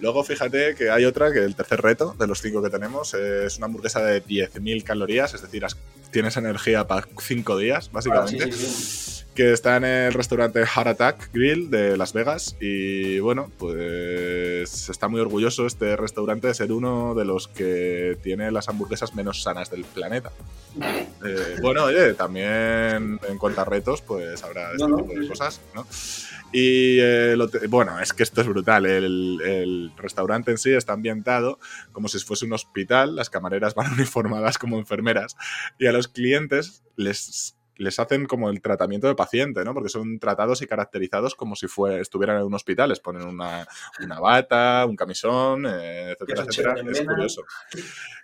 Luego 0.00 0.22
fíjate 0.24 0.74
que 0.74 0.90
hay 0.90 1.04
otra, 1.04 1.32
que 1.32 1.38
el 1.44 1.54
tercer 1.56 1.80
reto 1.80 2.14
de 2.18 2.26
los 2.26 2.40
cinco 2.42 2.62
que 2.62 2.70
tenemos 2.70 3.14
es 3.14 3.56
una 3.56 3.66
hamburguesa 3.66 4.02
de 4.02 4.22
10.000 4.22 4.82
calorías, 4.84 5.32
es 5.34 5.42
decir, 5.42 5.64
tienes 6.10 6.36
energía 6.36 6.86
para 6.86 7.06
cinco 7.20 7.56
días, 7.56 7.86
Ah, 7.88 7.90
básicamente 7.94 8.52
sí, 8.52 8.58
sí, 8.58 8.66
sí. 8.66 9.24
que 9.34 9.52
está 9.52 9.76
en 9.76 9.84
el 9.84 10.12
restaurante 10.12 10.64
Heart 10.66 10.86
Attack 10.88 11.30
Grill 11.32 11.70
de 11.70 11.96
Las 11.96 12.12
Vegas 12.12 12.56
y 12.60 13.18
bueno, 13.20 13.50
pues 13.58 14.88
está 14.88 15.08
muy 15.08 15.20
orgulloso 15.20 15.66
este 15.66 15.96
restaurante 15.96 16.46
de 16.48 16.54
ser 16.54 16.72
uno 16.72 17.14
de 17.14 17.24
los 17.24 17.48
que 17.48 18.18
tiene 18.22 18.50
las 18.50 18.68
hamburguesas 18.68 19.14
menos 19.14 19.42
sanas 19.42 19.70
del 19.70 19.84
planeta. 19.84 20.30
Eh, 21.24 21.56
bueno, 21.62 21.84
oye, 21.84 22.12
también 22.14 23.18
en 23.28 23.38
cuanto 23.38 23.62
a 23.62 23.64
retos, 23.64 24.02
pues 24.02 24.42
habrá 24.44 24.72
este 24.72 24.82
No, 24.82 24.88
no, 24.88 24.96
tipo 25.04 25.18
de 25.20 25.28
cosas, 25.28 25.60
¿no? 25.74 25.86
Y 26.52 26.98
eh, 27.00 27.36
bueno, 27.68 28.00
es 28.00 28.12
que 28.12 28.22
esto 28.22 28.40
es 28.40 28.46
brutal. 28.46 28.86
El, 28.86 29.40
el 29.44 29.92
restaurante 29.96 30.50
en 30.50 30.58
sí 30.58 30.72
está 30.72 30.92
ambientado 30.92 31.58
como 31.92 32.08
si 32.08 32.18
fuese 32.20 32.46
un 32.46 32.52
hospital. 32.52 33.16
Las 33.16 33.30
camareras 33.30 33.74
van 33.76 33.92
uniformadas 33.92 34.58
como 34.58 34.78
enfermeras 34.78 35.36
y 35.78 35.86
a 35.86 35.92
los 35.92 36.08
clientes 36.08 36.84
les, 36.96 37.55
les 37.76 37.98
hacen 37.98 38.26
como 38.26 38.50
el 38.50 38.60
tratamiento 38.60 39.06
de 39.06 39.14
paciente, 39.14 39.64
¿no? 39.64 39.74
Porque 39.74 39.88
son 39.88 40.18
tratados 40.18 40.62
y 40.62 40.66
caracterizados 40.66 41.34
como 41.34 41.56
si 41.56 41.66
fue, 41.66 42.00
estuvieran 42.00 42.38
en 42.38 42.44
un 42.44 42.54
hospital. 42.54 42.88
Les 42.88 43.00
ponen 43.00 43.26
una, 43.26 43.66
una 44.02 44.20
bata, 44.20 44.86
un 44.86 44.96
camisón, 44.96 45.66
eh, 45.66 46.12
etcétera, 46.12 46.44
etcétera. 46.48 46.74
Es 46.90 47.02
curioso. 47.02 47.42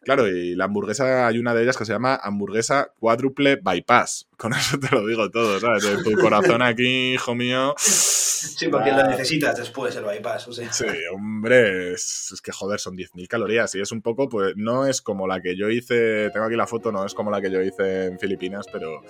Claro, 0.03 0.29
y 0.29 0.55
la 0.55 0.65
hamburguesa, 0.65 1.27
hay 1.27 1.39
una 1.39 1.55
de 1.55 1.63
ellas 1.63 1.77
que 1.77 1.85
se 1.85 1.93
llama 1.93 2.19
hamburguesa 2.23 2.93
cuádruple 2.99 3.57
bypass. 3.57 4.29
Con 4.37 4.53
eso 4.55 4.79
te 4.79 4.89
lo 4.91 5.07
digo 5.07 5.31
todo, 5.31 5.61
¿sabes? 5.61 5.85
De 5.85 6.03
tu 6.03 6.19
corazón 6.19 6.63
aquí, 6.63 7.15
hijo 7.15 7.35
mío. 7.35 7.75
Sí, 7.77 8.69
porque 8.69 8.91
lo 8.91 9.05
necesitas 9.05 9.57
después 9.57 9.95
el 9.95 10.05
bypass. 10.05 10.49
O 10.49 10.53
sea. 10.53 10.73
Sí, 10.73 10.87
hombre, 11.15 11.93
es, 11.93 12.31
es 12.33 12.41
que 12.41 12.51
joder, 12.51 12.81
son 12.81 12.97
10.000 12.97 13.29
calorías 13.29 13.75
y 13.77 13.81
es 13.81 13.93
un 13.93 14.03
poco, 14.03 14.29
pues 14.29 14.55
no 14.57 14.87
es 14.87 15.01
como 15.01 15.29
la 15.29 15.41
que 15.41 15.57
yo 15.57 15.71
hice, 15.71 16.31
tengo 16.31 16.47
aquí 16.47 16.57
la 16.57 16.67
foto, 16.67 16.91
no 16.91 17.07
es 17.07 17.15
como 17.15 17.31
la 17.31 17.41
que 17.41 17.51
yo 17.51 17.63
hice 17.63 18.07
en 18.07 18.19
Filipinas, 18.19 18.67
pero, 18.73 19.03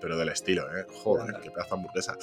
pero 0.00 0.16
del 0.16 0.28
estilo, 0.28 0.62
¿eh? 0.76 0.86
Joder, 1.02 1.36
qué 1.42 1.50
pedazo 1.50 1.74
de 1.74 1.80
hamburguesa. 1.80 2.16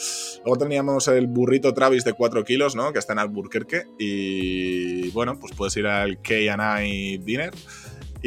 Luego 0.43 0.57
teníamos 0.57 1.07
el 1.07 1.27
burrito 1.27 1.73
Travis 1.73 2.03
de 2.03 2.13
4 2.13 2.43
kilos, 2.43 2.75
¿no? 2.75 2.93
Que 2.93 2.99
está 2.99 3.13
en 3.13 3.19
Albuquerque 3.19 3.87
y 3.97 5.09
bueno, 5.11 5.39
pues 5.39 5.53
puedes 5.53 5.75
ir 5.77 5.87
al 5.87 6.21
K&I 6.21 7.17
Dinner 7.19 7.53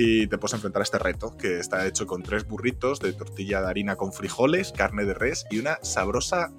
y 0.00 0.28
te 0.28 0.38
puedes 0.38 0.54
enfrentar 0.54 0.80
a 0.80 0.84
este 0.84 0.98
reto 0.98 1.36
que 1.36 1.58
está 1.58 1.84
hecho 1.84 2.06
con 2.06 2.22
tres 2.22 2.46
burritos 2.46 3.00
de 3.00 3.12
tortilla 3.12 3.60
de 3.60 3.66
harina 3.66 3.96
con 3.96 4.12
frijoles, 4.12 4.70
carne 4.70 5.04
de 5.04 5.12
res 5.12 5.44
y 5.50 5.58
una 5.58 5.78
sabrosa, 5.82 6.52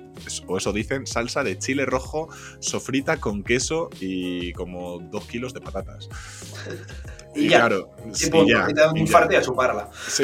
o 0.46 0.58
eso 0.58 0.74
dicen, 0.74 1.08
salsa 1.08 1.42
de 1.44 1.58
chile 1.58 1.86
rojo 1.86 2.28
sofrita 2.60 3.22
con 3.22 3.44
queso 3.44 3.90
y 4.02 4.52
como 4.52 5.00
dos 5.00 5.24
kilos 5.26 5.54
de 5.54 5.62
patatas. 5.62 6.10
Y 7.36 7.50
ya. 7.50 7.60
claro, 7.60 7.92
punto, 8.32 8.48
ya, 8.48 8.66
te 8.66 8.74
da 8.74 8.92
un 8.92 8.98
infarto 8.98 9.34
y 9.34 9.36
a 9.36 9.42
chuparla. 9.42 9.90
Sí, 10.08 10.24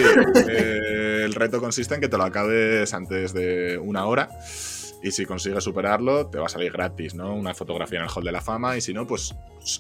eh, 0.49 1.21
el 1.23 1.33
reto 1.33 1.59
consiste 1.59 1.95
en 1.95 2.01
que 2.01 2.09
te 2.09 2.17
lo 2.17 2.23
acabes 2.23 2.93
antes 2.93 3.33
de 3.33 3.77
una 3.77 4.05
hora. 4.05 4.29
Y 5.05 5.11
si 5.11 5.23
consigues 5.23 5.63
superarlo, 5.63 6.25
te 6.25 6.39
va 6.39 6.47
a 6.47 6.49
salir 6.49 6.71
gratis, 6.71 7.13
¿no? 7.13 7.35
Una 7.35 7.53
fotografía 7.53 7.99
en 7.99 8.05
el 8.05 8.11
Hall 8.11 8.23
de 8.23 8.31
la 8.31 8.41
Fama. 8.41 8.75
Y 8.75 8.81
si 8.81 8.91
no, 8.91 9.05
pues, 9.05 9.35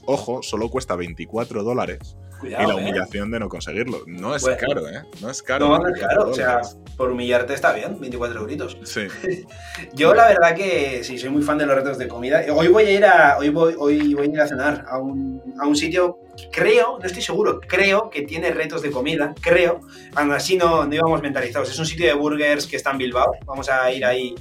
ojo, 0.05 0.43
solo 0.43 0.69
cuesta 0.69 0.95
24 0.95 1.63
dólares. 1.63 2.15
Cuidado, 2.39 2.63
y 2.63 2.67
la 2.67 2.73
¿eh? 2.73 2.83
humillación 2.83 3.31
de 3.31 3.39
no 3.39 3.49
conseguirlo. 3.49 4.03
No 4.05 4.35
es 4.35 4.43
Bueno. 4.43 4.59
caro, 4.59 4.87
¿eh? 4.87 5.01
No 5.21 5.31
es 5.31 5.41
caro. 5.41 5.69
No, 5.69 5.79
no 5.79 5.87
es 5.87 5.99
caro. 5.99 6.21
O 6.21 6.25
24 6.25 6.35
sea, 6.35 6.61
por 6.95 7.09
humillarte 7.09 7.55
está 7.55 7.73
bien, 7.73 7.99
24 7.99 8.39
euritos. 8.39 8.77
Sí. 8.83 9.07
Yo 9.95 10.13
la 10.13 10.27
verdad 10.27 10.53
que 10.53 11.03
sí, 11.03 11.17
soy 11.17 11.31
muy 11.31 11.41
fan 11.41 11.57
de 11.57 11.65
los 11.65 11.75
retos 11.75 11.97
de 11.97 12.07
comida. 12.07 12.43
Hoy 12.53 12.67
voy 12.67 12.83
a 12.83 12.91
ir 12.91 13.05
a, 13.05 13.39
hoy 13.39 13.49
voy, 13.49 13.73
hoy 13.79 14.13
voy 14.13 14.27
a, 14.27 14.29
ir 14.29 14.41
a 14.41 14.47
cenar 14.47 14.85
a 14.87 14.99
un, 14.99 15.41
a 15.59 15.65
un 15.65 15.75
sitio, 15.75 16.19
creo, 16.51 16.99
no 16.99 17.05
estoy 17.05 17.23
seguro, 17.23 17.59
creo 17.67 18.11
que 18.11 18.21
tiene 18.21 18.51
retos 18.51 18.83
de 18.83 18.91
comida, 18.91 19.33
creo. 19.41 19.79
Aún 20.13 20.31
así 20.33 20.55
no, 20.55 20.85
no 20.85 20.93
íbamos 20.93 21.23
mentalizados. 21.23 21.71
Es 21.71 21.79
un 21.79 21.87
sitio 21.87 22.05
de 22.05 22.13
burgers 22.13 22.67
que 22.67 22.75
está 22.75 22.91
en 22.91 22.99
Bilbao. 22.99 23.31
Vamos 23.47 23.69
a 23.69 23.91
ir 23.91 24.05
ahí 24.05 24.35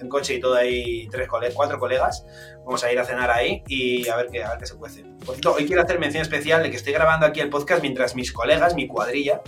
en 0.00 0.08
coche 0.08 0.34
y 0.34 0.40
todo 0.40 0.54
ahí, 0.54 1.08
tres 1.10 1.28
cole- 1.28 1.52
cuatro 1.54 1.78
colegas. 1.78 2.24
Vamos 2.64 2.82
a 2.84 2.92
ir 2.92 2.98
a 2.98 3.04
cenar 3.04 3.30
ahí 3.30 3.62
y 3.68 4.08
a 4.08 4.16
ver 4.16 4.28
qué, 4.30 4.42
a 4.44 4.50
ver 4.50 4.58
qué 4.58 4.66
se 4.66 4.76
cuece. 4.76 5.04
Por 5.24 5.34
cierto, 5.34 5.54
hoy 5.54 5.66
quiero 5.66 5.82
hacer 5.82 5.98
mención 5.98 6.22
especial 6.22 6.62
de 6.62 6.70
que 6.70 6.76
estoy 6.76 6.92
grabando 6.92 7.26
aquí 7.26 7.40
el 7.40 7.50
podcast 7.50 7.82
mientras 7.82 8.14
mis 8.14 8.32
colegas, 8.32 8.74
mi 8.74 8.86
cuadrilla, 8.86 9.40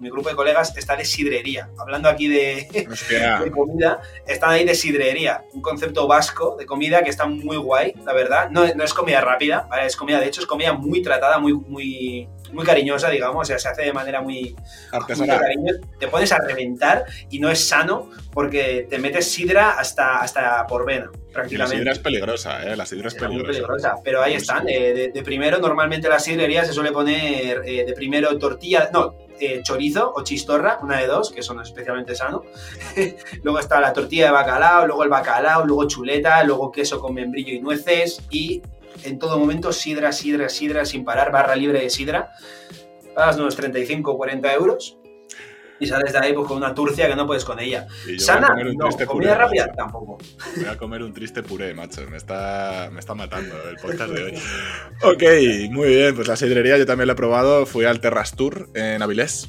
mi 0.00 0.10
grupo 0.10 0.28
de 0.30 0.34
colegas 0.34 0.76
está 0.76 0.96
de 0.96 1.04
sidrería. 1.04 1.70
Hablando 1.78 2.08
aquí 2.08 2.26
de, 2.28 2.66
comida, 3.52 4.00
están 4.26 4.50
ahí 4.50 4.64
de 4.64 4.74
sidrería, 4.74 5.44
un 5.52 5.62
concepto 5.62 6.08
vasco 6.08 6.56
de 6.58 6.66
comida 6.66 7.02
que 7.04 7.10
está 7.10 7.26
muy 7.26 7.56
guay, 7.56 7.94
la 8.04 8.12
verdad. 8.12 8.50
No, 8.50 8.66
no 8.74 8.82
es 8.84 8.94
comida 8.94 9.20
rápida, 9.20 9.66
¿vale? 9.70 9.86
es 9.86 9.96
comida, 9.96 10.18
de 10.18 10.26
hecho, 10.26 10.40
es 10.40 10.46
comida 10.46 10.72
muy 10.72 11.02
tratada, 11.02 11.38
muy, 11.38 11.52
muy, 11.54 12.28
muy 12.52 12.64
cariñosa, 12.64 13.08
digamos, 13.10 13.42
o 13.42 13.44
sea, 13.44 13.58
se 13.58 13.68
hace 13.68 13.82
de 13.82 13.92
manera 13.92 14.20
muy, 14.22 14.54
Artesanal. 14.90 15.40
Te 15.98 16.08
pones 16.08 16.32
a 16.32 16.38
reventar 16.38 17.04
y 17.30 17.38
no 17.38 17.50
es 17.50 17.66
sano 17.66 18.10
porque 18.32 18.86
te 18.88 18.98
metes 18.98 19.30
sidra 19.32 19.72
hasta, 19.78 20.18
hasta 20.20 20.66
por 20.66 20.86
vena, 20.86 21.10
Y 21.12 21.16
la 21.16 21.32
prácticamente. 21.32 21.76
sidra 21.78 21.92
es 21.92 21.98
peligrosa, 21.98 22.62
¿eh? 22.72 22.76
La 22.76 22.86
sidra 22.86 23.08
es 23.08 23.20
muy 23.28 23.42
peligrosa. 23.42 23.96
pero 24.04 24.22
ahí 24.22 24.32
Muy 24.32 24.40
están. 24.40 24.68
eh, 24.68 24.92
de, 24.92 25.08
de 25.08 25.22
primero, 25.22 25.58
normalmente 25.58 26.06
en 26.06 26.12
la 26.12 26.18
sidrería 26.20 26.64
se 26.64 26.72
suele 26.72 26.92
poner 26.92 27.62
eh, 27.64 27.84
de 27.84 27.92
primero 27.94 28.36
tortilla, 28.38 28.90
no, 28.92 29.14
eh, 29.40 29.60
chorizo 29.64 30.12
o 30.14 30.22
chistorra, 30.22 30.78
una 30.82 30.98
de 31.00 31.06
dos, 31.06 31.32
que 31.32 31.42
son 31.42 31.60
especialmente 31.60 32.14
sano. 32.14 32.44
luego 33.42 33.58
está 33.58 33.80
la 33.80 33.92
tortilla 33.92 34.26
de 34.26 34.32
bacalao, 34.32 34.86
luego 34.86 35.02
el 35.04 35.08
bacalao, 35.10 35.64
luego 35.66 35.86
chuleta, 35.88 36.44
luego 36.44 36.70
queso 36.70 37.00
con 37.00 37.14
membrillo 37.14 37.52
y 37.52 37.60
nueces 37.60 38.20
y 38.30 38.62
en 39.04 39.18
todo 39.18 39.38
momento 39.38 39.72
sidra, 39.72 40.12
sidra, 40.12 40.48
sidra 40.48 40.84
sin 40.84 41.04
parar, 41.04 41.30
barra 41.32 41.56
libre 41.56 41.80
de 41.80 41.90
sidra. 41.90 42.30
Pagas 43.14 43.36
unos 43.36 43.56
35 43.56 44.10
o 44.10 44.16
40 44.16 44.52
euros 44.54 44.98
y 45.82 45.86
sales 45.86 46.12
de 46.12 46.18
ahí 46.18 46.32
pues, 46.32 46.46
con 46.46 46.58
una 46.58 46.74
turcia 46.74 47.08
que 47.08 47.16
no 47.16 47.26
puedes 47.26 47.44
con 47.44 47.58
ella. 47.58 47.86
¿Sana? 48.18 48.54
No. 48.74 48.88
¿Comida 48.88 49.06
puré, 49.06 49.34
rápida? 49.34 49.66
macho. 49.66 49.76
Tampoco. 49.76 50.18
Voy 50.56 50.66
a 50.66 50.76
comer 50.76 51.02
un 51.02 51.12
triste 51.12 51.42
puré, 51.42 51.74
macho. 51.74 52.02
Me 52.08 52.16
está, 52.16 52.88
me 52.92 53.00
está 53.00 53.14
matando 53.14 53.54
el 53.68 53.76
podcast 53.76 54.12
de 54.12 54.22
hoy. 54.24 54.34
Ok, 55.02 55.22
muy 55.72 55.88
bien. 55.88 56.14
Pues 56.14 56.28
la 56.28 56.36
sidrería 56.36 56.78
yo 56.78 56.86
también 56.86 57.08
la 57.08 57.14
he 57.14 57.16
probado. 57.16 57.66
Fui 57.66 57.84
al 57.84 58.00
Terras 58.00 58.36
Tour 58.36 58.68
en 58.74 59.02
Avilés. 59.02 59.48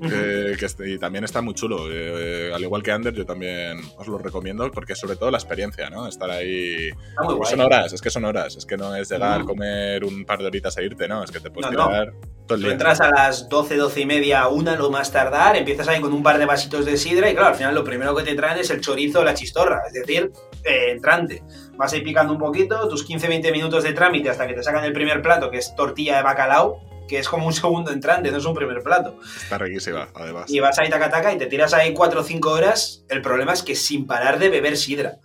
Que- 0.00 0.56
que 0.58 0.66
este- 0.66 0.90
y 0.90 0.98
también 0.98 1.24
está 1.24 1.40
muy 1.40 1.54
chulo. 1.54 1.90
Eh, 1.90 2.48
eh, 2.48 2.52
al 2.54 2.62
igual 2.62 2.82
que 2.82 2.92
Ander, 2.92 3.14
yo 3.14 3.24
también 3.24 3.78
os 3.96 4.06
lo 4.08 4.18
recomiendo 4.18 4.70
porque 4.70 4.94
sobre 4.94 5.16
todo 5.16 5.30
la 5.30 5.38
experiencia, 5.38 5.88
¿no? 5.90 6.06
Estar 6.06 6.30
ahí... 6.30 6.90
Pues 7.36 7.50
son 7.50 7.60
horas, 7.60 7.92
es 7.92 8.00
que 8.02 8.10
son 8.10 8.24
horas. 8.24 8.56
Es 8.56 8.66
que 8.66 8.76
no 8.76 8.94
es 8.94 9.10
llegar, 9.10 9.42
Mm. 9.42 9.46
comer 9.46 10.04
un 10.04 10.24
par 10.24 10.38
de 10.40 10.46
horitas 10.46 10.76
e 10.78 10.84
irte, 10.84 11.08
¿no? 11.08 11.22
Es 11.24 11.30
que 11.30 11.40
te 11.40 11.50
puedes 11.50 11.70
No, 11.70 11.78
no. 11.78 11.88
tirar 11.88 12.12
todo 12.46 12.56
el 12.56 12.60
Tú 12.60 12.66
día. 12.66 12.72
entras 12.72 13.00
a 13.00 13.10
las 13.10 13.48
12, 13.48 13.76
12 13.76 14.00
y 14.02 14.06
media, 14.06 14.48
una, 14.48 14.76
lo 14.76 14.90
más 14.90 15.10
tardar, 15.12 15.56
empiezas 15.56 15.88
ahí 15.88 16.00
con 16.00 16.12
un 16.12 16.22
par 16.22 16.38
de 16.38 16.46
vasitos 16.46 16.84
de 16.84 16.96
sidra 16.96 17.28
y 17.30 17.32
claro, 17.34 17.48
al 17.48 17.54
final 17.56 17.74
lo 17.74 17.82
primero 17.84 18.14
que 18.14 18.22
te 18.22 18.34
traen 18.34 18.58
es 18.58 18.70
el 18.70 18.80
chorizo 18.80 19.20
o 19.20 19.24
la 19.24 19.34
chistorra, 19.34 19.82
es 19.86 19.92
decir, 19.94 20.30
eh, 20.64 20.90
entrante. 20.90 21.42
Vas 21.76 21.92
ahí 21.92 22.02
picando 22.02 22.32
un 22.32 22.38
poquito, 22.38 22.88
tus 22.88 23.04
15-20 23.06 23.50
minutos 23.52 23.84
de 23.84 23.92
trámite 23.92 24.30
hasta 24.30 24.46
que 24.46 24.54
te 24.54 24.62
sacan 24.62 24.84
el 24.84 24.92
primer 24.92 25.20
plato, 25.22 25.50
que 25.50 25.58
es 25.58 25.74
tortilla 25.74 26.16
de 26.18 26.22
bacalao, 26.22 26.80
que 27.08 27.18
es 27.18 27.28
como 27.28 27.46
un 27.46 27.52
segundo 27.52 27.90
entrante, 27.92 28.30
no 28.30 28.38
es 28.38 28.44
un 28.44 28.54
primer 28.54 28.82
plato. 28.82 29.18
Está 29.42 29.58
riquísima, 29.58 30.08
además. 30.14 30.50
Y 30.50 30.60
vas 30.60 30.78
ahí 30.78 30.88
taca 30.90 31.10
taca 31.10 31.32
y 31.32 31.38
te 31.38 31.46
tiras 31.46 31.72
ahí 31.74 31.92
4 31.94 32.20
o 32.20 32.22
5 32.24 32.50
horas. 32.50 33.04
El 33.08 33.22
problema 33.22 33.52
es 33.52 33.62
que 33.62 33.74
sin 33.74 34.06
parar 34.06 34.38
de 34.38 34.48
beber 34.48 34.76
sidra. 34.76 35.18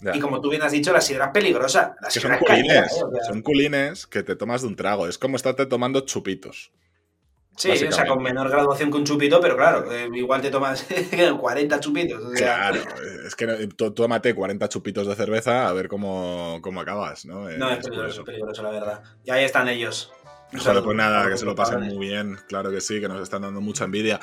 Ya. 0.00 0.14
Y 0.14 0.20
como 0.20 0.40
tú 0.40 0.50
bien 0.50 0.62
has 0.62 0.72
dicho, 0.72 0.92
la 0.92 1.00
sidra 1.00 1.26
es 1.26 1.30
peligrosa. 1.32 1.96
La 2.00 2.08
que 2.08 2.20
sidra 2.20 2.38
son 2.38 2.44
es 2.44 2.50
culines, 2.50 2.92
¿eh? 2.92 3.04
O 3.04 3.10
sea, 3.10 3.24
son 3.24 3.42
culines 3.42 4.06
que 4.06 4.22
te 4.22 4.36
tomas 4.36 4.62
de 4.62 4.68
un 4.68 4.76
trago. 4.76 5.08
Es 5.08 5.18
como 5.18 5.36
estarte 5.36 5.66
tomando 5.66 6.00
chupitos. 6.00 6.70
Sí, 7.56 7.70
o 7.70 7.92
sea, 7.92 8.06
con 8.06 8.22
menor 8.22 8.50
graduación 8.50 8.90
que 8.90 8.98
un 8.98 9.04
chupito, 9.04 9.40
pero 9.40 9.56
claro, 9.56 9.90
eh, 9.90 10.10
igual 10.12 10.42
te 10.42 10.50
tomas 10.50 10.86
40 11.40 11.80
chupitos. 11.80 12.22
O 12.22 12.36
sea, 12.36 12.70
Claro, 12.70 12.80
es 13.26 13.34
que 13.34 13.46
tú, 13.74 13.92
tómate 13.92 14.34
40 14.34 14.68
chupitos 14.68 15.06
de 15.06 15.14
cerveza 15.14 15.66
a 15.66 15.72
ver 15.72 15.88
cómo, 15.88 16.58
cómo 16.60 16.82
acabas, 16.82 17.24
¿no? 17.24 17.48
Eh, 17.48 17.56
No, 17.56 17.68
peligroso, 17.78 18.20
es 18.20 18.26
peligroso, 18.26 18.62
la 18.62 18.70
verdad. 18.70 19.02
Y 19.24 19.30
ahí 19.30 19.44
están 19.44 19.68
ellos. 19.68 20.12
Pues 20.50 20.64
nada, 20.94 21.28
que 21.28 21.36
se 21.36 21.44
lo 21.44 21.54
pasen 21.54 21.82
muy 21.82 21.98
bien, 21.98 22.38
claro 22.48 22.70
que 22.70 22.80
sí, 22.80 23.00
que 23.00 23.08
nos 23.08 23.20
están 23.20 23.42
dando 23.42 23.60
mucha 23.60 23.84
envidia. 23.84 24.20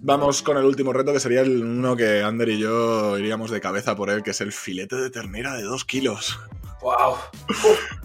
Vamos 0.00 0.42
con 0.42 0.56
el 0.56 0.64
último 0.64 0.92
reto, 0.92 1.12
que 1.12 1.20
sería 1.20 1.40
el 1.42 1.62
uno 1.62 1.96
que 1.96 2.22
Ander 2.22 2.48
y 2.48 2.58
yo 2.58 3.16
iríamos 3.18 3.50
de 3.50 3.60
cabeza 3.60 3.94
por 3.94 4.10
él, 4.10 4.22
que 4.22 4.32
es 4.32 4.40
el 4.40 4.52
filete 4.52 4.96
de 4.96 5.10
ternera 5.10 5.54
de 5.54 5.62
2 5.62 5.84
kilos. 5.84 6.38
¡Wow! 6.82 7.14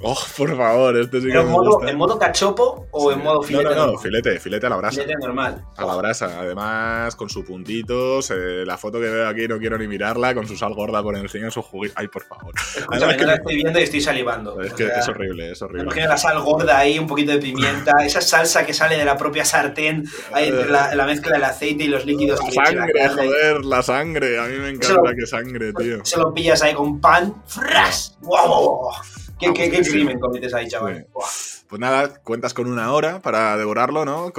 Oh, 0.01 0.17
por 0.38 0.57
favor, 0.57 0.97
este 0.97 1.19
sí 1.21 1.28
que 1.28 1.32
¿Pero 1.32 1.41
en 1.41 1.47
me 1.47 1.53
modo, 1.53 1.71
gusta. 1.78 1.89
en 1.91 1.97
modo 1.97 2.19
cachopo 2.19 2.88
o 2.91 3.09
Sí. 3.09 3.17
en 3.17 3.23
modo 3.23 3.41
filete? 3.41 3.63
No, 3.63 3.69
no, 3.69 3.76
no, 3.76 3.82
normal? 3.88 4.03
filete, 4.03 4.39
filete 4.39 4.65
a 4.65 4.69
la 4.69 4.76
brasa. 4.76 5.01
Filete 5.01 5.13
normal. 5.21 5.63
A 5.78 5.86
la 5.86 5.95
brasa, 5.95 6.39
además 6.39 7.15
con 7.15 7.30
sus 7.30 7.45
puntitos, 7.45 8.30
eh, 8.32 8.63
la 8.65 8.78
foto 8.78 8.99
que 8.99 9.09
veo 9.09 9.28
aquí 9.30 9.47
no 9.47 9.57
quiero 9.59 9.78
ni 9.78 9.88
mirarla, 9.88 10.34
con 10.36 10.45
su 10.47 10.57
sal 10.57 10.73
gorda 10.73 11.01
por 11.01 11.15
encima, 11.15 11.49
su 11.51 11.61
juguito. 11.61 11.93
Ay, 11.97 12.07
por 12.09 12.23
favor. 12.23 12.53
Escúchame, 12.76 12.97
Además 12.97 13.17
que 13.17 13.26
la 13.26 13.34
estoy 13.36 13.55
viendo 13.55 13.80
y 13.80 13.84
estoy 13.84 14.01
salivando. 14.01 14.61
Es 14.61 14.73
que 14.73 14.88
sea, 14.88 14.99
es 14.99 15.07
horrible, 15.07 15.51
es 15.51 15.61
horrible. 15.61 15.84
imagino 15.84 16.07
la 16.07 16.17
sal 16.17 16.39
gorda 16.41 16.78
ahí, 16.78 16.99
un 16.99 17.07
poquito 17.07 17.32
de 17.32 17.38
pimienta, 17.39 17.93
esa 18.05 18.19
salsa 18.21 18.65
que 18.65 18.73
sale 18.73 18.97
de 18.97 19.05
la 19.05 19.15
propia 19.17 19.45
sartén, 19.45 20.03
ahí 20.34 20.49
entre 20.49 20.69
la, 20.69 20.93
la 20.95 21.05
mezcla 21.05 21.32
del 21.34 21.43
aceite 21.45 21.86
y 21.86 21.88
los 21.88 22.05
líquidos. 22.05 22.39
La 22.41 22.45
que 22.45 22.51
sangre, 22.51 23.09
joder, 23.09 23.65
la 23.65 23.82
sangre. 23.82 24.38
A 24.39 24.43
mí 24.47 24.57
me 24.57 24.69
encanta 24.69 25.01
lo- 25.11 25.15
que 25.15 25.26
sangre, 25.26 25.71
tío. 25.73 26.03
Se 26.03 26.17
lo 26.19 26.34
pillas 26.34 26.61
ahí 26.61 26.73
con 26.73 26.99
pan. 26.99 27.34
¡Fras! 27.47 28.17
¡Guau, 28.21 28.64
guau! 28.66 28.91
¿Qué, 29.39 29.53
qué, 29.53 29.70
qué 29.70 29.84
Sí. 29.84 29.91
crimen 29.91 30.20
cometes 30.20 30.53
ahí, 30.53 30.68
chaval? 30.68 31.05
Sí. 31.30 31.55
Pues 31.68 31.80
nada, 31.80 32.22
cuentas 32.24 32.53
con 32.53 32.68
una 32.68 32.93
hora 32.93 33.22
para 33.24 33.57
devorarlo, 33.57 34.05
¿no? 34.05 34.32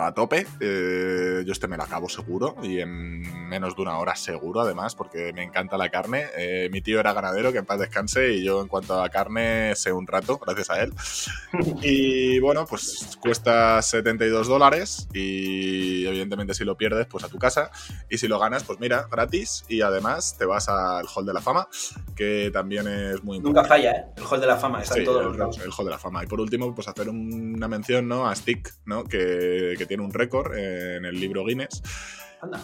A 0.00 0.14
tope. 0.14 0.46
Eh, 0.60 1.42
yo 1.44 1.52
este 1.52 1.66
me 1.66 1.76
lo 1.76 1.82
acabo 1.82 2.08
seguro 2.08 2.54
y 2.62 2.78
en 2.78 3.48
menos 3.48 3.74
de 3.74 3.82
una 3.82 3.98
hora 3.98 4.14
seguro, 4.14 4.60
además, 4.60 4.94
porque 4.94 5.32
me 5.32 5.42
encanta 5.42 5.76
la 5.76 5.88
carne. 5.90 6.26
Eh, 6.38 6.68
mi 6.70 6.80
tío 6.80 7.00
era 7.00 7.12
ganadero, 7.12 7.50
que 7.50 7.58
en 7.58 7.66
paz 7.66 7.80
descanse, 7.80 8.34
y 8.34 8.44
yo 8.44 8.62
en 8.62 8.68
cuanto 8.68 9.02
a 9.02 9.08
carne 9.08 9.74
sé 9.74 9.92
un 9.92 10.06
rato, 10.06 10.38
gracias 10.38 10.70
a 10.70 10.80
él. 10.82 10.92
Y 11.82 12.38
bueno, 12.40 12.66
pues 12.66 13.18
cuesta 13.20 13.80
72 13.82 14.46
dólares 14.48 15.08
y 15.12 16.06
evidentemente 16.06 16.54
si 16.54 16.64
lo 16.64 16.76
pierdes, 16.76 17.06
pues 17.06 17.24
a 17.24 17.28
tu 17.28 17.38
casa. 17.38 17.70
Y 18.08 18.18
si 18.18 18.28
lo 18.28 18.38
ganas, 18.38 18.62
pues 18.64 18.78
mira, 18.80 19.06
gratis 19.10 19.64
y 19.68 19.80
además 19.80 20.36
te 20.38 20.44
vas 20.46 20.68
al 20.68 21.06
Hall 21.14 21.26
de 21.26 21.34
la 21.34 21.40
Fama, 21.40 21.68
que 22.14 22.50
también 22.52 22.86
es 22.86 23.22
muy 23.24 23.38
importante. 23.38 23.42
Nunca 23.42 23.64
falla, 23.64 23.90
¿eh? 23.92 24.04
El 24.16 24.24
hall 24.24 24.40
de 24.40 24.46
la 24.46 24.56
fama, 24.56 24.82
está 24.82 24.94
Sí, 24.94 25.00
en 25.00 25.06
todos 25.06 25.20
el, 25.20 25.26
los 25.28 25.36
lados. 25.36 25.58
el 25.58 25.70
Hall 25.76 25.84
de 25.84 25.90
la 25.90 25.98
Fama. 25.98 26.22
Y 26.24 26.26
por 26.26 26.40
último, 26.44 26.74
pues 26.74 26.86
hacer 26.88 27.08
un- 27.08 27.54
una 27.56 27.66
mención 27.68 28.06
¿no? 28.08 28.28
a 28.28 28.34
Stick, 28.36 28.72
¿no? 28.86 29.04
que, 29.04 29.74
que 29.76 29.86
tiene 29.86 30.02
un 30.04 30.12
récord 30.12 30.56
en 30.56 31.04
el 31.04 31.18
libro 31.18 31.44
Guinness, 31.44 31.82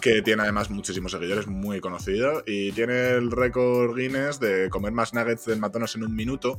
que 0.01 0.23
tiene 0.23 0.43
además 0.43 0.71
muchísimos 0.71 1.13
seguidores, 1.13 1.47
muy 1.47 1.81
conocido, 1.81 2.43
y 2.47 2.71
tiene 2.73 3.11
el 3.11 3.31
récord 3.31 3.97
Guinness 3.97 4.39
de 4.39 4.69
comer 4.71 4.93
más 4.93 5.15
nuggets 5.15 5.47
del 5.47 5.59
McDonald's 5.59 5.97
en 5.97 6.05
un 6.05 6.15
minuto. 6.15 6.57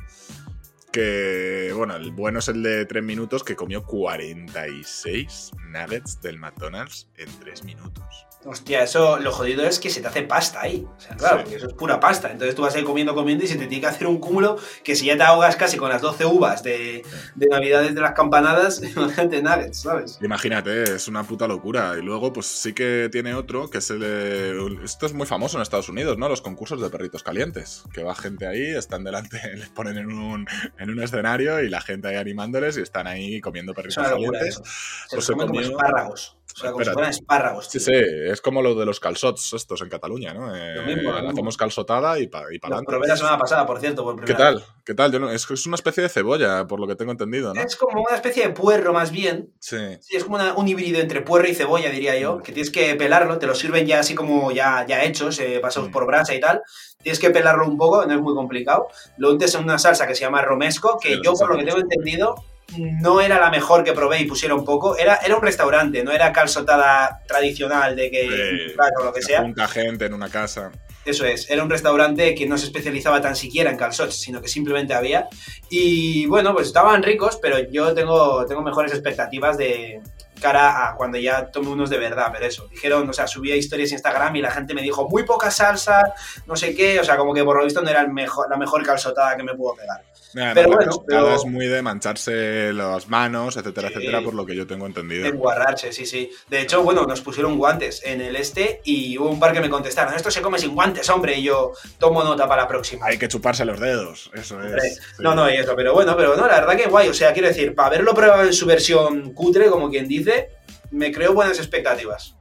Que, 0.92 1.72
bueno, 1.74 1.96
el 1.96 2.12
bueno 2.12 2.40
es 2.40 2.50
el 2.50 2.62
de 2.64 2.86
3 2.86 3.02
minutos, 3.02 3.46
que 3.46 3.56
comió 3.56 3.86
46 3.86 5.52
nuggets 5.72 6.20
del 6.22 6.38
McDonald's 6.38 7.08
en 7.16 7.30
3 7.40 7.64
minutos. 7.64 8.26
Hostia, 8.44 8.82
eso 8.84 9.20
lo 9.20 9.32
jodido 9.32 9.64
es 9.66 9.78
que 9.80 9.90
se 9.92 10.02
te 10.02 10.08
hace 10.08 10.24
pasta 10.24 10.62
ahí. 10.62 10.84
O 10.98 11.00
sea, 11.00 11.16
claro, 11.16 11.38
Sí. 11.38 11.42
porque 11.44 11.56
eso 11.58 11.68
es 11.68 11.74
pura 11.74 12.00
pasta. 12.00 12.32
Entonces 12.32 12.56
tú 12.56 12.64
vas 12.64 12.74
ahí 12.76 12.84
comiendo, 12.84 13.14
comiendo 13.14 13.44
y 13.44 13.48
se 13.48 13.54
te 13.56 13.68
tiene 13.68 13.82
que 13.82 13.88
hacer 13.88 14.08
un 14.08 14.20
cúmulo 14.20 14.58
que 14.84 14.96
si 14.96 15.06
ya 15.06 15.16
te 15.16 15.22
ahogas 15.24 15.56
casi 15.56 15.78
con 15.78 15.90
las 15.90 16.02
12 16.02 16.26
uvas 16.26 16.64
de, 16.64 17.04
de 17.36 17.48
Navidades 17.48 17.94
de 17.94 18.02
las 18.02 18.14
campanadas, 18.14 18.82
imagínate 18.96 19.44
nuggets, 19.44 19.82
¿sabes? 19.82 20.18
Imagínate, 20.24 20.84
es 20.96 21.08
una 21.08 21.24
puta 21.24 21.48
locura. 21.48 21.96
Y 22.00 22.02
luego, 22.02 22.34
pues 22.34 22.48
sí 22.48 22.74
que 22.74 23.10
tiene 23.12 23.36
otro, 23.36 23.70
que 23.70 23.78
es 23.78 23.90
el. 23.92 24.00
de- 24.00 24.80
Esto 24.84 25.06
es 25.06 25.14
muy 25.14 25.28
famoso 25.28 25.58
en 25.58 25.62
Estados 25.62 25.90
Unidos, 25.90 26.18
¿no? 26.18 26.28
Los 26.28 26.42
concursos 26.42 26.82
de 26.82 26.90
perritos 26.90 27.22
calientes. 27.24 27.84
Que 27.94 28.02
va 28.04 28.16
gente 28.16 28.48
ahí, 28.48 28.62
están 28.76 29.04
delante, 29.04 29.40
les 29.56 29.70
ponen 29.70 29.98
en 30.00 30.12
un, 30.12 30.48
en 30.80 30.90
un 30.90 31.02
escenario 31.04 31.62
y 31.62 31.70
la 31.70 31.82
gente 31.82 32.08
ahí 32.08 32.16
animándoles 32.16 32.78
y 32.78 32.82
están 32.82 33.06
ahí 33.06 33.40
comiendo 33.40 33.74
perritos 33.76 33.98
locura 34.10 34.40
calientes. 34.40 34.56
Se 34.56 35.16
Pues 35.16 35.26
se 35.26 35.34
comen 35.34 35.72
como. 35.74 36.16
O 36.56 36.60
sea, 36.60 36.72
como 36.72 36.84
si 36.86 36.92
fueran 36.92 37.12
espárragos. 37.12 37.68
Sí, 37.68 37.78
tío. 37.80 37.88
sí, 37.88 37.94
es 38.26 38.42
como 38.42 38.62
lo 38.62 38.76
de 38.76 38.86
los 38.86 39.00
calzots 39.00 39.54
estos 39.54 39.82
en 39.82 39.90
Cataluña, 39.90 40.34
¿no? 40.34 40.56
Eh, 40.56 40.76
Lo 40.76 40.84
mismo, 40.84 41.12
lo 41.12 41.30
hacemos 41.30 41.58
calzotada 41.58 42.20
y 42.20 42.28
para 42.28 42.54
y 42.54 42.60
pa 42.60 42.68
Lo 42.70 42.76
adelante. 42.76 42.92
probé 42.92 43.08
la 43.08 43.18
semana 43.18 43.38
pasada, 43.38 43.66
por 43.66 43.80
cierto, 43.80 44.04
por 44.04 44.24
¿Qué 44.24 44.34
tal? 44.34 44.64
¿Qué 44.86 44.94
tal? 44.94 45.12
Yo 45.12 45.20
no- 45.20 45.32
es, 45.32 45.50
es 45.50 45.66
una 45.66 45.76
especie 45.76 46.04
de 46.04 46.10
cebolla, 46.10 46.68
por 46.68 46.80
lo 46.80 46.88
que 46.88 46.96
tengo 46.96 47.12
entendido, 47.12 47.54
¿no? 47.54 47.62
Es 47.62 47.76
como 47.76 48.02
una 48.02 48.16
especie 48.16 48.44
de 48.48 48.54
puerro 48.54 48.94
más 48.94 49.12
bien. 49.12 49.54
Sí. 49.60 49.78
Sí, 50.02 50.18
es 50.18 50.24
como 50.24 50.36
una- 50.36 50.54
un 50.56 50.68
híbrido 50.68 51.00
entre 51.00 51.22
puerro 51.22 51.48
y 51.48 51.54
cebolla, 51.56 51.90
diría 51.90 52.18
yo, 52.18 52.38
Mm. 52.38 52.42
que 52.42 52.52
tienes 52.52 52.72
que 52.72 52.96
pelarlo, 52.96 53.38
te 53.40 53.48
lo 53.48 53.56
sirven 53.56 53.86
ya 53.88 54.00
así 54.00 54.16
como 54.16 54.52
ya, 54.52 54.86
ya 54.88 55.04
hechos, 55.04 55.40
eh, 55.40 55.60
pasados 55.62 55.90
Mm. 55.90 55.92
por 55.94 56.06
brasa 56.06 56.34
y 56.36 56.40
tal. 56.40 56.62
Tienes 57.02 57.20
que 57.20 57.30
pelarlo 57.32 57.66
un 57.66 57.78
poco, 57.78 58.06
no 58.06 58.14
es 58.14 58.22
muy 58.22 58.36
complicado. 58.36 58.88
Lo 59.18 59.32
untes 59.32 59.56
en 59.56 59.64
una 59.64 59.80
salsa 59.80 60.06
que 60.06 60.14
se 60.16 60.22
llama 60.22 60.42
romesco, 60.42 61.00
que 61.02 61.16
Sí, 61.16 61.22
yo, 61.24 61.34
por 61.34 61.52
lo 61.52 61.58
que 61.58 61.66
tengo 61.66 61.80
entendido, 61.80 62.36
no 62.78 63.22
era 63.22 63.40
la 63.40 63.50
mejor 63.50 63.84
que 63.84 63.94
probé 63.94 64.20
y 64.20 64.26
pusiera 64.26 64.56
un 64.56 64.66
poco. 64.66 64.98
Era, 64.98 65.16
era 65.18 65.36
un 65.36 65.42
restaurante, 65.42 66.04
no 66.04 66.12
era 66.12 66.32
calzotada 66.32 67.22
tradicional 67.28 67.96
de 67.96 68.12
que 68.12 68.22
Sí. 68.22 68.74
claro, 68.74 69.06
lo 69.06 69.14
que 69.14 69.22
Se 69.22 69.30
sea. 69.30 69.42
junta 69.42 69.68
gente 69.68 70.06
en 70.06 70.14
una 70.14 70.30
casa. 70.30 70.72
Eso 71.04 71.26
es, 71.26 71.50
era 71.50 71.64
un 71.64 71.70
restaurante 71.70 72.36
que 72.36 72.46
no 72.46 72.58
se 72.58 72.66
especializaba 72.66 73.22
tan 73.22 73.36
siquiera 73.36 73.72
en 73.72 73.78
calzots, 73.78 74.16
sino 74.16 74.42
que 74.42 74.48
simplemente 74.48 74.94
había. 74.94 75.28
Y 75.70 76.28
bueno, 76.28 76.54
pues 76.54 76.68
estaban 76.68 77.02
ricos, 77.02 77.40
pero 77.42 77.58
yo 77.72 77.94
tengo, 77.94 78.46
tengo 78.46 78.62
mejores 78.62 78.92
expectativas 78.94 79.58
de, 79.58 80.00
cara 80.42 80.90
a 80.90 80.96
cuando 80.96 81.18
ya 81.18 81.50
tome 81.50 81.70
unos 81.70 81.90
de 81.90 81.98
verdad, 81.98 82.30
pero 82.34 82.46
eso, 82.46 82.68
dijeron, 82.68 83.08
o 83.10 83.14
sea, 83.14 83.28
subía 83.28 83.56
historias 83.56 83.92
en 83.92 83.96
Instagram 83.96 84.36
y 84.36 84.42
la 84.42 84.52
gente 84.52 84.74
me 84.74 84.82
dijo, 84.82 85.08
muy 85.08 85.24
poca 85.24 85.52
salsa, 85.52 86.14
no 86.48 86.58
sé 86.58 86.76
qué, 86.76 87.00
o 87.00 87.04
sea, 87.04 87.16
como 87.16 87.34
que 87.34 87.44
por 87.46 87.58
lo 87.58 87.64
visto 87.64 87.82
no 87.82 87.90
era 87.90 88.02
el 88.02 88.12
mejor, 88.12 88.50
la 88.50 88.58
mejor 88.58 88.84
calzotada 88.86 89.38
que 89.38 89.44
me 89.44 89.54
puedo 89.54 89.76
pegar. 89.76 90.04
Pero 90.34 90.70
bueno, 90.70 91.36
es 91.36 91.46
muy 91.46 91.68
de 91.68 91.82
mancharse 91.82 92.74
las 92.74 93.08
manos, 93.08 93.58
etcétera, 93.58 93.90
etcétera, 93.90 94.22
por 94.22 94.34
lo 94.34 94.46
que 94.46 94.56
yo 94.56 94.68
tengo 94.68 94.86
entendido. 94.86 95.26
Enguarrarse, 95.26 95.92
sí, 95.92 96.06
sí. 96.06 96.32
De 96.50 96.62
hecho, 96.62 96.84
bueno, 96.84 97.06
nos 97.06 97.22
pusieron 97.22 97.58
guantes 97.58 98.02
en 98.06 98.22
el 98.22 98.36
este 98.36 98.82
y 98.84 99.18
hubo 99.18 99.30
un 99.30 99.40
par 99.40 99.54
que 99.54 99.62
me 99.62 99.70
contestaron, 99.70 100.14
esto 100.14 100.32
se 100.32 100.42
come 100.42 100.60
sin 100.60 100.74
guantes, 100.74 101.10
hombre, 101.10 101.38
y 101.38 101.44
yo 101.44 101.74
tomo 101.98 102.24
nota 102.24 102.48
para 102.48 102.64
la 102.64 102.68
próxima. 102.68 103.06
Hay 103.06 103.18
que 103.18 103.28
chuparse 103.28 103.66
los 103.66 103.80
dedos, 103.80 104.32
eso 104.34 104.62
es. 104.62 105.02
No, 105.20 105.36
no, 105.36 105.50
y 105.50 105.56
eso, 105.56 105.76
pero 105.76 105.94
bueno, 105.94 106.16
pero 106.16 106.36
no, 106.36 106.48
la 106.48 106.60
verdad 106.60 106.76
que 106.76 106.90
guay, 106.90 107.10
o 107.10 107.14
sea, 107.14 107.34
quiero 107.34 107.48
decir, 107.48 107.76
para 107.76 107.88
haberlo 107.88 108.14
probado 108.14 108.44
en 108.44 108.54
su 108.54 108.66
versión 108.66 109.34
cutre, 109.34 109.70
como 109.70 109.90
quien 109.90 110.08
dice, 110.08 110.50
me 110.92 111.12
creo 111.12 111.34
buenas 111.34 111.58
expectativas. 111.58 112.36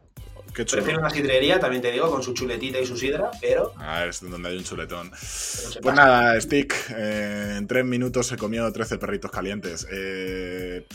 Prefiero 0.52 0.98
una 0.98 1.10
sidrería, 1.10 1.58
también 1.60 1.82
te 1.82 1.90
digo, 1.90 2.10
con 2.10 2.22
su 2.22 2.34
chuletita 2.34 2.78
y 2.80 2.86
su 2.86 2.96
sidra, 2.96 3.30
pero. 3.40 3.72
Ah, 3.76 4.04
es 4.06 4.20
donde 4.20 4.48
hay 4.48 4.58
un 4.58 4.64
chuletón. 4.64 5.10
Pues 5.10 5.94
nada, 5.94 6.40
Stick, 6.40 6.74
eh, 6.96 7.54
en 7.58 7.66
tres 7.66 7.84
minutos 7.84 8.26
se 8.26 8.36
comió 8.36 8.70
13 8.70 8.98
perritos 8.98 9.30
calientes. 9.30 9.86
Eh, 9.90 10.86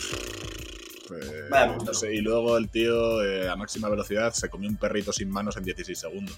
eh, 1.13 2.13
y 2.13 2.21
luego 2.21 2.57
el 2.57 2.69
tío 2.69 3.23
eh, 3.23 3.47
a 3.47 3.55
máxima 3.55 3.89
velocidad 3.89 4.33
se 4.33 4.49
comió 4.49 4.69
un 4.69 4.77
perrito 4.77 5.13
sin 5.13 5.29
manos 5.29 5.57
en 5.57 5.63
16 5.63 5.97
segundos. 5.97 6.37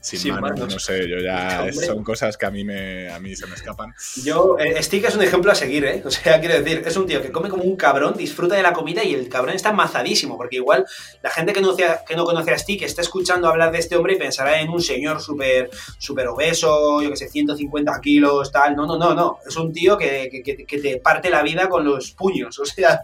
Sin, 0.00 0.32
manos, 0.40 0.72
no 0.72 0.78
sé, 0.78 1.08
yo 1.08 1.18
ya 1.18 1.70
son 1.86 2.04
cosas 2.04 2.36
que 2.36 2.46
a 2.46 2.50
mí 2.50 2.64
me 2.64 3.10
a 3.10 3.18
mí 3.18 3.34
se 3.34 3.46
me 3.46 3.54
escapan. 3.54 3.92
Yo 4.22 4.56
eh, 4.58 4.80
Stick 4.82 5.04
es 5.04 5.16
un 5.16 5.22
ejemplo 5.22 5.50
a 5.50 5.54
seguir, 5.54 5.84
¿eh? 5.84 6.02
O 6.04 6.10
sea, 6.10 6.38
quiero 6.40 6.60
decir, 6.60 6.82
es 6.86 6.96
un 6.96 7.06
tío 7.06 7.20
que 7.20 7.32
come 7.32 7.48
como 7.48 7.64
un 7.64 7.76
cabrón, 7.76 8.14
disfruta 8.16 8.54
de 8.54 8.62
la 8.62 8.72
comida 8.72 9.02
y 9.02 9.12
el 9.14 9.28
cabrón 9.28 9.56
está 9.56 9.72
mazadísimo, 9.72 10.36
porque 10.36 10.56
igual 10.56 10.86
la 11.22 11.30
gente 11.30 11.52
que 11.52 11.60
no, 11.60 11.76
que 11.76 12.16
no 12.16 12.24
conoce 12.24 12.52
a 12.52 12.58
Stick 12.58 12.82
está 12.82 13.02
escuchando 13.02 13.48
hablar 13.48 13.72
de 13.72 13.78
este 13.78 13.96
hombre 13.96 14.14
y 14.14 14.18
pensará 14.18 14.60
en 14.60 14.70
un 14.70 14.80
señor 14.80 15.20
súper 15.20 15.68
super 15.98 16.28
obeso, 16.28 17.02
yo 17.02 17.10
que 17.10 17.16
sé, 17.16 17.28
150 17.28 18.00
kilos, 18.00 18.52
tal. 18.52 18.76
No, 18.76 18.86
no, 18.86 18.98
no, 18.98 19.14
no. 19.14 19.38
Es 19.46 19.56
un 19.56 19.72
tío 19.72 19.98
que, 19.98 20.30
que 20.42 20.78
te 20.78 20.98
parte 20.98 21.28
la 21.28 21.42
vida 21.42 21.68
con 21.68 21.84
los 21.84 22.12
puños. 22.12 22.58
O 22.58 22.64
sea, 22.64 23.02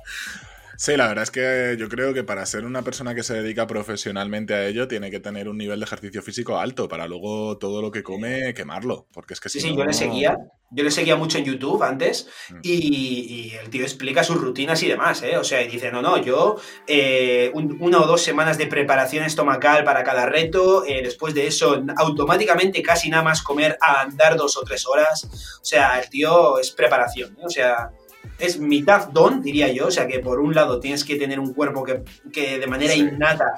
Sí, 0.76 0.96
la 0.96 1.08
verdad 1.08 1.24
es 1.24 1.30
que 1.30 1.76
yo 1.78 1.88
creo 1.88 2.12
que 2.14 2.24
para 2.24 2.44
ser 2.46 2.64
una 2.64 2.82
persona 2.82 3.14
que 3.14 3.22
se 3.22 3.34
dedica 3.34 3.66
profesionalmente 3.66 4.54
a 4.54 4.66
ello 4.66 4.88
tiene 4.88 5.10
que 5.10 5.20
tener 5.20 5.48
un 5.48 5.58
nivel 5.58 5.80
de 5.80 5.84
ejercicio 5.84 6.22
físico 6.22 6.58
alto 6.58 6.88
para 6.88 7.06
luego 7.06 7.58
todo 7.58 7.80
lo 7.80 7.90
que 7.90 8.02
come 8.02 8.54
quemarlo, 8.54 9.06
porque 9.12 9.34
es 9.34 9.40
que 9.40 9.48
sí, 9.48 9.60
sí, 9.60 9.76
yo 9.76 9.84
le 9.84 9.92
seguía, 9.92 10.36
yo 10.70 10.84
le 10.84 10.90
seguía 10.90 11.16
mucho 11.16 11.38
en 11.38 11.44
YouTube 11.44 11.82
antes 11.82 12.28
mm. 12.50 12.58
y, 12.62 13.52
el 13.54 13.70
tío 13.70 13.82
explica 13.82 14.24
sus 14.24 14.40
rutinas 14.40 14.82
y 14.82 14.88
demás, 14.88 15.22
¿eh? 15.22 15.36
O 15.36 15.44
sea, 15.44 15.62
y 15.62 15.68
dice, 15.68 15.92
no, 15.92 16.02
no, 16.02 16.18
yo 16.18 16.56
eh, 16.86 17.52
una 17.54 18.00
o 18.00 18.06
dos 18.06 18.22
semanas 18.22 18.58
de 18.58 18.66
preparación 18.66 19.24
estomacal 19.24 19.84
para 19.84 20.02
cada 20.02 20.26
reto, 20.26 20.84
eh, 20.84 21.02
después 21.02 21.34
de 21.34 21.46
eso 21.46 21.84
automáticamente 21.96 22.82
casi 22.82 23.10
nada 23.10 23.22
más 23.22 23.42
comer 23.42 23.78
a 23.80 24.02
andar 24.02 24.36
dos 24.36 24.56
o 24.56 24.62
tres 24.62 24.86
horas, 24.86 25.24
o 25.60 25.64
sea, 25.64 26.00
el 26.00 26.08
tío 26.08 26.58
es 26.58 26.70
preparación, 26.72 27.36
¿eh? 27.40 27.44
o 27.44 27.50
sea 27.50 27.90
es 28.38 28.58
mitad 28.58 29.08
don, 29.08 29.42
diría 29.42 29.68
yo. 29.72 29.86
O 29.86 29.90
sea, 29.90 30.06
que 30.06 30.20
por 30.20 30.40
un 30.40 30.54
lado 30.54 30.80
tienes 30.80 31.04
que 31.04 31.16
tener 31.16 31.40
un 31.40 31.54
cuerpo 31.54 31.84
que, 31.84 32.58
de 32.58 32.66
manera 32.66 32.94
innata 32.94 33.54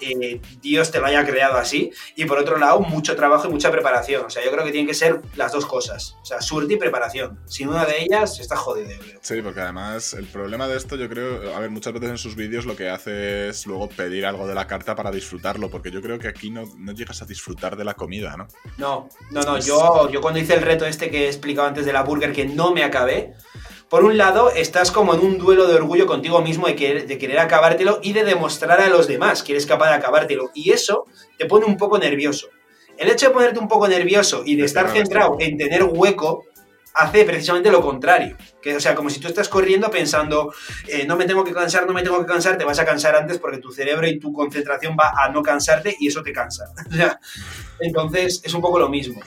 eh, 0.00 0.40
Dios 0.60 0.90
te 0.90 0.98
lo 0.98 1.06
haya 1.06 1.24
creado 1.24 1.56
así. 1.56 1.90
Y 2.14 2.24
por 2.24 2.38
otro 2.38 2.58
lado, 2.58 2.80
mucho 2.80 3.16
trabajo 3.16 3.48
y 3.48 3.50
mucha 3.50 3.70
preparación. 3.70 4.26
O 4.26 4.30
sea, 4.30 4.44
yo 4.44 4.50
creo 4.50 4.64
que 4.64 4.70
tienen 4.70 4.86
que 4.86 4.94
ser 4.94 5.20
las 5.36 5.52
dos 5.52 5.66
cosas. 5.66 6.16
O 6.22 6.24
sea, 6.24 6.40
suerte 6.40 6.74
y 6.74 6.76
preparación. 6.76 7.38
Sin 7.46 7.68
una 7.68 7.84
de 7.84 8.02
ellas, 8.02 8.38
está 8.40 8.56
jodido. 8.56 8.90
Sí, 9.20 9.40
porque 9.42 9.60
además 9.60 10.14
el 10.14 10.26
problema 10.26 10.68
de 10.68 10.76
esto, 10.76 10.96
yo 10.96 11.08
creo, 11.08 11.54
a 11.54 11.60
ver, 11.60 11.70
muchas 11.70 11.92
veces 11.92 12.10
en 12.10 12.18
sus 12.18 12.36
vídeos 12.36 12.66
lo 12.66 12.76
que 12.76 12.88
hace 12.88 13.48
es 13.48 13.66
luego 13.66 13.88
pedir 13.88 14.26
algo 14.26 14.46
de 14.46 14.54
la 14.54 14.66
carta 14.66 14.94
para 14.94 15.10
disfrutarlo. 15.10 15.70
Porque 15.70 15.90
yo 15.90 16.00
creo 16.00 16.18
que 16.18 16.28
aquí 16.28 16.50
no, 16.50 16.64
no 16.76 16.92
llegas 16.92 17.22
a 17.22 17.26
disfrutar 17.26 17.76
de 17.76 17.84
la 17.84 17.94
comida, 17.94 18.36
¿no? 18.36 18.48
No, 18.78 19.08
no, 19.30 19.42
no. 19.42 19.58
Yo, 19.58 20.10
yo 20.10 20.20
cuando 20.20 20.40
hice 20.40 20.54
el 20.54 20.62
reto 20.62 20.86
este 20.86 21.10
que 21.10 21.24
he 21.24 21.28
explicado 21.28 21.68
antes 21.68 21.86
de 21.86 21.92
la 21.92 22.02
burger, 22.02 22.32
que 22.32 22.44
no 22.44 22.72
me 22.72 22.84
acabé 22.84 23.34
por 23.88 24.04
un 24.04 24.18
lado, 24.18 24.50
estás 24.50 24.90
como 24.90 25.14
en 25.14 25.20
un 25.20 25.38
duelo 25.38 25.68
de 25.68 25.76
orgullo 25.76 26.06
contigo 26.06 26.40
mismo 26.42 26.66
de 26.66 26.74
querer, 26.74 27.06
de 27.06 27.18
querer 27.18 27.38
acabártelo 27.38 28.00
y 28.02 28.12
de 28.12 28.24
demostrar 28.24 28.80
a 28.80 28.88
los 28.88 29.06
demás 29.06 29.42
que 29.42 29.52
eres 29.52 29.66
capaz 29.66 29.90
de 29.90 29.94
acabártelo. 29.94 30.50
Y 30.54 30.72
eso 30.72 31.04
te 31.38 31.46
pone 31.46 31.66
un 31.66 31.76
poco 31.76 31.98
nervioso. 31.98 32.48
El 32.96 33.10
hecho 33.10 33.28
de 33.28 33.34
ponerte 33.34 33.58
un 33.58 33.68
poco 33.68 33.86
nervioso 33.86 34.42
y 34.44 34.56
de 34.56 34.64
estar 34.64 34.90
centrado 34.90 35.36
en 35.38 35.56
tener 35.56 35.84
hueco 35.84 36.44
hace 36.94 37.24
precisamente 37.24 37.70
lo 37.70 37.80
contrario. 37.82 38.36
Que, 38.60 38.74
o 38.74 38.80
sea, 38.80 38.94
como 38.94 39.10
si 39.10 39.20
tú 39.20 39.28
estás 39.28 39.48
corriendo 39.48 39.90
pensando, 39.90 40.52
eh, 40.88 41.06
no 41.06 41.14
me 41.16 41.26
tengo 41.26 41.44
que 41.44 41.52
cansar, 41.52 41.86
no 41.86 41.92
me 41.92 42.02
tengo 42.02 42.18
que 42.18 42.26
cansar, 42.26 42.58
te 42.58 42.64
vas 42.64 42.78
a 42.78 42.84
cansar 42.84 43.14
antes 43.14 43.38
porque 43.38 43.58
tu 43.58 43.70
cerebro 43.70 44.08
y 44.08 44.18
tu 44.18 44.32
concentración 44.32 44.96
va 44.98 45.12
a 45.16 45.28
no 45.28 45.42
cansarte 45.42 45.94
y 46.00 46.08
eso 46.08 46.22
te 46.22 46.32
cansa. 46.32 46.64
entonces, 47.80 48.40
es 48.42 48.54
un 48.54 48.62
poco 48.62 48.78
lo 48.78 48.88
mismo. 48.88 49.20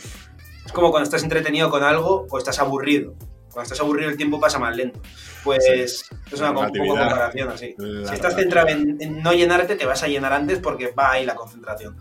Es 0.65 0.71
como 0.73 0.91
cuando 0.91 1.05
estás 1.05 1.23
entretenido 1.23 1.69
con 1.69 1.83
algo 1.83 2.25
o 2.29 2.37
estás 2.37 2.59
aburrido. 2.59 3.13
Cuando 3.51 3.63
estás 3.63 3.79
aburrido 3.79 4.09
el 4.09 4.17
tiempo 4.17 4.39
pasa 4.39 4.59
más 4.59 4.75
lento. 4.75 5.01
Pues 5.43 5.65
es 5.67 6.09
una 6.37 6.51
un 6.51 6.67
poco 6.67 6.87
comparación 6.87 7.49
así. 7.49 7.75
Si 7.77 8.13
estás 8.13 8.35
centrado 8.35 8.67
en, 8.69 9.21
no 9.21 9.33
llenarte, 9.33 9.75
te 9.75 9.85
vas 9.85 10.03
a 10.03 10.07
llenar 10.07 10.33
antes 10.33 10.59
porque 10.59 10.91
va 10.91 11.11
ahí 11.11 11.25
la 11.25 11.35
concentración. 11.35 11.97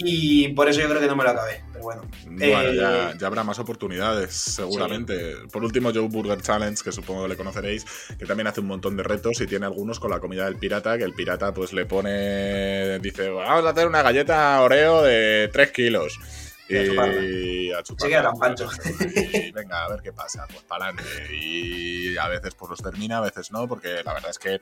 Y 0.00 0.48
por 0.50 0.68
eso 0.68 0.80
yo 0.80 0.88
creo 0.88 1.00
que 1.00 1.08
no 1.08 1.16
me 1.16 1.24
lo 1.24 1.30
acabé. 1.30 1.64
Pero 1.72 1.84
bueno. 1.84 2.02
Eh, 2.40 3.16
ya, 3.18 3.26
habrá 3.26 3.42
más 3.42 3.58
oportunidades, 3.58 4.32
seguramente. 4.32 5.34
Por 5.50 5.64
último, 5.64 5.90
Joe 5.92 6.06
Burger 6.06 6.40
Challenge, 6.40 6.80
que 6.84 6.92
supongo 6.92 7.24
que 7.24 7.30
le 7.30 7.36
conoceréis, 7.36 7.84
que 8.16 8.24
también 8.24 8.46
hace 8.46 8.60
un 8.60 8.68
montón 8.68 8.96
de 8.96 9.02
retos 9.02 9.40
y 9.40 9.46
tiene 9.48 9.66
algunos 9.66 9.98
con 9.98 10.12
la 10.12 10.20
comida 10.20 10.44
del 10.44 10.56
pirata, 10.56 10.96
que 10.98 11.04
el 11.04 11.14
pirata 11.14 11.52
pues 11.52 11.72
le 11.72 11.84
pone, 11.84 13.00
dice, 13.00 13.28
vamos 13.28 13.64
a 13.64 13.70
hacer 13.70 13.88
una 13.88 14.02
galleta 14.02 14.62
Oreo 14.62 15.02
de 15.02 15.50
3 15.52 15.72
kilos. 15.72 16.20
Y 16.68 17.72
a 17.72 17.82
chupar. 17.82 18.32
pancho. 18.38 18.68
Y 19.14 19.50
venga, 19.52 19.84
a 19.84 19.88
ver 19.88 20.00
qué 20.02 20.12
pasa. 20.12 20.46
Pues 20.46 20.62
para 20.62 20.86
adelante. 20.86 21.34
Y 21.34 22.16
a 22.16 22.28
veces 22.28 22.54
pues 22.54 22.70
los 22.70 22.82
termina, 22.82 23.18
a 23.18 23.20
veces 23.22 23.50
no, 23.52 23.66
porque 23.66 24.02
la 24.04 24.14
verdad 24.14 24.30
es 24.30 24.38
que 24.38 24.60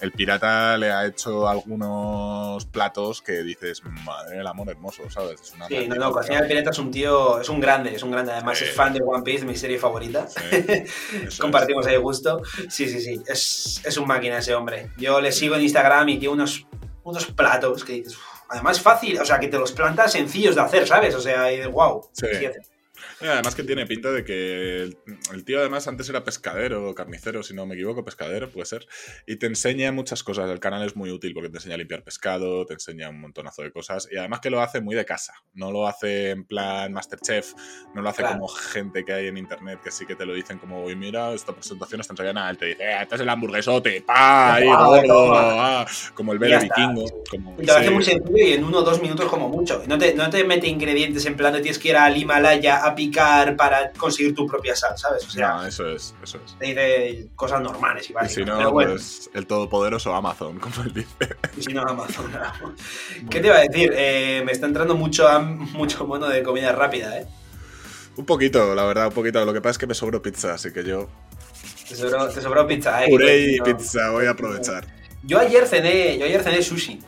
el 0.00 0.12
pirata 0.12 0.76
le 0.76 0.92
ha 0.92 1.06
hecho 1.06 1.48
algunos 1.48 2.64
platos 2.66 3.22
que 3.22 3.42
dices, 3.42 3.82
madre 4.04 4.36
del 4.36 4.46
amor 4.46 4.68
hermoso, 4.68 5.08
¿sabes? 5.10 5.40
Es 5.40 5.52
una 5.54 5.66
sí, 5.66 5.86
no, 5.88 5.96
no, 5.96 6.12
Cocina 6.12 6.38
el 6.40 6.48
Pirata 6.48 6.70
es 6.70 6.78
un 6.78 6.90
tío, 6.90 7.40
es 7.40 7.48
un 7.48 7.60
grande, 7.60 7.94
es 7.94 8.02
un 8.02 8.10
grande. 8.10 8.32
Además 8.32 8.60
es 8.62 8.72
fan 8.72 8.92
de 8.92 9.00
One 9.02 9.22
Piece, 9.22 9.44
mi 9.44 9.56
serie 9.56 9.78
favorita. 9.78 10.28
Compartimos 11.40 11.86
ahí 11.86 11.96
gusto. 11.96 12.42
Sí, 12.68 12.88
sí, 12.88 13.00
sí. 13.00 13.20
Es, 13.26 13.82
es 13.84 13.96
un 13.96 14.06
máquina 14.06 14.38
ese 14.38 14.54
hombre. 14.54 14.90
Yo 14.96 15.20
le 15.20 15.32
sigo 15.32 15.56
en 15.56 15.62
Instagram 15.62 16.08
y 16.10 16.18
tiene 16.18 16.34
unos, 16.34 16.66
unos 17.02 17.26
platos 17.26 17.84
que 17.84 17.94
dices 17.94 18.16
además 18.48 18.80
fácil, 18.80 19.20
o 19.20 19.24
sea, 19.24 19.38
que 19.38 19.48
te 19.48 19.58
los 19.58 19.72
plantas 19.72 20.12
sencillos 20.12 20.54
de 20.54 20.60
hacer, 20.62 20.86
¿sabes? 20.86 21.14
O 21.14 21.20
sea, 21.20 21.52
y 21.52 21.58
de 21.58 21.66
wow. 21.66 22.08
Sí. 22.12 22.26
Además 23.20 23.54
que 23.54 23.64
tiene 23.64 23.86
pinta 23.86 24.12
de 24.12 24.24
que 24.24 24.82
el, 24.82 25.44
tío 25.44 25.58
además 25.58 25.88
antes 25.88 26.08
era 26.08 26.22
pescadero, 26.22 26.94
carnicero, 26.94 27.42
si 27.42 27.52
no 27.52 27.66
me 27.66 27.74
equivoco, 27.74 28.04
pescadero 28.04 28.48
puede 28.48 28.66
ser, 28.66 28.86
y 29.26 29.36
te 29.36 29.46
enseña 29.46 29.90
muchas 29.90 30.22
cosas. 30.22 30.48
El 30.50 30.60
canal 30.60 30.84
es 30.86 30.94
muy 30.94 31.10
útil 31.10 31.34
porque 31.34 31.48
te 31.48 31.56
enseña 31.56 31.74
a 31.74 31.78
limpiar 31.78 32.04
pescado, 32.04 32.64
te 32.64 32.74
enseña 32.74 33.10
un 33.10 33.20
montonazo 33.20 33.62
de 33.62 33.72
cosas, 33.72 34.08
y 34.10 34.16
además 34.16 34.40
que 34.40 34.50
lo 34.50 34.60
hace 34.60 34.80
muy 34.80 34.94
de 34.94 35.04
casa. 35.04 35.32
No 35.54 35.72
lo 35.72 35.88
hace 35.88 36.30
en 36.30 36.44
plan 36.44 36.92
Masterchef, 36.92 37.54
no 37.94 38.02
lo 38.02 38.08
hace 38.08 38.22
como 38.22 38.46
gente 38.46 39.04
que 39.04 39.12
hay 39.12 39.26
en 39.26 39.36
internet 39.36 39.80
que 39.82 39.90
sí 39.90 40.06
que 40.06 40.14
te 40.14 40.24
lo 40.24 40.34
dicen 40.34 40.58
como, 40.58 40.88
y 40.88 40.94
mira, 40.94 41.34
esta 41.34 41.52
presentación 41.52 42.00
está 42.00 42.12
ensayada, 42.12 42.34
nada, 42.34 42.50
él 42.50 42.58
te 42.58 42.66
dice, 42.66 42.84
eh, 42.84 42.98
este 43.02 43.16
es 43.16 43.20
el 43.20 43.28
hamburguesote, 43.28 44.02
pa, 44.02 44.54
ahí, 44.54 44.66
gordo, 44.66 45.34
ah", 45.34 45.86
como 46.14 46.32
el 46.32 46.38
bebé 46.38 46.60
vikingo. 46.60 47.04
Como, 47.28 47.56
te 47.56 47.66
lo 47.66 47.74
hace 47.74 47.90
muy 47.90 48.04
sencillo 48.04 48.38
y 48.38 48.52
en 48.52 48.64
uno 48.64 48.78
o 48.78 48.82
dos 48.82 49.02
minutos 49.02 49.28
como 49.28 49.48
mucho. 49.48 49.82
No 49.86 49.98
te, 49.98 50.14
no 50.14 50.30
te 50.30 50.44
mete 50.44 50.68
ingredientes 50.68 51.26
en 51.26 51.36
plan 51.36 51.52
de 51.52 51.60
tienes 51.60 51.78
que 51.78 51.88
ir 51.88 51.96
al 51.96 52.16
Himalaya 52.16 52.84
a 52.84 52.94
picar 52.94 53.07
para 53.56 53.92
conseguir 53.92 54.34
tu 54.34 54.46
propia 54.46 54.74
sal, 54.74 54.96
¿sabes? 54.96 55.26
O 55.26 55.30
sea, 55.30 55.66
eso 55.66 55.88
es, 55.88 56.14
eso 56.22 56.38
es. 56.44 56.58
Te 56.58 56.66
dice 56.66 57.28
cosas 57.34 57.60
normales 57.60 58.08
y 58.10 58.12
básicas. 58.12 58.38
Y 58.38 58.40
si 58.40 58.44
no, 58.44 58.72
pues 58.72 59.30
el 59.34 59.46
todopoderoso 59.46 60.14
Amazon, 60.14 60.58
como 60.60 60.82
él 60.82 60.94
dice. 60.94 61.36
Y 61.56 61.62
si 61.62 61.72
no, 61.72 61.82
Amazon. 61.82 62.30
¿Qué 63.30 63.40
te 63.40 63.46
iba 63.46 63.56
a 63.56 63.60
decir? 63.60 63.92
Eh, 63.94 64.42
me 64.44 64.52
está 64.52 64.66
entrando 64.66 64.94
mucho, 64.94 65.28
mucho 65.40 66.06
mono 66.06 66.28
de 66.28 66.42
comida 66.42 66.72
rápida, 66.72 67.18
¿eh? 67.18 67.26
Un 68.16 68.24
poquito, 68.24 68.74
la 68.74 68.84
verdad, 68.84 69.06
un 69.06 69.14
poquito. 69.14 69.44
Lo 69.44 69.52
que 69.52 69.60
pasa 69.60 69.72
es 69.72 69.78
que 69.78 69.86
me 69.86 69.94
sobró 69.94 70.20
pizza, 70.20 70.54
así 70.54 70.72
que 70.72 70.82
yo... 70.84 71.08
Te 71.88 71.94
sobró, 71.94 72.28
te 72.28 72.42
sobró 72.42 72.66
pizza, 72.66 73.04
¿eh? 73.04 73.08
Puré 73.08 73.52
y 73.52 73.60
pizza, 73.60 74.10
voy 74.10 74.26
a 74.26 74.30
aprovechar. 74.30 74.86
Yo 75.22 75.38
ayer 75.38 75.66
cené, 75.66 76.18
yo 76.18 76.24
ayer 76.24 76.42
cené 76.42 76.62
sushi. 76.62 77.00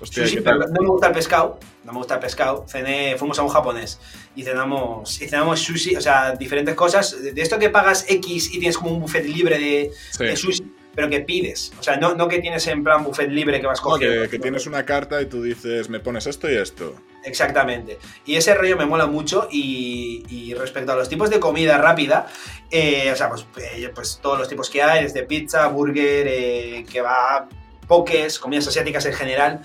Hostia, 0.00 0.26
sushi, 0.26 0.40
pero 0.40 0.58
no 0.58 0.80
me 0.80 0.88
gusta 0.88 1.08
el 1.08 1.14
pescado 1.14 1.58
no 1.88 1.94
me 1.94 1.98
gusta 2.00 2.14
el 2.14 2.20
pescado, 2.20 2.66
cené, 2.68 3.16
fuimos 3.16 3.38
a 3.38 3.42
un 3.42 3.48
japonés 3.48 3.98
y 4.36 4.42
cenamos, 4.42 5.20
y 5.22 5.26
cenamos 5.26 5.60
sushi, 5.60 5.96
o 5.96 6.00
sea, 6.02 6.36
diferentes 6.36 6.74
cosas. 6.74 7.16
De 7.34 7.40
esto 7.40 7.58
que 7.58 7.70
pagas 7.70 8.04
X 8.08 8.54
y 8.54 8.58
tienes 8.58 8.76
como 8.76 8.90
un 8.90 9.00
buffet 9.00 9.24
libre 9.24 9.58
de, 9.58 10.36
sushi, 10.36 10.70
pero 10.94 11.08
que 11.08 11.20
pides. 11.20 11.72
O 11.80 11.82
sea, 11.82 11.96
no, 11.96 12.14
no, 12.14 12.28
que 12.28 12.40
tienes 12.40 12.66
en 12.66 12.84
plan 12.84 13.02
buffet 13.02 13.30
libre 13.30 13.58
que 13.58 13.66
vas 13.66 13.80
cogiendo. 13.80 14.24
No, 14.24 14.28
que, 14.28 14.38
tienes 14.38 14.66
una 14.66 14.84
carta 14.84 15.22
y 15.22 15.26
tú 15.26 15.42
dices, 15.42 15.88
me 15.88 15.98
pones 15.98 16.26
esto 16.26 16.50
y 16.50 16.56
esto. 16.56 16.94
Exactamente. 17.24 17.98
Y 18.26 18.36
ese 18.36 18.54
rollo 18.54 18.76
me 18.76 18.84
mola 18.84 19.06
mucho 19.06 19.48
y, 19.50 20.52
respecto 20.58 20.92
a 20.92 20.96
los 20.96 21.08
tipos 21.08 21.30
de 21.30 21.40
comida 21.40 21.78
rápida, 21.78 22.26
eh, 22.70 23.10
o 23.10 23.16
sea, 23.16 23.30
pues, 23.30 23.46
eh, 23.56 23.90
pues, 23.94 24.18
todos 24.20 24.38
los 24.38 24.48
tipos 24.48 24.68
que 24.68 24.82
hay, 24.82 25.04
desde 25.04 25.22
pizza, 25.22 25.66
burger, 25.68 26.26
eh, 26.28 26.84
que 26.90 27.00
va 27.00 27.48
pokés, 27.88 28.38
comidas 28.38 28.68
asiáticas 28.68 29.06
en 29.06 29.14
general, 29.14 29.60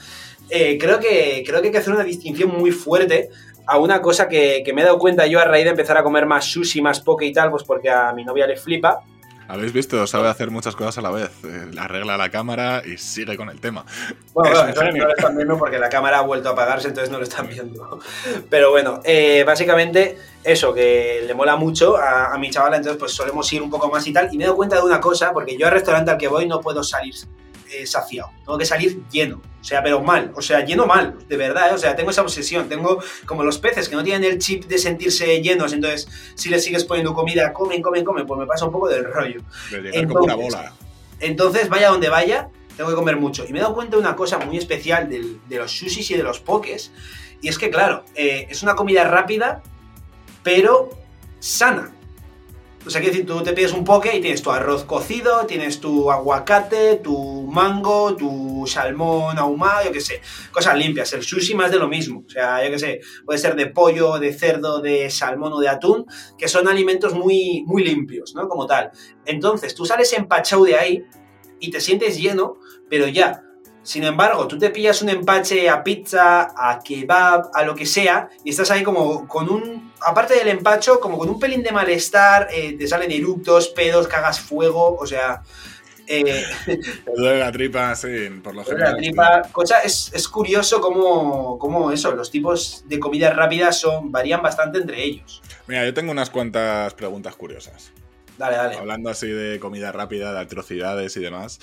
eh, 0.50 0.78
creo, 0.80 1.00
que, 1.00 1.44
creo 1.46 1.62
que 1.62 1.68
hay 1.68 1.72
que 1.72 1.78
hacer 1.78 1.94
una 1.94 2.04
distinción 2.04 2.50
muy 2.50 2.72
fuerte 2.72 3.30
a 3.66 3.78
una 3.78 4.02
cosa 4.02 4.28
que, 4.28 4.62
que, 4.66 4.74
me 4.74 4.82
he 4.82 4.84
dado 4.84 5.00
cuenta 5.00 5.26
yo 5.26 5.40
a 5.40 5.46
raíz 5.46 5.66
de 5.66 5.72
empezar 5.72 5.98
a 5.98 6.04
comer 6.04 6.26
más 6.26 6.46
sushi, 6.46 6.82
más 6.82 7.00
poke 7.00 7.26
y 7.26 7.34
tal, 7.34 7.50
pues 7.50 7.64
porque 7.64 7.90
a 7.90 8.12
mi 8.14 8.26
novia 8.26 8.48
le 8.48 8.58
flipa. 8.58 9.04
Habéis 9.48 9.74
visto, 9.74 10.08
sabe 10.08 10.30
hacer 10.30 10.52
muchas 10.52 10.76
cosas 10.76 10.98
a 10.98 11.02
la 11.02 11.12
vez. 11.12 11.30
Eh, 11.44 11.72
arregla 11.78 12.18
la 12.18 12.30
cámara 12.30 12.82
y 12.86 12.98
sigue 12.98 13.36
con 13.36 13.50
el 13.50 13.60
tema. 13.60 13.86
Bueno, 14.34 14.56
no 14.56 14.92
lo 14.92 15.10
están 15.10 15.36
viendo 15.36 15.58
porque 15.58 15.78
la 15.78 15.90
cámara 15.90 16.20
ha 16.20 16.22
vuelto 16.22 16.50
a 16.50 16.54
apagarse, 16.54 16.88
entonces 16.88 17.12
no 17.12 17.18
lo 17.18 17.24
están 17.24 17.48
viendo. 17.48 18.00
Pero 18.50 18.72
bueno, 18.72 19.02
eh, 19.04 19.44
básicamente 19.46 20.18
eso, 20.44 20.74
que 20.74 21.24
le 21.28 21.34
mola 21.34 21.56
mucho 21.56 21.98
a, 21.98 22.34
a, 22.34 22.38
mi 22.38 22.50
chavala, 22.50 22.78
entonces 22.78 22.98
pues 22.98 23.12
solemos 23.12 23.52
ir 23.52 23.62
un 23.62 23.70
poco 23.70 23.90
más 23.90 24.08
y 24.08 24.14
tal. 24.14 24.34
Y 24.34 24.38
me 24.38 24.46
he 24.46 24.48
dado 24.48 24.56
cuenta 24.56 24.78
de 24.78 24.84
una 24.84 25.02
cosa, 25.02 25.32
porque 25.34 25.58
yo 25.58 25.68
al 25.68 25.74
restaurante 25.74 26.12
al 26.12 26.18
que 26.18 26.28
voy 26.28 26.48
no 26.48 26.62
puedo 26.62 26.84
salir 26.84 27.14
eh, 27.74 27.86
saciado, 27.88 28.32
tengo 28.40 28.58
que 28.58 28.66
salir 28.66 29.04
lleno, 29.12 29.42
o 29.60 29.64
sea, 29.64 29.82
pero 29.82 30.02
mal, 30.02 30.32
o 30.36 30.42
sea, 30.42 30.66
lleno 30.66 30.86
mal, 30.86 31.18
de 31.28 31.38
verdad, 31.38 31.72
¿eh? 31.72 31.74
o 31.74 31.78
sea, 31.78 31.96
tengo 31.96 32.12
esa 32.12 32.22
obsesión, 32.22 32.70
tengo 32.70 33.02
como 33.26 33.44
los 33.44 33.58
peces 33.58 33.90
que 33.90 33.96
no 33.96 34.04
tienen 34.04 34.30
el 34.30 34.40
chip 34.40 34.66
de 34.66 34.78
sentirse 34.78 35.42
llenos, 35.42 35.74
entonces 35.74 36.08
si 36.36 36.50
les 36.50 36.64
sigues 36.64 36.84
poniendo 36.84 37.14
comida, 37.14 37.52
comen, 37.54 37.82
comen, 37.82 38.04
comen, 38.04 38.26
pues 38.26 38.40
me 38.40 38.46
pasa 38.46 38.66
un 38.66 38.72
poco 38.72 38.90
del 38.90 39.06
rollo. 39.06 39.42
Entonces, 39.72 40.08
como 40.08 40.26
una 40.26 40.36
bola. 40.36 40.74
entonces, 41.20 41.70
vaya 41.70 41.90
donde 41.90 42.10
vaya, 42.10 42.50
tengo 42.78 42.90
que 42.90 42.96
comer 42.96 43.18
mucho. 43.18 43.46
Y 43.48 43.54
me 43.54 43.60
he 43.60 43.62
dado 43.62 43.74
cuenta 43.74 43.96
de 43.96 44.02
una 44.02 44.16
cosa 44.16 44.40
muy 44.40 44.58
especial 44.58 45.10
del, 45.10 45.40
de 45.48 45.58
los 45.58 45.72
sushis 45.72 46.10
y 46.12 46.16
de 46.16 46.24
los 46.24 46.40
pokés, 46.40 46.92
y 47.44 47.50
es 47.50 47.58
que, 47.58 47.70
claro, 47.70 48.06
eh, 48.16 48.48
es 48.50 48.64
una 48.64 48.74
comida 48.76 49.04
rápida, 49.04 49.62
pero 50.44 50.90
sana. 51.40 51.92
O 52.86 52.90
sea, 52.90 53.00
quiero 53.00 53.14
decir, 53.14 53.26
tú 53.26 53.42
te 53.42 53.54
pides 53.54 53.72
un 53.72 53.86
poke 53.86 54.14
y 54.14 54.20
tienes 54.20 54.42
tu 54.42 54.52
arroz 54.52 54.84
cocido, 54.84 55.46
tienes 55.46 55.80
tu 55.80 56.12
aguacate, 56.12 56.98
tu 56.98 57.44
mango, 57.44 58.16
tu 58.16 58.66
salmón 58.68 59.38
ahumado, 59.38 59.86
yo 59.86 59.92
qué 59.94 60.02
sé, 60.02 60.22
cosas 60.52 60.78
limpias. 60.78 61.14
El 61.14 61.24
sushi 61.24 61.56
más 61.56 61.72
de 61.72 61.80
lo 61.80 61.88
mismo. 61.88 62.24
O 62.26 62.30
sea, 62.30 62.64
yo 62.64 62.70
qué 62.72 62.80
sé, 62.80 63.00
puede 63.26 63.40
ser 63.40 63.56
de 63.56 63.68
pollo, 63.68 64.20
de 64.20 64.34
cerdo, 64.34 64.82
de 64.82 65.10
salmón 65.10 65.54
o 65.54 65.60
de 65.62 65.70
atún, 65.70 66.06
que 66.38 66.50
son 66.50 66.68
alimentos 66.68 67.14
muy, 67.14 67.64
muy 67.66 67.86
limpios, 67.86 68.36
¿no? 68.36 68.50
Como 68.50 68.66
tal. 68.66 68.92
Entonces, 69.26 69.76
tú 69.76 69.86
sales 69.86 70.12
empachado 70.12 70.66
de 70.66 70.76
ahí 70.76 71.04
y 71.60 71.72
te 71.72 71.80
sientes 71.80 72.20
lleno, 72.20 72.58
pero 72.90 73.08
ya. 73.08 73.43
Sin 73.84 74.06
embargo, 74.06 74.48
tú 74.48 74.58
te 74.58 74.70
pillas 74.70 75.02
un 75.02 75.10
empache 75.10 75.70
a 75.70 75.84
pizza, 75.84 76.54
a 76.56 76.80
kebab, 76.82 77.52
a 77.54 77.64
lo 77.64 77.76
que 77.76 77.86
sea, 77.86 78.30
y 78.44 78.50
estás 78.52 78.72
ahí 78.72 78.82
como 78.82 79.28
con 79.28 79.50
un 79.50 79.92
aparte 80.06 80.36
del 80.36 80.48
empacho, 80.50 81.00
como 81.00 81.18
con 81.18 81.30
un 81.30 81.40
pelín 81.40 81.64
de 81.64 81.72
malestar, 81.72 82.48
eh, 82.52 82.78
te 82.78 82.88
salen 82.88 83.12
eructos, 83.12 83.70
pedos, 83.70 84.08
cagas 84.08 84.40
fuego, 84.40 84.96
o 84.96 85.06
sea... 85.06 85.42
Eh, 86.06 86.44
duele 87.16 87.40
la 87.40 87.52
tripa, 87.52 87.96
sí, 87.96 88.30
por 88.44 88.54
lo 88.54 88.66
general. 88.66 88.92
La 88.92 88.98
tripa, 88.98 89.42
cosa, 89.54 89.80
es, 89.80 90.12
es 90.14 90.28
curioso 90.28 90.82
cómo, 90.82 91.58
cómo, 91.58 91.92
eso, 91.92 92.14
los 92.14 92.30
tipos 92.30 92.84
de 92.88 93.00
comida 93.00 93.32
rápida 93.32 93.72
son, 93.72 94.12
varían 94.12 94.42
bastante 94.42 94.80
entre 94.80 95.02
ellos. 95.02 95.42
Mira, 95.66 95.86
yo 95.86 95.94
tengo 95.94 96.12
unas 96.12 96.30
cuantas 96.30 96.94
preguntas 96.94 97.36
curiosas. 97.38 97.94
Dale, 98.38 98.58
dale. 98.58 98.76
Hablando 98.76 99.10
así 99.10 99.28
de 99.28 99.60
comida 99.60 99.94
rápida, 99.94 100.34
de 100.34 100.40
atrocidades 100.40 101.16
y 101.16 101.22
demás. 101.22 101.60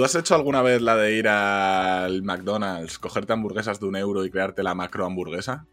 ¿Tú 0.00 0.06
has 0.06 0.14
hecho 0.14 0.34
alguna 0.34 0.62
vez 0.62 0.80
la 0.80 0.96
de 0.96 1.12
ir 1.12 1.28
al 1.28 2.22
McDonald's, 2.22 2.98
cogerte 2.98 3.34
hamburguesas 3.34 3.80
de 3.80 3.86
un 3.86 3.96
euro 3.96 4.24
y 4.24 4.30
crearte 4.30 4.62
la 4.62 4.74
macro 4.74 5.04
hamburguesa? 5.04 5.66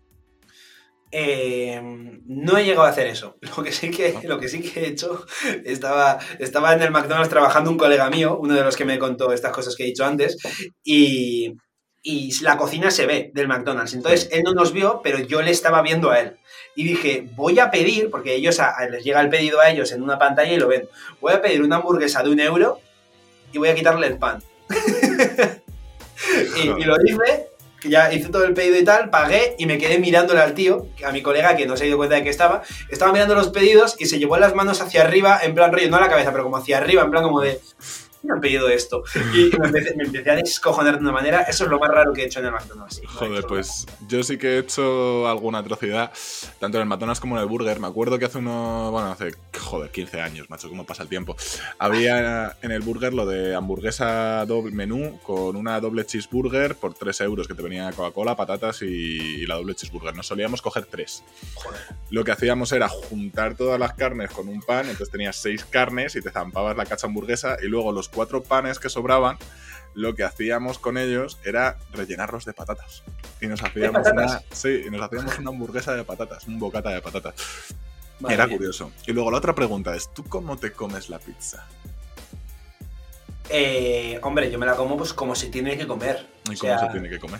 Eh, 1.13 1.79
no 2.25 2.57
he 2.57 2.65
llegado 2.65 2.83
a 2.85 2.89
hacer 2.89 3.07
eso. 3.07 3.37
Lo 3.55 3.63
que 3.63 3.71
sí 3.71 3.89
que, 3.89 4.19
lo 4.23 4.37
que, 4.37 4.49
sí 4.49 4.61
que 4.61 4.81
he 4.81 4.87
hecho, 4.89 5.25
estaba, 5.63 6.19
estaba 6.39 6.73
en 6.73 6.81
el 6.81 6.91
McDonald's 6.91 7.29
trabajando 7.29 7.71
un 7.71 7.77
colega 7.77 8.09
mío, 8.09 8.37
uno 8.37 8.53
de 8.53 8.65
los 8.65 8.75
que 8.75 8.83
me 8.83 8.99
contó 8.99 9.31
estas 9.31 9.53
cosas 9.53 9.77
que 9.77 9.83
he 9.83 9.85
dicho 9.85 10.03
antes, 10.03 10.35
y, 10.83 11.53
y 12.03 12.29
la 12.41 12.57
cocina 12.57 12.91
se 12.91 13.05
ve 13.05 13.31
del 13.33 13.47
McDonald's. 13.47 13.93
Entonces 13.93 14.27
él 14.33 14.43
no 14.43 14.51
nos 14.51 14.73
vio, 14.73 14.99
pero 15.01 15.19
yo 15.19 15.41
le 15.41 15.51
estaba 15.51 15.81
viendo 15.81 16.11
a 16.11 16.19
él. 16.19 16.35
Y 16.75 16.83
dije, 16.83 17.29
voy 17.37 17.59
a 17.59 17.71
pedir, 17.71 18.09
porque 18.09 18.35
ellos 18.35 18.59
a, 18.59 18.75
les 18.89 19.05
llega 19.05 19.21
el 19.21 19.29
pedido 19.29 19.61
a 19.61 19.69
ellos 19.69 19.93
en 19.93 20.03
una 20.03 20.19
pantalla 20.19 20.51
y 20.51 20.59
lo 20.59 20.67
ven, 20.67 20.89
voy 21.21 21.31
a 21.31 21.41
pedir 21.41 21.61
una 21.61 21.77
hamburguesa 21.77 22.23
de 22.23 22.29
un 22.31 22.41
euro 22.41 22.81
y 23.51 23.57
voy 23.57 23.69
a 23.69 23.75
quitarle 23.75 24.07
el 24.07 24.17
pan. 24.17 24.41
y, 26.57 26.61
y, 26.61 26.83
lo 26.83 26.95
hice 27.03 27.49
que 27.79 27.89
ya 27.89 28.11
hice 28.11 28.29
todo 28.29 28.43
el 28.43 28.53
pedido 28.53 28.77
y 28.77 28.83
tal, 28.83 29.09
pagué 29.09 29.55
y 29.59 29.65
me 29.65 29.77
quedé 29.77 29.99
mirándole 29.99 30.41
al 30.41 30.53
tío, 30.53 30.87
a 31.05 31.11
mi 31.11 31.21
colega 31.21 31.55
que 31.55 31.67
no 31.67 31.77
se 31.77 31.85
dio 31.85 31.97
cuenta 31.97 32.15
de 32.15 32.23
que 32.23 32.29
estaba, 32.29 32.63
estaba 32.89 33.11
mirando 33.11 33.35
los 33.35 33.49
pedidos 33.49 33.95
y 33.99 34.07
se 34.07 34.17
llevó 34.17 34.37
las 34.37 34.55
manos 34.55 34.81
hacia 34.81 35.03
arriba, 35.03 35.39
en 35.43 35.53
plan 35.53 35.71
rollo, 35.71 35.89
no 35.89 35.97
a 35.97 36.01
la 36.01 36.09
cabeza, 36.09 36.31
pero 36.31 36.43
como 36.43 36.57
hacia 36.57 36.77
arriba, 36.77 37.03
en 37.03 37.11
plan 37.11 37.23
como 37.23 37.41
de, 37.41 37.59
me 38.27 38.33
han 38.33 38.41
pedido 38.41 38.69
esto. 38.69 39.03
Y 39.33 39.55
me 39.57 39.67
empecé, 39.67 39.95
me 39.95 40.03
empecé, 40.03 40.29
a 40.29 40.35
descojonar 40.35 40.95
de 40.95 41.01
una 41.01 41.11
manera. 41.11 41.41
Eso 41.43 41.63
es 41.63 41.69
lo 41.69 41.79
más 41.79 41.89
raro 41.89 42.13
que 42.13 42.23
he 42.23 42.25
hecho 42.25 42.39
en 42.39 42.47
el 42.47 42.51
McDonald's. 42.51 43.01
Joder, 43.07 43.43
pues 43.45 43.85
yo 44.07 44.23
sí 44.23 44.37
que 44.37 44.55
he 44.55 44.59
hecho 44.59 45.27
alguna 45.27 45.59
atrocidad, 45.59 46.11
tanto 46.59 46.77
en 46.77 46.83
el 46.83 46.87
McDonald's 46.87 47.19
como 47.19 47.35
en 47.37 47.41
el 47.41 47.47
Burger. 47.47 47.79
Me 47.79 47.87
acuerdo 47.87 48.19
que 48.19 48.25
hace 48.25 48.39
uno, 48.39 48.91
bueno, 48.91 49.11
hace, 49.11 49.31
joder, 49.57 49.89
15 49.91 50.21
años, 50.21 50.49
macho, 50.49 50.69
cómo 50.69 50.85
pasa 50.85 51.03
el 51.03 51.09
tiempo. 51.09 51.35
Había 51.79 52.57
en 52.61 52.71
el 52.71 52.81
Burger 52.81 53.13
lo 53.13 53.25
de 53.25 53.55
hamburguesa 53.55 54.45
doble 54.45 54.73
menú 54.73 55.19
con 55.23 55.55
una 55.55 55.79
doble 55.79 56.05
cheeseburger 56.05 56.75
por 56.75 56.93
3 56.93 57.21
euros 57.21 57.47
que 57.47 57.53
te 57.53 57.61
venía 57.61 57.91
Coca-Cola, 57.91 58.35
patatas 58.35 58.81
y, 58.81 58.85
y, 58.85 59.45
la 59.45 59.55
doble 59.55 59.75
cheeseburger. 59.75 60.15
Nos 60.15 60.27
solíamos 60.27 60.61
coger 60.61 60.85
3. 60.85 61.23
Joder. 61.55 61.81
Lo 62.09 62.23
que 62.23 62.31
hacíamos 62.31 62.71
era 62.71 62.89
juntar 62.89 63.55
todas 63.55 63.79
las 63.79 63.93
carnes 63.93 64.31
con 64.31 64.47
un 64.49 64.61
pan, 64.61 64.81
entonces 64.81 65.09
tenías 65.09 65.35
6 65.37 65.65
carnes 65.65 66.15
y 66.15 66.21
te 66.21 66.31
zampabas 66.31 66.75
la 66.75 66.85
cacha 66.85 67.07
hamburguesa 67.07 67.57
y 67.61 67.67
luego 67.67 67.91
los 67.91 68.09
cuatro 68.17 68.41
panes 68.41 68.79
que 68.79 68.89
sobraban, 68.89 69.37
lo 69.93 70.15
que 70.15 70.23
hacíamos 70.23 70.79
con 70.79 70.97
ellos 70.97 71.37
era 71.45 71.77
rellenarlos 71.93 72.45
de 72.45 72.53
patatas. 72.53 73.03
Y 73.39 73.45
nos 73.45 73.61
hacíamos? 73.61 74.07
Una, 74.11 74.41
sí, 74.51 74.81
y 74.87 74.89
nos 74.89 75.03
hacíamos 75.03 75.37
una 75.37 75.51
hamburguesa 75.51 75.93
de 75.93 76.03
patatas, 76.03 76.47
un 76.47 76.57
bocata 76.57 76.89
de 76.89 76.99
patatas. 76.99 77.35
Vale. 78.19 78.33
Era 78.33 78.47
curioso. 78.47 78.91
Y 79.05 79.13
luego 79.13 79.29
la 79.29 79.37
otra 79.37 79.53
pregunta 79.53 79.95
es, 79.95 80.11
¿tú 80.15 80.23
cómo 80.23 80.57
te 80.57 80.71
comes 80.71 81.09
la 81.09 81.19
pizza? 81.19 81.67
Eh, 83.49 84.19
hombre, 84.23 84.49
yo 84.49 84.57
me 84.57 84.65
la 84.65 84.75
como 84.75 84.97
pues 84.97 85.13
como 85.13 85.35
se 85.35 85.49
tiene 85.49 85.77
que 85.77 85.85
comer. 85.85 86.27
¿Y 86.49 86.55
o 86.55 86.57
cómo 86.57 86.73
sea, 86.73 86.79
se 86.79 86.87
tiene 86.87 87.07
que 87.07 87.19
comer? 87.19 87.39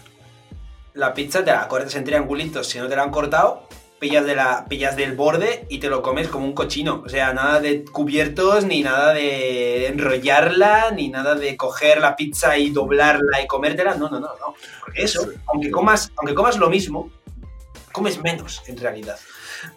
La 0.94 1.16
pizza 1.16 1.44
te 1.44 1.52
la 1.52 1.68
cortas 1.68 1.96
en 1.96 2.04
triangulitos, 2.04 2.68
si 2.68 2.78
no 2.78 2.88
te 2.88 2.96
la 2.96 3.02
han 3.02 3.10
cortado, 3.10 3.68
pillas, 4.00 4.26
de 4.26 4.36
la, 4.36 4.66
pillas 4.66 4.96
del 4.96 5.16
borde 5.16 5.66
y 5.70 5.80
te 5.80 5.90
lo 5.90 6.02
comes 6.02 6.28
como 6.28 6.46
un 6.46 6.54
cochino. 6.54 7.04
O 7.06 7.10
sea, 7.10 7.34
nada 7.34 7.60
de 7.60 7.84
cubiertos, 7.86 8.66
ni 8.66 8.82
nada 8.82 9.14
de 9.14 9.88
enrollarla, 9.88 10.92
ni 10.92 11.10
nada 11.10 11.36
de 11.36 11.58
coger 11.58 12.00
la 12.00 12.16
pizza 12.16 12.58
y 12.58 12.70
doblarla 12.70 13.42
y 13.42 13.48
comértela. 13.48 13.96
No, 13.96 14.10
no, 14.10 14.20
no, 14.20 14.30
no. 14.40 14.56
Porque 14.82 15.04
eso, 15.04 15.24
sí. 15.24 15.38
aunque, 15.48 15.72
comas, 15.72 16.12
aunque 16.18 16.36
comas 16.36 16.58
lo 16.58 16.70
mismo, 16.70 17.12
comes 17.92 18.22
menos 18.22 18.62
en 18.68 18.78
realidad. 18.78 19.18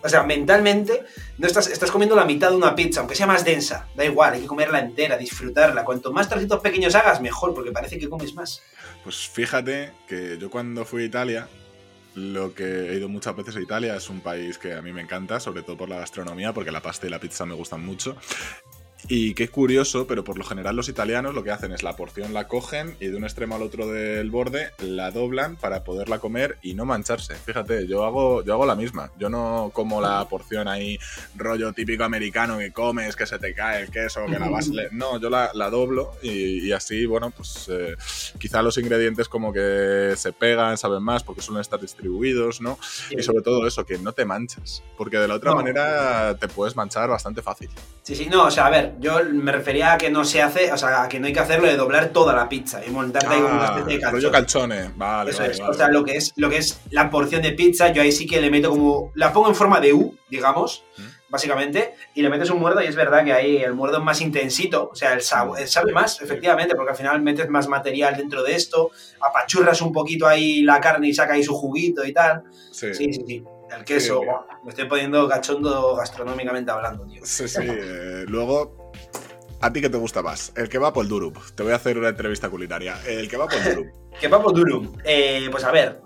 O 0.02 0.08
sea, 0.08 0.22
mentalmente 0.22 1.04
no 1.38 1.46
estás, 1.46 1.68
estás 1.68 1.90
comiendo 1.90 2.14
la 2.14 2.24
mitad 2.24 2.50
de 2.50 2.56
una 2.56 2.74
pizza, 2.74 3.00
aunque 3.00 3.14
sea 3.14 3.26
más 3.26 3.44
densa. 3.44 3.88
Da 3.94 4.04
igual, 4.04 4.34
hay 4.34 4.40
que 4.42 4.46
comerla 4.46 4.78
entera, 4.78 5.16
disfrutarla. 5.16 5.84
Cuanto 5.84 6.12
más 6.12 6.28
trocitos 6.28 6.60
pequeños 6.60 6.94
hagas, 6.94 7.20
mejor, 7.20 7.54
porque 7.54 7.72
parece 7.72 7.98
que 7.98 8.08
comes 8.08 8.34
más. 8.34 8.62
Pues 9.02 9.16
fíjate 9.28 9.92
que 10.06 10.36
yo 10.38 10.50
cuando 10.50 10.84
fui 10.84 11.02
a 11.02 11.06
Italia, 11.06 11.48
lo 12.14 12.54
que 12.54 12.90
he 12.90 12.96
ido 12.96 13.08
muchas 13.08 13.36
veces 13.36 13.56
a 13.56 13.60
Italia 13.60 13.96
es 13.96 14.10
un 14.10 14.20
país 14.20 14.58
que 14.58 14.74
a 14.74 14.82
mí 14.82 14.92
me 14.92 15.02
encanta, 15.02 15.40
sobre 15.40 15.62
todo 15.62 15.76
por 15.76 15.88
la 15.88 15.98
gastronomía, 15.98 16.52
porque 16.52 16.70
la 16.70 16.82
pasta 16.82 17.06
y 17.06 17.10
la 17.10 17.18
pizza 17.18 17.46
me 17.46 17.54
gustan 17.54 17.84
mucho. 17.84 18.16
Y 19.08 19.34
qué 19.34 19.48
curioso, 19.48 20.06
pero 20.06 20.24
por 20.24 20.38
lo 20.38 20.44
general 20.44 20.76
los 20.76 20.88
italianos 20.88 21.34
lo 21.34 21.42
que 21.42 21.50
hacen 21.50 21.72
es 21.72 21.82
la 21.82 21.96
porción 21.96 22.32
la 22.32 22.48
cogen 22.48 22.96
y 23.00 23.06
de 23.06 23.16
un 23.16 23.24
extremo 23.24 23.56
al 23.56 23.62
otro 23.62 23.88
del 23.88 24.30
borde 24.30 24.70
la 24.78 25.10
doblan 25.10 25.56
para 25.56 25.84
poderla 25.84 26.18
comer 26.18 26.58
y 26.62 26.74
no 26.74 26.84
mancharse. 26.84 27.34
Fíjate, 27.34 27.86
yo 27.86 28.04
hago, 28.04 28.44
yo 28.44 28.54
hago 28.54 28.66
la 28.66 28.74
misma. 28.74 29.10
Yo 29.18 29.28
no 29.28 29.70
como 29.72 30.00
la 30.00 30.26
porción 30.28 30.68
ahí 30.68 30.98
rollo 31.34 31.72
típico 31.72 32.04
americano 32.04 32.58
que 32.58 32.72
comes, 32.72 33.16
que 33.16 33.26
se 33.26 33.38
te 33.38 33.54
cae 33.54 33.82
el 33.82 33.90
queso, 33.90 34.26
que 34.26 34.38
la 34.38 34.48
vas... 34.48 34.70
No, 34.92 35.18
yo 35.20 35.30
la, 35.30 35.50
la 35.54 35.70
doblo 35.70 36.12
y, 36.22 36.68
y, 36.68 36.72
así, 36.72 37.06
bueno, 37.06 37.30
pues 37.30 37.68
eh, 37.70 37.96
quizá 38.38 38.62
los 38.62 38.78
ingredientes 38.78 39.28
como 39.28 39.52
que 39.52 40.14
se 40.16 40.32
pegan, 40.32 40.76
saben 40.76 41.02
más 41.02 41.22
porque 41.22 41.42
suelen 41.42 41.60
estar 41.60 41.80
distribuidos, 41.80 42.60
¿no? 42.60 42.78
Y 43.10 43.22
sobre 43.22 43.42
todo 43.42 43.66
eso, 43.66 43.84
que 43.84 43.98
no 43.98 44.12
te 44.12 44.24
manchas. 44.24 44.82
Porque 44.96 45.18
de 45.18 45.28
la 45.28 45.34
otra 45.34 45.50
no. 45.50 45.56
manera 45.56 46.36
te 46.38 46.48
puedes 46.48 46.76
manchar 46.76 47.08
bastante 47.08 47.42
fácil. 47.42 47.70
Sí, 48.02 48.14
sí, 48.14 48.26
no, 48.26 48.46
o 48.46 48.50
sea, 48.50 48.66
a 48.66 48.70
ver, 48.70 48.89
yo 48.98 49.20
me 49.32 49.52
refería 49.52 49.92
a 49.92 49.98
que 49.98 50.10
no 50.10 50.24
se 50.24 50.42
hace, 50.42 50.72
o 50.72 50.76
sea, 50.76 51.02
a 51.02 51.08
que 51.08 51.20
no 51.20 51.26
hay 51.26 51.32
que 51.32 51.40
hacerlo 51.40 51.66
de 51.66 51.76
doblar 51.76 52.08
toda 52.08 52.34
la 52.34 52.48
pizza 52.48 52.84
y 52.84 52.90
montarte 52.90 53.28
ah, 53.28 53.32
ahí 53.32 53.40
con 53.40 53.52
una 53.52 53.64
especie 53.64 53.94
de 53.94 54.00
calzone. 54.00 54.20
Rollo 54.20 54.32
calzone, 54.32 54.90
vale. 54.96 55.30
Eso 55.30 55.40
vale, 55.40 55.52
es, 55.52 55.60
vale. 55.60 55.70
o 55.70 55.74
sea, 55.74 55.88
lo 55.88 56.04
que 56.04 56.16
es, 56.16 56.32
lo 56.36 56.50
que 56.50 56.56
es 56.58 56.80
la 56.90 57.10
porción 57.10 57.42
de 57.42 57.52
pizza, 57.52 57.92
yo 57.92 58.02
ahí 58.02 58.12
sí 58.12 58.26
que 58.26 58.40
le 58.40 58.50
meto 58.50 58.70
como, 58.70 59.12
la 59.14 59.32
pongo 59.32 59.48
en 59.48 59.54
forma 59.54 59.80
de 59.80 59.92
U, 59.92 60.16
digamos, 60.28 60.84
¿Mm? 60.96 61.02
básicamente, 61.30 61.94
y 62.14 62.22
le 62.22 62.28
metes 62.28 62.50
un 62.50 62.58
muerdo 62.58 62.82
y 62.82 62.86
es 62.86 62.96
verdad 62.96 63.24
que 63.24 63.32
ahí 63.32 63.58
el 63.58 63.74
muerdo 63.74 63.98
es 63.98 64.04
más 64.04 64.20
intensito, 64.20 64.90
o 64.92 64.94
sea, 64.94 65.12
el 65.12 65.22
sabe, 65.22 65.66
sabe 65.66 65.92
más, 65.92 66.20
efectivamente, 66.20 66.74
porque 66.74 66.90
al 66.90 66.96
final 66.96 67.22
metes 67.22 67.48
más 67.48 67.68
material 67.68 68.16
dentro 68.16 68.42
de 68.42 68.54
esto, 68.54 68.90
apachurras 69.20 69.80
un 69.80 69.92
poquito 69.92 70.26
ahí 70.26 70.62
la 70.62 70.80
carne 70.80 71.08
y 71.08 71.14
saca 71.14 71.34
ahí 71.34 71.44
su 71.44 71.54
juguito 71.54 72.04
y 72.04 72.12
tal. 72.12 72.44
Sí, 72.72 72.94
sí, 72.94 73.12
sí. 73.12 73.24
sí. 73.26 73.44
El 73.76 73.84
queso, 73.84 74.20
sí, 74.20 74.26
wow, 74.26 74.40
me 74.64 74.70
estoy 74.70 74.86
poniendo 74.86 75.28
cachondo 75.28 75.94
gastronómicamente 75.94 76.70
hablando, 76.72 77.06
tío. 77.06 77.22
Sí, 77.24 77.48
sí. 77.48 77.62
Eh, 77.62 78.24
luego, 78.26 78.79
¿A 79.62 79.72
ti 79.72 79.80
qué 79.80 79.90
te 79.90 79.98
gusta 79.98 80.22
más? 80.22 80.52
¿El 80.56 80.68
kebab 80.68 80.96
o 80.96 81.02
el 81.02 81.08
durum? 81.08 81.34
Te 81.54 81.62
voy 81.62 81.72
a 81.72 81.76
hacer 81.76 81.98
una 81.98 82.08
entrevista 82.08 82.48
culinaria. 82.48 82.96
¿El 83.06 83.28
kebab 83.28 83.50
o 83.52 83.56
el 83.56 83.64
durum? 83.76 83.92
kebab 84.20 84.46
o 84.46 84.52
durum. 84.52 84.96
Eh, 85.04 85.48
pues 85.50 85.64
a 85.64 85.70
ver, 85.70 86.00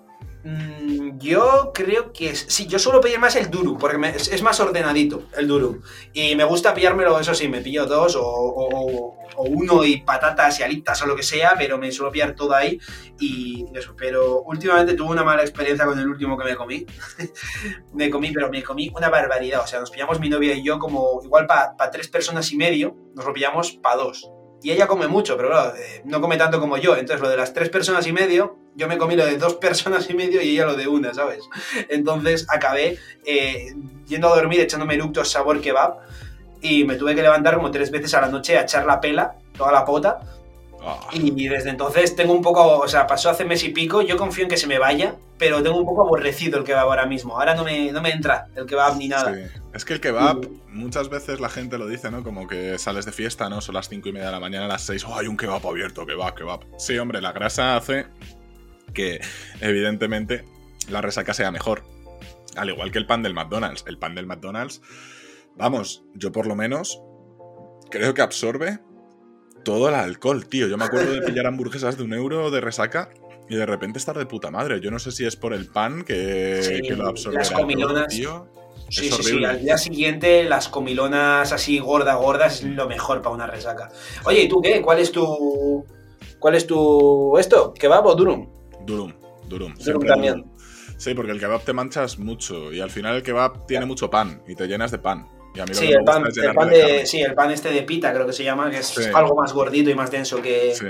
Mm, 0.45 1.19
yo 1.19 1.73
creo 1.73 2.13
que 2.13 2.29
es, 2.29 2.45
sí, 2.51 2.67
yo 2.67 2.79
suelo 2.79 3.01
pedir 3.01 3.19
más 3.19 3.35
el 3.35 3.51
durum, 3.51 3.79
porque 3.79 3.97
es, 4.15 4.43
más 4.43 4.61
ordenadito 4.61 5.25
el 5.37 5.49
durum. 5.49 5.81
Y 6.13 6.37
me 6.37 6.45
gusta 6.45 6.75
pillármelo, 6.75 7.19
eso 7.19 7.35
sí, 7.35 7.49
me 7.49 7.63
pillo 7.63 7.87
dos 7.87 8.15
o, 8.21 9.17
uno 9.37 9.85
y 9.85 10.03
patatas 10.03 10.61
y 10.61 10.63
alitas 10.63 11.01
o 11.03 11.07
lo 11.07 11.17
que 11.17 11.23
sea, 11.23 11.55
pero 11.57 11.79
me 11.79 11.91
suelo 11.91 12.13
pillar 12.13 12.35
todo 12.35 12.55
ahí 12.55 12.79
y 13.19 13.65
eso. 13.75 13.95
Pero 13.97 14.43
últimamente 14.43 14.95
tuve 14.95 15.11
una 15.11 15.25
mala 15.25 15.43
experiencia 15.43 15.87
con 15.87 15.99
el 15.99 16.07
último 16.07 16.37
que 16.37 16.45
me 16.45 16.57
comí. 16.57 16.87
me 17.95 18.11
comí, 18.11 18.31
pero 18.31 18.51
me 18.51 18.63
comí 18.63 18.93
una 18.95 19.09
barbaridad. 19.09 19.63
O 19.63 19.67
sea, 19.67 19.81
nos 19.81 19.91
pillamos 19.91 20.21
mi 20.21 20.29
novia 20.29 20.55
y 20.55 20.63
yo 20.63 20.79
como 20.79 21.21
igual 21.25 21.47
para 21.47 21.91
tres 21.91 22.09
personas 22.09 22.53
y 22.53 22.57
medio, 22.57 22.97
nos 23.15 23.25
lo 23.25 23.33
pillamos 23.33 23.73
para 23.73 23.97
dos. 23.97 24.31
Y 24.65 24.71
ella 24.71 24.87
come 24.87 25.09
mucho, 25.09 25.37
pero 25.37 25.77
eh, 25.77 26.01
no 26.07 26.23
come 26.23 26.39
tanto 26.39 26.59
como 26.59 26.79
yo. 26.79 26.97
Entonces, 26.97 27.21
lo 27.21 27.29
de 27.29 27.37
las 27.37 27.53
tres 27.53 27.69
personas 27.69 28.07
y 28.07 28.15
medio, 28.15 28.57
yo 28.75 28.89
me 28.89 28.97
comí 28.97 29.15
lo 29.15 29.27
de 29.27 29.37
dos 29.37 29.55
personas 29.67 30.09
y 30.09 30.15
medio 30.15 30.41
y 30.41 30.53
ella 30.53 30.65
lo 30.65 30.75
de 30.75 30.89
una, 30.89 31.13
¿sabes? 31.13 31.41
Entonces, 31.91 32.47
acabé 32.49 32.99
eh, 33.27 33.75
yendo 34.07 34.33
a 34.33 34.35
dormir 34.35 34.61
echándome 34.61 34.95
eructos 34.95 35.31
sabor 35.31 35.61
kebab 35.61 35.99
y 36.63 36.85
me 36.85 36.97
tuve 36.97 37.15
que 37.15 37.21
levantar 37.21 37.57
como 37.57 37.71
tres 37.71 37.91
veces 37.91 38.15
a 38.15 38.23
la 38.23 38.29
noche 38.29 38.57
a 38.57 38.63
echar 38.63 38.87
la 38.87 39.03
pela, 39.03 39.37
toda 39.55 39.71
la 39.71 39.85
pota, 39.85 40.21
Ah. 40.87 41.09
Y 41.13 41.49
desde 41.49 41.71
entonces 41.71 42.15
tengo 42.15 42.33
un 42.33 42.43
poco, 42.43 42.79
o 42.79 42.89
sea, 42.89 43.07
pasó 43.07 43.31
hace 43.31 43.45
mes 43.45 43.65
y 43.65 43.71
pico, 43.71 44.03
yo 44.03 44.17
confío 44.17 44.45
en 44.45 44.51
que 44.51 44.57
se 44.57 44.67
me 44.67 44.79
vaya, 44.79 45.17
pero 45.39 45.63
tengo 45.63 45.79
un 45.79 45.87
poco 45.87 46.03
aborrecido 46.03 46.59
el 46.59 46.65
kebab 46.65 46.89
ahora 46.89 47.07
mismo. 47.07 47.39
Ahora 47.39 47.55
no 47.55 47.65
me, 47.65 47.91
no 47.93 48.03
me 48.03 48.11
entra 48.11 48.49
el 48.55 48.67
kebab 48.67 48.97
ni 48.97 49.09
nada. 49.09 49.35
Es 49.73 49.85
que 49.85 49.95
el 49.95 50.01
kebab, 50.01 50.49
muchas 50.69 51.09
veces 51.09 51.41
la 51.41 51.49
gente 51.49 51.79
lo 51.79 51.87
dice, 51.87 52.11
¿no? 52.11 52.23
Como 52.23 52.47
que 52.47 52.79
sales 52.79 53.05
de 53.05 53.13
fiesta, 53.13 53.49
¿no? 53.49 53.61
Son 53.61 53.75
las 53.75 53.89
cinco 53.89 54.09
y 54.09 54.13
media 54.13 54.27
de 54.27 54.33
la 54.33 54.41
mañana, 54.41 54.67
a 54.67 54.69
las 54.69 54.83
6, 54.83 55.05
¡oh, 55.05 55.17
hay 55.17 55.27
un 55.27 55.37
kebab 55.37 55.67
abierto! 55.67 56.07
Kebab, 56.07 56.35
kebab. 56.35 56.61
Sí, 56.79 56.99
hombre, 56.99 57.21
la 57.21 57.33
grasa 57.33 57.77
hace 57.77 58.07
que, 58.93 59.21
evidentemente, 59.61 60.45
la 60.89 61.01
resaca 61.01 61.35
sea 61.35 61.51
mejor. 61.51 61.85
Al 62.57 62.71
igual 62.71 62.93
que 62.93 62.99
el 62.99 63.07
pan 63.07 63.23
del 63.23 63.35
McDonald's. 63.35 63.85
El 63.87 63.99
pan 63.99 64.15
del 64.15 64.27
McDonald's, 64.27 64.81
vamos, 65.57 66.05
yo 66.15 66.31
por 66.33 66.47
lo 66.47 66.55
menos 66.55 67.01
creo 67.91 68.15
que 68.15 68.23
absorbe 68.23 68.79
todo 69.65 69.89
el 69.89 69.95
alcohol, 69.95 70.47
tío. 70.47 70.69
Yo 70.69 70.77
me 70.77 70.85
acuerdo 70.85 71.13
de 71.13 71.23
pillar 71.23 71.47
hamburguesas 71.47 71.97
de 71.97 72.05
un 72.05 72.13
euro 72.13 72.51
de 72.51 72.61
resaca 72.61 73.11
y 73.49 73.57
de 73.57 73.67
repente 73.67 73.99
estar 73.99 74.17
de 74.17 74.27
puta 74.27 74.51
madre. 74.51 74.81
Yo 74.81 74.91
no 74.91 74.99
sé 74.99 75.11
si 75.11 75.25
es 75.25 75.37
por 75.37 75.53
el 75.53 75.67
pan 75.67 76.05
que, 76.05 76.81
lo 76.97 77.09
absorbe. 77.09 77.39
Las 77.39 77.51
comilonas. 77.51 78.09
tío. 78.09 78.47
Sí, 78.91 79.11
sí, 79.11 79.23
sí. 79.23 79.45
Al 79.45 79.63
día 79.63 79.79
siguiente, 79.79 80.45
las 80.45 80.69
comilonas 80.69 81.53
así 81.53 81.79
gordas, 81.79 82.17
gordas, 82.17 82.63
es 82.63 82.69
lo 82.69 82.87
mejor 82.87 83.23
para 83.23 83.35
una 83.35 83.47
resaca. 83.47 83.91
Oye, 84.25 84.43
¿y 84.43 84.49
tú 84.49 84.61
qué? 84.61 84.81
¿Cuál 84.83 85.01
es 85.01 85.11
tu. 85.11 85.85
¿Cuál 86.39 86.55
es 86.55 86.67
tu. 86.67 87.37
esto? 87.39 87.73
¿Kebab 87.73 88.07
o 88.07 88.15
durum? 88.15 88.49
Durum, 88.87 89.13
durum. 89.49 89.75
Durum 89.75 90.07
también. 90.07 90.45
Sí, 90.97 91.15
porque 91.15 91.33
el 91.33 91.41
kebab 91.41 91.65
te 91.65 91.73
manchas 91.73 92.19
mucho 92.19 92.73
y 92.73 92.81
al 92.81 92.91
final 92.91 93.17
el 93.17 93.23
kebab 93.23 93.67
tiene 93.67 93.85
mucho 93.85 94.11
pan 94.11 94.43
y 94.47 94.55
te 94.55 94.69
llenas 94.69 94.91
de 94.91 94.99
pan 94.99 95.27
sí, 95.73 95.93
el 95.93 96.05
pan, 96.05 96.23
de, 96.25 97.07
sí, 97.07 97.21
el 97.21 97.35
pan 97.35 97.51
este 97.51 97.71
de 97.71 97.83
pita 97.83 98.13
creo 98.13 98.27
que 98.27 98.33
se 98.33 98.45
llama, 98.45 98.71
que 98.71 98.79
es 98.79 98.99
algo 99.15 99.35
más 99.37 99.53
gordito 99.53 99.91
y 99.91 99.95
más 99.95 100.11
denso 100.11 100.43
que... 100.43 100.75
Sí. 100.75 100.87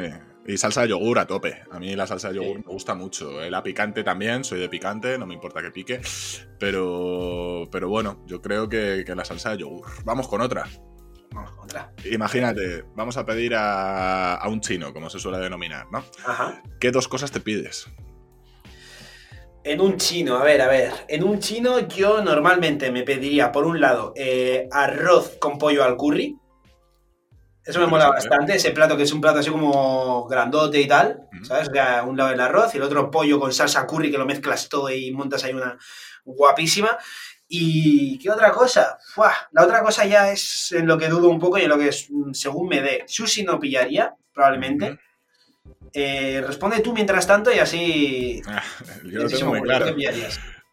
Y 0.47 0.59
salsa 0.59 0.83
de 0.83 0.89
yogur 0.89 1.19
a 1.19 1.27
tope. 1.27 1.63
A 1.71 1.79
mí 1.79 1.97
la 1.97 2.07
salsa 2.07 2.29
de 2.29 2.37
yogur 2.37 2.59
me 2.59 2.73
gusta 2.73 2.95
mucho. 2.95 3.43
Eh, 3.43 3.51
la 3.51 3.63
picante 3.63 4.05
también, 4.05 4.45
soy 4.45 4.61
de 4.61 4.69
picante, 4.69 5.17
no 5.17 5.27
me 5.27 5.33
importa 5.33 5.63
que 5.63 5.71
pique. 5.71 6.01
Pero, 6.59 7.67
pero 7.71 7.89
bueno, 7.89 8.23
yo 8.27 8.43
creo 8.43 8.69
que, 8.69 9.05
la 9.07 9.25
salsa 9.25 9.53
de 9.53 9.59
yogur. 9.59 9.87
Vamos 10.05 10.29
con 10.29 10.43
otra. 10.43 10.67
Vamos 11.33 11.51
con 11.53 11.65
otra. 11.65 11.93
Imagínate, 12.11 12.85
vamos 12.95 13.17
a 13.17 13.25
pedir 13.25 13.55
a, 13.55 14.35
a 14.35 14.49
un 14.49 14.61
chino, 14.61 14.93
como 14.93 15.09
se 15.09 15.19
suele 15.19 15.39
denominar, 15.39 15.87
¿no? 15.91 16.05
Ajá. 16.27 16.63
¿Qué 16.79 16.91
dos 16.91 17.09
cosas 17.09 17.33
te 17.33 17.41
pides? 17.41 17.87
En 19.65 19.81
un 19.81 19.97
chino, 19.97 20.37
a 20.37 20.45
ver, 20.45 20.61
a 20.61 20.69
ver. 20.69 20.93
En 21.09 21.25
un 21.25 21.39
chino 21.39 21.79
yo 21.89 22.23
normalmente 22.23 22.93
me 22.93 23.03
pediría, 23.03 23.51
por 23.51 23.67
un 23.67 23.81
lado, 23.81 24.13
eh, 24.15 24.69
arroz 24.71 25.39
con 25.41 25.57
pollo 25.57 25.83
al 25.83 25.97
curry. 25.97 26.37
Eso 27.65 27.81
me 27.81 27.87
mola 27.87 28.11
bastante, 28.11 28.57
ese 28.57 28.73
plato 28.73 28.95
que 28.95 29.05
es 29.05 29.13
un 29.13 29.23
plato 29.23 29.39
así 29.39 29.51
como 29.51 30.27
grandote 30.27 30.79
y 30.83 30.87
tal, 30.87 31.31
¿sabes? 31.45 31.71
O 31.71 31.73
sea, 31.73 32.05
un 32.05 32.15
lado 32.15 32.31
el 32.31 32.41
arroz 32.41 32.75
y 32.75 32.77
el 32.77 32.83
otro 32.83 33.11
pollo 33.11 33.41
con 33.41 33.55
salsa 33.55 33.87
curry 33.87 34.11
que 34.11 34.19
lo 34.19 34.27
mezclas 34.27 34.69
todo 34.69 34.91
y 34.91 35.11
montas 35.13 35.45
ahí 35.45 35.55
una 35.55 35.79
guapísima. 36.27 36.99
¿Y 37.49 38.19
qué 38.19 38.31
otra 38.31 38.53
cosa? 38.53 38.99
La 39.53 39.65
otra 39.65 39.83
cosa 39.83 40.05
ya 40.05 40.31
es 40.31 40.73
en 40.73 40.87
lo 40.87 40.99
que 40.99 41.09
dudo 41.09 41.31
un 41.31 41.39
poco 41.39 41.57
y 41.57 41.63
en 41.63 41.71
lo 41.71 41.79
que 41.79 41.89
es, 41.89 42.07
según 42.33 42.69
me 42.69 42.83
dé. 42.83 43.05
Sushi 43.07 43.45
no 43.45 43.59
pillaría, 43.59 44.15
probablemente. 44.35 44.99
Eh, 45.95 46.43
responde 46.45 46.81
tú 46.81 46.93
mientras 46.93 47.27
tanto 47.27 47.53
y 47.53 47.59
así. 47.61 48.43
Ah, 48.47 48.63
yo 49.05 49.23
lo 49.23 49.29
tengo 49.29 49.51
muy 49.51 49.63
claro. 49.63 49.87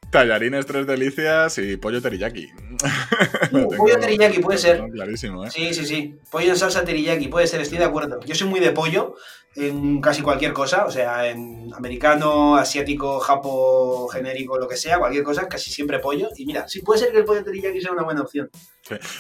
Tallarines 0.10 0.66
tres 0.66 0.86
delicias 0.86 1.58
y 1.60 1.78
pollo 1.78 2.02
teriyaki. 2.02 2.50
Pollo 3.78 3.98
teriyaki 3.98 4.40
puede 4.40 4.58
ser. 4.58 4.84
Clarísimo, 4.92 5.46
¿eh? 5.46 5.52
Sí, 5.52 5.74
sí, 5.74 5.86
sí. 5.86 6.20
Pollo 6.30 6.50
en 6.50 6.58
salsa 6.58 6.84
teriyaki 6.84 7.30
puede 7.30 7.48
ser, 7.48 7.62
estoy 7.62 7.78
de 7.78 7.86
acuerdo. 7.86 8.20
Yo 8.26 8.36
soy 8.36 8.50
muy 8.50 8.60
de 8.60 8.72
pollo 8.72 9.16
en 9.56 10.02
casi 10.02 10.22
cualquier 10.22 10.52
cosa, 10.52 10.86
o 10.86 10.92
sea, 10.92 11.30
en 11.30 11.74
americano, 11.74 12.58
asiático, 12.58 13.20
japo, 13.20 14.10
genérico, 14.10 14.58
lo 14.58 14.68
que 14.68 14.76
sea, 14.76 15.00
cualquier 15.00 15.24
cosa, 15.24 15.48
casi 15.48 15.72
siempre 15.72 16.00
pollo. 16.00 16.28
Y 16.36 16.46
mira, 16.46 16.68
sí 16.68 16.82
puede 16.82 17.00
ser 17.00 17.12
que 17.12 17.20
el 17.20 17.26
pollo 17.26 17.44
teriyaki 17.44 17.80
sea 17.80 17.94
una 17.94 18.04
buena 18.04 18.22
opción. 18.22 18.50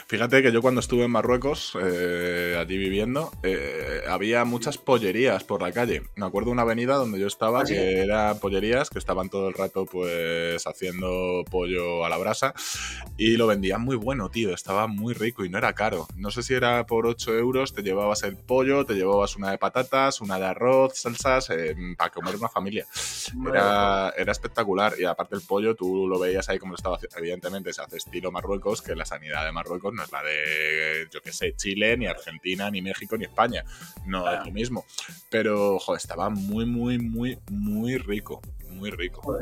Fíjate 0.07 0.41
que 0.41 0.51
yo 0.51 0.61
cuando 0.61 0.79
estuve 0.79 1.05
en 1.05 1.11
Marruecos, 1.11 1.77
eh, 1.81 2.57
allí 2.59 2.77
viviendo, 2.77 3.31
eh, 3.43 4.01
había 4.07 4.45
muchas 4.45 4.77
pollerías 4.77 5.43
por 5.43 5.61
la 5.61 5.71
calle. 5.71 6.03
Me 6.15 6.25
acuerdo 6.25 6.51
una 6.51 6.63
avenida 6.63 6.95
donde 6.95 7.19
yo 7.19 7.27
estaba 7.27 7.61
¿Ah, 7.61 7.65
que 7.65 7.99
era 7.99 8.35
pollerías 8.35 8.89
que 8.89 8.99
estaban 8.99 9.29
todo 9.29 9.47
el 9.47 9.53
rato 9.53 9.85
pues 9.85 10.65
haciendo 10.65 11.43
pollo 11.49 12.05
a 12.05 12.09
la 12.09 12.17
brasa 12.17 12.53
y 13.17 13.37
lo 13.37 13.47
vendían 13.47 13.81
muy 13.81 13.95
bueno, 13.95 14.29
tío. 14.29 14.53
Estaba 14.53 14.87
muy 14.87 15.13
rico 15.13 15.45
y 15.45 15.49
no 15.49 15.57
era 15.57 15.73
caro. 15.73 16.07
No 16.15 16.31
sé 16.31 16.43
si 16.43 16.53
era 16.53 16.85
por 16.85 17.05
8 17.07 17.35
euros, 17.35 17.73
te 17.73 17.83
llevabas 17.83 18.23
el 18.23 18.37
pollo, 18.37 18.85
te 18.85 18.95
llevabas 18.95 19.35
una 19.35 19.51
de 19.51 19.57
patatas, 19.57 20.21
una 20.21 20.39
de 20.39 20.45
arroz, 20.45 20.93
salsas, 20.95 21.49
eh, 21.49 21.75
para 21.97 22.09
comer 22.09 22.35
una 22.35 22.49
familia. 22.49 22.85
Era, 23.47 24.13
era 24.17 24.31
espectacular 24.31 24.93
y 24.97 25.05
aparte 25.05 25.35
el 25.35 25.41
pollo 25.41 25.75
tú 25.75 26.07
lo 26.07 26.19
veías 26.19 26.49
ahí 26.49 26.59
como 26.59 26.71
lo 26.71 26.75
estaba 26.75 26.95
haciendo. 26.95 27.17
Evidentemente 27.17 27.73
se 27.73 27.81
hace 27.81 27.97
estilo 27.97 28.31
Marruecos, 28.31 28.81
que 28.81 28.95
la 28.95 29.05
sanidad 29.05 29.45
de 29.45 29.51
Marruecos 29.51 29.60
no 29.63 30.03
es 30.03 30.11
la 30.11 30.23
de, 30.23 31.07
yo 31.11 31.21
qué 31.21 31.31
sé, 31.31 31.53
Chile, 31.55 31.97
ni 31.97 32.07
Argentina, 32.07 32.69
ni 32.69 32.81
México, 32.81 33.17
ni 33.17 33.25
España. 33.25 33.63
No 34.05 34.29
es 34.31 34.45
lo 34.45 34.51
mismo. 34.51 34.85
Pero, 35.29 35.79
joder, 35.79 35.99
estaba 35.99 36.29
muy, 36.29 36.65
muy, 36.65 36.97
muy, 36.97 37.39
muy 37.49 37.97
rico. 37.97 38.41
Muy 38.69 38.91
rico. 38.91 39.37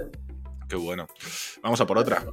Qué 0.67 0.75
bueno. 0.75 1.07
Vamos 1.61 1.81
a 1.81 1.87
por 1.87 1.97
otra. 1.97 2.23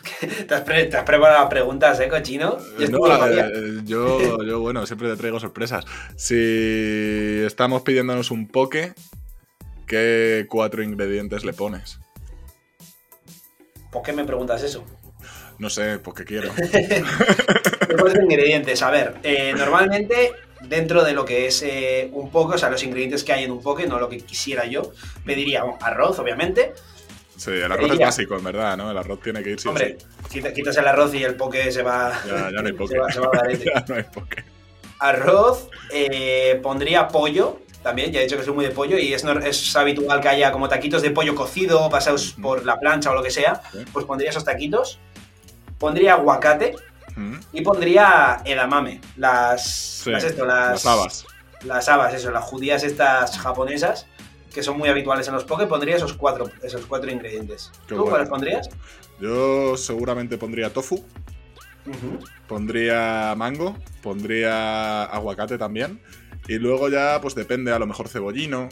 ¿Te 0.48 0.54
has, 0.54 1.04
preparado 1.04 1.48
preguntas, 1.48 2.00
eh, 2.00 2.08
cochino? 2.08 2.58
Eh, 2.78 3.80
yo, 3.84 4.42
yo, 4.42 4.60
bueno, 4.60 4.86
siempre 4.86 5.08
te 5.08 5.16
traigo 5.16 5.40
sorpresas. 5.40 5.84
Si 6.16 7.42
estamos 7.44 7.82
pidiéndonos 7.82 8.30
un 8.30 8.48
poke, 8.48 8.94
¿qué 9.86 10.46
cuatro 10.48 10.82
ingredientes 10.82 11.44
le 11.44 11.52
pones? 11.52 11.98
¿Por 13.90 14.02
qué 14.02 14.12
me 14.12 14.24
preguntas 14.24 14.62
eso? 14.62 14.84
No 15.60 15.70
sé, 15.70 15.98
porque 15.98 16.24
quiero. 16.24 16.50
cuatro 18.00 18.22
ingredientes. 18.22 18.82
A 18.82 18.90
ver, 18.90 19.14
eh, 19.22 19.54
normalmente 19.56 20.32
dentro 20.62 21.04
de 21.04 21.12
lo 21.12 21.24
que 21.24 21.46
es 21.46 21.62
eh, 21.62 22.10
un 22.12 22.30
poke, 22.30 22.54
o 22.54 22.58
sea, 22.58 22.70
los 22.70 22.82
ingredientes 22.82 23.22
que 23.22 23.32
hay 23.32 23.44
en 23.44 23.52
un 23.52 23.62
poke, 23.62 23.86
no 23.86 24.00
lo 24.00 24.08
que 24.08 24.18
quisiera 24.18 24.64
yo, 24.66 24.92
pediría 25.24 25.62
arroz, 25.80 26.18
obviamente 26.18 26.72
Sí, 27.40 27.52
el 27.52 27.72
arroz 27.72 27.92
es 27.92 27.98
básico, 27.98 28.36
en 28.36 28.44
verdad, 28.44 28.76
¿no? 28.76 28.90
El 28.90 28.98
arroz 28.98 29.22
tiene 29.22 29.42
que 29.42 29.52
ir 29.52 29.58
sin 29.58 29.70
Hombre, 29.70 29.96
quitas 30.30 30.76
el 30.76 30.86
arroz 30.86 31.14
y 31.14 31.24
el 31.24 31.36
poke 31.36 31.72
se 31.72 31.82
va. 31.82 32.12
Ya, 32.26 32.50
ya 32.50 32.60
no 32.60 32.66
hay 32.66 32.72
poke. 32.74 32.92
Se 33.10 33.18
va, 33.18 33.30
a 33.32 33.52
ya 33.52 33.84
no 33.88 33.94
hay 33.94 34.02
poke. 34.02 34.44
Arroz, 34.98 35.70
eh, 35.90 36.60
pondría 36.62 37.08
pollo, 37.08 37.60
también, 37.82 38.12
ya 38.12 38.20
he 38.20 38.24
dicho 38.24 38.36
que 38.36 38.42
soy 38.42 38.52
muy 38.52 38.66
de 38.66 38.72
pollo 38.72 38.98
y 38.98 39.14
es, 39.14 39.24
es 39.24 39.74
habitual 39.74 40.20
que 40.20 40.28
haya 40.28 40.52
como 40.52 40.68
taquitos 40.68 41.00
de 41.00 41.12
pollo 41.12 41.34
cocido 41.34 41.88
pasados 41.88 42.36
por 42.42 42.66
la 42.66 42.78
plancha 42.78 43.10
o 43.10 43.14
lo 43.14 43.22
que 43.22 43.30
sea, 43.30 43.62
pues 43.90 44.04
pondría 44.04 44.28
esos 44.28 44.44
taquitos. 44.44 45.00
Pondría 45.80 46.12
aguacate 46.12 46.76
y 47.52 47.62
pondría 47.62 48.40
edamame, 48.44 49.00
las, 49.16 50.04
las, 50.06 50.24
esto, 50.24 50.44
las, 50.44 50.70
las 50.72 50.86
habas. 50.86 51.26
Las 51.64 51.88
habas, 51.88 52.14
eso, 52.14 52.30
las 52.30 52.44
judías 52.44 52.84
estas 52.84 53.36
japonesas 53.38 54.06
que 54.52 54.62
son 54.62 54.78
muy 54.78 54.88
habituales 54.88 55.26
en 55.28 55.34
los 55.34 55.44
poke, 55.44 55.66
pondría 55.66 55.96
esos 55.96 56.12
cuatro, 56.14 56.50
esos 56.62 56.86
cuatro 56.86 57.10
ingredientes. 57.10 57.70
¿Tú 57.86 58.04
cuáles 58.04 58.28
pondrías? 58.28 58.68
Yo 59.20 59.76
seguramente 59.76 60.38
pondría 60.38 60.72
tofu, 60.72 61.04
pondría 62.46 63.34
mango, 63.36 63.76
pondría 64.02 65.04
aguacate 65.04 65.56
también, 65.58 66.00
y 66.48 66.58
luego 66.58 66.88
ya, 66.88 67.20
pues 67.20 67.34
depende, 67.34 67.72
a 67.72 67.78
lo 67.78 67.86
mejor 67.86 68.08
cebollino, 68.08 68.68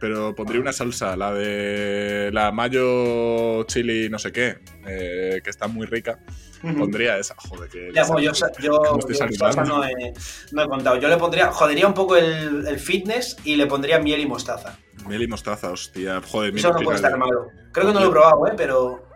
pero 0.00 0.34
pondría 0.34 0.60
una 0.60 0.72
salsa, 0.72 1.16
la 1.16 1.32
de 1.32 2.30
la 2.32 2.50
mayo 2.50 3.62
chili 3.64 4.08
no 4.08 4.18
sé 4.18 4.32
qué, 4.32 4.58
eh, 4.86 5.40
que 5.44 5.50
está 5.50 5.68
muy 5.68 5.86
rica. 5.86 6.18
Pondría 6.62 7.16
esa, 7.16 7.34
joder, 7.36 7.70
que... 7.70 7.90
Ya, 7.94 8.04
pues 8.04 8.22
yo, 8.22 8.32
yo, 8.60 8.98
yo 8.98 9.64
no 9.64 9.84
he, 9.84 10.12
no 10.52 10.62
he, 10.62 10.68
contado. 10.68 10.96
Yo 10.96 11.08
le 11.08 11.16
pondría, 11.16 11.50
jodería 11.52 11.86
un 11.86 11.94
poco 11.94 12.16
el, 12.16 12.66
el, 12.66 12.78
fitness 12.78 13.38
y 13.44 13.56
le 13.56 13.66
pondría 13.66 13.98
miel 13.98 14.20
y 14.20 14.26
mostaza. 14.26 14.78
Miel 15.06 15.22
y 15.22 15.26
mostaza, 15.26 15.70
hostia, 15.70 16.20
joder. 16.20 16.54
Eso 16.54 16.72
no 16.72 16.80
puede 16.80 16.96
estar 16.96 17.16
malo. 17.16 17.48
Creo 17.72 17.86
que 17.86 17.92
no 17.94 18.00
lo 18.00 18.08
he 18.08 18.10
probado, 18.10 18.46
¿eh? 18.46 18.52
Pero... 18.56 19.06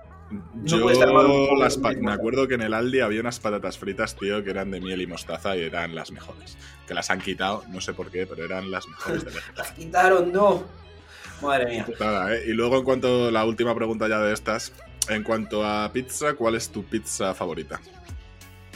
No 0.55 0.79
malo 0.79 1.55
las 1.57 1.79
me 1.79 2.13
acuerdo 2.13 2.49
que 2.49 2.55
en 2.55 2.63
el 2.63 2.75
Aldi 2.75 3.01
había 3.01 3.21
unas 3.21 3.39
patatas 3.39 3.79
fritas, 3.79 4.17
tío, 4.17 4.43
que 4.43 4.51
eran 4.51 4.71
de 4.71 4.81
miel 4.81 5.03
y 5.03 5.07
mostaza 5.07 5.55
y 5.57 5.61
eran 5.61 5.95
las 5.95 6.11
mejores. 6.11 6.57
Que 6.87 6.95
las 6.95 7.11
han 7.11 7.21
quitado, 7.21 7.65
no 7.69 7.81
sé 7.81 7.95
por 7.95 8.11
qué, 8.11 8.27
pero 8.27 8.45
eran 8.45 8.71
las 8.71 8.87
mejores 8.87 9.25
de 9.25 9.33
Las 9.57 9.73
quitaron, 9.73 10.33
no. 10.33 10.65
Madre 11.43 11.67
mía. 11.67 11.87
Putada, 11.87 12.35
¿eh? 12.35 12.45
Y 12.47 12.53
luego, 12.53 12.79
en 12.79 12.85
cuanto 12.85 13.29
a 13.29 13.31
la 13.31 13.45
última 13.45 13.75
pregunta 13.75 14.09
ya 14.09 14.19
de 14.21 14.33
estas, 14.33 14.73
en 15.09 15.23
cuanto 15.23 15.65
a 15.65 15.91
pizza, 15.93 16.35
¿cuál 16.35 16.55
es 16.55 16.69
tu 16.69 16.85
pizza 16.85 17.35
favorita? 17.35 17.81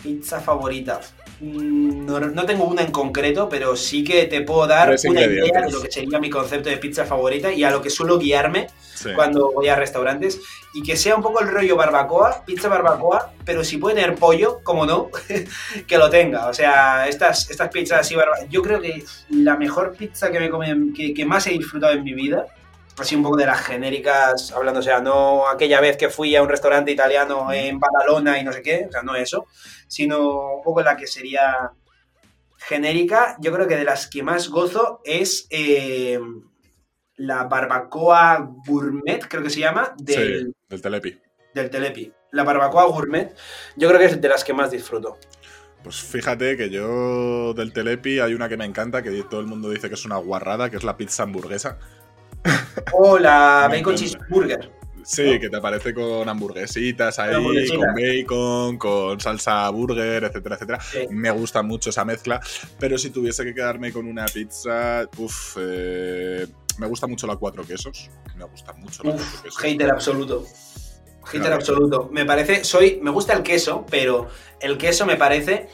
Pizza 0.02 0.40
favorita. 0.40 1.00
Mm, 1.40 2.06
no, 2.06 2.18
no, 2.20 2.46
tengo 2.46 2.64
una 2.64 2.82
en 2.82 2.90
concreto, 2.90 3.48
pero 3.48 3.76
sí 3.76 4.02
que 4.02 4.24
te 4.24 4.40
puedo 4.40 4.66
dar 4.66 4.96
una 5.04 5.22
idea 5.22 5.62
de 5.62 5.70
lo 5.70 5.80
que 5.80 5.90
sería 5.90 6.18
mi 6.18 6.30
concepto 6.30 6.68
de 6.68 6.78
pizza 6.78 7.04
favorita 7.04 7.52
y 7.52 7.62
a 7.62 7.70
lo 7.70 7.80
que 7.80 7.90
suelo 7.90 8.18
guiarme 8.18 8.68
sí. 8.94 9.10
cuando 9.14 9.52
voy 9.52 9.68
a 9.68 9.76
restaurantes. 9.76 10.40
Y 10.74 10.82
que 10.82 10.96
sea 10.96 11.16
un 11.16 11.22
poco 11.22 11.40
el 11.40 11.48
rollo 11.48 11.76
barbacoa, 11.76 12.44
pizza 12.44 12.68
barbacoa, 12.68 13.32
pero 13.44 13.64
si 13.64 13.78
puede 13.78 13.96
tener 13.96 14.16
pollo, 14.16 14.60
como 14.62 14.84
no, 14.84 15.10
que 15.86 15.98
lo 15.98 16.10
tenga. 16.10 16.48
O 16.48 16.54
sea, 16.54 17.08
estas, 17.08 17.50
estas 17.50 17.68
pizzas 17.70 18.00
así 18.00 18.16
barbacoa. 18.16 18.46
Yo 18.48 18.62
creo 18.62 18.80
que 18.80 19.04
la 19.30 19.56
mejor 19.56 19.94
pizza 19.94 20.30
que, 20.30 20.40
me 20.40 21.14
que 21.14 21.24
más 21.24 21.46
he 21.46 21.50
disfrutado 21.50 21.92
en 21.92 22.02
mi 22.02 22.14
vida 22.14 22.46
así 23.02 23.16
un 23.16 23.22
poco 23.22 23.36
de 23.36 23.46
las 23.46 23.60
genéricas, 23.60 24.52
hablando, 24.52 24.80
o 24.80 24.82
sea, 24.82 25.00
no 25.00 25.48
aquella 25.48 25.80
vez 25.80 25.96
que 25.96 26.08
fui 26.08 26.34
a 26.36 26.42
un 26.42 26.48
restaurante 26.48 26.90
italiano 26.90 27.52
en 27.52 27.78
Badalona 27.78 28.38
y 28.38 28.44
no 28.44 28.52
sé 28.52 28.62
qué, 28.62 28.86
o 28.88 28.92
sea, 28.92 29.02
no 29.02 29.14
eso, 29.14 29.46
sino 29.86 30.56
un 30.56 30.62
poco 30.62 30.82
la 30.82 30.96
que 30.96 31.06
sería 31.06 31.72
genérica. 32.56 33.36
Yo 33.40 33.52
creo 33.52 33.66
que 33.66 33.76
de 33.76 33.84
las 33.84 34.08
que 34.08 34.22
más 34.22 34.48
gozo 34.48 35.00
es 35.04 35.46
eh, 35.50 36.18
la 37.16 37.44
barbacoa 37.44 38.52
gourmet, 38.66 39.26
creo 39.28 39.42
que 39.42 39.50
se 39.50 39.60
llama, 39.60 39.94
del, 39.98 40.46
sí, 40.46 40.54
del 40.68 40.82
Telepi. 40.82 41.20
Del 41.54 41.70
Telepi. 41.70 42.12
La 42.32 42.44
barbacoa 42.44 42.84
gourmet, 42.84 43.34
yo 43.76 43.88
creo 43.88 44.00
que 44.00 44.06
es 44.06 44.20
de 44.20 44.28
las 44.28 44.44
que 44.44 44.52
más 44.52 44.70
disfruto. 44.70 45.18
Pues 45.82 46.02
fíjate 46.02 46.56
que 46.56 46.70
yo 46.70 47.54
del 47.54 47.72
Telepi 47.72 48.18
hay 48.18 48.34
una 48.34 48.48
que 48.48 48.56
me 48.56 48.64
encanta, 48.64 49.02
que 49.02 49.22
todo 49.22 49.40
el 49.40 49.46
mundo 49.46 49.70
dice 49.70 49.88
que 49.88 49.94
es 49.94 50.04
una 50.04 50.16
guarrada, 50.16 50.70
que 50.70 50.76
es 50.76 50.84
la 50.84 50.96
pizza 50.96 51.22
hamburguesa. 51.22 51.78
O 52.92 53.18
la 53.18 53.68
bacon 53.72 53.94
cheeseburger. 53.96 54.78
Sí, 55.08 55.34
¿no? 55.34 55.40
que 55.40 55.48
te 55.48 55.56
aparece 55.56 55.94
con 55.94 56.28
hamburguesitas 56.28 57.18
ahí, 57.18 57.32
con 57.66 57.80
bacon, 57.94 58.76
con 58.76 59.18
salsa 59.18 59.70
burger, 59.70 60.24
etcétera, 60.24 60.56
etcétera. 60.56 60.80
Sí. 60.80 61.06
Me 61.10 61.30
gusta 61.30 61.62
mucho 61.62 61.88
esa 61.88 62.04
mezcla, 62.04 62.40
pero 62.78 62.98
si 62.98 63.08
tuviese 63.08 63.42
que 63.42 63.54
quedarme 63.54 63.90
con 63.90 64.06
una 64.06 64.26
pizza, 64.26 65.08
uff, 65.16 65.56
eh, 65.58 66.46
me 66.76 66.86
gusta 66.86 67.06
mucho 67.06 67.26
la 67.26 67.36
cuatro 67.36 67.64
quesos. 67.64 68.10
Me 68.36 68.44
gusta 68.44 68.74
mucho 68.74 69.02
la 69.02 69.14
uf, 69.14 69.22
cuatro 69.22 69.42
quesos. 69.44 69.62
Hater 69.62 69.90
absoluto. 69.90 70.44
Hater 71.24 71.40
claro. 71.40 71.54
absoluto. 71.56 72.08
Me 72.12 72.26
parece, 72.26 72.64
soy, 72.64 73.00
me 73.02 73.10
gusta 73.10 73.32
el 73.32 73.42
queso, 73.42 73.86
pero 73.90 74.28
el 74.60 74.76
queso 74.76 75.06
me 75.06 75.16
parece 75.16 75.68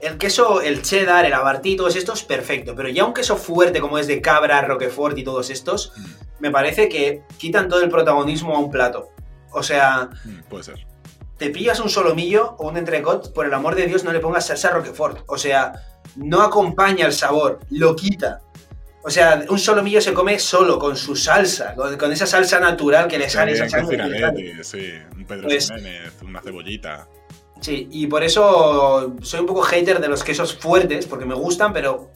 el 0.00 0.18
queso, 0.18 0.60
el 0.60 0.82
cheddar, 0.82 1.24
el 1.24 1.32
abartí, 1.32 1.76
todos 1.76 1.96
estos, 1.96 2.22
perfecto. 2.24 2.74
Pero 2.74 2.88
ya 2.88 3.04
un 3.04 3.14
queso 3.14 3.36
fuerte 3.36 3.80
como 3.80 3.98
es 3.98 4.06
de 4.06 4.20
cabra, 4.20 4.62
roquefort 4.62 5.16
y 5.18 5.24
todos 5.24 5.50
estos, 5.50 5.92
mm. 5.96 6.04
me 6.40 6.50
parece 6.50 6.88
que 6.88 7.22
quitan 7.38 7.68
todo 7.68 7.82
el 7.82 7.90
protagonismo 7.90 8.54
a 8.54 8.58
un 8.58 8.70
plato. 8.70 9.10
O 9.52 9.62
sea... 9.62 10.10
Mm, 10.24 10.48
puede 10.48 10.64
ser. 10.64 10.86
Te 11.36 11.50
pillas 11.50 11.80
un 11.80 11.88
solomillo 11.88 12.54
o 12.58 12.68
un 12.68 12.76
entrecot, 12.76 13.32
por 13.32 13.46
el 13.46 13.54
amor 13.54 13.74
de 13.74 13.86
Dios 13.86 14.04
no 14.04 14.12
le 14.12 14.20
pongas 14.20 14.46
salsa 14.46 14.70
roquefort. 14.70 15.24
O 15.26 15.38
sea, 15.38 15.72
no 16.16 16.42
acompaña 16.42 17.06
el 17.06 17.12
sabor, 17.12 17.60
lo 17.70 17.96
quita. 17.96 18.42
O 19.02 19.08
sea, 19.08 19.42
un 19.48 19.58
solomillo 19.58 20.02
se 20.02 20.12
come 20.12 20.38
solo, 20.38 20.78
con 20.78 20.96
su 20.96 21.16
salsa, 21.16 21.74
con, 21.74 21.96
con 21.96 22.12
esa 22.12 22.26
salsa 22.26 22.60
natural 22.60 23.08
que 23.08 23.18
le 23.18 23.30
sale 23.30 23.52
esa 23.52 23.68
sangre. 23.68 24.62
Sí, 24.62 24.92
un 25.16 25.24
Pedro 25.24 25.48
pues, 25.48 25.68
Jiménez, 25.68 26.12
una 26.22 26.42
cebollita. 26.42 27.08
Sí, 27.60 27.88
y 27.90 28.06
por 28.06 28.22
eso 28.22 29.14
soy 29.22 29.40
un 29.40 29.46
poco 29.46 29.62
hater 29.62 30.00
de 30.00 30.08
los 30.08 30.24
quesos 30.24 30.56
fuertes, 30.56 31.06
porque 31.06 31.26
me 31.26 31.34
gustan, 31.34 31.72
pero 31.72 32.10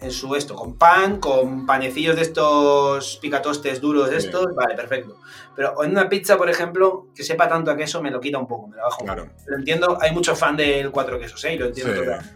en 0.00 0.10
su 0.10 0.34
esto, 0.34 0.54
con 0.54 0.76
pan, 0.76 1.18
con 1.18 1.66
panecillos 1.66 2.16
de 2.16 2.22
estos 2.22 3.16
picatostes 3.16 3.80
duros 3.80 4.10
de 4.10 4.16
estos, 4.16 4.54
vale, 4.54 4.74
perfecto. 4.74 5.18
Pero 5.54 5.82
en 5.84 5.90
una 5.90 6.08
pizza, 6.08 6.38
por 6.38 6.48
ejemplo, 6.48 7.08
que 7.14 7.22
sepa 7.22 7.48
tanto 7.48 7.70
a 7.70 7.76
queso, 7.76 8.02
me 8.02 8.10
lo 8.10 8.20
quita 8.20 8.38
un 8.38 8.46
poco, 8.46 8.68
me 8.68 8.76
lo 8.76 8.82
bajo. 8.82 9.04
Claro. 9.04 9.28
Lo 9.46 9.56
entiendo, 9.56 9.98
hay 10.00 10.12
mucho 10.12 10.34
fan 10.34 10.56
del 10.56 10.90
cuatro 10.90 11.18
quesos, 11.18 11.44
¿eh? 11.44 11.54
Y 11.54 11.58
lo 11.58 11.66
entiendo 11.66 11.94
sí. 11.94 12.28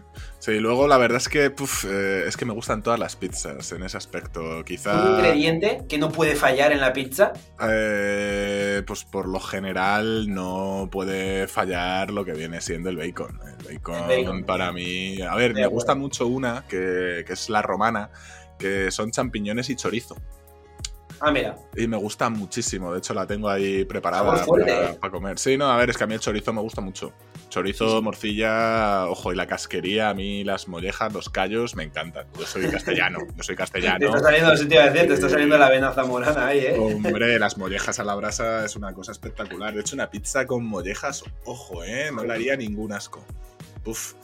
Sí, 0.45 0.59
luego 0.59 0.87
la 0.87 0.99
verdad 0.99 1.17
es 1.17 1.27
que 1.27 1.49
puf, 1.49 1.85
eh, 1.85 2.27
es 2.27 2.37
que 2.37 2.45
me 2.45 2.53
gustan 2.53 2.83
todas 2.83 2.99
las 2.99 3.15
pizzas 3.15 3.71
en 3.71 3.81
ese 3.81 3.97
aspecto. 3.97 4.63
Quizá. 4.63 4.93
¿Un 4.93 5.15
ingrediente 5.15 5.81
que 5.89 5.97
no 5.97 6.11
puede 6.11 6.35
fallar 6.35 6.71
en 6.71 6.81
la 6.81 6.93
pizza? 6.93 7.33
Eh, 7.67 8.83
pues 8.85 9.05
por 9.05 9.27
lo 9.27 9.39
general 9.39 10.31
no 10.31 10.87
puede 10.91 11.47
fallar 11.47 12.11
lo 12.11 12.23
que 12.23 12.33
viene 12.33 12.61
siendo 12.61 12.91
el 12.91 12.97
bacon. 12.97 13.39
El 13.57 13.73
bacon, 13.73 13.95
el 13.95 14.23
bacon. 14.23 14.43
para 14.43 14.71
mí. 14.71 15.19
A 15.19 15.33
ver, 15.33 15.55
me 15.55 15.65
gusta 15.65 15.95
mucho 15.95 16.27
una 16.27 16.63
que, 16.69 17.23
que 17.25 17.33
es 17.33 17.49
la 17.49 17.63
romana, 17.63 18.11
que 18.59 18.91
son 18.91 19.09
champiñones 19.09 19.71
y 19.71 19.75
chorizo. 19.75 20.15
Ah, 21.21 21.31
mira. 21.31 21.55
Y 21.75 21.87
me 21.87 21.97
gusta 21.97 22.29
muchísimo. 22.29 22.91
De 22.91 22.99
hecho, 22.99 23.15
la 23.15 23.25
tengo 23.25 23.49
ahí 23.49 23.83
preparada 23.85 24.45
para, 24.45 24.93
para, 24.93 25.11
comer. 25.11 25.39
Sí, 25.39 25.57
no, 25.57 25.71
a 25.71 25.77
ver, 25.77 25.89
es 25.89 25.97
que 25.97 26.03
a 26.03 26.07
mí 26.07 26.13
el 26.13 26.19
chorizo 26.19 26.53
me 26.53 26.61
gusta 26.61 26.81
mucho. 26.81 27.13
Chorizo, 27.55 28.01
morcilla, 28.01 29.07
ojo, 29.07 29.31
y 29.31 29.35
la 29.37 29.47
casquería, 29.47 30.09
a 30.09 30.13
mí 30.13 30.43
las 30.43 30.67
mollejas, 30.67 31.13
los 31.13 31.29
callos, 31.29 31.77
me 31.77 31.83
encantan. 31.83 32.27
Yo 32.37 32.45
soy 32.45 32.67
castellano, 32.69 33.19
yo 33.33 33.43
soy 33.43 33.55
castellano. 33.55 33.99
Te 33.99 34.05
está 34.07 34.19
saliendo, 34.19 34.67
te 34.67 34.75
iba 34.75 34.83
a 34.83 34.89
decir, 34.89 35.07
te 35.07 35.13
está 35.13 35.29
saliendo 35.29 35.57
la 35.57 35.69
vena 35.69 35.93
zamorana 35.93 36.47
ahí, 36.47 36.59
¿eh? 36.59 36.75
Hombre, 36.77 37.39
las 37.39 37.57
mollejas 37.57 37.97
a 37.99 38.03
la 38.03 38.13
brasa 38.15 38.65
es 38.65 38.75
una 38.75 38.91
cosa 38.91 39.13
espectacular. 39.13 39.73
De 39.73 39.79
hecho, 39.79 39.95
una 39.95 40.09
pizza 40.09 40.45
con 40.45 40.65
mollejas, 40.65 41.23
ojo, 41.45 41.81
¿eh? 41.85 42.11
No 42.13 42.25
le 42.25 42.33
haría 42.33 42.57
ningún 42.57 42.91
asco. 42.91 43.23
Uf, 43.85 44.15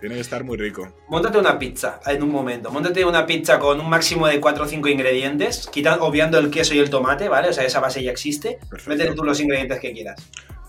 tiene 0.00 0.14
que 0.14 0.22
estar 0.22 0.42
muy 0.42 0.56
rico. 0.56 0.90
Móntate 1.08 1.36
una 1.36 1.58
pizza 1.58 2.00
en 2.06 2.22
un 2.22 2.30
momento. 2.30 2.70
Móntate 2.70 3.04
una 3.04 3.26
pizza 3.26 3.58
con 3.58 3.80
un 3.80 3.90
máximo 3.90 4.26
de 4.28 4.40
4 4.40 4.64
o 4.64 4.66
5 4.66 4.88
ingredientes, 4.88 5.68
quitando, 5.70 6.06
obviando 6.06 6.38
el 6.38 6.50
queso 6.50 6.72
y 6.72 6.78
el 6.78 6.88
tomate, 6.88 7.28
¿vale? 7.28 7.50
O 7.50 7.52
sea, 7.52 7.64
esa 7.64 7.80
base 7.80 8.02
ya 8.02 8.12
existe. 8.12 8.58
Perfecto. 8.70 8.88
Métete 8.88 9.14
tú 9.14 9.24
los 9.24 9.38
ingredientes 9.40 9.78
que 9.78 9.92
quieras. 9.92 10.24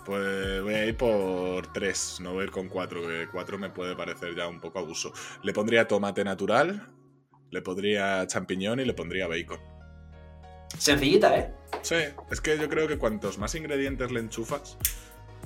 Pues 0.10 0.64
voy 0.64 0.74
a 0.74 0.86
ir 0.88 0.98
por 0.98 1.72
3, 1.72 2.22
no 2.22 2.34
voy 2.34 2.42
a 2.42 2.44
ir 2.46 2.52
con 2.52 2.68
4, 2.68 3.00
que 3.08 3.28
4 3.32 3.60
me 3.60 3.70
puede 3.70 3.96
parecer 3.96 4.36
ya 4.36 4.48
un 4.48 4.60
poco 4.60 4.80
abuso. 4.80 5.14
Le 5.44 5.54
pondría 5.54 5.88
tomate 5.88 6.24
natural, 6.24 6.90
le 7.52 7.62
pondría 7.62 8.26
champiñón 8.26 8.80
y 8.80 8.86
le 8.86 8.96
pondría 8.96 9.28
bacon. 9.28 9.60
Sencillita, 10.76 11.38
¿eh? 11.38 11.54
Sí, 11.84 11.98
es 12.32 12.42
que 12.42 12.58
yo 12.58 12.68
creo 12.70 12.88
que 12.88 12.98
cuantos 12.98 13.38
más 13.38 13.54
ingredientes 13.54 14.12
le 14.12 14.22
enchufas, 14.22 14.80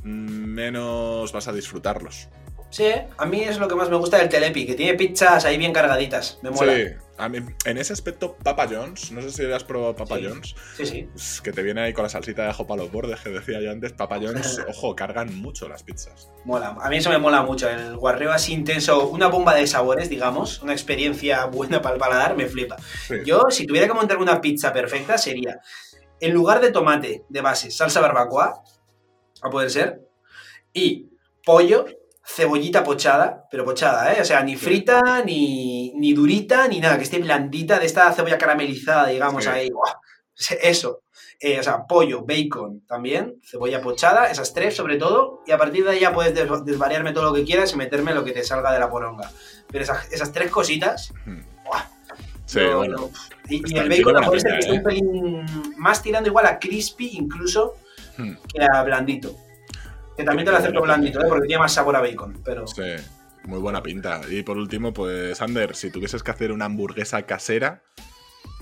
menos 0.01 1.33
vas 1.33 1.49
a 1.49 1.51
disfrutarlos. 1.51 2.29
Sí, 2.73 2.87
a 3.17 3.25
mí 3.27 3.41
es 3.41 3.59
lo 3.59 3.67
que 3.67 3.75
más 3.75 3.87
me 3.91 3.97
gusta 3.97 4.17
del 4.17 4.29
Telepi, 4.29 4.65
que 4.65 4.73
tiene 4.73 4.95
pizzas 4.95 5.45
ahí 5.45 5.59
bien 5.59 5.71
cargaditas. 5.71 6.39
Me 6.41 6.49
mola. 6.49 6.73
Sí, 6.73 6.85
a 7.19 7.29
mí, 7.29 7.37
en 7.65 7.77
ese 7.77 7.93
aspecto, 7.93 8.35
Papa 8.43 8.67
John's, 8.67 9.11
no 9.11 9.21
sé 9.21 9.29
si 9.29 9.51
has 9.51 9.63
probado 9.63 9.95
Papa 9.95 10.17
sí. 10.17 10.25
John's. 10.25 10.55
Sí, 10.75 10.85
sí. 10.87 11.07
Pues 11.13 11.39
que 11.41 11.51
te 11.51 11.61
viene 11.61 11.81
ahí 11.81 11.93
con 11.93 12.01
la 12.01 12.09
salsita 12.09 12.41
de 12.41 12.49
ajo 12.49 12.65
para 12.65 12.81
los 12.81 12.91
bordes 12.91 13.19
que 13.19 13.29
decía 13.29 13.61
yo 13.61 13.69
antes. 13.69 13.93
Papa 13.93 14.17
John's, 14.19 14.59
ojo, 14.67 14.95
cargan 14.95 15.35
mucho 15.39 15.69
las 15.69 15.83
pizzas. 15.83 16.31
Mola, 16.45 16.75
a 16.81 16.89
mí 16.89 16.97
eso 16.97 17.11
me 17.11 17.19
mola 17.19 17.43
mucho. 17.43 17.69
El 17.69 17.95
guarreo 17.95 18.31
así 18.31 18.53
intenso, 18.53 19.07
una 19.07 19.27
bomba 19.27 19.53
de 19.53 19.67
sabores, 19.67 20.09
digamos, 20.09 20.63
una 20.63 20.73
experiencia 20.73 21.45
buena 21.51 21.79
para 21.79 21.93
el 21.93 22.01
paladar, 22.01 22.35
me 22.35 22.47
flipa. 22.47 22.77
Sí. 23.07 23.17
Yo, 23.23 23.51
si 23.51 23.67
tuviera 23.67 23.85
que 23.85 23.93
montar 23.93 24.17
una 24.17 24.41
pizza 24.41 24.73
perfecta, 24.73 25.19
sería 25.19 25.59
en 26.19 26.33
lugar 26.33 26.59
de 26.59 26.71
tomate 26.71 27.23
de 27.29 27.41
base, 27.41 27.69
salsa 27.69 28.01
barbacoa, 28.01 28.63
a 29.43 29.49
poder 29.51 29.69
ser, 29.69 30.01
y 30.73 31.11
pollo 31.45 31.85
cebollita 32.25 32.83
pochada, 32.83 33.45
pero 33.51 33.65
pochada, 33.65 34.13
¿eh? 34.13 34.21
O 34.21 34.25
sea, 34.25 34.41
ni 34.43 34.55
frita, 34.55 35.23
ni, 35.25 35.91
ni 35.95 36.13
durita, 36.13 36.67
ni 36.67 36.79
nada, 36.79 36.97
que 36.97 37.03
esté 37.03 37.19
blandita, 37.19 37.79
de 37.79 37.85
esta 37.85 38.11
cebolla 38.13 38.37
caramelizada, 38.37 39.07
digamos, 39.07 39.43
sí. 39.43 39.49
ahí. 39.49 39.69
¡Buah! 39.69 39.93
Eso. 40.61 41.03
Eh, 41.39 41.59
o 41.59 41.63
sea, 41.63 41.85
pollo, 41.85 42.23
bacon 42.25 42.85
también, 42.87 43.35
cebolla 43.43 43.81
pochada, 43.81 44.31
esas 44.31 44.53
tres 44.53 44.75
sobre 44.75 44.95
todo, 44.95 45.41
y 45.45 45.51
a 45.51 45.57
partir 45.57 45.83
de 45.83 45.91
ahí 45.91 45.99
ya 45.99 46.13
puedes 46.13 46.33
des 46.33 46.47
desvariarme 46.63 47.11
todo 47.11 47.25
lo 47.25 47.33
que 47.33 47.43
quieras 47.43 47.73
y 47.73 47.75
meterme 47.75 48.13
lo 48.13 48.23
que 48.23 48.31
te 48.31 48.43
salga 48.43 48.71
de 48.71 48.79
la 48.79 48.89
poronga. 48.89 49.29
Pero 49.69 49.83
esas, 49.83 50.11
esas 50.11 50.31
tres 50.31 50.49
cositas, 50.49 51.13
¡buah! 51.65 51.83
Sí, 52.45 52.59
no, 52.59 52.77
bueno. 52.77 52.97
No. 52.97 53.11
Y, 53.49 53.73
y, 53.73 53.77
el 53.77 53.89
bacon 53.89 54.23
a 54.23 54.29
que 54.29 54.37
está 54.37 54.55
un 54.69 54.75
¿eh? 54.75 54.81
pelín 54.81 55.45
más 55.77 56.01
tirando 56.01 56.29
igual 56.29 56.45
a 56.45 56.59
crispy 56.59 57.09
incluso 57.13 57.75
hmm. 58.17 58.33
que 58.47 58.63
a 58.63 58.83
blandito. 58.83 59.35
Que 60.17 60.23
también 60.23 60.45
te 60.45 60.51
lo 60.51 60.57
acepto 60.57 60.81
blandito, 60.81 61.21
¿eh? 61.21 61.25
porque 61.27 61.47
tiene 61.47 61.61
más 61.61 61.73
sabor 61.73 61.95
a 61.95 62.01
bacon. 62.01 62.41
Pero... 62.43 62.67
Sí, 62.67 62.81
muy 63.45 63.59
buena 63.59 63.81
pinta. 63.81 64.21
Y 64.29 64.43
por 64.43 64.57
último, 64.57 64.93
pues, 64.93 65.41
Ander, 65.41 65.75
si 65.75 65.91
tuvieses 65.91 66.21
que 66.23 66.31
hacer 66.31 66.51
una 66.51 66.65
hamburguesa 66.65 67.21
casera, 67.23 67.81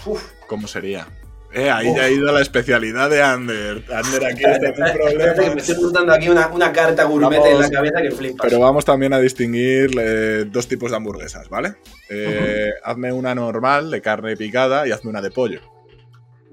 Uf, 0.05 0.31
¿Cómo 0.47 0.67
sería? 0.67 1.07
Eh, 1.53 1.69
ahí 1.69 1.93
ya 1.93 2.03
ha 2.03 2.09
ido 2.09 2.31
la 2.31 2.41
especialidad 2.41 3.09
de 3.09 3.21
Ander. 3.21 3.83
Ander 3.93 4.25
aquí 4.25 4.43
está 4.45 4.73
sin 4.93 5.07
espérate 5.07 5.43
que 5.43 5.49
me 5.55 5.61
estoy 5.61 5.83
montando 5.83 6.13
aquí 6.13 6.29
una, 6.29 6.47
una 6.47 6.71
carta 6.71 7.03
gourmet 7.03 7.39
Vamos. 7.39 7.47
en 7.47 7.59
la 7.59 7.69
cabeza 7.69 8.01
que 8.01 8.11
flipas. 8.11 8.47
Pero 8.47 8.59
vamos 8.61 8.85
también 8.85 9.11
a 9.13 9.19
distinguir 9.19 9.91
eh, 9.99 10.45
dos 10.47 10.67
tipos 10.67 10.91
de 10.91 10.97
hamburguesas, 10.97 11.49
¿vale? 11.49 11.75
Eh, 12.09 12.69
Hazme 12.83 13.11
una 13.11 13.35
normal 13.35 13.91
de 13.91 14.01
carne 14.01 14.37
picada 14.37 14.87
y 14.87 14.91
hazme 14.91 15.09
una 15.09 15.21
de 15.21 15.31
pollo. 15.31 15.59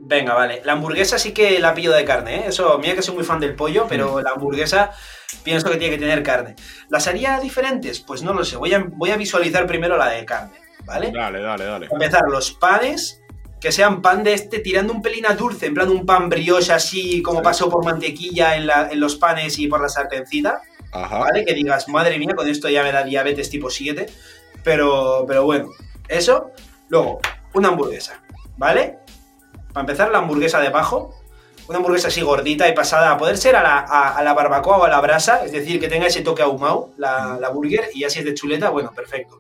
Venga, 0.09 0.33
vale. 0.33 0.63
La 0.65 0.73
hamburguesa 0.73 1.19
sí 1.19 1.33
que 1.33 1.59
la 1.61 1.75
pillo 1.75 1.93
de 1.93 2.03
carne, 2.07 2.37
¿eh? 2.37 2.45
Eso, 2.49 2.79
mira 2.79 2.95
que 2.95 3.03
soy 3.03 3.15
muy 3.15 3.25
fan 3.25 3.41
del 3.41 3.55
pollo, 3.55 3.85
pero 3.87 4.23
la 4.23 4.31
hamburguesa 4.31 4.91
pienso 5.43 5.71
que 5.71 5.77
tiene 5.77 5.97
que 5.97 6.01
tener 6.01 6.23
carne. 6.23 6.57
¿Las 6.89 7.07
haría 7.09 7.39
diferentes? 7.41 8.01
Pues 8.01 8.23
no 8.23 8.33
lo 8.33 8.43
sé. 8.43 8.57
Voy 8.57 8.73
a, 8.73 8.79
voy 8.89 9.11
a 9.11 9.17
visualizar 9.19 9.67
primero 9.67 9.99
la 9.99 10.09
de 10.09 10.25
carne, 10.25 10.59
¿vale? 10.87 11.13
Dale, 11.13 11.43
dale, 11.43 11.65
dale. 11.65 11.89
Para 11.89 12.05
empezar, 12.07 12.23
los 12.31 12.53
panes 12.53 13.21
que 13.61 13.71
sean 13.71 14.01
pan 14.01 14.25
de 14.25 14.33
este 14.33 14.61
tirando 14.61 14.95
un 14.95 15.03
pelín 15.03 15.27
a 15.27 15.35
dulce, 15.35 15.67
en 15.67 15.75
plan 15.75 15.91
un 15.91 16.07
pan 16.07 16.31
brioche 16.31 16.73
así 16.73 17.21
como 17.21 17.41
Sí. 17.41 17.45
pasó 17.45 17.69
por 17.69 17.85
mantequilla 17.85 18.57
en, 18.57 18.67
la- 18.67 18.89
en 18.91 19.01
los 19.01 19.17
panes 19.17 19.59
y 19.59 19.67
por 19.67 19.83
la 19.83 19.91
sartencita, 19.91 20.63
Ajá. 20.91 21.19
¿vale? 21.19 21.45
Que 21.45 21.53
digas, 21.53 21.87
madre 21.89 22.19
mía, 22.19 22.35
con 22.35 22.49
esto 22.49 22.71
ya 22.71 22.83
me 22.83 22.93
da 22.93 23.03
diabetes 23.03 23.51
tipo 23.51 23.69
7, 23.69 24.07
pero, 24.65 25.25
pero 25.29 25.45
bueno, 25.45 25.69
eso. 26.09 26.51
Luego, 26.89 27.21
una 27.53 27.69
hamburguesa, 27.69 28.23
¿vale? 28.57 29.01
Para 29.79 29.93
empezar, 29.93 30.11
la 30.11 30.19
hamburguesa 30.19 30.59
de 30.59 30.67
abajo, 30.67 31.15
una 31.69 31.79
hamburguesa 31.79 32.09
así 32.09 32.21
gordita 32.21 32.67
y 32.69 32.73
pasada, 32.75 33.13
a 33.13 33.17
poder 33.17 33.39
ser 33.39 33.55
a 33.55 33.63
la, 33.63 33.79
a- 33.79 34.17
a 34.19 34.23
la 34.25 34.35
barbacoa 34.35 34.77
o 34.79 34.85
a 34.85 34.89
la 34.89 35.01
brasa, 35.01 35.45
es 35.45 35.53
decir, 35.53 35.79
que 35.79 35.87
tenga 35.87 36.09
ese 36.09 36.23
toque 36.23 36.43
ahumado, 36.43 36.91
la, 36.97 37.39
la 37.41 37.49
burger, 37.51 37.91
y 37.95 38.03
así 38.03 38.19
es 38.19 38.25
de 38.25 38.35
chuleta, 38.35 38.71
bueno, 38.71 38.91
perfecto. 38.93 39.39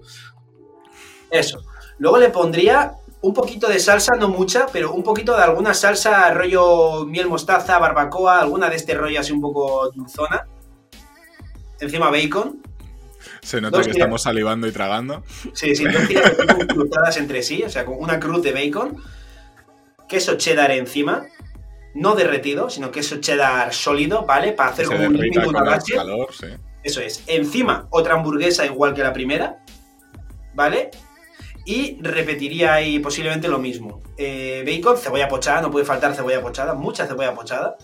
Eso. 1.28 1.60
Luego 1.98 2.18
le 2.18 2.28
pondría 2.28 2.92
un 3.20 3.34
poquito 3.34 3.66
de 3.66 3.80
salsa, 3.80 4.14
no 4.14 4.28
mucha, 4.28 4.66
pero 4.72 4.92
un 4.92 5.02
poquito 5.02 5.36
de 5.36 5.42
alguna 5.42 5.74
salsa 5.74 6.30
rollo 6.32 7.04
miel 7.04 7.26
mostaza, 7.26 7.76
barbacoa, 7.80 8.38
alguna 8.40 8.70
de 8.70 8.76
este 8.76 8.94
rollo 8.94 9.18
así 9.18 9.32
un 9.32 9.40
poco 9.40 9.90
dulzona. 9.90 10.46
Encima 11.80 12.10
bacon. 12.12 12.62
Se 13.42 13.60
nota 13.60 13.78
Dos 13.78 13.86
que 13.88 13.92
tiras. 13.94 14.04
estamos 14.06 14.22
salivando 14.22 14.68
y 14.68 14.70
tragando. 14.72 15.24
Sí, 15.52 15.74
sí, 15.74 15.84
dos 15.84 16.06
tiras 16.06 16.32
cruzadas 16.68 17.16
entre 17.16 17.42
sí, 17.42 17.64
o 17.64 17.68
sea, 17.70 17.84
con 17.84 17.96
una 17.98 18.20
cruz 18.20 18.40
de 18.44 18.52
bacon. 18.52 19.02
Queso 20.08 20.36
cheddar 20.36 20.70
encima. 20.70 21.26
No 21.94 22.14
derretido, 22.14 22.70
sino 22.70 22.90
queso 22.90 23.20
cheddar 23.20 23.72
sólido, 23.74 24.24
¿vale? 24.24 24.52
Para 24.52 24.70
hacer 24.70 24.86
como 24.86 25.04
un 25.06 25.16
líquido, 25.16 25.50
base. 25.52 25.94
calor, 25.94 26.28
sí. 26.32 26.46
Eso 26.82 27.00
es. 27.00 27.24
Encima, 27.26 27.86
otra 27.90 28.14
hamburguesa 28.14 28.64
igual 28.64 28.94
que 28.94 29.02
la 29.02 29.12
primera. 29.12 29.58
¿Vale? 30.54 30.90
Y 31.64 31.98
repetiría 32.00 32.74
ahí 32.74 32.98
posiblemente 32.98 33.48
lo 33.48 33.58
mismo. 33.58 34.02
Eh, 34.16 34.64
bacon, 34.66 34.96
cebolla 34.96 35.28
pochada, 35.28 35.60
no 35.60 35.70
puede 35.70 35.84
faltar 35.84 36.14
cebolla 36.14 36.40
pochada, 36.40 36.74
mucha 36.74 37.06
cebolla 37.06 37.34
pochada. 37.34 37.76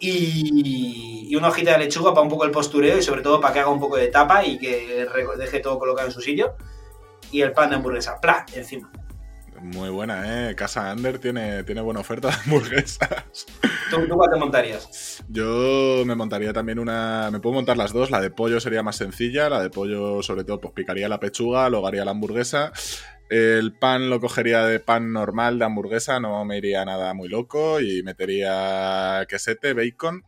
Y, 0.00 1.26
y 1.28 1.36
una 1.36 1.48
hojita 1.48 1.72
de 1.72 1.78
lechuga 1.78 2.12
para 2.12 2.22
un 2.22 2.28
poco 2.28 2.44
el 2.44 2.50
postureo 2.50 2.98
y 2.98 3.02
sobre 3.02 3.22
todo 3.22 3.40
para 3.40 3.52
que 3.52 3.60
haga 3.60 3.70
un 3.70 3.80
poco 3.80 3.96
de 3.96 4.08
tapa 4.08 4.44
y 4.44 4.58
que 4.58 5.06
deje 5.36 5.60
todo 5.60 5.78
colocado 5.78 6.08
en 6.08 6.12
su 6.12 6.20
sitio. 6.20 6.54
Y 7.30 7.42
el 7.42 7.52
pan 7.52 7.70
de 7.70 7.76
hamburguesa, 7.76 8.20
¡pla! 8.20 8.46
encima. 8.54 8.90
Muy 9.62 9.90
buena, 9.90 10.50
¿eh? 10.50 10.54
Casa 10.54 10.90
Ander 10.90 11.18
tiene, 11.18 11.64
tiene 11.64 11.80
buena 11.80 12.00
oferta 12.00 12.28
de 12.28 12.34
hamburguesas. 12.34 13.46
¿Tú, 13.90 14.06
tú 14.06 14.14
cuál 14.14 14.30
te 14.30 14.38
montarías? 14.38 15.22
Yo 15.28 16.02
me 16.06 16.14
montaría 16.14 16.52
también 16.52 16.78
una. 16.78 17.30
Me 17.32 17.40
puedo 17.40 17.54
montar 17.54 17.76
las 17.76 17.92
dos. 17.92 18.10
La 18.10 18.20
de 18.20 18.30
pollo 18.30 18.60
sería 18.60 18.82
más 18.82 18.96
sencilla. 18.96 19.48
La 19.48 19.60
de 19.60 19.70
pollo, 19.70 20.22
sobre 20.22 20.44
todo, 20.44 20.60
pues 20.60 20.74
picaría 20.74 21.08
la 21.08 21.20
pechuga, 21.20 21.68
luego 21.68 21.86
haría 21.86 22.04
la 22.04 22.12
hamburguesa. 22.12 22.72
El 23.30 23.74
pan 23.74 24.08
lo 24.08 24.20
cogería 24.20 24.64
de 24.64 24.80
pan 24.80 25.12
normal 25.12 25.58
de 25.58 25.66
hamburguesa, 25.66 26.18
no 26.18 26.44
me 26.44 26.56
iría 26.56 26.84
nada 26.84 27.12
muy 27.12 27.28
loco. 27.28 27.80
Y 27.80 28.02
metería 28.02 29.26
quesete, 29.28 29.74
bacon, 29.74 30.22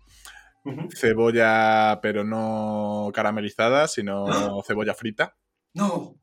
cebolla, 0.95 2.01
pero 2.03 2.25
no 2.25 3.11
caramelizada, 3.15 3.89
sino 3.89 4.63
cebolla 4.67 4.95
frita. 4.95 5.37
No. 5.73 6.20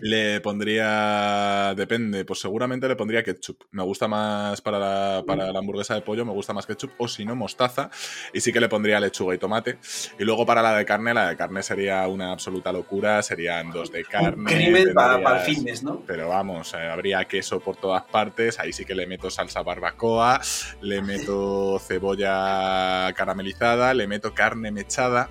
Le 0.00 0.40
pondría. 0.40 1.74
Depende, 1.76 2.24
pues 2.24 2.40
seguramente 2.40 2.88
le 2.88 2.96
pondría 2.96 3.22
ketchup. 3.22 3.64
Me 3.70 3.82
gusta 3.82 4.08
más 4.08 4.60
para 4.60 4.78
la, 4.78 5.24
para 5.26 5.52
la 5.52 5.58
hamburguesa 5.58 5.94
de 5.94 6.02
pollo, 6.02 6.24
me 6.24 6.32
gusta 6.32 6.52
más 6.52 6.66
ketchup, 6.66 6.92
o 6.98 7.08
si 7.08 7.24
no, 7.24 7.36
mostaza. 7.36 7.90
Y 8.32 8.40
sí 8.40 8.52
que 8.52 8.60
le 8.60 8.68
pondría 8.68 9.00
lechuga 9.00 9.34
y 9.34 9.38
tomate. 9.38 9.78
Y 10.18 10.24
luego 10.24 10.46
para 10.46 10.62
la 10.62 10.76
de 10.76 10.84
carne, 10.84 11.14
la 11.14 11.28
de 11.28 11.36
carne 11.36 11.62
sería 11.62 12.06
una 12.08 12.32
absoluta 12.32 12.72
locura. 12.72 13.22
Serían 13.22 13.70
dos 13.70 13.90
de 13.92 14.04
carne. 14.04 14.50
Crimen 14.50 14.94
para 14.94 15.38
el 15.38 15.44
fitness, 15.44 15.82
¿no? 15.82 16.02
Pero 16.06 16.28
vamos, 16.28 16.74
eh, 16.74 16.78
habría 16.78 17.24
queso 17.26 17.60
por 17.60 17.76
todas 17.76 18.04
partes. 18.04 18.58
Ahí 18.58 18.72
sí 18.72 18.84
que 18.84 18.94
le 18.94 19.06
meto 19.06 19.30
salsa 19.30 19.62
barbacoa, 19.62 20.40
le 20.80 21.02
meto 21.02 21.78
cebolla 21.78 23.12
caramelizada, 23.14 23.94
le 23.94 24.06
meto 24.06 24.34
carne 24.34 24.70
mechada 24.70 25.30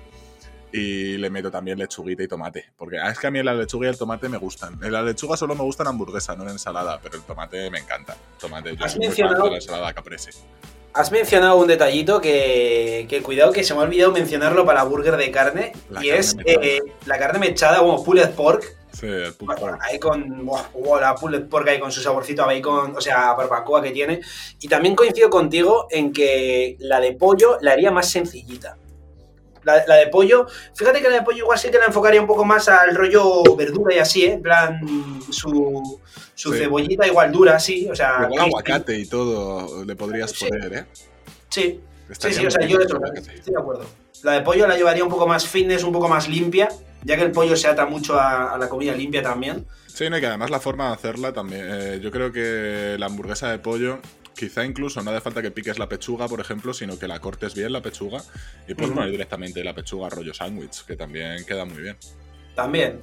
y 0.72 1.16
le 1.16 1.30
meto 1.30 1.50
también 1.50 1.78
lechuguita 1.78 2.22
y 2.22 2.28
tomate. 2.28 2.66
Porque 2.76 2.98
ah, 2.98 3.10
es 3.10 3.18
que 3.18 3.26
a 3.26 3.30
mí 3.30 3.42
la 3.42 3.54
lechuga 3.54 3.86
y 3.86 3.90
el 3.90 3.98
tomate 3.98 4.28
me 4.28 4.38
gustan. 4.38 4.78
En 4.82 4.92
la 4.92 5.02
lechuga 5.02 5.36
solo 5.36 5.54
me 5.54 5.62
gusta 5.62 5.82
en 5.82 5.88
hamburguesa, 5.88 6.36
no 6.36 6.44
en 6.44 6.50
ensalada, 6.50 7.00
pero 7.02 7.16
el 7.16 7.22
tomate 7.22 7.70
me 7.70 7.78
encanta. 7.78 8.16
Tomate, 8.38 8.76
yo 8.76 8.84
Has 8.84 8.92
soy 8.92 9.06
muy 9.06 9.14
fan 9.14 9.34
de 9.34 9.50
la 9.50 9.56
ensalada 9.56 9.92
caprese. 9.92 10.30
Has 10.92 11.12
mencionado 11.12 11.56
un 11.56 11.68
detallito 11.68 12.20
que, 12.20 13.06
que 13.08 13.22
cuidado 13.22 13.52
que 13.52 13.62
se 13.62 13.74
me 13.74 13.80
ha 13.80 13.82
olvidado 13.84 14.10
mencionarlo 14.10 14.66
para 14.66 14.82
la 14.82 14.88
burger 14.88 15.16
de 15.16 15.30
carne 15.30 15.72
La 15.88 16.04
y 16.04 16.08
carne 16.08 16.20
es 16.20 16.36
eh, 16.44 16.80
la 17.06 17.16
carne 17.16 17.38
mechada 17.38 17.78
como 17.78 18.02
pulled 18.02 18.30
pork. 18.30 18.76
Sí, 18.92 19.06
el 19.06 19.32
pulled 19.34 19.56
pork. 19.56 19.78
Ahí 19.82 20.00
con 20.00 20.44
buah, 20.44 21.00
la 21.00 21.14
pulled 21.14 21.44
pork 21.48 21.68
ahí 21.68 21.78
con 21.78 21.92
su 21.92 22.00
saborcito 22.00 22.42
a 22.42 22.46
bacon, 22.46 22.96
o 22.96 23.00
sea, 23.00 23.30
a 23.30 23.34
barbacoa 23.34 23.80
que 23.82 23.92
tiene. 23.92 24.20
Y 24.60 24.66
también 24.66 24.96
coincido 24.96 25.30
contigo 25.30 25.86
en 25.90 26.12
que 26.12 26.76
la 26.80 26.98
de 26.98 27.12
pollo 27.12 27.58
la 27.60 27.72
haría 27.72 27.92
más 27.92 28.10
sencillita. 28.10 28.76
La, 29.64 29.84
la 29.86 29.96
de 29.96 30.06
pollo, 30.06 30.46
fíjate 30.74 31.00
que 31.02 31.08
la 31.08 31.16
de 31.16 31.22
pollo 31.22 31.38
igual 31.38 31.58
sí 31.58 31.70
que 31.70 31.78
la 31.78 31.86
enfocaría 31.86 32.20
un 32.20 32.26
poco 32.26 32.44
más 32.44 32.68
al 32.68 32.94
rollo 32.94 33.42
verdura 33.56 33.94
y 33.94 33.98
así, 33.98 34.24
¿eh? 34.24 34.32
En 34.32 34.42
plan, 34.42 34.80
su, 35.30 36.00
su 36.34 36.52
Sí. 36.52 36.58
cebollita 36.58 37.06
igual 37.06 37.30
dura, 37.30 37.58
sí, 37.60 37.88
o 37.90 37.94
sea... 37.94 38.26
Crispy. 38.26 38.38
aguacate 38.46 38.98
y 38.98 39.06
todo 39.06 39.84
le 39.84 39.94
podrías 39.96 40.30
Sí. 40.30 40.46
poner, 40.48 40.72
¿eh? 40.72 40.86
Sí, 41.48 41.80
Sí, 42.08 42.12
Estaría 42.12 42.38
sí, 42.40 42.46
o 42.46 42.50
sea, 42.50 42.66
yo 42.66 42.78
estoy 42.80 42.98
de 43.52 43.58
acuerdo. 43.60 43.84
La 44.24 44.32
de 44.32 44.40
pollo 44.42 44.66
la 44.66 44.76
llevaría 44.76 45.04
un 45.04 45.10
poco 45.10 45.26
más 45.28 45.46
fitness, 45.46 45.84
un 45.84 45.92
poco 45.92 46.08
más 46.08 46.28
limpia, 46.28 46.68
ya 47.04 47.16
que 47.16 47.22
el 47.22 47.30
pollo 47.30 47.54
se 47.56 47.68
ata 47.68 47.86
mucho 47.86 48.18
a, 48.18 48.52
a 48.54 48.58
la 48.58 48.68
comida 48.68 48.92
limpia 48.94 49.22
también. 49.22 49.64
Sí, 49.86 50.10
no, 50.10 50.18
y 50.18 50.20
que 50.20 50.26
además 50.26 50.50
la 50.50 50.58
forma 50.60 50.88
de 50.88 50.94
hacerla 50.94 51.32
también. 51.32 51.66
eh, 51.70 52.00
yo 52.02 52.10
creo 52.10 52.32
que 52.32 52.96
la 52.98 53.06
hamburguesa 53.06 53.50
de 53.50 53.58
pollo, 53.60 54.00
quizá 54.40 54.64
incluso 54.64 55.02
no 55.02 55.10
hace 55.10 55.20
falta 55.20 55.42
que 55.42 55.50
piques 55.50 55.78
la 55.78 55.86
pechuga, 55.86 56.26
por 56.26 56.40
ejemplo, 56.40 56.72
sino 56.72 56.98
que 56.98 57.06
la 57.06 57.20
cortes 57.20 57.54
bien 57.54 57.74
la 57.74 57.82
pechuga 57.82 58.22
y 58.66 58.72
puedes 58.72 58.94
poner 58.94 59.10
directamente 59.10 59.62
la 59.62 59.74
pechuga 59.74 60.08
rollo 60.08 60.32
sándwich, 60.32 60.86
que 60.86 60.96
también 60.96 61.44
queda 61.44 61.66
muy 61.66 61.82
bien. 61.82 61.98
También. 62.54 63.02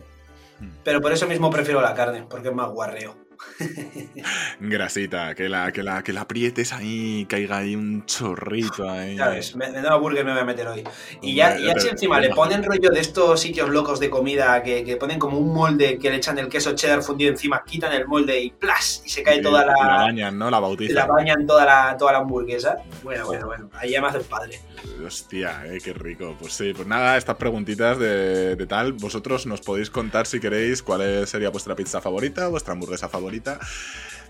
Mm. 0.60 0.70
Pero 0.84 1.00
por 1.00 1.12
eso 1.12 1.28
mismo 1.28 1.52
prefiero 1.52 1.80
la 1.80 1.94
carne, 1.94 2.26
porque 2.28 2.48
es 2.48 2.56
más 2.56 2.72
guarreo. 2.72 3.27
Grasita, 4.60 5.36
que 5.36 5.50
la, 5.50 5.72
que 5.72 5.84
la, 5.84 6.04
que 6.04 6.14
la 6.14 6.22
aprietes 6.22 6.74
ahí, 6.74 7.26
caiga 7.30 7.58
ahí 7.58 7.76
un 7.76 8.06
chorrito 8.06 8.90
ahí. 8.90 9.18
¿Sabes? 9.18 9.56
Me, 9.56 9.70
me 9.72 9.82
da 9.82 9.96
burger 9.96 10.26
me 10.26 10.32
voy 10.32 10.42
a 10.42 10.46
meter 10.46 10.68
hoy. 10.68 10.80
Y 10.80 10.84
Hombre, 10.84 11.34
ya, 11.36 11.58
ya 11.60 11.74
te- 11.76 11.82
si 11.82 11.88
encima 11.90 12.20
te 12.22 12.30
le 12.30 12.36
ponen 12.36 12.64
rollo 12.64 12.90
de 12.90 13.00
estos 13.00 13.40
sitios 13.40 13.70
locos 13.70 14.00
de 14.00 14.10
comida 14.10 14.62
que, 14.64 14.84
que 14.84 14.96
ponen 14.98 15.20
como 15.20 15.38
un 15.38 15.54
molde 15.54 15.98
que 15.98 16.10
le 16.10 16.18
echan 16.18 16.38
el 16.40 16.48
queso 16.50 16.74
cheddar 16.76 17.02
fundido 17.04 17.32
encima, 17.32 17.64
quitan 17.66 17.94
el 17.94 18.08
molde 18.08 18.40
y 18.40 18.52
¡plas! 18.52 19.02
Y 19.06 19.10
se 19.10 19.24
cae 19.24 19.38
Y- 19.38 19.42
toda 19.42 19.66
la 19.66 19.74
la. 19.74 19.88
bañan, 19.98 20.38
¿no? 20.38 20.50
La 20.50 20.60
bautizan. 20.60 20.96
la 20.96 21.06
bañan 21.06 21.46
toda 21.46 21.66
la, 21.66 21.96
toda 21.98 22.14
la 22.14 22.18
hamburguesa. 22.20 22.78
Bueno, 23.04 23.26
bueno, 23.26 23.46
bueno. 23.48 23.70
Ahí 23.74 23.92
ya 23.92 24.02
me 24.02 24.08
hace 24.08 24.18
el 24.20 24.24
padre. 24.26 24.60
Hostia, 25.06 25.64
eh, 25.66 25.80
qué 25.84 25.94
rico. 25.94 26.36
Pues 26.40 26.54
sí, 26.54 26.74
pues 26.76 26.88
nada, 26.88 27.18
estas 27.18 27.36
preguntitas 27.38 27.98
de, 28.00 28.56
de 28.56 28.66
tal, 28.68 28.94
vosotros 28.94 29.46
nos 29.46 29.62
podéis 29.62 29.90
contar 29.90 30.26
si 30.26 30.40
queréis 30.40 30.82
cuál 30.82 31.28
sería 31.28 31.50
vuestra 31.50 31.76
pizza 31.76 32.02
favorita, 32.02 32.48
vuestra 32.48 32.74
hamburguesa 32.74 33.08
favorita 33.10 33.27
favorita. 33.28 33.60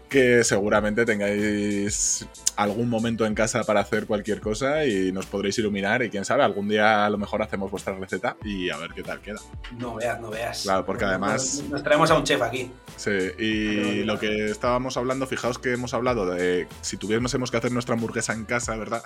Que 0.09 0.43
seguramente 0.43 1.05
tengáis 1.05 2.25
algún 2.55 2.89
momento 2.89 3.25
en 3.25 3.35
casa 3.35 3.63
para 3.63 3.81
hacer 3.81 4.07
cualquier 4.07 4.41
cosa 4.41 4.85
y 4.85 5.11
nos 5.11 5.25
podréis 5.27 5.57
iluminar. 5.59 6.01
Y 6.01 6.09
quién 6.09 6.25
sabe, 6.25 6.43
algún 6.43 6.67
día 6.67 7.05
a 7.05 7.09
lo 7.09 7.17
mejor 7.17 7.41
hacemos 7.41 7.69
vuestra 7.69 7.93
receta 7.95 8.35
y 8.43 8.69
a 8.69 8.77
ver 8.77 8.91
qué 8.95 9.03
tal 9.03 9.21
queda. 9.21 9.39
No 9.77 9.95
veas, 9.95 10.19
no 10.19 10.29
veas. 10.29 10.63
Claro, 10.63 10.85
porque 10.85 11.05
además- 11.05 11.63
Nos, 11.69 11.83
traemos 11.83 12.09
a 12.09 12.15
un 12.17 12.23
chef 12.23 12.41
aquí. 12.41 12.71
Sí, 12.95 13.11
y 13.37 14.03
lo 14.05 14.17
que 14.17 14.45
estábamos 14.49 14.97
hablando, 14.97 15.27
fijaos 15.27 15.59
que 15.59 15.73
hemos 15.73 15.93
hablado 15.93 16.25
de 16.25 16.67
si 16.81 16.97
tuviésemos 16.97 17.51
que 17.51 17.57
hacer 17.57 17.71
nuestra 17.71 17.93
hamburguesa 17.93 18.33
en 18.33 18.45
casa, 18.45 18.75
¿verdad? 18.75 19.03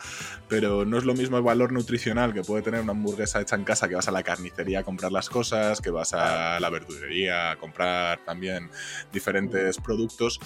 Pero 0.48 0.86
no 0.86 0.98
es 0.98 1.04
lo 1.04 1.14
mismo 1.14 1.36
el 1.38 1.44
valor 1.44 1.74
nutricional 1.74 2.34
que 2.34 2.44
puede 2.44 2.62
tener 2.62 2.80
una 2.82 2.92
hamburguesa 2.92 3.42
hecha 3.42 3.56
en 3.58 3.66
casa, 3.66 3.90
que 3.90 3.96
vas 3.96 4.08
a 4.08 4.12
la 4.12 4.24
carnicería 4.24 4.80
a 4.80 4.84
comprar 4.84 5.12
las 5.12 5.30
cosas, 5.30 5.82
que 5.82 5.90
vas 5.90 6.14
a 6.14 6.60
la 6.60 6.70
verdulería 6.70 7.52
a 7.52 7.56
comprar 7.58 8.20
también 8.24 8.70
diferentes 9.12 9.78
productos, 9.78 10.40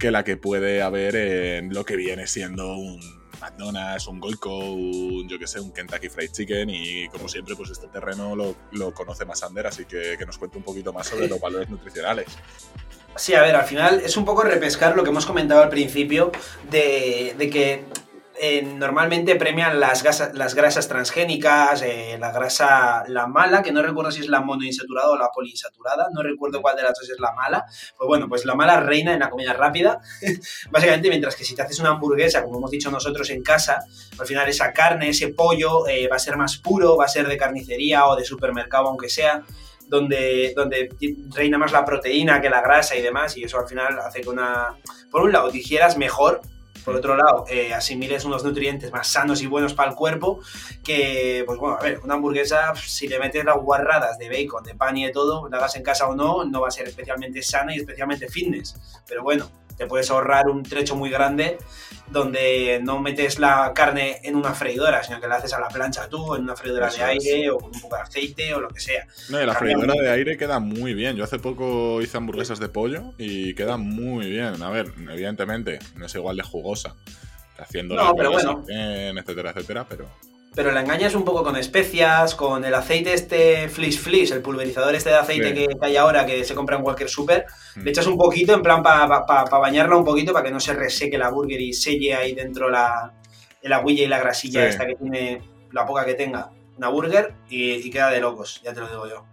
que 0.00 0.10
la 0.10 0.24
que 0.24 0.36
puede 0.36 0.82
haber 0.82 1.14
en 1.14 1.72
lo 1.72 1.84
que 1.84 1.94
viene 1.94 2.26
siendo 2.26 2.74
un 2.74 2.98
McDonald's, 3.40 4.08
un 4.08 4.18
Goico, 4.18 4.58
un, 4.58 5.28
yo 5.28 5.38
que 5.38 5.46
sé, 5.46 5.60
un 5.60 5.72
Kentucky 5.72 6.08
Fried 6.08 6.32
Chicken 6.32 6.68
y 6.70 7.08
como 7.08 7.28
siempre 7.28 7.54
pues 7.54 7.70
este 7.70 7.86
terreno 7.86 8.34
lo, 8.34 8.56
lo 8.72 8.92
conoce 8.92 9.24
más 9.24 9.42
Ander, 9.44 9.66
así 9.66 9.84
que 9.84 10.16
que 10.18 10.26
nos 10.26 10.38
cuente 10.38 10.58
un 10.58 10.64
poquito 10.64 10.92
más 10.92 11.06
sobre 11.06 11.28
los 11.28 11.40
valores 11.40 11.70
nutricionales. 11.70 12.26
Sí, 13.16 13.34
a 13.34 13.42
ver, 13.42 13.54
al 13.54 13.64
final 13.64 14.00
es 14.04 14.16
un 14.16 14.24
poco 14.24 14.42
repescar 14.42 14.96
lo 14.96 15.04
que 15.04 15.10
hemos 15.10 15.26
comentado 15.26 15.62
al 15.62 15.68
principio 15.68 16.32
de, 16.70 17.34
de 17.36 17.50
que 17.50 17.84
eh, 18.42 18.62
normalmente 18.62 19.36
premian 19.36 19.78
las, 19.78 20.02
las 20.32 20.54
grasas 20.54 20.88
transgénicas, 20.88 21.82
eh, 21.82 22.16
la 22.18 22.32
grasa, 22.32 23.04
la 23.06 23.26
mala, 23.26 23.62
que 23.62 23.70
no 23.70 23.82
recuerdo 23.82 24.10
si 24.10 24.20
es 24.20 24.28
la 24.28 24.40
monoinsaturada 24.40 25.10
o 25.10 25.18
la 25.18 25.28
poliinsaturada, 25.28 26.08
no 26.14 26.22
recuerdo 26.22 26.62
cuál 26.62 26.74
de 26.74 26.82
las 26.84 26.98
dos 26.98 27.10
es 27.10 27.20
la 27.20 27.32
mala. 27.34 27.66
Pues 27.98 28.08
bueno, 28.08 28.30
pues 28.30 28.46
la 28.46 28.54
mala 28.54 28.80
reina 28.80 29.12
en 29.12 29.20
la 29.20 29.28
comida 29.28 29.52
rápida, 29.52 30.00
básicamente, 30.70 31.10
mientras 31.10 31.36
que 31.36 31.44
si 31.44 31.54
te 31.54 31.60
haces 31.60 31.80
una 31.80 31.90
hamburguesa, 31.90 32.42
como 32.42 32.56
hemos 32.56 32.70
dicho 32.70 32.90
nosotros 32.90 33.28
en 33.28 33.42
casa, 33.42 33.84
al 34.18 34.26
final 34.26 34.48
esa 34.48 34.72
carne, 34.72 35.10
ese 35.10 35.28
pollo 35.28 35.86
eh, 35.86 36.08
va 36.08 36.16
a 36.16 36.18
ser 36.18 36.38
más 36.38 36.56
puro, 36.56 36.96
va 36.96 37.04
a 37.04 37.08
ser 37.08 37.28
de 37.28 37.36
carnicería 37.36 38.06
o 38.06 38.16
de 38.16 38.24
supermercado, 38.24 38.88
aunque 38.88 39.10
sea. 39.10 39.42
Donde, 39.86 40.52
donde 40.54 40.88
reina 41.34 41.58
más 41.58 41.72
la 41.72 41.84
proteína 41.84 42.40
que 42.40 42.48
la 42.48 42.60
grasa 42.60 42.94
y 42.94 43.02
demás, 43.02 43.36
y 43.36 43.42
eso 43.42 43.58
al 43.58 43.66
final 43.66 43.98
hace 43.98 44.20
que 44.20 44.28
una, 44.28 44.76
por 45.10 45.22
un 45.22 45.32
lado, 45.32 45.50
digieras 45.50 45.96
mejor, 45.96 46.42
por 46.84 46.96
otro 46.96 47.16
lado, 47.16 47.44
eh, 47.48 47.72
asimiles 47.74 48.24
unos 48.24 48.44
nutrientes 48.44 48.92
más 48.92 49.08
sanos 49.08 49.42
y 49.42 49.46
buenos 49.46 49.74
para 49.74 49.90
el 49.90 49.96
cuerpo, 49.96 50.40
que, 50.84 51.42
pues 51.46 51.58
bueno, 51.58 51.76
a 51.78 51.82
ver, 51.82 52.00
una 52.02 52.14
hamburguesa, 52.14 52.74
si 52.74 53.08
le 53.08 53.18
metes 53.18 53.44
las 53.44 53.56
guarradas 53.56 54.18
de 54.18 54.28
bacon, 54.28 54.64
de 54.64 54.74
pan 54.74 54.96
y 54.96 55.04
de 55.04 55.12
todo, 55.12 55.48
la 55.48 55.58
hagas 55.58 55.76
en 55.76 55.82
casa 55.82 56.08
o 56.08 56.14
no, 56.14 56.44
no 56.44 56.60
va 56.60 56.68
a 56.68 56.70
ser 56.70 56.88
especialmente 56.88 57.42
sana 57.42 57.74
y 57.74 57.78
especialmente 57.78 58.28
fitness. 58.28 58.74
Pero 59.06 59.22
bueno, 59.22 59.50
te 59.80 59.86
puedes 59.86 60.10
ahorrar 60.10 60.46
un 60.50 60.62
trecho 60.62 60.94
muy 60.94 61.08
grande 61.08 61.56
donde 62.10 62.80
no 62.82 63.00
metes 63.00 63.38
la 63.38 63.72
carne 63.74 64.20
en 64.22 64.36
una 64.36 64.52
freidora, 64.52 65.02
sino 65.02 65.22
que 65.22 65.26
la 65.26 65.36
haces 65.36 65.54
a 65.54 65.60
la 65.60 65.68
plancha 65.68 66.06
tú, 66.06 66.34
en 66.34 66.42
una 66.42 66.54
freidora 66.54 66.90
de 66.90 67.02
aire 67.02 67.50
o 67.50 67.56
con 67.56 67.74
un 67.74 67.80
poco 67.80 67.96
de 67.96 68.02
aceite 68.02 68.52
o 68.52 68.60
lo 68.60 68.68
que 68.68 68.80
sea. 68.80 69.06
No, 69.30 69.42
y 69.42 69.46
la 69.46 69.54
freidora 69.54 69.94
de 69.94 70.10
aire 70.10 70.36
queda 70.36 70.58
muy 70.58 70.92
bien. 70.92 71.16
Yo 71.16 71.24
hace 71.24 71.38
poco 71.38 72.02
hice 72.02 72.18
hamburguesas 72.18 72.60
de 72.60 72.68
pollo 72.68 73.14
y 73.16 73.54
queda 73.54 73.78
muy 73.78 74.28
bien. 74.28 74.62
A 74.62 74.68
ver, 74.68 74.92
evidentemente, 75.10 75.78
no 75.96 76.04
es 76.04 76.14
igual 76.14 76.36
de 76.36 76.42
jugosa 76.42 76.94
haciendo 77.58 77.94
no, 77.94 78.14
pero 78.14 78.32
bueno. 78.32 78.62
etcétera, 78.68 79.52
etcétera, 79.52 79.86
pero 79.88 80.10
pero 80.54 80.72
la 80.72 80.80
engañas 80.80 81.14
un 81.14 81.24
poco 81.24 81.42
con 81.42 81.56
especias, 81.56 82.34
con 82.34 82.64
el 82.64 82.74
aceite 82.74 83.14
este 83.14 83.68
Fliss 83.68 84.00
Fliss, 84.00 84.30
el 84.32 84.42
pulverizador 84.42 84.94
este 84.94 85.10
de 85.10 85.16
aceite 85.16 85.54
que, 85.54 85.68
hay 85.80 85.96
ahora 85.96 86.26
que 86.26 86.44
se 86.44 86.54
compra 86.54 86.76
en 86.76 86.82
cualquier 86.82 87.08
súper. 87.08 87.46
Le 87.76 87.82
mm. 87.82 87.88
echas 87.88 88.06
un 88.06 88.16
poquito 88.18 88.54
en 88.54 88.62
plan 88.62 88.82
para 88.82 89.16
bañarla 89.58 89.96
un 89.96 90.04
poquito 90.04 90.32
para 90.32 90.44
que 90.44 90.52
no 90.52 90.60
se 90.60 90.74
reseque 90.74 91.18
la 91.18 91.30
burger 91.30 91.60
y 91.60 91.72
selle 91.72 92.14
ahí 92.14 92.34
dentro 92.34 92.68
la, 92.68 93.12
el 93.62 93.72
aguilla 93.72 94.04
y 94.04 94.08
la 94.08 94.18
grasilla 94.18 94.66
esta 94.66 94.86
que 94.86 94.96
tiene, 94.96 95.42
la 95.72 95.86
poca 95.86 96.04
que 96.04 96.14
tenga 96.14 96.50
una 96.76 96.88
burger 96.88 97.34
y 97.48 97.90
queda 97.90 98.10
de 98.10 98.20
locos, 98.20 98.60
ya 98.64 98.72
te 98.72 98.80
lo 98.80 98.88
digo 98.88 99.08
yo. 99.08 99.30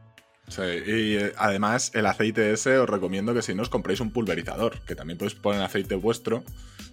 Sí, 0.47 0.61
y 0.61 1.17
eh, 1.17 1.33
además 1.37 1.91
el 1.93 2.05
aceite 2.05 2.53
ese 2.53 2.77
os 2.77 2.89
recomiendo 2.89 3.33
que 3.33 3.41
si 3.41 3.53
no 3.53 3.63
os 3.63 3.69
compréis 3.69 3.99
un 3.99 4.11
pulverizador, 4.11 4.79
que 4.85 4.95
también 4.95 5.17
podéis 5.17 5.35
poner 5.35 5.61
aceite 5.61 5.95
vuestro, 5.95 6.43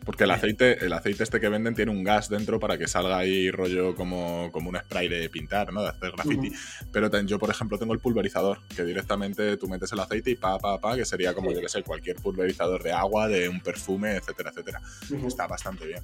porque 0.05 0.24
el 0.24 0.31
aceite, 0.31 0.85
el 0.85 0.93
aceite 0.93 1.22
este 1.22 1.40
que 1.40 1.48
venden 1.48 1.74
tiene 1.74 1.90
un 1.90 2.05
gas 2.05 2.28
dentro 2.28 2.60
para 2.60 2.78
que 2.78 2.86
salga 2.86 3.18
ahí 3.18 3.51
rollo 3.51 3.94
como, 3.94 4.51
como 4.52 4.70
un 4.70 4.76
spray 4.76 5.09
de 5.09 5.28
pintar, 5.28 5.72
¿no? 5.72 5.82
De 5.82 5.89
hacer 5.89 6.12
graffiti. 6.12 6.52
Pero 6.93 7.10
yo, 7.22 7.39
por 7.39 7.51
ejemplo, 7.51 7.78
tengo 7.78 7.93
el 7.93 8.01
pulverizador, 8.01 8.59
que 8.74 8.85
directamente 8.85 9.56
tú 9.56 9.68
metes 9.68 9.93
el 9.93 10.01
aceite 10.01 10.31
y 10.31 10.36
pa, 10.36 10.59
pa, 10.59 10.81
pa, 10.81 10.97
que 10.97 11.05
sería 11.05 11.35
como, 11.35 11.52
yo 11.52 11.60
que 11.60 11.68
sé, 11.68 11.82
cualquier 11.82 12.16
pulverizador 12.16 12.82
de 12.82 12.93
agua, 12.93 13.28
de 13.28 13.48
un 13.48 13.60
perfume, 13.60 14.16
etcétera, 14.16 14.51
etcétera. 14.51 14.81
Está 15.26 15.47
bastante 15.47 15.86
bien. 15.86 16.02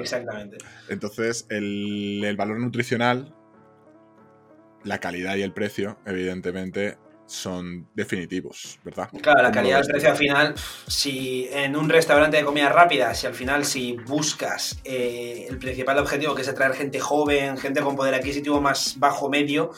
Exactamente. 0.00 0.58
Entonces, 0.88 1.46
el, 1.50 2.22
el 2.24 2.36
valor 2.36 2.58
nutricional 2.60 3.34
la 4.84 4.98
calidad 4.98 5.36
y 5.36 5.42
el 5.42 5.52
precio, 5.52 5.98
evidentemente, 6.04 6.98
son 7.34 7.88
definitivos, 7.94 8.78
¿verdad? 8.84 9.08
Claro, 9.20 9.42
la 9.42 9.50
calidad 9.50 9.78
y 9.78 9.80
el 9.82 9.86
precio 9.86 10.10
al 10.10 10.16
final, 10.16 10.54
si 10.86 11.48
en 11.52 11.76
un 11.76 11.88
restaurante 11.88 12.36
de 12.36 12.44
comida 12.44 12.68
rápida, 12.68 13.14
si 13.14 13.26
al 13.26 13.34
final 13.34 13.64
si 13.64 13.94
buscas 14.06 14.78
eh, 14.84 15.46
el 15.48 15.58
principal 15.58 15.98
objetivo 15.98 16.34
que 16.34 16.42
es 16.42 16.48
atraer 16.48 16.74
gente 16.74 17.00
joven, 17.00 17.58
gente 17.58 17.80
con 17.80 17.96
poder 17.96 18.14
adquisitivo 18.14 18.60
más 18.60 18.98
bajo 18.98 19.28
medio, 19.28 19.72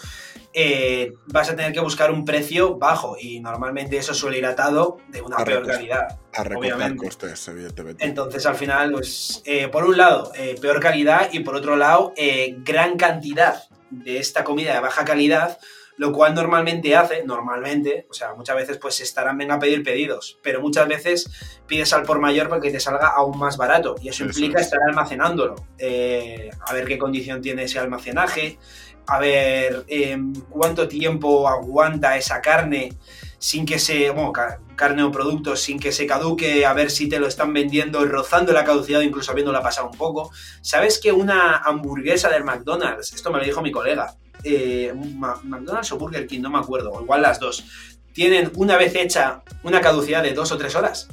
eh, 0.53 1.15
vas 1.27 1.51
a 1.51 1.57
tener 1.57 1.73
que 1.73 1.81
buscar 1.81 2.11
un 2.11 2.25
precio 2.25 2.77
bajo 2.77 3.17
y 3.21 3.41
normalmente 3.41 3.97
eso 3.97 4.15
suele 4.15 4.39
ir 4.39 4.47
atado 4.47 4.99
de 5.09 5.23
una 5.23 5.37
peor 5.39 5.67
calidad. 5.67 6.19
A 6.35 6.45
recortar 6.45 6.97
costes, 6.97 7.49
evidentemente. 7.49 8.05
Entonces 8.05 8.45
al 8.47 8.57
final, 8.57 8.93
pues, 8.93 9.43
eh, 9.47 9.69
por 9.69 9.85
un 9.85 9.97
lado, 9.97 10.33
peor 10.61 10.81
calidad 10.81 11.31
y 11.33 11.41
por 11.41 11.57
otro 11.57 11.77
lado, 11.77 12.13
gran 12.59 12.97
cantidad 12.97 13.63
de 13.91 14.19
esta 14.19 14.45
comida 14.45 14.75
de 14.75 14.81
baja 14.81 15.05
calidad, 15.05 15.59
lo 15.97 16.13
cual 16.13 16.35
normalmente 16.35 16.95
hace, 16.95 17.25
normalmente, 17.25 18.07
o 18.11 18.15
sea, 18.15 18.35
muchas 18.35 18.57
veces 18.57 18.79
pues 18.79 19.01
estarán 19.01 19.39
venga 19.39 19.55
a 19.55 19.59
pedir 19.59 19.83
pedidos, 19.83 20.39
pero 20.43 20.61
muchas 20.61 20.87
veces 20.89 21.31
pides 21.67 21.93
al 21.93 22.03
por 22.03 22.19
mayor 22.19 22.49
para 22.49 22.61
que 22.61 22.71
te 22.71 22.81
salga 22.81 23.09
aún 23.09 23.39
más 23.39 23.57
barato 23.57 23.97
y 24.01 24.09
eso, 24.09 24.25
implica 24.25 24.61
estar 24.61 24.81
almacenándolo, 24.89 25.55
eh, 25.79 26.51
a 26.61 26.73
ver 26.75 26.87
qué 26.87 26.99
condición 26.99 27.41
tiene 27.41 27.65
ese 27.65 27.79
almacenaje, 27.79 28.59
a 29.07 29.19
ver 29.19 29.85
em, 29.89 30.35
cuánto 30.51 30.89
tiempo 30.89 31.49
aguanta 31.49 32.17
esa 32.17 32.41
carne 32.41 32.93
sin 33.39 33.67
que 33.67 33.79
se, 33.79 34.11
bueno, 34.11 34.33
carne 34.75 35.03
o 35.03 35.13
productos 35.13 35.61
sin 35.61 35.79
que 35.79 35.93
se 35.93 36.07
caduque, 36.07 36.67
a 36.67 36.73
ver 36.73 36.91
si 36.91 37.09
te 37.09 37.21
lo 37.21 37.27
están 37.29 37.53
vendiendo 37.53 38.05
rozando 38.05 38.53
la 38.53 38.65
caducidad, 38.65 39.01
incluso 39.03 39.31
habiéndola 39.31 39.63
pasado 39.63 39.89
un 39.89 39.97
poco. 39.97 40.31
¿Sabes 40.63 40.99
que 40.99 41.13
una 41.13 41.59
hamburguesa 41.59 42.29
del 42.29 42.45
McDonald's, 42.45 43.13
esto 43.13 43.31
me 43.31 43.39
lo 43.39 43.45
dijo 43.45 43.63
mi 43.63 43.71
colega, 43.71 44.17
eh, 44.47 44.95
McDonald's 44.95 45.93
o 45.93 45.99
Burger 45.99 46.27
King, 46.27 46.41
no 46.41 46.51
me 46.51 46.59
acuerdo, 46.59 46.93
o 46.93 47.03
igual 47.03 47.23
las 47.23 47.41
dos, 47.41 47.65
tienen 48.13 48.51
una 48.57 48.77
vez 48.77 48.95
hecha 48.95 49.43
una 49.63 49.81
caducidad 49.81 50.23
de 50.23 50.33
dos 50.33 50.53
o 50.53 50.57
tres 50.57 50.75
horas? 50.75 51.09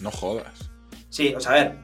No 0.00 0.10
jodas. 0.10 0.70
Sí, 1.10 1.34
o 1.34 1.40
sea, 1.40 1.52
a 1.52 1.54
ver, 1.56 1.78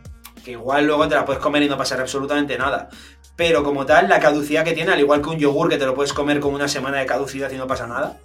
que 0.44 0.52
igual 0.52 0.86
luego 0.86 1.08
te 1.08 1.14
la 1.14 1.24
puedes 1.24 1.42
comer 1.42 1.62
y 1.64 1.68
no 1.68 1.76
pasar 1.76 2.00
absolutamente 2.00 2.56
nada. 2.56 2.88
Pero 3.34 3.62
como 3.62 3.84
tal, 3.84 4.08
la 4.08 4.20
caducidad 4.20 4.64
que 4.64 4.72
tiene, 4.72 4.92
al 4.92 5.00
igual 5.00 5.20
que 5.20 5.28
un 5.28 5.38
yogur 5.38 5.68
que 5.68 5.76
te 5.76 5.84
lo 5.84 5.94
puedes 5.94 6.12
comer 6.12 6.40
con 6.40 6.54
una 6.54 6.68
semana 6.68 6.98
de 6.98 7.06
caducidad 7.06 7.50
y 7.50 7.56
no 7.56 7.66
pasa 7.66 7.86
nada, 7.86 8.18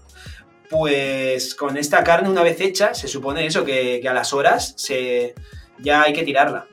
pues 0.69 1.53
con 1.53 1.75
esta 1.75 2.01
carne 2.03 2.29
una 2.29 2.43
vez 2.43 2.61
hecha, 2.61 2.93
se 2.93 3.09
supone 3.09 3.45
eso, 3.45 3.65
que, 3.65 4.01
a 4.07 4.13
las 4.13 4.31
horas 4.31 4.73
se, 4.77 5.35
ya 5.79 6.03
hay 6.03 6.13
que 6.13 6.23
tirarla. 6.23 6.67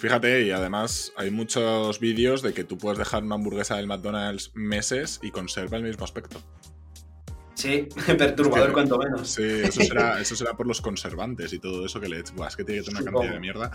Fíjate, 0.00 0.46
y 0.46 0.50
además 0.50 1.12
hay 1.14 1.30
muchos 1.30 2.00
vídeos 2.00 2.40
de 2.40 2.54
que 2.54 2.64
tú 2.64 2.78
puedes 2.78 2.98
dejar 2.98 3.22
una 3.22 3.34
hamburguesa 3.34 3.76
del 3.76 3.86
McDonald's 3.86 4.50
meses 4.54 5.20
y 5.22 5.30
conserva 5.30 5.76
el 5.76 5.82
mismo 5.82 6.04
aspecto. 6.04 6.40
Sí, 7.52 7.86
perturbador 8.16 8.72
cuanto 8.72 8.96
menos. 8.96 9.28
Sí, 9.28 9.42
eso 9.44 9.82
será, 9.82 10.18
eso 10.22 10.34
será 10.34 10.54
por 10.54 10.66
los 10.66 10.80
conservantes 10.80 11.52
y 11.52 11.58
todo 11.58 11.84
eso 11.84 12.00
que 12.00 12.08
le 12.08 12.20
echas. 12.20 12.32
Es 12.48 12.56
que 12.56 12.64
tiene 12.64 12.80
que 12.80 12.86
tener 12.86 13.02
una 13.02 13.12
cantidad 13.12 13.34
de 13.34 13.40
mierda. 13.40 13.70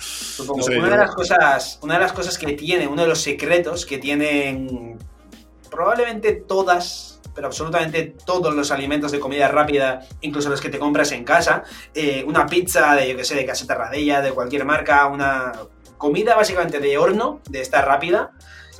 una, 0.49 0.89
de 0.89 0.97
las 0.97 1.13
cosas, 1.13 1.79
una 1.83 1.93
de 1.93 1.99
las 1.99 2.11
cosas 2.11 2.39
que 2.39 2.53
tiene, 2.53 2.87
uno 2.87 3.03
de 3.03 3.07
los 3.07 3.21
secretos 3.21 3.85
que 3.85 3.99
tienen 3.99 4.97
probablemente 5.69 6.33
todas 6.33 7.11
pero 7.35 7.47
absolutamente 7.47 8.15
todos 8.25 8.55
los 8.55 8.71
alimentos 8.71 9.11
de 9.11 9.19
comida 9.19 9.49
rápida, 9.49 10.07
incluso 10.21 10.49
los 10.49 10.61
que 10.61 10.69
te 10.69 10.79
compras 10.79 11.11
en 11.11 11.25
casa, 11.25 11.63
eh, 11.93 12.23
una 12.25 12.45
pizza 12.45 12.95
de, 12.95 13.09
yo 13.09 13.17
que 13.17 13.25
sé, 13.25 13.35
de 13.35 13.45
caseta 13.45 13.75
radella, 13.75 14.21
de 14.21 14.31
cualquier 14.31 14.63
marca, 14.63 15.05
una 15.07 15.51
comida 15.97 16.35
básicamente 16.35 16.79
de 16.79 16.97
horno, 16.97 17.41
de 17.49 17.61
esta 17.61 17.81
rápida. 17.81 18.31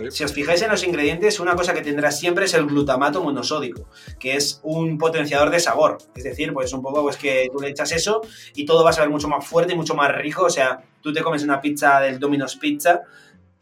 Si 0.09 0.25
os 0.25 0.33
fijáis 0.33 0.61
en 0.61 0.69
los 0.69 0.83
ingredientes, 0.85 1.39
una 1.39 1.55
cosa 1.55 1.73
que 1.73 1.81
tendrá 1.81 2.11
siempre 2.11 2.45
es 2.45 2.53
el 2.53 2.65
glutamato 2.65 3.23
monosódico, 3.23 3.87
que 4.19 4.35
es 4.35 4.59
un 4.61 4.97
potenciador 4.97 5.49
de 5.49 5.61
sabor. 5.61 5.99
Es 6.15 6.25
decir, 6.25 6.51
pues 6.51 6.73
un 6.73 6.81
poco 6.81 7.01
pues 7.01 7.15
que 7.15 7.47
tú 7.51 7.61
le 7.61 7.69
echas 7.69 7.93
eso 7.93 8.21
y 8.55 8.65
todo 8.65 8.83
va 8.83 8.89
a 8.89 8.93
saber 8.93 9.09
mucho 9.09 9.29
más 9.29 9.45
fuerte 9.45 9.73
y 9.73 9.77
mucho 9.77 9.95
más 9.95 10.13
rico. 10.13 10.43
O 10.43 10.49
sea, 10.49 10.83
tú 11.01 11.13
te 11.13 11.21
comes 11.21 11.43
una 11.43 11.61
pizza 11.61 12.01
del 12.01 12.19
Domino's 12.19 12.57
Pizza 12.57 13.03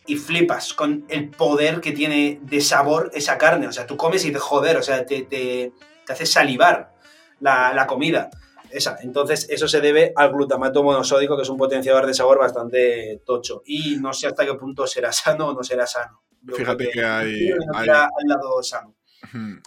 y 0.05 0.15
flipas 0.17 0.73
con 0.73 1.05
el 1.07 1.29
poder 1.29 1.79
que 1.79 1.91
tiene 1.91 2.39
de 2.41 2.61
sabor 2.61 3.11
esa 3.13 3.37
carne. 3.37 3.67
O 3.67 3.71
sea, 3.71 3.85
tú 3.85 3.95
comes 3.95 4.25
y 4.25 4.31
te 4.31 4.39
joder, 4.39 4.77
o 4.77 4.83
sea, 4.83 5.05
te, 5.05 5.23
te, 5.23 5.71
hace 6.07 6.25
salivar 6.25 6.93
la, 7.39 7.85
comida. 7.87 8.29
Esa. 8.73 8.97
Entonces, 9.01 9.47
eso 9.49 9.67
se 9.67 9.81
debe 9.81 10.13
al 10.15 10.31
glutamato 10.31 10.83
monosódico, 10.83 11.35
que 11.35 11.43
es 11.43 11.49
un 11.49 11.57
potenciador 11.57 12.07
de 12.07 12.13
sabor 12.13 12.39
bastante 12.39 13.21
tocho. 13.25 13.61
Y 13.65 13.97
no 13.97 14.13
sé 14.13 14.27
hasta 14.27 14.45
qué 14.45 14.53
punto 14.55 14.87
será 14.87 15.11
sano 15.13 15.49
o 15.49 15.53
no 15.53 15.63
será 15.63 15.85
sano. 15.85 16.23
Fíjate 16.53 16.89
que, 16.89 17.03
hay, 17.03 17.51
hay... 17.73 17.89
Al 17.89 18.27
lado 18.27 18.61
sano. 18.61 18.95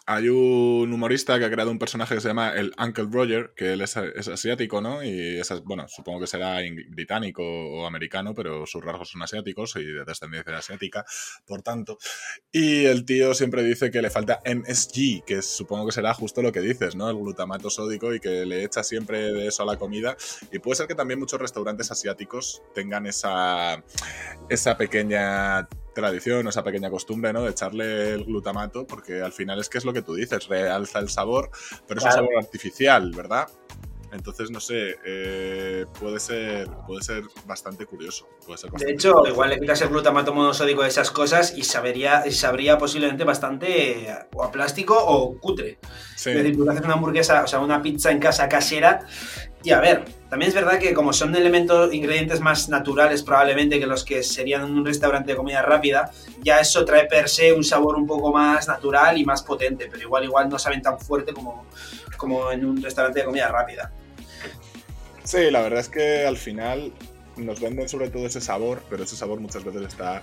Hay 0.06 0.28
un 0.28 0.92
humorista 0.92 1.38
que 1.38 1.44
ha 1.44 1.50
creado 1.50 1.70
un 1.70 1.78
personaje 1.78 2.14
que 2.14 2.20
se 2.20 2.28
llama 2.28 2.50
el 2.50 2.72
Uncle 2.78 3.06
Roger, 3.10 3.52
que 3.56 3.72
él 3.72 3.80
es, 3.80 3.96
asiático, 3.96 4.80
¿no? 4.80 5.02
Y 5.02 5.38
es, 5.38 5.48
bueno, 5.64 5.88
supongo 5.88 6.20
que 6.20 6.26
será 6.26 6.58
británico 6.90 7.42
o 7.42 7.86
americano, 7.86 8.34
pero 8.34 8.66
sus 8.66 8.84
rasgos 8.84 9.10
son 9.10 9.22
asiáticos 9.22 9.76
y 9.76 9.84
de 9.84 10.04
descendencia 10.04 10.56
asiática, 10.56 11.04
por 11.46 11.62
tanto. 11.62 11.98
Y 12.52 12.84
el 12.84 13.04
tío 13.04 13.34
siempre 13.34 13.62
dice 13.62 13.90
que 13.90 14.02
le 14.02 14.10
falta 14.10 14.40
MSG, 14.44 15.24
que 15.26 15.42
supongo 15.42 15.86
que 15.86 15.92
será 15.92 16.14
justo 16.14 16.42
lo 16.42 16.52
que 16.52 16.60
dices, 16.60 16.94
¿no? 16.94 17.08
El 17.08 17.16
glutamato 17.16 17.70
sódico 17.70 18.14
y 18.14 18.20
que 18.20 18.46
le 18.46 18.64
echa 18.64 18.82
siempre 18.82 19.32
de 19.32 19.48
eso 19.48 19.62
a 19.62 19.66
la 19.66 19.76
comida. 19.76 20.16
Y 20.52 20.58
puede 20.58 20.76
ser 20.76 20.86
que 20.86 20.94
también 20.94 21.18
muchos 21.18 21.40
restaurantes 21.40 21.90
asiáticos 21.90 22.62
tengan 22.74 23.06
esa, 23.06 23.82
esa 24.48 24.76
pequeña 24.76 25.68
tradición 25.96 26.46
o 26.46 26.50
esa 26.50 26.62
pequeña 26.62 26.90
costumbre, 26.90 27.32
¿no? 27.32 27.42
De 27.42 27.50
echarle 27.50 28.12
el 28.12 28.24
glutamato, 28.24 28.86
porque 28.86 29.22
al 29.22 29.32
final 29.32 29.58
es 29.58 29.68
que 29.68 29.78
es 29.78 29.84
lo 29.84 29.92
que 29.92 30.02
tú 30.02 30.14
dices, 30.14 30.46
realza 30.46 30.98
el 30.98 31.08
sabor, 31.08 31.50
pero 31.88 31.98
es 31.98 32.04
un 32.04 32.12
sabor 32.12 32.36
artificial, 32.38 33.10
¿verdad? 33.16 33.48
Entonces, 34.12 34.50
no 34.50 34.60
sé, 34.60 34.96
eh, 35.04 35.84
puede, 35.98 36.20
ser, 36.20 36.68
puede 36.86 37.02
ser 37.02 37.24
bastante 37.44 37.86
curioso. 37.86 38.28
Puede 38.44 38.58
ser 38.58 38.70
De 38.70 38.92
hecho, 38.92 39.12
curioso. 39.12 39.32
igual 39.32 39.50
le 39.50 39.58
quitas 39.58 39.82
el 39.82 39.88
glutamato 39.88 40.32
monosódico 40.32 40.82
de 40.82 40.88
esas 40.88 41.10
cosas 41.10 41.56
y 41.56 41.64
sabría, 41.64 42.22
y 42.26 42.32
sabría 42.32 42.78
posiblemente 42.78 43.24
bastante 43.24 44.06
o 44.34 44.44
a 44.44 44.52
plástico 44.52 44.96
o 44.96 45.38
cutre. 45.38 45.78
Sí. 46.14 46.30
Es 46.30 46.36
decir, 46.36 46.56
tú 46.56 46.70
haces 46.70 46.84
una 46.84 46.94
hamburguesa, 46.94 47.42
o 47.42 47.46
sea, 47.46 47.58
una 47.58 47.82
pizza 47.82 48.10
en 48.10 48.20
casa 48.20 48.48
casera. 48.48 49.06
Y 49.62 49.72
a 49.72 49.80
ver, 49.80 50.04
también 50.28 50.48
es 50.48 50.54
verdad 50.54 50.78
que 50.78 50.92
como 50.92 51.12
son 51.12 51.34
elementos, 51.36 51.92
ingredientes 51.94 52.40
más 52.40 52.68
naturales 52.68 53.22
probablemente 53.22 53.78
que 53.78 53.86
los 53.86 54.04
que 54.04 54.22
serían 54.22 54.64
en 54.64 54.72
un 54.72 54.84
restaurante 54.84 55.32
de 55.32 55.36
comida 55.36 55.62
rápida, 55.62 56.10
ya 56.42 56.60
eso 56.60 56.84
trae 56.84 57.06
per 57.06 57.28
se 57.28 57.52
un 57.52 57.62
sabor 57.62 57.96
un 57.96 58.06
poco 58.06 58.32
más 58.32 58.66
natural 58.66 59.18
y 59.18 59.24
más 59.24 59.42
potente, 59.42 59.88
pero 59.90 60.02
igual 60.02 60.24
igual 60.24 60.48
no 60.48 60.58
saben 60.58 60.82
tan 60.82 60.98
fuerte 60.98 61.32
como, 61.32 61.66
como 62.16 62.50
en 62.50 62.64
un 62.64 62.82
restaurante 62.82 63.20
de 63.20 63.24
comida 63.24 63.48
rápida. 63.48 63.92
Sí, 65.22 65.50
la 65.50 65.60
verdad 65.62 65.80
es 65.80 65.88
que 65.88 66.26
al 66.26 66.36
final 66.36 66.92
nos 67.36 67.60
venden 67.60 67.88
sobre 67.88 68.10
todo 68.10 68.26
ese 68.26 68.40
sabor, 68.40 68.82
pero 68.88 69.04
ese 69.04 69.16
sabor 69.16 69.40
muchas 69.40 69.64
veces 69.64 69.82
está, 69.82 70.22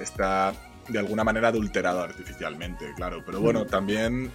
está 0.00 0.54
de 0.88 0.98
alguna 0.98 1.24
manera 1.24 1.48
adulterado 1.48 2.02
artificialmente, 2.02 2.92
claro. 2.96 3.22
Pero 3.24 3.40
bueno, 3.40 3.66
también 3.66 4.32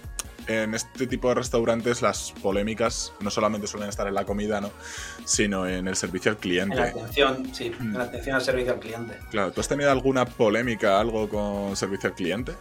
en 0.48 0.74
este 0.74 1.07
tipo 1.07 1.30
de 1.30 1.36
restaurantes 1.36 2.02
las 2.02 2.34
polémicas 2.41 3.14
no 3.19 3.30
solamente 3.30 3.68
suelen 3.68 3.90
estar 3.90 4.07
en 4.07 4.14
la 4.14 4.26
comida, 4.26 4.61
¿no? 4.61 4.72
Sino 5.26 5.68
en 5.68 5.88
el 5.88 5.95
servicio 5.95 6.32
al 6.32 6.38
En 6.38 6.40
la 6.40 6.41
cliente. 6.41 6.82
atención, 6.82 7.53
sí, 7.53 7.72
en 7.80 7.94
la 7.94 8.03
atención 8.06 8.36
al 8.36 8.41
servicio 8.41 8.74
al 8.74 8.80
cliente. 8.80 9.18
Claro, 9.30 9.52
¿tú 9.52 9.61
has 9.61 9.68
tenido 9.68 9.91
alguna 9.91 10.26
polémica, 10.26 10.99
algo 10.99 11.28
con 11.30 11.76
servicio 11.76 12.10
al 12.10 12.15
cliente? 12.15 12.53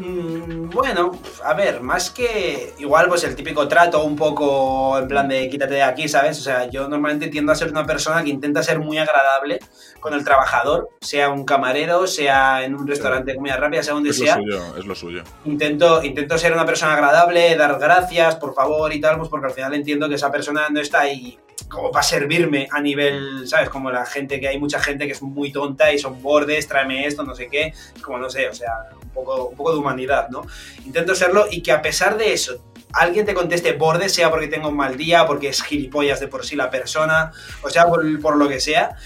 Mm, 0.00 0.70
Bueno, 0.70 1.10
a 1.44 1.52
ver, 1.54 1.82
más 1.82 2.10
que 2.10 2.72
igual 2.78 3.08
pues 3.08 3.22
el 3.24 3.34
típico 3.36 3.68
trato 3.68 4.02
un 4.04 4.16
poco 4.16 4.98
en 4.98 5.06
plan 5.08 5.28
de 5.28 5.48
quítate 5.50 5.74
de 5.74 5.82
aquí, 5.82 6.08
¿sabes? 6.08 6.38
O 6.38 6.42
sea, 6.42 6.70
yo 6.70 6.88
normalmente 6.88 7.28
tiendo 7.28 7.52
a 7.52 7.54
ser 7.54 7.70
una 7.70 7.84
persona 7.84 8.22
que 8.22 8.30
intenta 8.30 8.62
ser 8.62 8.78
muy 8.78 8.96
agradable 8.98 9.58
con 10.00 10.14
el 10.14 10.24
trabajador, 10.24 10.88
sea 11.00 11.28
un 11.28 11.44
camarero, 11.44 12.06
sea 12.06 12.64
en 12.64 12.74
un 12.74 12.86
restaurante 12.86 13.32
de 13.32 13.36
comida 13.36 13.56
rápida, 13.56 13.82
sea 13.82 13.94
donde 13.94 14.10
Es 14.10 14.18
lo 14.18 14.24
sea. 14.24 14.34
suyo, 14.36 14.76
es 14.78 14.86
lo 14.86 14.94
suyo. 14.94 15.22
Intento, 15.44 16.02
intento 16.02 16.38
ser 16.38 16.52
una 16.52 16.64
persona 16.64 16.94
agradable, 16.94 17.56
dar 17.56 17.78
gracias, 17.78 18.36
por 18.36 18.54
favor 18.54 18.92
y 18.94 19.00
tal, 19.00 19.18
pues 19.18 19.28
porque 19.28 19.46
al 19.48 19.52
final 19.52 19.74
entiendo 19.74 20.08
que 20.08 20.14
esa 20.14 20.30
persona 20.30 20.68
no 20.70 20.80
está 20.80 21.00
ahí 21.00 21.38
como 21.68 21.90
para 21.90 22.02
servirme 22.02 22.68
a 22.70 22.80
nivel, 22.80 23.46
¿sabes? 23.48 23.68
Como 23.68 23.90
la 23.90 24.04
gente 24.06 24.40
que 24.40 24.48
hay 24.48 24.58
mucha 24.58 24.80
gente 24.80 25.06
que 25.06 25.12
es 25.12 25.22
muy 25.22 25.52
tonta 25.52 25.92
y 25.92 25.98
son 25.98 26.22
bordes, 26.22 26.66
tráeme 26.68 27.06
esto, 27.06 27.22
no 27.24 27.34
sé 27.34 27.48
qué, 27.48 27.72
como 28.02 28.18
no 28.18 28.28
sé, 28.30 28.48
o 28.48 28.54
sea, 28.54 28.72
un 29.02 29.08
poco, 29.10 29.48
un 29.48 29.56
poco 29.56 29.72
de 29.72 29.78
humanidad, 29.78 30.28
¿no? 30.30 30.42
Intento 30.84 31.14
serlo 31.14 31.46
y 31.50 31.62
que 31.62 31.72
a 31.72 31.82
pesar 31.82 32.16
de 32.16 32.32
eso, 32.32 32.72
alguien 32.92 33.24
te 33.26 33.34
conteste 33.34 33.72
borde, 33.72 34.08
sea 34.08 34.30
porque 34.30 34.48
tenga 34.48 34.68
un 34.68 34.76
mal 34.76 34.96
día, 34.96 35.26
porque 35.26 35.48
es 35.48 35.62
gilipollas 35.62 36.18
de 36.20 36.28
por 36.28 36.44
sí 36.44 36.56
la 36.56 36.70
persona, 36.70 37.32
o 37.62 37.70
sea, 37.70 37.86
por, 37.86 38.20
por 38.20 38.36
lo 38.36 38.48
que 38.48 38.60
sea, 38.60 38.96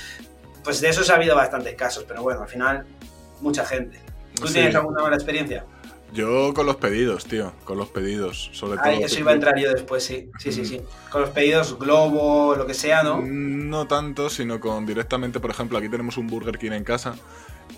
pues 0.62 0.80
de 0.80 0.88
eso 0.88 1.10
ha 1.12 1.16
habido 1.16 1.36
bastantes 1.36 1.74
casos, 1.74 2.04
pero 2.08 2.22
bueno, 2.22 2.42
al 2.42 2.48
final, 2.48 2.86
mucha 3.40 3.64
gente. 3.66 4.00
¿Tú 4.34 4.46
Sí. 4.48 4.54
tienes 4.54 4.74
alguna 4.74 5.02
mala 5.02 5.16
experiencia? 5.16 5.64
Yo 6.14 6.54
con 6.54 6.66
los 6.66 6.76
pedidos, 6.76 7.24
tío, 7.24 7.52
con 7.64 7.76
los 7.76 7.88
pedidos, 7.88 8.48
sobre 8.52 8.76
todo. 8.78 8.86
Ay, 8.86 9.02
eso 9.02 9.18
iba 9.18 9.32
a 9.32 9.34
entrar 9.34 9.58
yo 9.58 9.72
después, 9.72 10.04
sí. 10.04 10.30
Sí, 10.38 10.52
sí, 10.52 10.64
sí. 10.64 10.80
Con 11.10 11.22
los 11.22 11.30
pedidos 11.30 11.76
Globo, 11.78 12.54
lo 12.54 12.66
que 12.66 12.74
sea, 12.74 13.02
¿no? 13.02 13.18
Mm, 13.20 13.68
No 13.68 13.88
tanto, 13.88 14.30
sino 14.30 14.60
con 14.60 14.86
directamente, 14.86 15.40
por 15.40 15.50
ejemplo, 15.50 15.76
aquí 15.76 15.88
tenemos 15.88 16.16
un 16.16 16.28
Burger 16.28 16.56
King 16.56 16.70
en 16.70 16.84
casa 16.84 17.16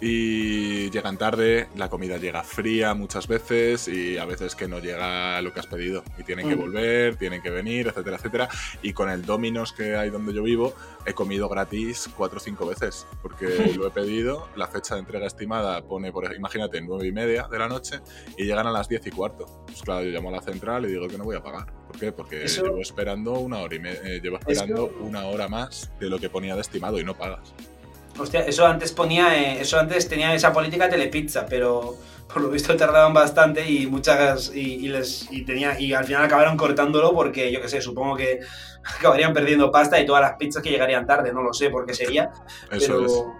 y 0.01 0.90
llegan 0.90 1.16
tarde, 1.18 1.68
la 1.77 1.89
comida 1.89 2.18
llega 2.18 2.43
fría 2.44 2.94
muchas 2.94 3.27
veces 3.28 3.89
y 3.89 4.18
a 4.18 4.24
veces 4.24 4.55
que 4.55 4.68
no 4.68 4.78
llega 4.78 5.40
lo 5.43 5.52
que 5.52 5.60
has 5.60 5.66
pedido 5.66 6.02
y 6.18 6.23
tienen 6.24 6.48
que 6.48 6.56
Mm. 6.56 6.60
volver, 6.60 7.16
tienen 7.16 7.43
que 7.43 7.51
venir, 7.51 7.89
etcétera, 7.89 8.16
etcétera. 8.16 8.48
Y 8.82 8.93
con 8.93 9.10
el 9.10 9.24
Domino's 9.24 9.73
que 9.73 9.97
hay 9.97 10.10
donde 10.10 10.32
yo 10.35 10.43
vivo, 10.43 10.74
he 11.06 11.12
comido 11.14 11.48
gratis 11.48 12.09
cuatro 12.16 12.39
o 12.39 12.40
cinco 12.40 12.66
veces 12.66 13.06
porque 13.23 13.73
lo 13.77 13.86
he 13.86 13.90
pedido, 13.90 14.48
la 14.56 14.66
fecha 14.68 14.94
de 14.94 15.01
entrega 15.01 15.27
estimada 15.27 15.82
pone, 15.82 16.12
por 16.12 16.32
imagínate, 16.35 16.81
nueve 16.81 17.06
y 17.06 17.12
media 17.12 17.48
de 17.51 17.59
la 17.59 17.68
noche 17.68 18.01
y 18.36 18.44
llegan 18.44 18.66
a 18.66 18.70
las 18.73 18.89
diez 18.89 19.06
y 19.06 19.10
cuarto. 19.10 19.64
Pues 19.66 19.82
claro, 19.82 20.05
yo 20.05 20.10
llamo 20.10 20.28
a 20.28 20.32
la 20.32 20.43
central 20.43 20.85
y 20.85 20.89
digo 20.89 21.09
que 21.09 21.16
no 21.18 21.24
voy 21.24 21.36
a 21.36 21.43
pagar. 21.43 21.73
¿Por 21.86 21.98
qué? 21.98 22.12
Porque 22.12 22.44
Eso- 22.44 22.64
llevo 22.64 22.81
esperando 22.81 23.32
una 23.35 23.59
hora 23.60 23.74
y 23.74 23.78
me- 23.78 23.93
eh, 23.93 24.20
llevo 24.23 24.36
esperando 24.39 24.93
una 25.01 25.24
hora 25.27 25.48
más 25.48 25.90
de 26.01 26.09
lo 26.10 26.18
que 26.18 26.28
ponía 26.28 26.55
de 26.55 26.60
estimado 26.60 26.98
y 27.01 27.05
no 27.05 27.16
pagas. 27.16 27.55
Hostia, 28.19 28.41
eso 28.41 28.67
antes 28.67 28.93
ponía, 28.93 29.37
eh, 29.37 29.61
eso 29.61 29.79
antes 29.79 30.09
tenía 30.09 30.35
esa 30.35 30.53
política 30.53 30.89
telepizza, 30.89 31.47
pero 31.47 31.95
por 32.33 32.43
lo 32.43 32.49
visto 32.51 32.77
tardaban 32.77 33.13
bastante 33.15 33.69
y 33.69 33.87
muchas 33.87 34.53
y, 34.55 34.85
y 34.85 34.89
les 34.89 35.31
y 35.31 35.45
tenía 35.45 35.79
y 35.79 35.93
al 35.93 36.05
final 36.05 36.25
acabaron 36.25 36.57
cortándolo 36.57 37.13
porque 37.13 37.53
yo 37.53 37.61
qué 37.61 37.69
sé, 37.69 37.81
supongo 37.81 38.17
que 38.17 38.41
acabarían 38.99 39.33
perdiendo 39.33 39.71
pasta 39.71 40.01
y 40.01 40.07
todas 40.07 40.23
las 40.23 40.33
pizzas 40.37 40.63
que 40.63 40.71
llegarían 40.71 41.07
tarde, 41.07 41.33
no 41.33 41.43
lo 41.43 41.53
sé 41.53 41.71
por 41.71 41.87
qué 41.87 41.95
sería, 41.95 42.31
Eso 42.71 42.95
pero 42.95 43.07
es. 43.07 43.13
pero 43.13 43.33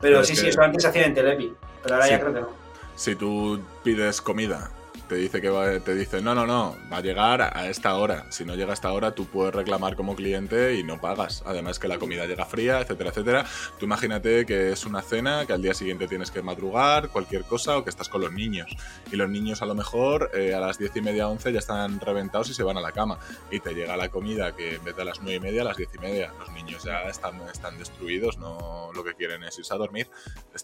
Pero 0.00 0.24
sí, 0.24 0.32
es 0.32 0.38
sí, 0.38 0.44
que- 0.44 0.50
eso 0.50 0.62
antes 0.62 0.82
se 0.82 0.88
hacía 0.88 1.06
en 1.06 1.14
Telepi, 1.14 1.52
pero 1.82 1.94
ahora 1.94 2.06
Sí. 2.06 2.12
ya 2.12 2.20
creo 2.20 2.34
que 2.34 2.40
no. 2.40 2.48
Si 2.96 3.14
tú 3.16 3.60
pides 3.82 4.20
comida, 4.20 4.70
te 5.08 5.16
dice 5.16 5.40
que 5.40 5.48
va- 5.50 5.78
te 5.80 5.94
dice, 5.94 6.20
no, 6.22 6.34
no, 6.34 6.46
no, 6.46 6.76
va 6.92 6.98
a 6.98 7.00
llegar 7.00 7.42
a 7.42 7.68
esta 7.68 7.94
hora. 7.96 8.26
Si 8.30 8.44
no 8.44 8.54
llega 8.54 8.70
a 8.70 8.74
esta 8.74 8.92
hora, 8.92 9.14
tú 9.14 9.26
puedes 9.26 9.54
reclamar 9.54 9.96
como 9.96 10.16
cliente 10.16 10.74
y 10.76 10.82
no 10.82 11.00
pagas. 11.00 11.42
Además 11.46 11.78
que 11.78 11.88
la 11.88 11.98
comida 11.98 12.26
llega 12.26 12.44
fría, 12.46 12.80
etcétera, 12.80 13.10
etcétera. 13.10 13.44
Tú 13.78 13.84
imagínate 13.86 14.46
que 14.46 14.72
es 14.72 14.84
una 14.86 15.02
cena, 15.02 15.44
que 15.46 15.52
al 15.52 15.62
día 15.62 15.74
siguiente 15.74 16.08
tienes 16.08 16.30
que 16.30 16.42
madrugar, 16.42 17.08
cualquier 17.10 17.44
cosa, 17.44 17.76
o 17.78 17.84
que 17.84 17.90
estás 17.90 18.08
con 18.08 18.20
los 18.22 18.32
niños. 18.32 18.74
Y 19.12 19.16
los 19.16 19.28
niños 19.28 19.62
a 19.62 19.66
lo 19.66 19.74
mejor 19.74 20.30
eh, 20.34 20.54
a 20.54 20.60
las 20.60 20.78
diez 20.78 20.94
y 20.96 21.00
media, 21.00 21.28
once 21.28 21.52
ya 21.52 21.58
están 21.58 22.00
reventados 22.00 22.48
y 22.50 22.54
se 22.54 22.62
van 22.62 22.76
a 22.78 22.80
la 22.80 22.92
cama. 22.92 23.18
Y 23.50 23.60
te 23.60 23.74
llega 23.74 23.96
la 23.96 24.08
comida 24.08 24.54
que 24.56 24.76
en 24.76 24.84
vez 24.84 24.96
de 24.96 25.02
a 25.02 25.04
las 25.04 25.20
nueve 25.20 25.36
y 25.36 25.40
media, 25.40 25.62
a 25.62 25.64
las 25.66 25.76
diez 25.76 25.90
y 25.94 25.98
media. 25.98 26.32
Los 26.38 26.50
niños 26.52 26.82
ya 26.84 27.02
están, 27.02 27.40
están 27.52 27.78
destruidos, 27.78 28.38
no 28.38 28.90
lo 28.94 29.04
que 29.04 29.14
quieren 29.14 29.42
es 29.44 29.58
irse 29.58 29.74
a 29.74 29.76
dormir. 29.76 30.08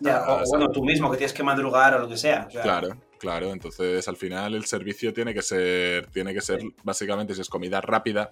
Ya, 0.00 0.24
o, 0.26 0.42
bueno, 0.48 0.70
tú 0.70 0.82
mismo 0.84 1.10
que 1.10 1.16
tienes 1.18 1.32
que 1.32 1.42
madrugar 1.42 1.94
o 1.94 1.98
lo 2.00 2.08
que 2.08 2.16
sea. 2.16 2.46
o 2.48 2.50
sea, 2.50 2.62
Claro, 2.62 2.96
claro. 3.20 3.52
Entonces, 3.52 4.08
al 4.08 4.16
final, 4.16 4.54
el 4.56 4.64
servicio 4.64 5.12
tiene 5.12 5.32
que 5.32 5.42
ser, 5.42 6.08
tiene 6.08 6.34
que 6.34 6.40
ser, 6.40 6.60
básicamente, 6.82 7.34
si 7.34 7.40
es 7.42 7.48
comida 7.48 7.80
rápida, 7.80 8.30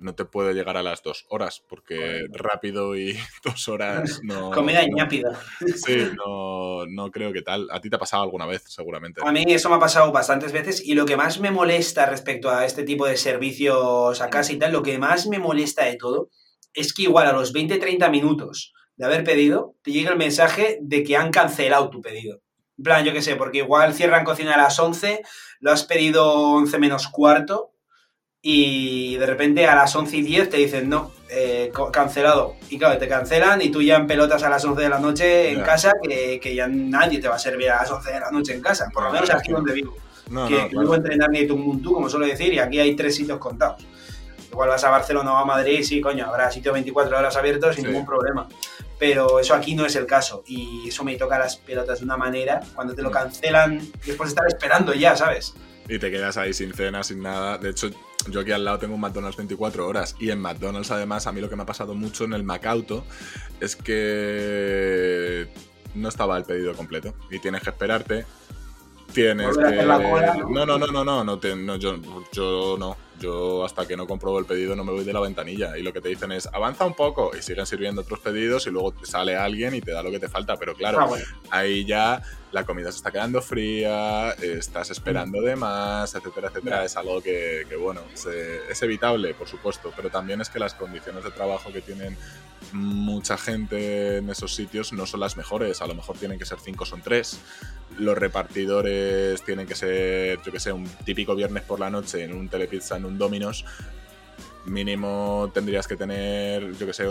no 0.00 0.16
te 0.16 0.24
puede 0.24 0.52
llegar 0.52 0.76
a 0.76 0.82
las 0.82 1.00
dos 1.04 1.26
horas, 1.28 1.62
porque 1.68 1.94
Correcto. 1.96 2.38
rápido 2.38 2.96
y 2.96 3.16
dos 3.44 3.68
horas 3.68 4.20
no. 4.24 4.50
Comida 4.50 4.82
no- 4.88 4.96
ñápida. 4.96 5.38
Sí, 5.76 6.08
no, 6.16 6.86
no 6.86 7.10
creo 7.12 7.32
que 7.32 7.42
tal. 7.42 7.68
A 7.70 7.80
ti 7.80 7.88
te 7.88 7.94
ha 7.94 8.00
pasado 8.00 8.24
alguna 8.24 8.46
vez, 8.46 8.64
seguramente. 8.66 9.20
A 9.24 9.30
mí 9.30 9.44
eso 9.46 9.68
me 9.68 9.76
ha 9.76 9.78
pasado 9.78 10.10
bastantes 10.10 10.50
veces 10.50 10.82
y 10.84 10.94
lo 10.94 11.06
que 11.06 11.16
más 11.16 11.38
me 11.38 11.52
molesta 11.52 12.06
respecto 12.06 12.50
a 12.50 12.64
este 12.66 12.82
tipo 12.82 13.06
de 13.06 13.16
servicios 13.16 14.20
a 14.20 14.28
casa 14.30 14.52
y 14.52 14.58
tal, 14.58 14.72
lo 14.72 14.82
que 14.82 14.98
más 14.98 15.28
me 15.28 15.38
molesta 15.38 15.84
de 15.84 15.96
todo 15.96 16.30
es 16.74 16.92
que 16.94 17.02
igual 17.02 17.28
a 17.28 17.32
los 17.32 17.52
20-30 17.54 18.10
minutos 18.10 18.72
de 18.96 19.04
haber 19.04 19.22
pedido, 19.24 19.74
te 19.82 19.92
llega 19.92 20.10
el 20.10 20.18
mensaje 20.18 20.78
de 20.80 21.04
que 21.04 21.16
han 21.16 21.30
cancelado 21.30 21.90
tu 21.90 22.00
pedido. 22.00 22.40
Plan, 22.82 23.04
yo 23.04 23.12
qué 23.12 23.22
sé, 23.22 23.36
porque 23.36 23.58
igual 23.58 23.94
cierran 23.94 24.24
cocina 24.24 24.54
a 24.54 24.58
las 24.58 24.78
11, 24.78 25.22
lo 25.60 25.70
has 25.70 25.84
pedido 25.84 26.32
11 26.52 26.78
menos 26.78 27.08
cuarto 27.08 27.70
y 28.44 29.16
de 29.16 29.26
repente 29.26 29.66
a 29.66 29.76
las 29.76 29.94
11 29.94 30.16
y 30.16 30.22
10 30.22 30.50
te 30.50 30.56
dicen 30.56 30.88
no, 30.88 31.12
eh, 31.30 31.70
cancelado. 31.92 32.56
Y 32.70 32.78
claro, 32.78 32.98
te 32.98 33.06
cancelan 33.06 33.62
y 33.62 33.70
tú 33.70 33.80
ya 33.82 33.96
en 33.96 34.06
pelotas 34.08 34.42
a 34.42 34.50
las 34.50 34.64
11 34.64 34.82
de 34.82 34.88
la 34.88 34.98
noche 34.98 35.52
en 35.52 35.60
casa, 35.62 35.92
que, 36.02 36.40
que 36.40 36.54
ya 36.54 36.66
nadie 36.66 37.20
te 37.20 37.28
va 37.28 37.36
a 37.36 37.38
servir 37.38 37.70
a 37.70 37.82
las 37.82 37.90
11 37.90 38.12
de 38.12 38.20
la 38.20 38.30
noche 38.32 38.52
en 38.54 38.60
casa, 38.60 38.88
por 38.92 39.04
lo 39.04 39.08
No, 39.10 39.14
menos 39.14 39.30
aquí 39.30 39.52
donde 39.52 39.72
vivo. 39.74 39.94
No, 40.30 40.48
que 40.48 40.68
no, 40.72 40.80
puedo 40.82 40.94
entrenar 40.96 41.30
ni 41.30 41.46
Tumbuntu, 41.46 41.92
como 41.94 42.08
suelo 42.08 42.26
decir, 42.26 42.52
y 42.54 42.58
aquí 42.58 42.80
hay 42.80 42.96
tres 42.96 43.14
sitios 43.14 43.38
contados. 43.38 43.84
Igual 44.50 44.70
vas 44.70 44.82
a 44.84 44.90
Barcelona 44.90 45.32
o 45.32 45.36
a 45.36 45.44
Madrid, 45.44 45.82
sí, 45.82 46.00
coño, 46.00 46.26
habrá 46.26 46.50
sitio 46.50 46.72
24 46.72 47.16
horas 47.18 47.36
abiertos 47.36 47.74
sin 47.76 47.84
Sí. 47.84 47.90
ningún 47.90 48.04
problema. 48.06 48.48
Pero 49.02 49.40
eso 49.40 49.52
aquí 49.54 49.74
no 49.74 49.84
es 49.84 49.96
el 49.96 50.06
caso. 50.06 50.44
Y 50.46 50.86
eso 50.88 51.02
me 51.02 51.16
toca 51.16 51.36
las 51.36 51.56
pelotas 51.56 51.98
de 51.98 52.04
una 52.04 52.16
manera 52.16 52.60
cuando 52.72 52.94
te 52.94 53.02
lo 53.02 53.10
Mm. 53.10 53.12
cancelan 53.12 53.78
después 54.06 54.28
de 54.28 54.28
estar 54.28 54.46
esperando 54.46 54.94
ya, 54.94 55.16
¿sabes? 55.16 55.54
Y 55.88 55.98
te 55.98 56.08
quedas 56.12 56.36
ahí 56.36 56.54
sin 56.54 56.72
cena, 56.72 57.02
sin 57.02 57.20
nada. 57.20 57.58
De 57.58 57.70
hecho, 57.70 57.90
yo 58.28 58.38
aquí 58.42 58.52
al 58.52 58.64
lado 58.64 58.78
tengo 58.78 58.94
un 58.94 59.00
McDonald's 59.00 59.36
24 59.36 59.88
horas. 59.88 60.14
Y 60.20 60.30
en 60.30 60.38
McDonald's, 60.40 60.92
además, 60.92 61.26
a 61.26 61.32
mí 61.32 61.40
lo 61.40 61.50
que 61.50 61.56
me 61.56 61.64
ha 61.64 61.66
pasado 61.66 61.96
mucho 61.96 62.22
en 62.22 62.32
el 62.34 62.44
Macauto 62.44 63.04
es 63.58 63.74
que 63.74 65.48
no 65.96 66.08
estaba 66.08 66.38
el 66.38 66.44
pedido 66.44 66.72
completo. 66.74 67.12
Y 67.28 67.40
tienes 67.40 67.62
que 67.62 67.70
esperarte. 67.70 68.24
Tienes 69.12 69.58
que. 69.58 69.64
hacer 69.64 69.84
la 69.86 70.00
cola, 70.00 70.34
¿no? 70.34 70.48
no, 70.48 70.64
no, 70.64 70.78
no, 70.78 70.86
no, 70.92 71.04
no, 71.04 71.24
no, 71.24 71.38
te- 71.40 71.56
no, 71.56 71.74
yo, 71.76 71.96
yo 72.32 72.76
no. 72.78 72.96
Yo 73.22 73.64
hasta 73.64 73.86
que 73.86 73.96
no 73.96 74.06
compruebo 74.06 74.38
el 74.38 74.44
pedido 74.44 74.74
no 74.76 74.84
me 74.84 74.92
voy 74.92 75.04
de 75.04 75.12
la 75.12 75.20
ventanilla. 75.20 75.78
Y 75.78 75.82
lo 75.82 75.92
que 75.92 76.00
te 76.00 76.08
dicen 76.08 76.32
es 76.32 76.46
avanza 76.52 76.84
un 76.84 76.94
poco. 76.94 77.30
Y 77.38 77.42
siguen 77.42 77.64
sirviendo 77.66 78.02
otros 78.02 78.18
pedidos 78.20 78.66
y 78.66 78.70
luego 78.70 78.92
te 78.92 79.06
sale 79.06 79.36
alguien 79.36 79.74
y 79.74 79.80
te 79.80 79.92
da 79.92 80.02
lo 80.02 80.10
que 80.10 80.18
te 80.18 80.28
falta. 80.28 80.56
Pero 80.56 80.74
claro, 80.74 80.98
Ah, 81.00 81.06
bueno. 81.06 81.24
ahí 81.50 81.84
ya 81.84 82.20
la 82.52 82.64
comida 82.64 82.92
se 82.92 82.98
está 82.98 83.10
quedando 83.10 83.40
fría, 83.42 84.32
estás 84.32 84.90
esperando 84.90 85.40
de 85.40 85.56
más, 85.56 86.14
etcétera, 86.14 86.48
etcétera. 86.48 86.84
Es 86.84 86.96
algo 86.96 87.20
que, 87.22 87.64
que, 87.68 87.76
bueno, 87.76 88.02
se- 88.14 88.70
es 88.70 88.82
evitable, 88.82 89.32
por 89.34 89.48
supuesto, 89.48 89.92
pero 89.96 90.10
también 90.10 90.40
es 90.40 90.50
que 90.50 90.58
las 90.58 90.74
condiciones 90.74 91.24
de 91.24 91.30
trabajo 91.30 91.72
que 91.72 91.80
tienen 91.80 92.16
mucha 92.72 93.36
gente 93.38 94.18
en 94.18 94.30
esos 94.30 94.54
sitios 94.54 94.92
no 94.92 95.06
son 95.06 95.20
las 95.20 95.36
mejores. 95.36 95.80
A 95.82 95.86
lo 95.86 95.94
mejor 95.94 96.16
tienen 96.18 96.38
que 96.38 96.44
ser 96.44 96.58
cinco, 96.60 96.84
son 96.84 97.00
tres. 97.02 97.38
Los 97.98 98.16
repartidores 98.18 99.42
tienen 99.42 99.66
que 99.66 99.74
ser, 99.74 100.40
yo 100.42 100.52
que 100.52 100.60
sé, 100.60 100.72
un 100.72 100.86
típico 101.04 101.34
viernes 101.34 101.62
por 101.64 101.80
la 101.80 101.90
noche 101.90 102.22
en 102.22 102.34
un 102.34 102.48
telepizza, 102.48 102.96
en 102.98 103.06
un 103.06 103.16
Domino's. 103.18 103.64
mínimo 104.66 105.50
tendrías 105.52 105.88
que 105.88 105.96
tener, 105.96 106.72
yo 106.78 106.86
que 106.86 106.92
sé, 106.92 107.04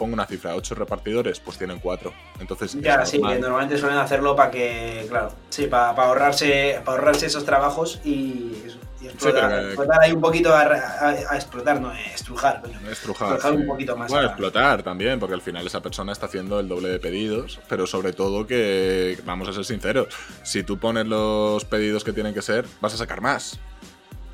pongo 0.00 0.14
una 0.14 0.24
cifra, 0.24 0.56
ocho 0.56 0.74
repartidores, 0.74 1.40
pues 1.40 1.58
tienen 1.58 1.78
cuatro. 1.78 2.14
Entonces, 2.40 2.74
ya, 2.80 3.04
sí, 3.04 3.20
que 3.20 3.38
normalmente 3.38 3.76
suelen 3.76 3.98
hacerlo 3.98 4.34
para 4.34 4.50
que, 4.50 5.04
claro, 5.10 5.30
sí, 5.50 5.66
para, 5.66 5.90
ahorrarse, 5.90 6.80
para 6.86 6.96
ahorrarse 6.96 7.26
esos 7.26 7.44
trabajos 7.44 8.00
y, 8.02 8.56
explotar, 9.02 10.00
ahí 10.00 10.12
un 10.12 10.22
poquito 10.22 10.54
a, 10.54 11.34
explotar, 11.34 11.82
no, 11.82 11.92
estrujar, 11.92 12.62
estrujar, 12.90 13.52
un 13.52 13.66
poquito 13.66 13.94
más. 13.94 14.10
Bueno, 14.10 14.28
explotar 14.28 14.82
también, 14.82 15.20
porque 15.20 15.34
al 15.34 15.42
final 15.42 15.66
esa 15.66 15.82
persona 15.82 16.12
está 16.12 16.26
haciendo 16.26 16.58
el 16.60 16.68
doble 16.68 16.88
de 16.88 16.98
pedidos, 16.98 17.60
pero 17.68 17.86
sobre 17.86 18.14
todo 18.14 18.46
que, 18.46 19.20
vamos 19.26 19.48
a 19.48 19.52
ser 19.52 19.66
sinceros, 19.66 20.08
si 20.42 20.62
tú 20.62 20.78
pones 20.78 21.06
los 21.06 21.66
pedidos 21.66 22.04
que 22.04 22.14
tienen 22.14 22.32
que 22.32 22.40
ser, 22.40 22.64
vas 22.80 22.94
a 22.94 22.96
sacar 22.96 23.20
más. 23.20 23.60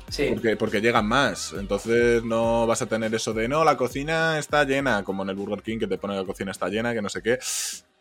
Porque, 0.07 0.55
porque 0.55 0.81
llegan 0.81 1.07
más. 1.07 1.53
Entonces 1.53 2.23
no 2.23 2.65
vas 2.65 2.81
a 2.81 2.85
tener 2.85 3.13
eso 3.13 3.33
de 3.33 3.47
no, 3.47 3.63
la 3.63 3.77
cocina 3.77 4.39
está 4.39 4.63
llena, 4.63 5.03
como 5.03 5.23
en 5.23 5.29
el 5.29 5.35
Burger 5.35 5.61
King 5.61 5.79
que 5.79 5.87
te 5.87 5.97
pone 5.97 6.15
la 6.15 6.23
cocina 6.23 6.51
está 6.51 6.69
llena, 6.69 6.93
que 6.93 7.01
no 7.01 7.09
sé 7.09 7.21
qué. 7.21 7.39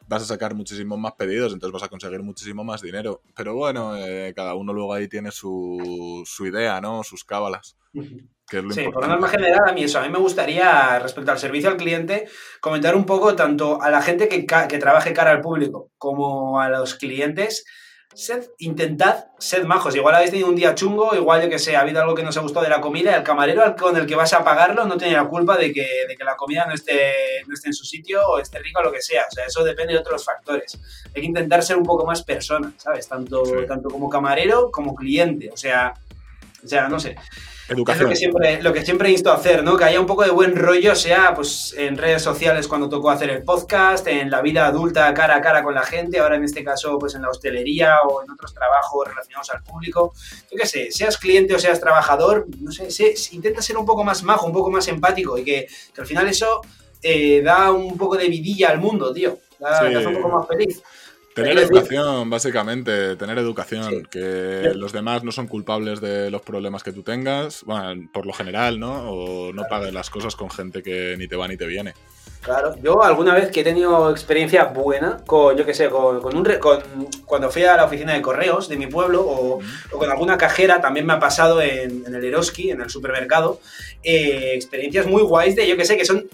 Vas 0.09 0.23
a 0.23 0.27
sacar 0.27 0.55
muchísimos 0.55 0.99
más 1.01 1.15
pedidos, 1.15 1.53
entonces 1.53 1.73
vas 1.73 1.83
a 1.83 1.89
conseguir 1.89 2.23
muchísimo 2.23 2.62
más 2.62 2.81
dinero. 2.81 3.23
Pero 3.35 3.55
bueno, 3.55 3.97
eh, 3.97 4.33
cada 4.37 4.55
uno 4.55 4.73
luego 4.73 4.95
ahí 4.95 5.09
tiene 5.09 5.33
su, 5.33 6.23
su 6.24 6.47
idea, 6.47 6.81
¿no? 6.81 7.03
Sus 7.03 7.24
cábalas. 7.24 7.77
Que 8.49 8.62
sí, 8.70 8.85
por 8.93 9.09
norma 9.09 9.27
general, 9.28 9.62
a 9.69 9.73
mí 9.73 9.83
eso, 9.83 9.99
a 9.99 10.03
mí 10.03 10.09
me 10.09 10.19
gustaría, 10.19 11.01
respecto 11.01 11.33
al 11.33 11.39
servicio 11.39 11.69
al 11.69 11.77
cliente, 11.77 12.28
comentar 12.61 12.95
un 12.95 13.05
poco 13.05 13.35
tanto 13.35 13.83
a 13.83 13.91
la 13.91 14.01
gente 14.01 14.28
que, 14.28 14.47
que 14.47 14.78
trabaje 14.78 15.12
cara 15.12 15.33
al 15.33 15.41
público 15.41 15.91
como 15.99 16.61
a 16.61 16.69
los 16.69 16.95
clientes 16.95 17.65
sed, 18.16 18.48
intentad, 18.59 19.26
sed 19.38 19.64
majos. 19.64 19.94
Igual 19.94 20.14
habéis 20.14 20.30
tenido 20.30 20.48
un 20.48 20.56
día 20.56 20.74
chungo, 20.74 21.14
igual 21.14 21.43
yo 21.43 21.51
que 21.51 21.59
sé, 21.59 21.76
ha 21.76 21.80
habido 21.80 22.01
algo 22.01 22.14
que 22.14 22.22
no 22.22 22.30
os 22.30 22.36
ha 22.36 22.40
gustado 22.40 22.64
de 22.64 22.70
la 22.70 22.80
comida, 22.80 23.14
el 23.14 23.22
camarero 23.22 23.76
con 23.76 23.97
el 23.97 24.06
que 24.06 24.16
vas 24.16 24.32
a 24.32 24.43
pagarlo 24.43 24.86
no 24.86 24.97
tiene 24.97 25.14
la 25.14 25.28
culpa 25.28 25.56
de 25.56 25.72
que, 25.72 25.86
de 26.09 26.16
que 26.16 26.24
la 26.24 26.34
comida 26.34 26.64
no 26.66 26.74
esté, 26.74 27.12
no 27.47 27.55
esté 27.55 27.68
en 27.68 27.74
su 27.74 27.84
sitio 27.84 28.26
o 28.26 28.38
esté 28.38 28.59
rica 28.59 28.80
o 28.80 28.84
lo 28.84 28.93
que 28.93 29.02
sea. 29.02 29.26
O 29.30 29.34
sea, 29.34 29.44
eso 29.44 29.62
depende 29.62 29.93
de 29.93 29.98
otros 29.98 30.24
factores. 30.24 30.78
Hay 31.14 31.20
que 31.20 31.26
intentar 31.26 31.62
ser 31.62 31.76
un 31.76 31.84
poco 31.84 32.06
más 32.06 32.22
persona, 32.22 32.72
¿sabes? 32.78 33.06
Tanto, 33.06 33.43
tanto 33.68 33.90
como 33.90 34.09
camarero 34.09 34.70
como 34.70 34.94
cliente. 34.94 35.51
O 35.52 35.56
sea, 35.56 35.93
o 36.64 36.66
sea, 36.66 36.88
no 36.88 36.98
sé. 36.98 37.16
Educación. 37.68 37.97
Es 37.97 38.02
lo 38.02 38.09
que, 38.09 38.16
siempre, 38.16 38.62
lo 38.62 38.72
que 38.72 38.84
siempre 38.84 39.10
insto 39.10 39.32
a 39.32 39.34
hacer, 39.34 39.64
¿no? 39.64 39.76
Que 39.76 39.84
haya 39.84 39.98
un 39.98 40.06
poco 40.06 40.22
de 40.22 40.30
buen 40.30 40.55
rollo, 40.55 40.94
sea 40.94 41.34
pues 41.34 41.74
en 41.76 41.97
redes 41.97 42.22
sociales 42.22 42.68
cuando 42.68 42.88
tocó 42.88 43.10
hacer 43.10 43.28
el 43.28 43.43
podcast, 43.43 44.06
en 44.06 44.30
la 44.30 44.40
vida 44.40 44.66
adulta 44.66 45.12
cara 45.14 45.36
a 45.36 45.40
cara 45.40 45.64
con 45.64 45.74
la 45.74 45.82
gente, 45.82 46.20
ahora 46.20 46.36
en 46.36 46.44
este 46.44 46.62
caso 46.62 46.97
pues 46.98 47.16
en 47.16 47.22
la 47.22 47.28
hostelería 47.28 48.02
o 48.02 48.22
en 48.22 48.30
otros 48.30 48.55
trabajos 48.55 49.09
relacionados 49.09 49.51
al 49.51 49.64
público. 49.64 50.12
Yo 50.51 50.56
qué 50.56 50.66
sé, 50.66 50.93
seas 50.93 51.18
cliente 51.18 51.55
o 51.55 51.59
seas 51.59 51.80
trabajador, 51.80 52.47
no 52.60 52.70
sé, 52.70 53.14
intenta 53.32 53.60
ser 53.60 53.76
un 53.76 53.84
poco 53.84 54.05
más 54.05 54.22
majo, 54.22 54.47
un 54.47 54.52
poco 54.52 54.70
más 54.70 54.86
empático 54.86 55.36
y 55.36 55.44
que, 55.44 55.66
al 55.98 56.06
final 56.06 56.28
eso 56.28 56.60
eh, 57.02 57.43
da 57.43 57.72
un 57.72 57.97
poco 57.98 58.16
de 58.16 58.28
vidilla 58.28 58.70
al 58.70 58.78
mundo, 58.78 59.12
tío. 59.12 59.38
Da, 59.59 59.82
un 60.06 60.14
poco 60.22 60.28
más 60.28 60.47
feliz. 60.47 60.82
Tener 61.37 61.59
educación, 61.59 62.31
básicamente, 62.31 63.15
tener 63.17 63.37
educación, 63.37 64.09
que 64.11 64.73
los 64.75 64.91
demás 64.93 65.23
no 65.23 65.31
son 65.33 65.47
culpables 65.47 66.01
de 66.01 66.31
los 66.31 66.41
problemas 66.41 66.83
que 66.83 66.93
tú 66.93 67.03
tengas, 67.03 67.63
bueno, 67.65 68.09
por 68.11 68.25
lo 68.25 68.33
general, 68.33 68.81
¿no? 68.81 69.11
O 69.11 69.53
no 69.53 69.65
pagues 69.69 69.93
las 69.93 70.09
cosas 70.09 70.35
con 70.35 70.49
gente 70.49 70.83
que 70.83 71.15
ni 71.19 71.29
te 71.29 71.37
va 71.37 71.47
ni 71.47 71.59
te 71.59 71.67
viene. 71.67 71.93
Claro, 72.41 72.75
yo 72.83 73.03
alguna 73.03 73.35
vez 73.35 73.51
que 73.51 73.61
he 73.61 73.65
tenido 73.65 74.11
experiencia 74.11 74.65
buena 74.65 75.19
con, 75.27 75.55
yo 75.59 75.67
qué 75.67 75.75
sé, 75.75 75.91
con, 75.91 76.25
un 76.25 76.45
con, 76.59 76.81
cuando 77.27 77.51
fui 77.51 77.65
a 77.65 77.77
la 77.77 77.85
oficina 77.85 78.15
de 78.15 78.23
correos 78.23 78.67
de 78.71 78.79
mi 78.79 78.87
pueblo 78.87 79.21
o, 79.21 79.59
con 79.91 80.11
alguna 80.11 80.39
cajera, 80.39 80.81
también 80.81 81.05
me 81.05 81.13
ha 81.13 81.19
pasado 81.19 81.61
en, 81.61 82.03
el 82.07 82.25
Eroski, 82.25 82.71
en 82.71 82.81
el 82.81 82.89
supermercado, 82.89 83.61
eh, 84.03 84.53
experiencias 84.55 85.07
muy 85.07 85.21
guays 85.21 85.55
de, 85.55 85.69
yo 85.69 85.77
que 85.77 85.85
sé, 85.85 85.99
que 85.99 86.07
son 86.07 86.27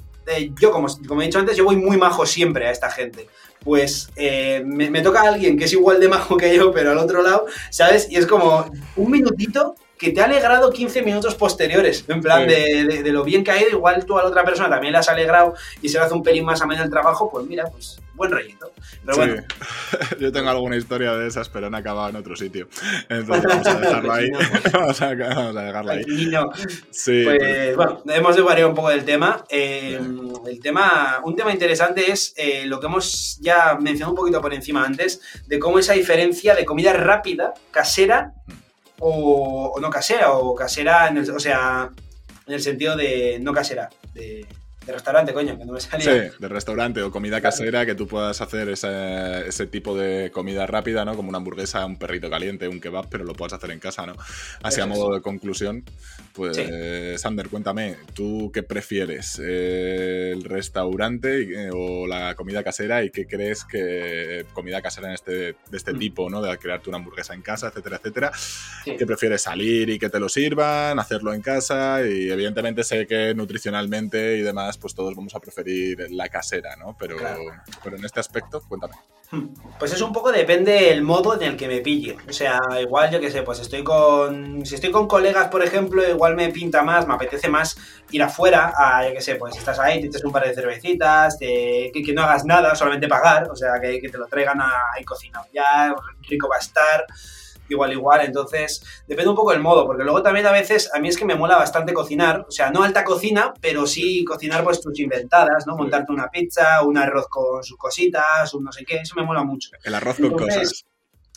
yo, 0.61 0.71
como, 0.71 0.87
como, 1.09 1.23
he 1.23 1.27
dicho 1.27 1.39
antes, 1.39 1.57
yo 1.57 1.65
voy 1.65 1.77
muy 1.77 1.97
majo 1.97 2.25
siempre 2.27 2.69
a 2.69 2.71
esta 2.71 2.91
gente. 2.91 3.29
Pues 3.65 4.11
eh, 4.17 4.63
me, 4.65 5.03
toca 5.03 5.23
a 5.23 5.29
alguien 5.29 5.57
que 5.57 5.65
es 5.65 5.73
igual 5.73 6.01
de 6.01 6.09
majo 6.09 6.37
que 6.37 6.55
yo, 6.57 6.73
pero 6.73 6.91
al 6.91 6.99
otro 6.99 7.23
lado, 7.23 7.47
¿sabes? 7.71 8.09
Y 8.11 8.17
es 8.17 8.27
como 8.27 8.71
un 8.97 9.11
minutito 9.11 9.75
que 10.03 10.11
te 10.11 10.21
ha 10.21 10.25
alegrado 10.25 10.73
15 10.73 11.03
minutos 11.03 11.37
posteriores, 11.37 12.05
en 12.09 12.21
plan 12.21 12.49
de, 12.49 13.03
lo 13.13 13.23
bien 13.23 13.45
que 13.45 13.53
ha 13.53 13.61
ido, 13.61 13.71
igual 13.71 14.05
tú 14.05 14.19
a 14.19 14.23
la 14.23 14.29
otra 14.29 14.45
persona 14.45 14.69
también 14.69 14.93
le 14.93 14.99
has 14.99 15.09
alegrado 15.09 15.55
y 15.81 15.89
se 15.89 15.99
le 15.99 16.05
hace 16.05 16.15
un 16.15 16.25
pelín 16.25 16.45
más 16.45 16.61
ameno 16.61 16.83
el 16.83 16.91
trabajo, 16.91 17.31
pues 17.31 17.47
mira, 17.47 17.67
pues 17.71 18.01
buen 18.15 18.33
rollito. 18.33 18.73
Pero 19.05 19.17
bueno. 19.17 19.43
Yo 20.21 20.33
tengo 20.33 20.51
alguna 20.51 20.77
historia 20.77 21.15
de 21.15 21.27
esas, 21.27 21.49
pero 21.49 21.67
han 21.67 21.75
acabado 21.75 22.09
en 22.11 22.17
otro 22.17 22.37
sitio. 22.37 22.69
Entonces 23.09 23.45
vamos 23.49 23.67
a 23.67 23.81
dejarlo 23.81 24.13
ahí. 24.13 24.31
vamos, 24.73 25.03
a, 25.03 25.15
dejarlo 25.15 25.93
ahí. 25.93 26.05
Sí, 26.91 27.23
pues, 27.25 27.77
bueno, 27.77 28.03
hemos 28.09 28.37
de 28.37 28.65
un 28.65 28.75
poco 28.75 28.91
del 28.91 29.05
tema. 29.05 29.45
Eh, 29.49 30.01
el 30.47 30.61
tema. 30.61 31.21
Un 31.25 31.37
tema 31.37 31.53
interesante 31.53 32.11
es 32.11 32.35
eh, 32.37 32.65
lo 32.67 32.81
que 32.81 32.87
hemos 32.87 33.39
ya 33.41 33.77
mencionado 33.81 34.13
un 34.13 34.17
poquito 34.17 34.41
por 34.41 34.55
encima 34.55 34.85
antes, 34.85 35.21
de 35.47 35.59
cómo 35.59 35.79
esa 35.79 35.93
diferencia 35.95 36.55
de 36.55 36.65
comida 36.65 36.93
rápida, 36.93 37.55
casera, 37.71 38.33
mm 38.47 38.63
o, 39.03 39.79
no 39.81 39.91
casera, 39.91 40.33
o 40.33 40.55
casera, 40.55 41.09
en 41.09 41.19
el, 41.19 41.31
o 41.31 41.41
sea, 41.41 41.91
en 42.47 42.55
el 42.55 42.63
sentido 42.63 42.97
de 42.97 43.39
no 43.41 43.53
casera, 43.53 43.91
de 44.15 44.47
de 44.87 44.93
restaurante, 44.93 45.33
coño, 45.33 45.57
que 45.59 45.65
no 45.65 45.73
me 45.73 45.81
salía. 45.81 46.31
Sí, 46.31 46.37
de 46.39 46.49
restaurante 46.49 47.03
o 47.03 47.11
comida 47.11 47.41
casera 47.41 47.87
que 47.87 47.95
tú 47.95 48.07
puedas 48.07 48.41
hacer 48.41 48.69
ese, 48.69 49.47
ese, 49.47 49.67
tipo 49.67 49.97
de 49.97 50.31
comida 50.33 50.67
rápida, 50.67 51.05
¿no? 51.05 51.15
Como 51.15 51.29
una 51.29 51.39
hamburguesa, 51.39 51.85
un 51.87 51.97
perrito 51.97 52.29
caliente, 52.29 52.69
un 52.69 52.81
kebab, 52.81 53.09
pero 53.09 53.25
lo 53.25 53.35
puedas 53.35 53.53
hacer 53.53 53.71
en 53.71 53.79
casa, 53.79 54.07
¿no? 54.07 54.17
Así 54.63 54.81
a 54.81 54.87
modo 54.87 55.15
de 55.15 55.23
conclusión, 55.23 55.85
pues, 56.33 56.59
Sander, 57.21 57.49
cuéntame, 57.49 57.97
¿tú 58.15 58.51
qué 58.53 58.63
prefieres? 58.63 59.39
¿El 59.39 60.45
restaurante 60.45 61.71
o 61.73 62.07
la 62.07 62.35
comida 62.35 62.65
casera? 62.65 63.05
¿Y 63.05 63.11
qué 63.11 63.27
crees 63.27 63.65
que 63.65 64.47
comida 64.53 64.83
casera 64.83 65.09
en 65.09 65.15
este, 65.15 65.31
de 65.31 65.57
este 65.73 65.93
mm. 65.93 65.99
tipo, 65.99 66.31
¿no? 66.31 66.43
De 66.43 66.57
crearte 66.59 66.89
una 66.89 66.99
hamburguesa 66.99 67.35
en 67.35 67.43
casa, 67.43 67.69
etcétera, 67.69 67.97
etcétera. 67.97 68.33
¿Qué 68.85 69.07
prefieres? 69.07 69.43
¿Salir 69.43 69.91
y 69.91 69.99
que 69.99 70.09
te 70.09 70.19
lo 70.19 70.29
sirvan? 70.29 70.99
¿Hacerlo 70.99 71.33
en 71.35 71.43
casa? 71.43 72.01
Y 72.07 72.31
evidentemente 72.31 72.85
sé 72.85 73.07
que 73.07 73.35
nutricionalmente 73.35 74.39
y 74.39 74.43
demás 74.43 74.72
pues 74.79 74.95
todos 74.95 75.15
vamos 75.15 75.35
a 75.35 75.41
preferir 75.41 76.11
la 76.11 76.29
casera, 76.29 76.77
¿no? 76.77 76.97
Pero, 76.99 77.17
pero 77.83 77.97
en 77.97 78.05
este 78.05 78.21
aspecto, 78.21 78.61
cuéntame. 78.69 78.95
Hmm. 79.31 79.49
Pues 79.79 79.93
eso 79.93 80.07
un 80.07 80.13
poco 80.13 80.31
depende 80.31 80.73
del 80.73 81.03
modo 81.03 81.35
en 81.35 81.43
el 81.43 81.57
que 81.57 81.67
me 81.67 81.81
pille. 81.81 82.17
O 82.29 82.33
sea, 82.33 82.59
igual 82.81 83.11
yo 83.11 83.19
que 83.19 83.31
sé, 83.31 83.43
pues 83.43 83.61
estoy 83.61 83.83
con. 83.83 84.65
Si 84.67 84.75
estoy 84.75 84.91
con 84.91 85.09
colegas, 85.09 85.49
por 85.49 85.63
ejemplo, 85.63 86.07
igual 86.07 86.35
me 86.35 86.51
pinta 86.51 86.83
más, 86.83 87.07
me 87.07 87.15
apetece 87.15 87.49
más 87.49 87.77
ir 88.11 88.23
afuera 88.23 88.73
a, 88.77 89.09
yo 89.09 89.15
que 89.15 89.23
sé, 89.23 89.37
pues 89.37 89.57
estás 89.57 89.79
ahí, 89.79 90.01
te 90.01 90.09
echas 90.09 90.25
un 90.25 90.33
par 90.33 90.47
de 90.47 90.55
cervecitas, 90.55 91.37
que, 91.39 91.91
no 92.15 92.23
hagas 92.23 92.45
nada, 92.45 92.75
solamente 92.75 93.09
pagar, 93.09 93.51
o 93.51 93.57
sea, 93.57 93.81
que, 93.81 93.99
que 94.01 94.11
te 94.11 94.19
lo 94.19 94.27
traigan 94.27 94.61
ahí 94.61 95.03
cocinado 95.03 95.47
ya, 95.53 95.95
rico 96.29 96.47
va 96.49 96.57
a 96.57 96.59
estar 96.59 97.07
igual, 97.69 97.93
igual. 97.93 98.21
Entonces, 98.25 98.83
depende 99.07 99.31
un 99.31 99.37
poco 99.37 99.53
del 99.53 99.61
modo, 99.61 99.87
porque 99.87 100.05
luego 100.05 100.23
también 100.23 100.47
a 100.47 100.53
veces, 100.53 100.91
a 100.95 100.99
mí 100.99 101.09
es 101.09 101.17
que 101.17 101.25
me 101.25 101.35
mola 101.35 101.57
bastante 101.57 101.93
cocinar, 101.93 102.45
o 102.49 102.51
sea, 102.51 102.71
no 102.71 102.83
alta 102.83 103.05
cocina, 103.05 103.53
pero 103.61 103.87
sí 103.87 104.25
cocinar 104.25 104.65
pues 104.65 104.81
tus 104.81 104.99
inventadas, 104.99 105.67
¿no? 105.67 105.77
Montarte 105.77 106.13
una 106.13 106.29
pizza, 106.29 106.83
un 106.83 106.99
arroz 106.99 107.29
con 107.29 107.63
sus 107.63 107.77
cositas, 107.77 108.53
un 108.55 108.65
no 108.65 108.73
sé 108.73 108.85
qué, 108.85 108.97
eso 108.97 109.15
me 109.17 109.25
mola 109.25 109.45
mucho. 109.45 109.71
El 109.85 109.95
arroz 109.95 110.17
con 110.19 110.33
cosas. 110.33 110.85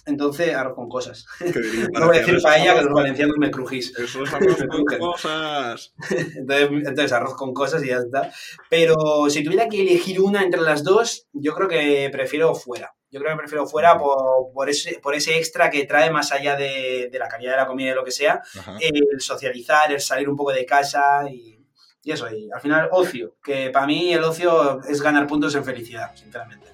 Entonces, 0.07 0.53
arroz 0.53 0.75
con 0.75 0.87
cosas. 0.87 1.25
no 1.93 2.05
voy 2.05 2.17
a 2.17 2.19
decir 2.19 2.39
paella, 2.41 2.75
que 2.75 2.83
los 2.83 2.93
valencianos 2.93 3.35
me 3.39 3.49
crujís. 3.49 3.97
Eso 3.97 4.23
es 4.23 4.33
arroz 4.33 4.57
con 4.69 4.85
cosas. 4.85 5.93
entonces, 6.35 6.69
entonces, 6.71 7.11
arroz 7.11 7.35
con 7.35 7.53
cosas 7.53 7.83
y 7.83 7.87
ya 7.87 7.97
está. 7.97 8.31
Pero 8.69 8.95
si 9.29 9.43
tuviera 9.43 9.67
que 9.67 9.81
elegir 9.81 10.21
una 10.21 10.43
entre 10.43 10.61
las 10.61 10.83
dos, 10.83 11.27
yo 11.33 11.53
creo 11.53 11.67
que 11.67 12.09
prefiero 12.11 12.53
fuera. 12.53 12.93
Yo 13.15 13.21
creo 13.21 13.31
que 13.31 13.37
prefiero 13.37 13.65
fuera 13.65 13.97
por, 13.97 14.69
ese, 14.69 14.99
por 15.01 15.15
ese 15.15 15.37
extra 15.37 15.69
que 15.69 15.85
trae 15.85 16.11
más 16.11 16.33
allá 16.33 16.57
de, 16.57 17.09
la 17.13 17.29
calidad 17.29 17.51
de 17.51 17.57
la 17.59 17.65
comida 17.65 17.91
y 17.91 17.95
lo 17.95 18.03
que 18.03 18.11
sea, 18.11 18.41
el 18.81 19.21
socializar, 19.21 19.89
el 19.89 20.01
salir 20.01 20.27
un 20.27 20.35
poco 20.35 20.51
de 20.51 20.65
casa 20.65 21.21
y, 21.31 21.65
y 22.03 22.11
eso. 22.11 22.29
Y 22.29 22.51
al 22.51 22.59
final, 22.59 22.89
ocio, 22.91 23.37
que 23.41 23.69
para 23.69 23.87
mí 23.87 24.11
el 24.11 24.21
ocio 24.21 24.81
es 24.81 25.01
ganar 25.01 25.27
puntos 25.27 25.55
en 25.55 25.63
felicidad, 25.63 26.13
sinceramente. 26.13 26.67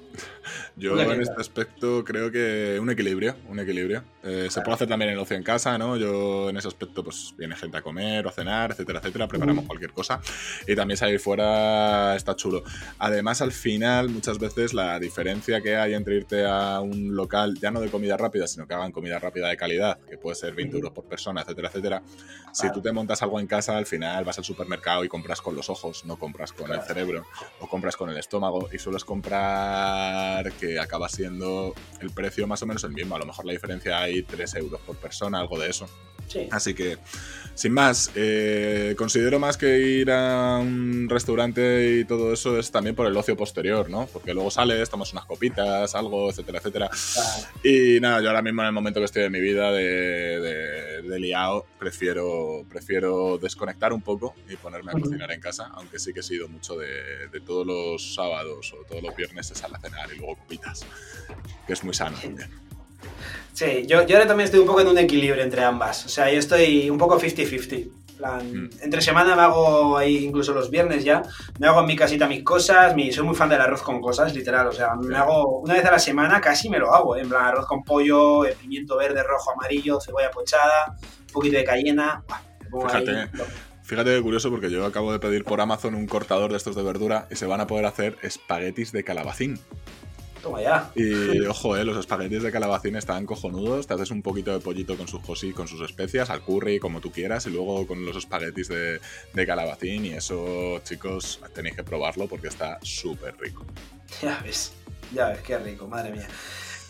Yo 0.75 0.99
en 0.99 1.21
este 1.21 1.39
aspecto 1.39 2.03
creo 2.03 2.31
que 2.31 2.77
un 2.79 2.89
equilibrio, 2.89 3.35
un 3.47 3.59
equilibrio. 3.59 4.03
Eh, 4.23 4.47
se 4.49 4.61
puede 4.61 4.75
hacer 4.75 4.87
también 4.87 5.11
el 5.11 5.19
ocio 5.19 5.35
en 5.35 5.43
casa, 5.43 5.77
¿no? 5.77 5.97
Yo 5.97 6.49
en 6.49 6.57
ese 6.57 6.67
aspecto, 6.67 7.03
pues 7.03 7.33
viene 7.37 7.55
gente 7.55 7.77
a 7.77 7.81
comer 7.81 8.25
o 8.25 8.29
a 8.29 8.31
cenar, 8.31 8.71
etcétera, 8.71 8.99
etcétera, 8.99 9.27
preparamos 9.27 9.65
cualquier 9.65 9.91
cosa. 9.91 10.21
Y 10.67 10.75
también 10.75 10.97
salir 10.97 11.19
fuera 11.19 12.15
está 12.15 12.35
chulo. 12.35 12.63
Además, 12.99 13.41
al 13.41 13.51
final, 13.51 14.09
muchas 14.09 14.39
veces 14.39 14.73
la 14.73 14.99
diferencia 14.99 15.61
que 15.61 15.75
hay 15.75 15.93
entre 15.93 16.15
irte 16.15 16.45
a 16.45 16.79
un 16.81 17.15
local, 17.15 17.57
ya 17.59 17.71
no 17.71 17.81
de 17.81 17.89
comida 17.89 18.17
rápida, 18.17 18.47
sino 18.47 18.67
que 18.67 18.73
hagan 18.73 18.91
comida 18.91 19.19
rápida 19.19 19.49
de 19.49 19.57
calidad, 19.57 19.99
que 20.09 20.17
puede 20.17 20.35
ser 20.35 20.53
20 20.53 20.77
euros 20.77 20.91
por 20.91 21.05
persona, 21.05 21.41
etcétera, 21.41 21.69
etcétera. 21.69 22.03
Si 22.53 22.71
tú 22.71 22.81
te 22.81 22.91
montas 22.91 23.21
algo 23.21 23.39
en 23.39 23.47
casa, 23.47 23.77
al 23.77 23.85
final 23.85 24.23
vas 24.25 24.37
al 24.37 24.43
supermercado 24.43 25.03
y 25.03 25.07
compras 25.07 25.41
con 25.41 25.55
los 25.55 25.69
ojos, 25.69 26.05
no 26.05 26.17
compras 26.17 26.51
con 26.51 26.71
el 26.71 26.81
cerebro, 26.81 27.25
o 27.59 27.67
compras 27.67 27.95
con 27.95 28.09
el 28.09 28.17
estómago, 28.17 28.69
y 28.71 28.77
sueles 28.77 29.05
comprar 29.05 30.30
que 30.59 30.79
acaba 30.79 31.09
siendo 31.09 31.73
el 31.99 32.11
precio 32.11 32.47
más 32.47 32.61
o 32.61 32.65
menos 32.65 32.83
el 32.83 32.91
mismo. 32.91 33.15
A 33.15 33.19
lo 33.19 33.25
mejor 33.25 33.45
la 33.45 33.53
diferencia 33.53 33.99
hay 33.99 34.23
3 34.23 34.55
euros 34.55 34.81
por 34.81 34.95
persona, 34.97 35.39
algo 35.39 35.59
de 35.59 35.69
eso. 35.69 35.87
Sí. 36.27 36.47
Así 36.51 36.73
que, 36.73 36.97
sin 37.61 37.73
más, 37.73 38.09
eh, 38.15 38.95
considero 38.97 39.37
más 39.37 39.55
que 39.55 39.77
ir 39.77 40.09
a 40.09 40.57
un 40.57 41.07
restaurante 41.07 41.99
y 41.99 42.05
todo 42.05 42.33
eso 42.33 42.57
es 42.57 42.71
también 42.71 42.95
por 42.95 43.05
el 43.05 43.15
ocio 43.15 43.37
posterior, 43.37 43.87
¿no? 43.87 44.07
Porque 44.07 44.33
luego 44.33 44.49
sales, 44.49 44.89
tomas 44.89 45.13
unas 45.13 45.25
copitas, 45.25 45.93
algo, 45.93 46.31
etcétera, 46.31 46.57
etcétera. 46.57 46.89
Y 47.63 47.99
nada, 47.99 48.19
yo 48.19 48.29
ahora 48.29 48.41
mismo 48.41 48.63
en 48.63 48.69
el 48.69 48.73
momento 48.73 48.99
que 48.99 49.05
estoy 49.05 49.21
de 49.21 49.29
mi 49.29 49.39
vida 49.39 49.71
de, 49.71 49.83
de, 50.39 51.01
de 51.03 51.19
liado, 51.19 51.67
prefiero, 51.77 52.65
prefiero 52.67 53.37
desconectar 53.37 53.93
un 53.93 54.01
poco 54.01 54.33
y 54.49 54.55
ponerme 54.55 54.93
a 54.93 54.99
cocinar 54.99 55.31
en 55.31 55.39
casa, 55.39 55.69
aunque 55.75 55.99
sí 55.99 56.13
que 56.13 56.21
he 56.21 56.23
sido 56.23 56.47
mucho 56.47 56.75
de, 56.77 57.27
de 57.31 57.41
todos 57.41 57.67
los 57.67 58.15
sábados 58.15 58.73
o 58.73 58.83
todos 58.85 59.03
los 59.03 59.15
viernes 59.15 59.51
es 59.51 59.63
a 59.63 59.67
la 59.67 59.79
cenar 59.79 60.09
y 60.11 60.17
luego 60.17 60.35
copitas, 60.35 60.83
que 61.67 61.73
es 61.73 61.83
muy 61.83 61.93
sano 61.93 62.17
también. 62.19 62.70
Sí, 63.53 63.85
yo, 63.87 64.05
yo 64.05 64.15
ahora 64.15 64.27
también 64.27 64.45
estoy 64.45 64.59
un 64.59 64.67
poco 64.67 64.81
en 64.81 64.87
un 64.87 64.97
equilibrio 64.97 65.43
entre 65.43 65.63
ambas. 65.63 66.05
O 66.05 66.09
sea, 66.09 66.31
yo 66.31 66.39
estoy 66.39 66.89
un 66.89 66.97
poco 66.97 67.19
50-50. 67.19 67.73
En 67.73 68.17
plan, 68.17 68.51
Mm. 68.53 68.69
Entre 68.81 69.01
semana 69.01 69.35
me 69.35 69.41
hago 69.41 69.97
ahí, 69.97 70.25
incluso 70.25 70.53
los 70.53 70.69
viernes 70.69 71.03
ya, 71.03 71.23
me 71.59 71.67
hago 71.67 71.81
en 71.81 71.87
mi 71.87 71.95
casita 71.95 72.27
mis 72.27 72.43
cosas, 72.43 72.95
mi, 72.95 73.11
soy 73.11 73.25
muy 73.25 73.35
fan 73.35 73.49
del 73.49 73.61
arroz 73.61 73.81
con 73.81 73.99
cosas, 73.99 74.33
literal. 74.35 74.67
O 74.67 74.71
sea, 74.71 74.95
me 74.95 75.15
hago 75.15 75.59
una 75.59 75.73
vez 75.73 75.85
a 75.85 75.91
la 75.91 75.99
semana, 75.99 76.39
casi 76.39 76.69
me 76.69 76.79
lo 76.79 76.93
hago. 76.93 77.15
¿eh? 77.15 77.21
En 77.21 77.29
plan, 77.29 77.45
arroz 77.45 77.65
con 77.65 77.83
pollo, 77.83 78.43
pimiento 78.59 78.97
verde, 78.97 79.23
rojo, 79.23 79.51
amarillo, 79.51 79.99
cebolla 79.99 80.31
pochada, 80.31 80.95
un 80.99 81.33
poquito 81.33 81.57
de 81.57 81.63
cayena. 81.63 82.23
Buah, 82.27 82.41
pongo 82.69 82.89
ahí. 82.93 83.05
Fíjate. 83.05 83.71
Fíjate 83.83 84.15
que 84.15 84.21
curioso 84.21 84.49
porque 84.49 84.71
yo 84.71 84.85
acabo 84.85 85.11
de 85.11 85.19
pedir 85.19 85.43
por 85.43 85.59
Amazon 85.59 85.95
un 85.95 86.07
cortador 86.07 86.51
de 86.51 86.57
estos 86.57 86.77
de 86.77 86.83
verdura 86.83 87.27
y 87.29 87.35
se 87.35 87.45
van 87.45 87.59
a 87.59 87.67
poder 87.67 87.85
hacer 87.85 88.15
espaguetis 88.21 88.93
de 88.93 89.03
calabacín. 89.03 89.59
Toma 90.41 90.61
ya. 90.61 90.91
Y 90.95 91.41
ojo, 91.41 91.77
eh, 91.77 91.83
los 91.83 91.97
espaguetis 91.97 92.41
de 92.41 92.51
calabacín 92.51 92.95
están 92.95 93.25
cojonudos. 93.25 93.87
Te 93.87 93.93
haces 93.93 94.11
un 94.11 94.21
poquito 94.21 94.51
de 94.51 94.59
pollito 94.59 94.97
con 94.97 95.07
sus 95.07 95.21
cosi, 95.21 95.53
con 95.53 95.67
sus 95.67 95.81
especias, 95.81 96.29
al 96.29 96.41
curry, 96.41 96.79
como 96.79 96.99
tú 96.99 97.11
quieras, 97.11 97.45
y 97.45 97.51
luego 97.51 97.85
con 97.85 98.05
los 98.05 98.15
espaguetis 98.15 98.67
de, 98.67 98.99
de 99.33 99.45
calabacín. 99.45 100.05
Y 100.05 100.13
eso, 100.13 100.79
chicos, 100.83 101.39
tenéis 101.53 101.75
que 101.75 101.83
probarlo 101.83 102.27
porque 102.27 102.47
está 102.47 102.79
súper 102.81 103.35
rico. 103.37 103.65
Ya 104.21 104.39
ves, 104.43 104.73
ya 105.13 105.29
ves, 105.29 105.41
qué 105.41 105.57
rico, 105.59 105.87
madre 105.87 106.11
mía. 106.11 106.27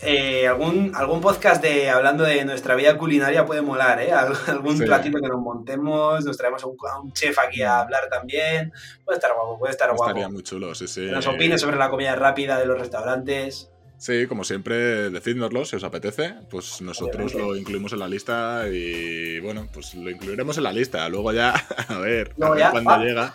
Eh, 0.04 0.48
algún, 0.48 0.94
algún 0.96 1.22
podcast 1.22 1.62
de 1.62 1.90
hablando 1.90 2.24
de 2.24 2.44
nuestra 2.46 2.74
vida 2.76 2.98
culinaria 2.98 3.46
puede 3.46 3.62
molar, 3.62 4.02
¿eh? 4.02 4.12
Al- 4.12 4.34
Algún 4.48 4.78
Sí. 4.78 4.86
platito 4.86 5.20
que 5.22 5.28
nos 5.28 5.40
montemos, 5.40 6.26
nos 6.26 6.38
traemos 6.38 6.64
a 6.64 6.68
un, 6.68 6.78
a 6.92 7.00
un 7.00 7.14
chef 7.14 7.38
aquí 7.40 7.62
a 7.62 7.82
hablar 7.82 8.10
también. 8.10 8.74
Puede 9.06 9.18
estar 9.18 9.32
guapo, 9.36 9.60
puede 9.60 9.72
estar 9.72 9.90
guapo. 9.90 10.06
Estaría 10.06 10.30
muy 10.30 10.44
chulo, 10.44 10.74
sí, 10.76 10.88
sí. 10.88 11.06
Que 11.06 11.12
nos 11.12 11.28
opine 11.28 11.58
sobre 11.58 11.78
la 11.78 11.90
comida 11.90 12.16
rápida 12.16 12.58
de 12.60 12.66
los 12.66 12.80
restaurantes. 12.80 13.70
Sí, 14.02 14.26
como 14.26 14.44
siempre, 14.44 15.12
decídnoslo 15.12 15.64
si 15.64 15.76
os 15.76 15.84
apetece. 15.84 16.34
Pues 16.50 16.82
nosotros 16.82 17.14
Obviamente. 17.36 17.38
lo 17.38 17.56
incluimos 17.56 17.94
en 17.94 18.00
la 18.00 18.08
lista 18.08 18.64
y 18.68 19.40
bueno, 19.42 19.68
pues 19.72 19.94
lo 19.94 20.10
incluiremos 20.10 20.58
en 20.58 20.64
la 20.64 20.74
lista. 20.74 21.08
Luego 21.08 21.32
ya, 21.32 21.54
a 21.88 22.00
ver, 22.00 22.34
Luego 22.36 22.54
a 22.54 22.56
ver 22.56 22.66
ya, 22.66 22.72
cuándo 22.72 22.90
ah, 22.90 22.98
llega. 23.04 23.34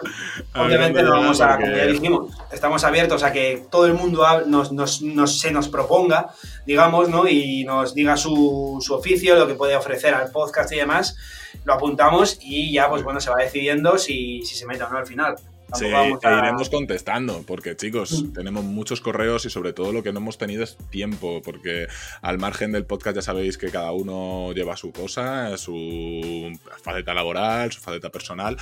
A 0.54 0.62
ver 0.62 0.66
Obviamente 0.66 1.02
no 1.04 1.08
llega, 1.10 1.20
vamos 1.20 1.40
a, 1.40 1.48
porque- 1.50 1.64
como 1.66 1.76
ya 1.76 1.86
dijimos, 1.86 2.34
estamos 2.50 2.82
abiertos 2.82 3.22
a 3.22 3.32
que 3.32 3.62
todo 3.70 3.86
el 3.86 3.94
mundo 3.94 4.24
nos- 4.48 4.72
nos- 4.72 5.38
se 5.38 5.52
nos 5.52 5.68
proponga, 5.68 6.30
digamos, 6.66 7.08
¿no? 7.10 7.28
Y 7.28 7.62
nos 7.62 7.94
diga 7.94 8.16
su, 8.16 8.78
su 8.84 8.92
oficio, 8.92 9.36
lo 9.36 9.46
que 9.46 9.54
puede 9.54 9.76
ofrecer 9.76 10.14
al 10.14 10.32
podcast 10.32 10.72
y 10.72 10.76
demás. 10.78 11.16
Lo 11.64 11.74
apuntamos 11.74 12.38
y 12.42 12.72
ya, 12.72 12.90
pues 12.90 13.04
bueno, 13.04 13.20
se 13.20 13.30
va 13.30 13.36
decidiendo 13.36 13.98
si, 13.98 14.42
si 14.42 14.56
se 14.56 14.66
mete 14.66 14.82
o 14.82 14.90
no 14.90 14.98
al 14.98 15.06
final. 15.06 15.36
Sí, 15.74 15.86
e 15.86 15.94
a- 15.94 16.38
iremos 16.38 16.70
contestando, 16.70 17.42
porque 17.46 17.74
chicos, 17.76 18.22
Mm. 18.22 18.32
tenemos 18.32 18.64
muchos 18.64 19.00
correos 19.00 19.44
y 19.46 19.50
sobre 19.50 19.72
todo 19.72 19.92
lo 19.92 20.02
que 20.02 20.12
no 20.12 20.20
hemos 20.20 20.38
tenido 20.38 20.62
es 20.62 20.76
tiempo, 20.90 21.42
porque 21.44 21.88
al 22.22 22.38
margen 22.38 22.70
del 22.72 22.84
podcast 22.86 23.16
ya 23.16 23.22
sabéis 23.22 23.58
que 23.58 23.70
cada 23.70 23.90
uno 23.92 24.52
lleva 24.52 24.76
su 24.76 24.92
cosa, 24.92 25.56
su 25.58 26.52
faceta 26.82 27.14
laboral, 27.14 27.72
su 27.72 27.80
faceta 27.80 28.10
personal, 28.10 28.56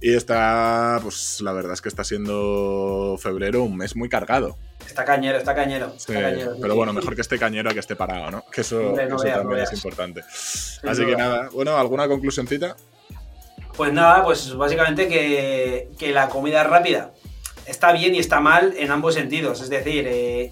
y 0.00 0.14
está, 0.14 0.98
pues 1.02 1.40
la 1.42 1.52
verdad 1.52 1.74
es 1.74 1.80
que 1.80 1.88
está 1.88 2.02
siendo 2.02 3.16
febrero 3.20 3.62
un 3.62 3.76
mes 3.76 3.94
muy 3.94 4.08
cargado. 4.08 4.58
Está 4.86 5.04
cañero, 5.04 5.38
está 5.38 5.54
cañero. 5.54 5.90
Sí, 5.98 6.12
está 6.12 6.20
cañero, 6.22 6.56
pero 6.60 6.74
bueno, 6.74 6.92
mejor 6.92 7.14
que 7.14 7.20
esté 7.20 7.38
cañero 7.38 7.70
a 7.70 7.74
que 7.74 7.80
esté 7.80 7.94
parado, 7.94 8.30
¿no? 8.30 8.44
Que 8.50 8.62
eso, 8.62 8.88
Hombre, 8.88 9.06
no 9.08 9.16
eso 9.16 9.24
veas, 9.24 9.36
no 9.36 9.42
también 9.42 9.62
es 9.64 9.72
importante. 9.74 10.20
Así 10.22 11.04
que 11.06 11.14
nada, 11.16 11.50
bueno, 11.52 11.76
¿alguna 11.76 12.08
conclusioncita? 12.08 12.74
Pues 13.78 13.92
nada, 13.92 14.24
pues 14.24 14.56
básicamente 14.56 15.06
que, 15.06 16.12
la 16.12 16.28
comida 16.28 16.64
rápida 16.64 17.12
está 17.64 17.92
bien 17.92 18.12
y 18.12 18.18
está 18.18 18.40
mal 18.40 18.74
en 18.76 18.90
ambos 18.90 19.14
sentidos. 19.14 19.60
Es 19.60 19.70
decir, 19.70 20.04
eh, 20.08 20.50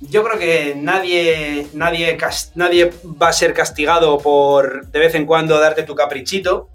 yo 0.00 0.24
creo 0.24 0.40
que 0.40 0.74
nadie, 0.76 1.68
nadie, 1.72 2.18
nadie 2.56 2.92
va 3.04 3.28
a 3.28 3.32
ser 3.32 3.54
castigado 3.54 4.18
por 4.18 4.88
de 4.88 4.98
vez 4.98 5.14
en 5.14 5.24
cuando 5.24 5.60
darte 5.60 5.84
tu 5.84 5.94
caprichito 5.94 6.68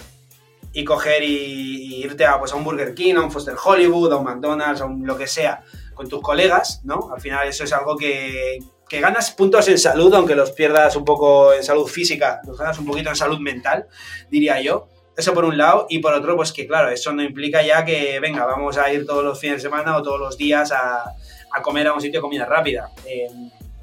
y 0.72 0.86
coger 0.86 1.22
y, 1.22 1.98
irte 2.02 2.26
a, 2.26 2.40
pues, 2.40 2.54
a 2.54 2.56
un 2.56 2.64
Burger 2.64 2.94
King, 2.94 3.16
a 3.16 3.22
un 3.22 3.30
Foster 3.30 3.56
Hollywood, 3.62 4.14
a 4.14 4.16
un 4.16 4.24
McDonald's, 4.24 4.80
a 4.80 4.88
lo 4.88 5.18
que 5.18 5.28
sea, 5.28 5.64
con 5.96 6.08
tus 6.08 6.22
colegas, 6.22 6.80
¿no? 6.86 7.12
Al 7.14 7.20
final 7.20 7.46
eso 7.46 7.66
es 7.66 7.74
algo 7.74 7.98
que, 7.98 8.60
que 8.88 9.02
ganas 9.02 9.32
puntos 9.32 9.68
en 9.68 9.78
salud, 9.78 10.14
aunque 10.14 10.36
los 10.36 10.52
pierdas 10.52 10.96
un 10.96 11.04
poco 11.04 11.52
en 11.52 11.62
salud 11.62 11.88
física, 11.88 12.40
los 12.48 12.58
ganas 12.58 12.80
un 12.80 12.86
poquito 12.86 13.10
en 13.10 13.18
salud 13.18 13.40
mental, 13.40 13.86
diría 14.32 14.62
yo. 14.62 14.88
Eso 15.20 15.34
por 15.34 15.44
un 15.44 15.58
lado, 15.58 15.86
y 15.90 16.00
por 16.00 16.14
otro, 16.14 16.38
pues 16.38 16.54
que 16.54 16.66
claro, 16.66 16.90
eso 16.90 17.12
no 17.12 17.22
implica 17.22 17.62
ya 17.62 17.84
que, 17.84 18.22
venga, 18.22 18.46
vamos 18.46 18.78
a 18.78 18.90
ir 18.94 19.06
todos 19.06 19.22
los 19.22 19.38
fines 19.38 19.58
de 19.58 19.64
semana 19.64 19.98
o 19.98 20.02
todos 20.02 20.18
los 20.18 20.38
días 20.38 20.72
a, 20.72 21.14
a 21.52 21.62
comer 21.62 21.88
a 21.88 21.94
un 21.94 22.00
sitio 22.00 22.20
de 22.20 22.22
comida 22.22 22.46
rápida. 22.46 22.90
Eh, 23.06 23.28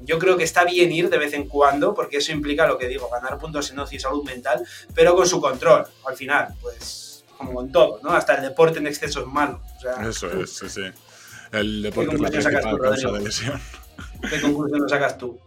yo 0.01 0.17
creo 0.17 0.35
que 0.35 0.43
está 0.43 0.63
bien 0.63 0.91
ir 0.91 1.11
de 1.11 1.19
vez 1.19 1.33
en 1.33 1.47
cuando, 1.47 1.93
porque 1.93 2.17
eso 2.17 2.31
implica 2.31 2.65
lo 2.65 2.79
que 2.79 2.87
digo, 2.87 3.07
ganar 3.09 3.37
puntos 3.37 3.69
en 3.69 3.77
ocio 3.77 3.97
y 3.97 3.99
salud 3.99 4.23
mental, 4.23 4.65
pero 4.95 5.15
con 5.15 5.27
su 5.27 5.39
control, 5.39 5.85
al 6.07 6.15
final, 6.15 6.55
pues 6.59 7.23
como 7.37 7.53
con 7.53 7.71
todo, 7.71 7.99
¿no? 8.01 8.13
Hasta 8.13 8.33
el 8.33 8.41
deporte 8.41 8.79
en 8.79 8.87
exceso 8.87 9.21
es 9.21 9.27
malo. 9.27 9.61
O 9.77 9.79
sea, 9.79 10.09
Eso 10.09 10.41
es, 10.41 10.57
sí, 10.57 10.69
sí. 10.69 10.81
El 11.51 11.83
deporte 11.83 12.15
es 12.15 12.21
la 12.21 12.29
principal 12.29 12.61
causa 12.63 12.77
Rodrigo? 12.77 13.11
de 13.13 13.19
lesión. 13.21 13.61
¿qué 14.29 14.41
conclusión 14.41 14.81
lo 14.81 14.89
sacas 14.89 15.17
tú? 15.19 15.39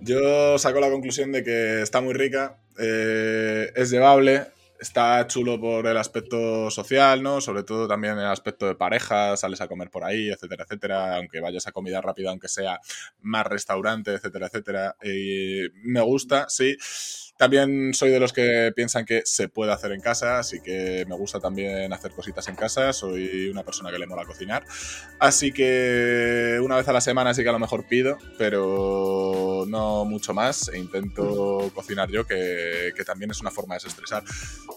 Yo 0.00 0.58
saco 0.58 0.80
la 0.80 0.90
conclusión 0.90 1.30
de 1.30 1.44
que 1.44 1.82
está 1.82 2.00
muy 2.00 2.14
rica, 2.14 2.58
eh, 2.76 3.70
es 3.76 3.90
llevable, 3.90 4.48
está 4.80 5.26
chulo 5.26 5.60
por 5.60 5.86
el 5.86 5.96
aspecto 5.96 6.70
social, 6.70 7.22
¿no? 7.22 7.40
Sobre 7.40 7.62
todo 7.64 7.88
también 7.88 8.14
el 8.18 8.26
aspecto 8.26 8.66
de 8.66 8.74
pareja, 8.74 9.36
sales 9.36 9.60
a 9.60 9.68
comer 9.68 9.90
por 9.90 10.04
ahí, 10.04 10.30
etcétera, 10.30 10.64
etcétera, 10.64 11.16
aunque 11.16 11.40
vayas 11.40 11.66
a 11.66 11.72
comida 11.72 12.00
rápida, 12.00 12.30
aunque 12.30 12.48
sea 12.48 12.80
más 13.20 13.46
restaurante, 13.46 14.14
etcétera, 14.14 14.46
etcétera. 14.46 14.96
Y 15.02 15.62
me 15.82 16.00
gusta, 16.00 16.46
sí. 16.48 16.76
También 17.38 17.94
soy 17.94 18.10
de 18.10 18.18
los 18.18 18.32
que 18.32 18.72
piensan 18.74 19.04
que 19.04 19.22
se 19.24 19.48
puede 19.48 19.72
hacer 19.72 19.92
en 19.92 20.00
casa, 20.00 20.40
así 20.40 20.60
que 20.60 21.04
me 21.08 21.14
gusta 21.14 21.38
también 21.38 21.92
hacer 21.92 22.10
cositas 22.10 22.48
en 22.48 22.56
casa. 22.56 22.92
Soy 22.92 23.48
una 23.48 23.62
persona 23.62 23.92
que 23.92 23.98
le 24.00 24.08
mola 24.08 24.24
cocinar. 24.24 24.64
Así 25.20 25.52
que 25.52 26.58
una 26.60 26.76
vez 26.76 26.88
a 26.88 26.92
la 26.92 27.00
semana 27.00 27.32
sí 27.34 27.44
que 27.44 27.48
a 27.48 27.52
lo 27.52 27.60
mejor 27.60 27.86
pido, 27.86 28.18
pero 28.38 29.64
no 29.68 30.04
mucho 30.04 30.34
más. 30.34 30.68
E 30.68 30.78
intento 30.78 31.70
cocinar 31.74 32.10
yo, 32.10 32.26
que, 32.26 32.92
que 32.96 33.04
también 33.04 33.30
es 33.30 33.40
una 33.40 33.52
forma 33.52 33.76
de 33.76 33.84
desestresar. 33.84 34.24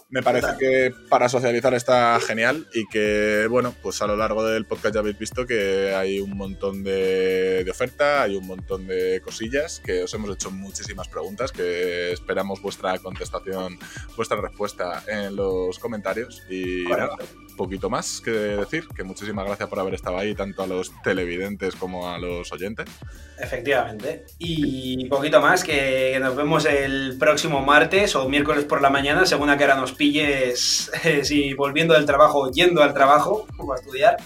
Me 0.09 0.21
parece 0.21 0.49
que 0.59 0.93
para 1.09 1.29
socializar 1.29 1.73
está 1.73 2.19
genial 2.19 2.67
y 2.75 2.85
que, 2.87 3.47
bueno, 3.49 3.73
pues 3.81 4.03
a 4.03 4.07
lo 4.07 4.15
largo 4.15 4.45
del 4.45 4.65
podcast 4.65 4.93
ya 4.93 4.99
habéis 4.99 5.17
visto 5.17 5.47
que 5.47 5.95
hay 5.95 6.19
un 6.19 6.37
montón 6.37 6.83
de, 6.83 7.63
de 7.63 7.71
oferta, 7.71 8.21
hay 8.21 8.35
un 8.35 8.45
montón 8.45 8.85
de 8.85 9.19
cosillas, 9.23 9.81
que 9.83 10.03
os 10.03 10.13
hemos 10.13 10.29
hecho 10.35 10.51
muchísimas 10.51 11.07
preguntas, 11.07 11.51
que 11.51 12.11
esperamos 12.11 12.50
vuestra 12.59 12.97
contestación, 12.99 13.77
vuestra 14.17 14.41
respuesta 14.41 15.03
en 15.07 15.35
los 15.35 15.77
comentarios. 15.77 16.41
Y 16.49 16.85
Correcto. 16.85 17.17
nada, 17.17 17.31
poquito 17.61 17.91
más 17.91 18.21
que 18.21 18.31
decir, 18.31 18.87
que 18.95 19.03
muchísimas 19.03 19.45
gracias 19.45 19.69
por 19.69 19.79
haber 19.79 19.93
estado 19.93 20.17
ahí, 20.17 20.33
tanto 20.33 20.63
a 20.63 20.67
los 20.67 20.91
televidentes 21.03 21.75
como 21.75 22.09
a 22.09 22.17
los 22.17 22.51
oyentes. 22.51 22.89
Efectivamente. 23.37 24.25
Y 24.39 25.05
poquito 25.05 25.41
más, 25.41 25.63
que 25.63 26.17
nos 26.19 26.35
vemos 26.35 26.65
el 26.65 27.17
próximo 27.19 27.61
martes 27.61 28.15
o 28.15 28.27
miércoles 28.27 28.65
por 28.65 28.81
la 28.81 28.89
mañana, 28.89 29.25
según 29.25 29.49
a 29.49 29.57
qué 29.57 29.65
hora 29.65 29.75
nos 29.75 29.93
pilles, 29.93 30.91
eh, 31.03 31.23
si 31.23 31.53
volviendo 31.53 31.93
del 31.93 32.05
trabajo 32.05 32.49
yendo 32.51 32.81
al 32.81 32.93
trabajo 32.93 33.45
o 33.57 33.73
a 33.73 33.75
estudiar. 33.75 34.17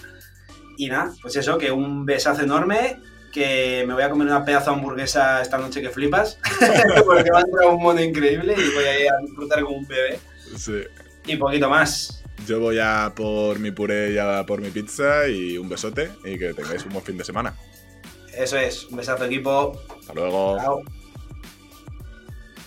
Y 0.78 0.88
nada, 0.88 1.14
pues 1.22 1.36
eso, 1.36 1.58
que 1.58 1.72
un 1.72 2.06
besazo 2.06 2.44
enorme, 2.44 3.00
que 3.36 3.84
me 3.86 3.94
voy 3.94 4.02
a 4.02 4.10
comer 4.10 4.28
una 4.28 4.46
pedazo 4.46 4.72
de 4.72 4.78
hamburguesa 4.78 5.42
esta 5.42 5.58
noche 5.58 5.82
que 5.82 5.90
flipas, 5.90 6.40
porque 7.06 7.30
va 7.32 7.40
a 7.40 7.42
entrar 7.42 7.68
un 7.68 7.84
mono 7.84 8.02
increíble 8.02 8.56
y 8.58 8.74
voy 8.74 8.86
a 8.86 9.00
ir 9.02 9.12
a 9.12 9.18
disfrutar 9.22 9.62
como 9.62 9.76
un 9.76 9.86
bebé. 9.86 10.20
Sí. 10.56 10.84
Y 11.28 11.36
poquito 11.36 11.70
más. 11.70 12.24
Yo 12.48 12.62
voy 12.62 12.80
a 12.80 13.12
por 13.14 13.60
mi 13.60 13.72
puré 13.72 14.14
y 14.14 14.18
a 14.18 14.46
por 14.46 14.62
mi 14.62 14.70
pizza 14.70 15.28
y 15.28 15.58
un 15.58 15.68
besote 15.68 16.12
y 16.24 16.40
que 16.40 16.54
tengáis 16.54 16.86
un 16.86 16.94
buen 16.94 17.04
fin 17.04 17.18
de 17.18 17.26
semana. 17.26 17.54
Eso 18.34 18.58
es, 18.58 18.86
un 18.86 18.96
besazo 18.96 19.26
equipo. 19.26 19.82
Hasta 20.00 20.14
luego. 20.14 20.58
Chao. 20.58 20.82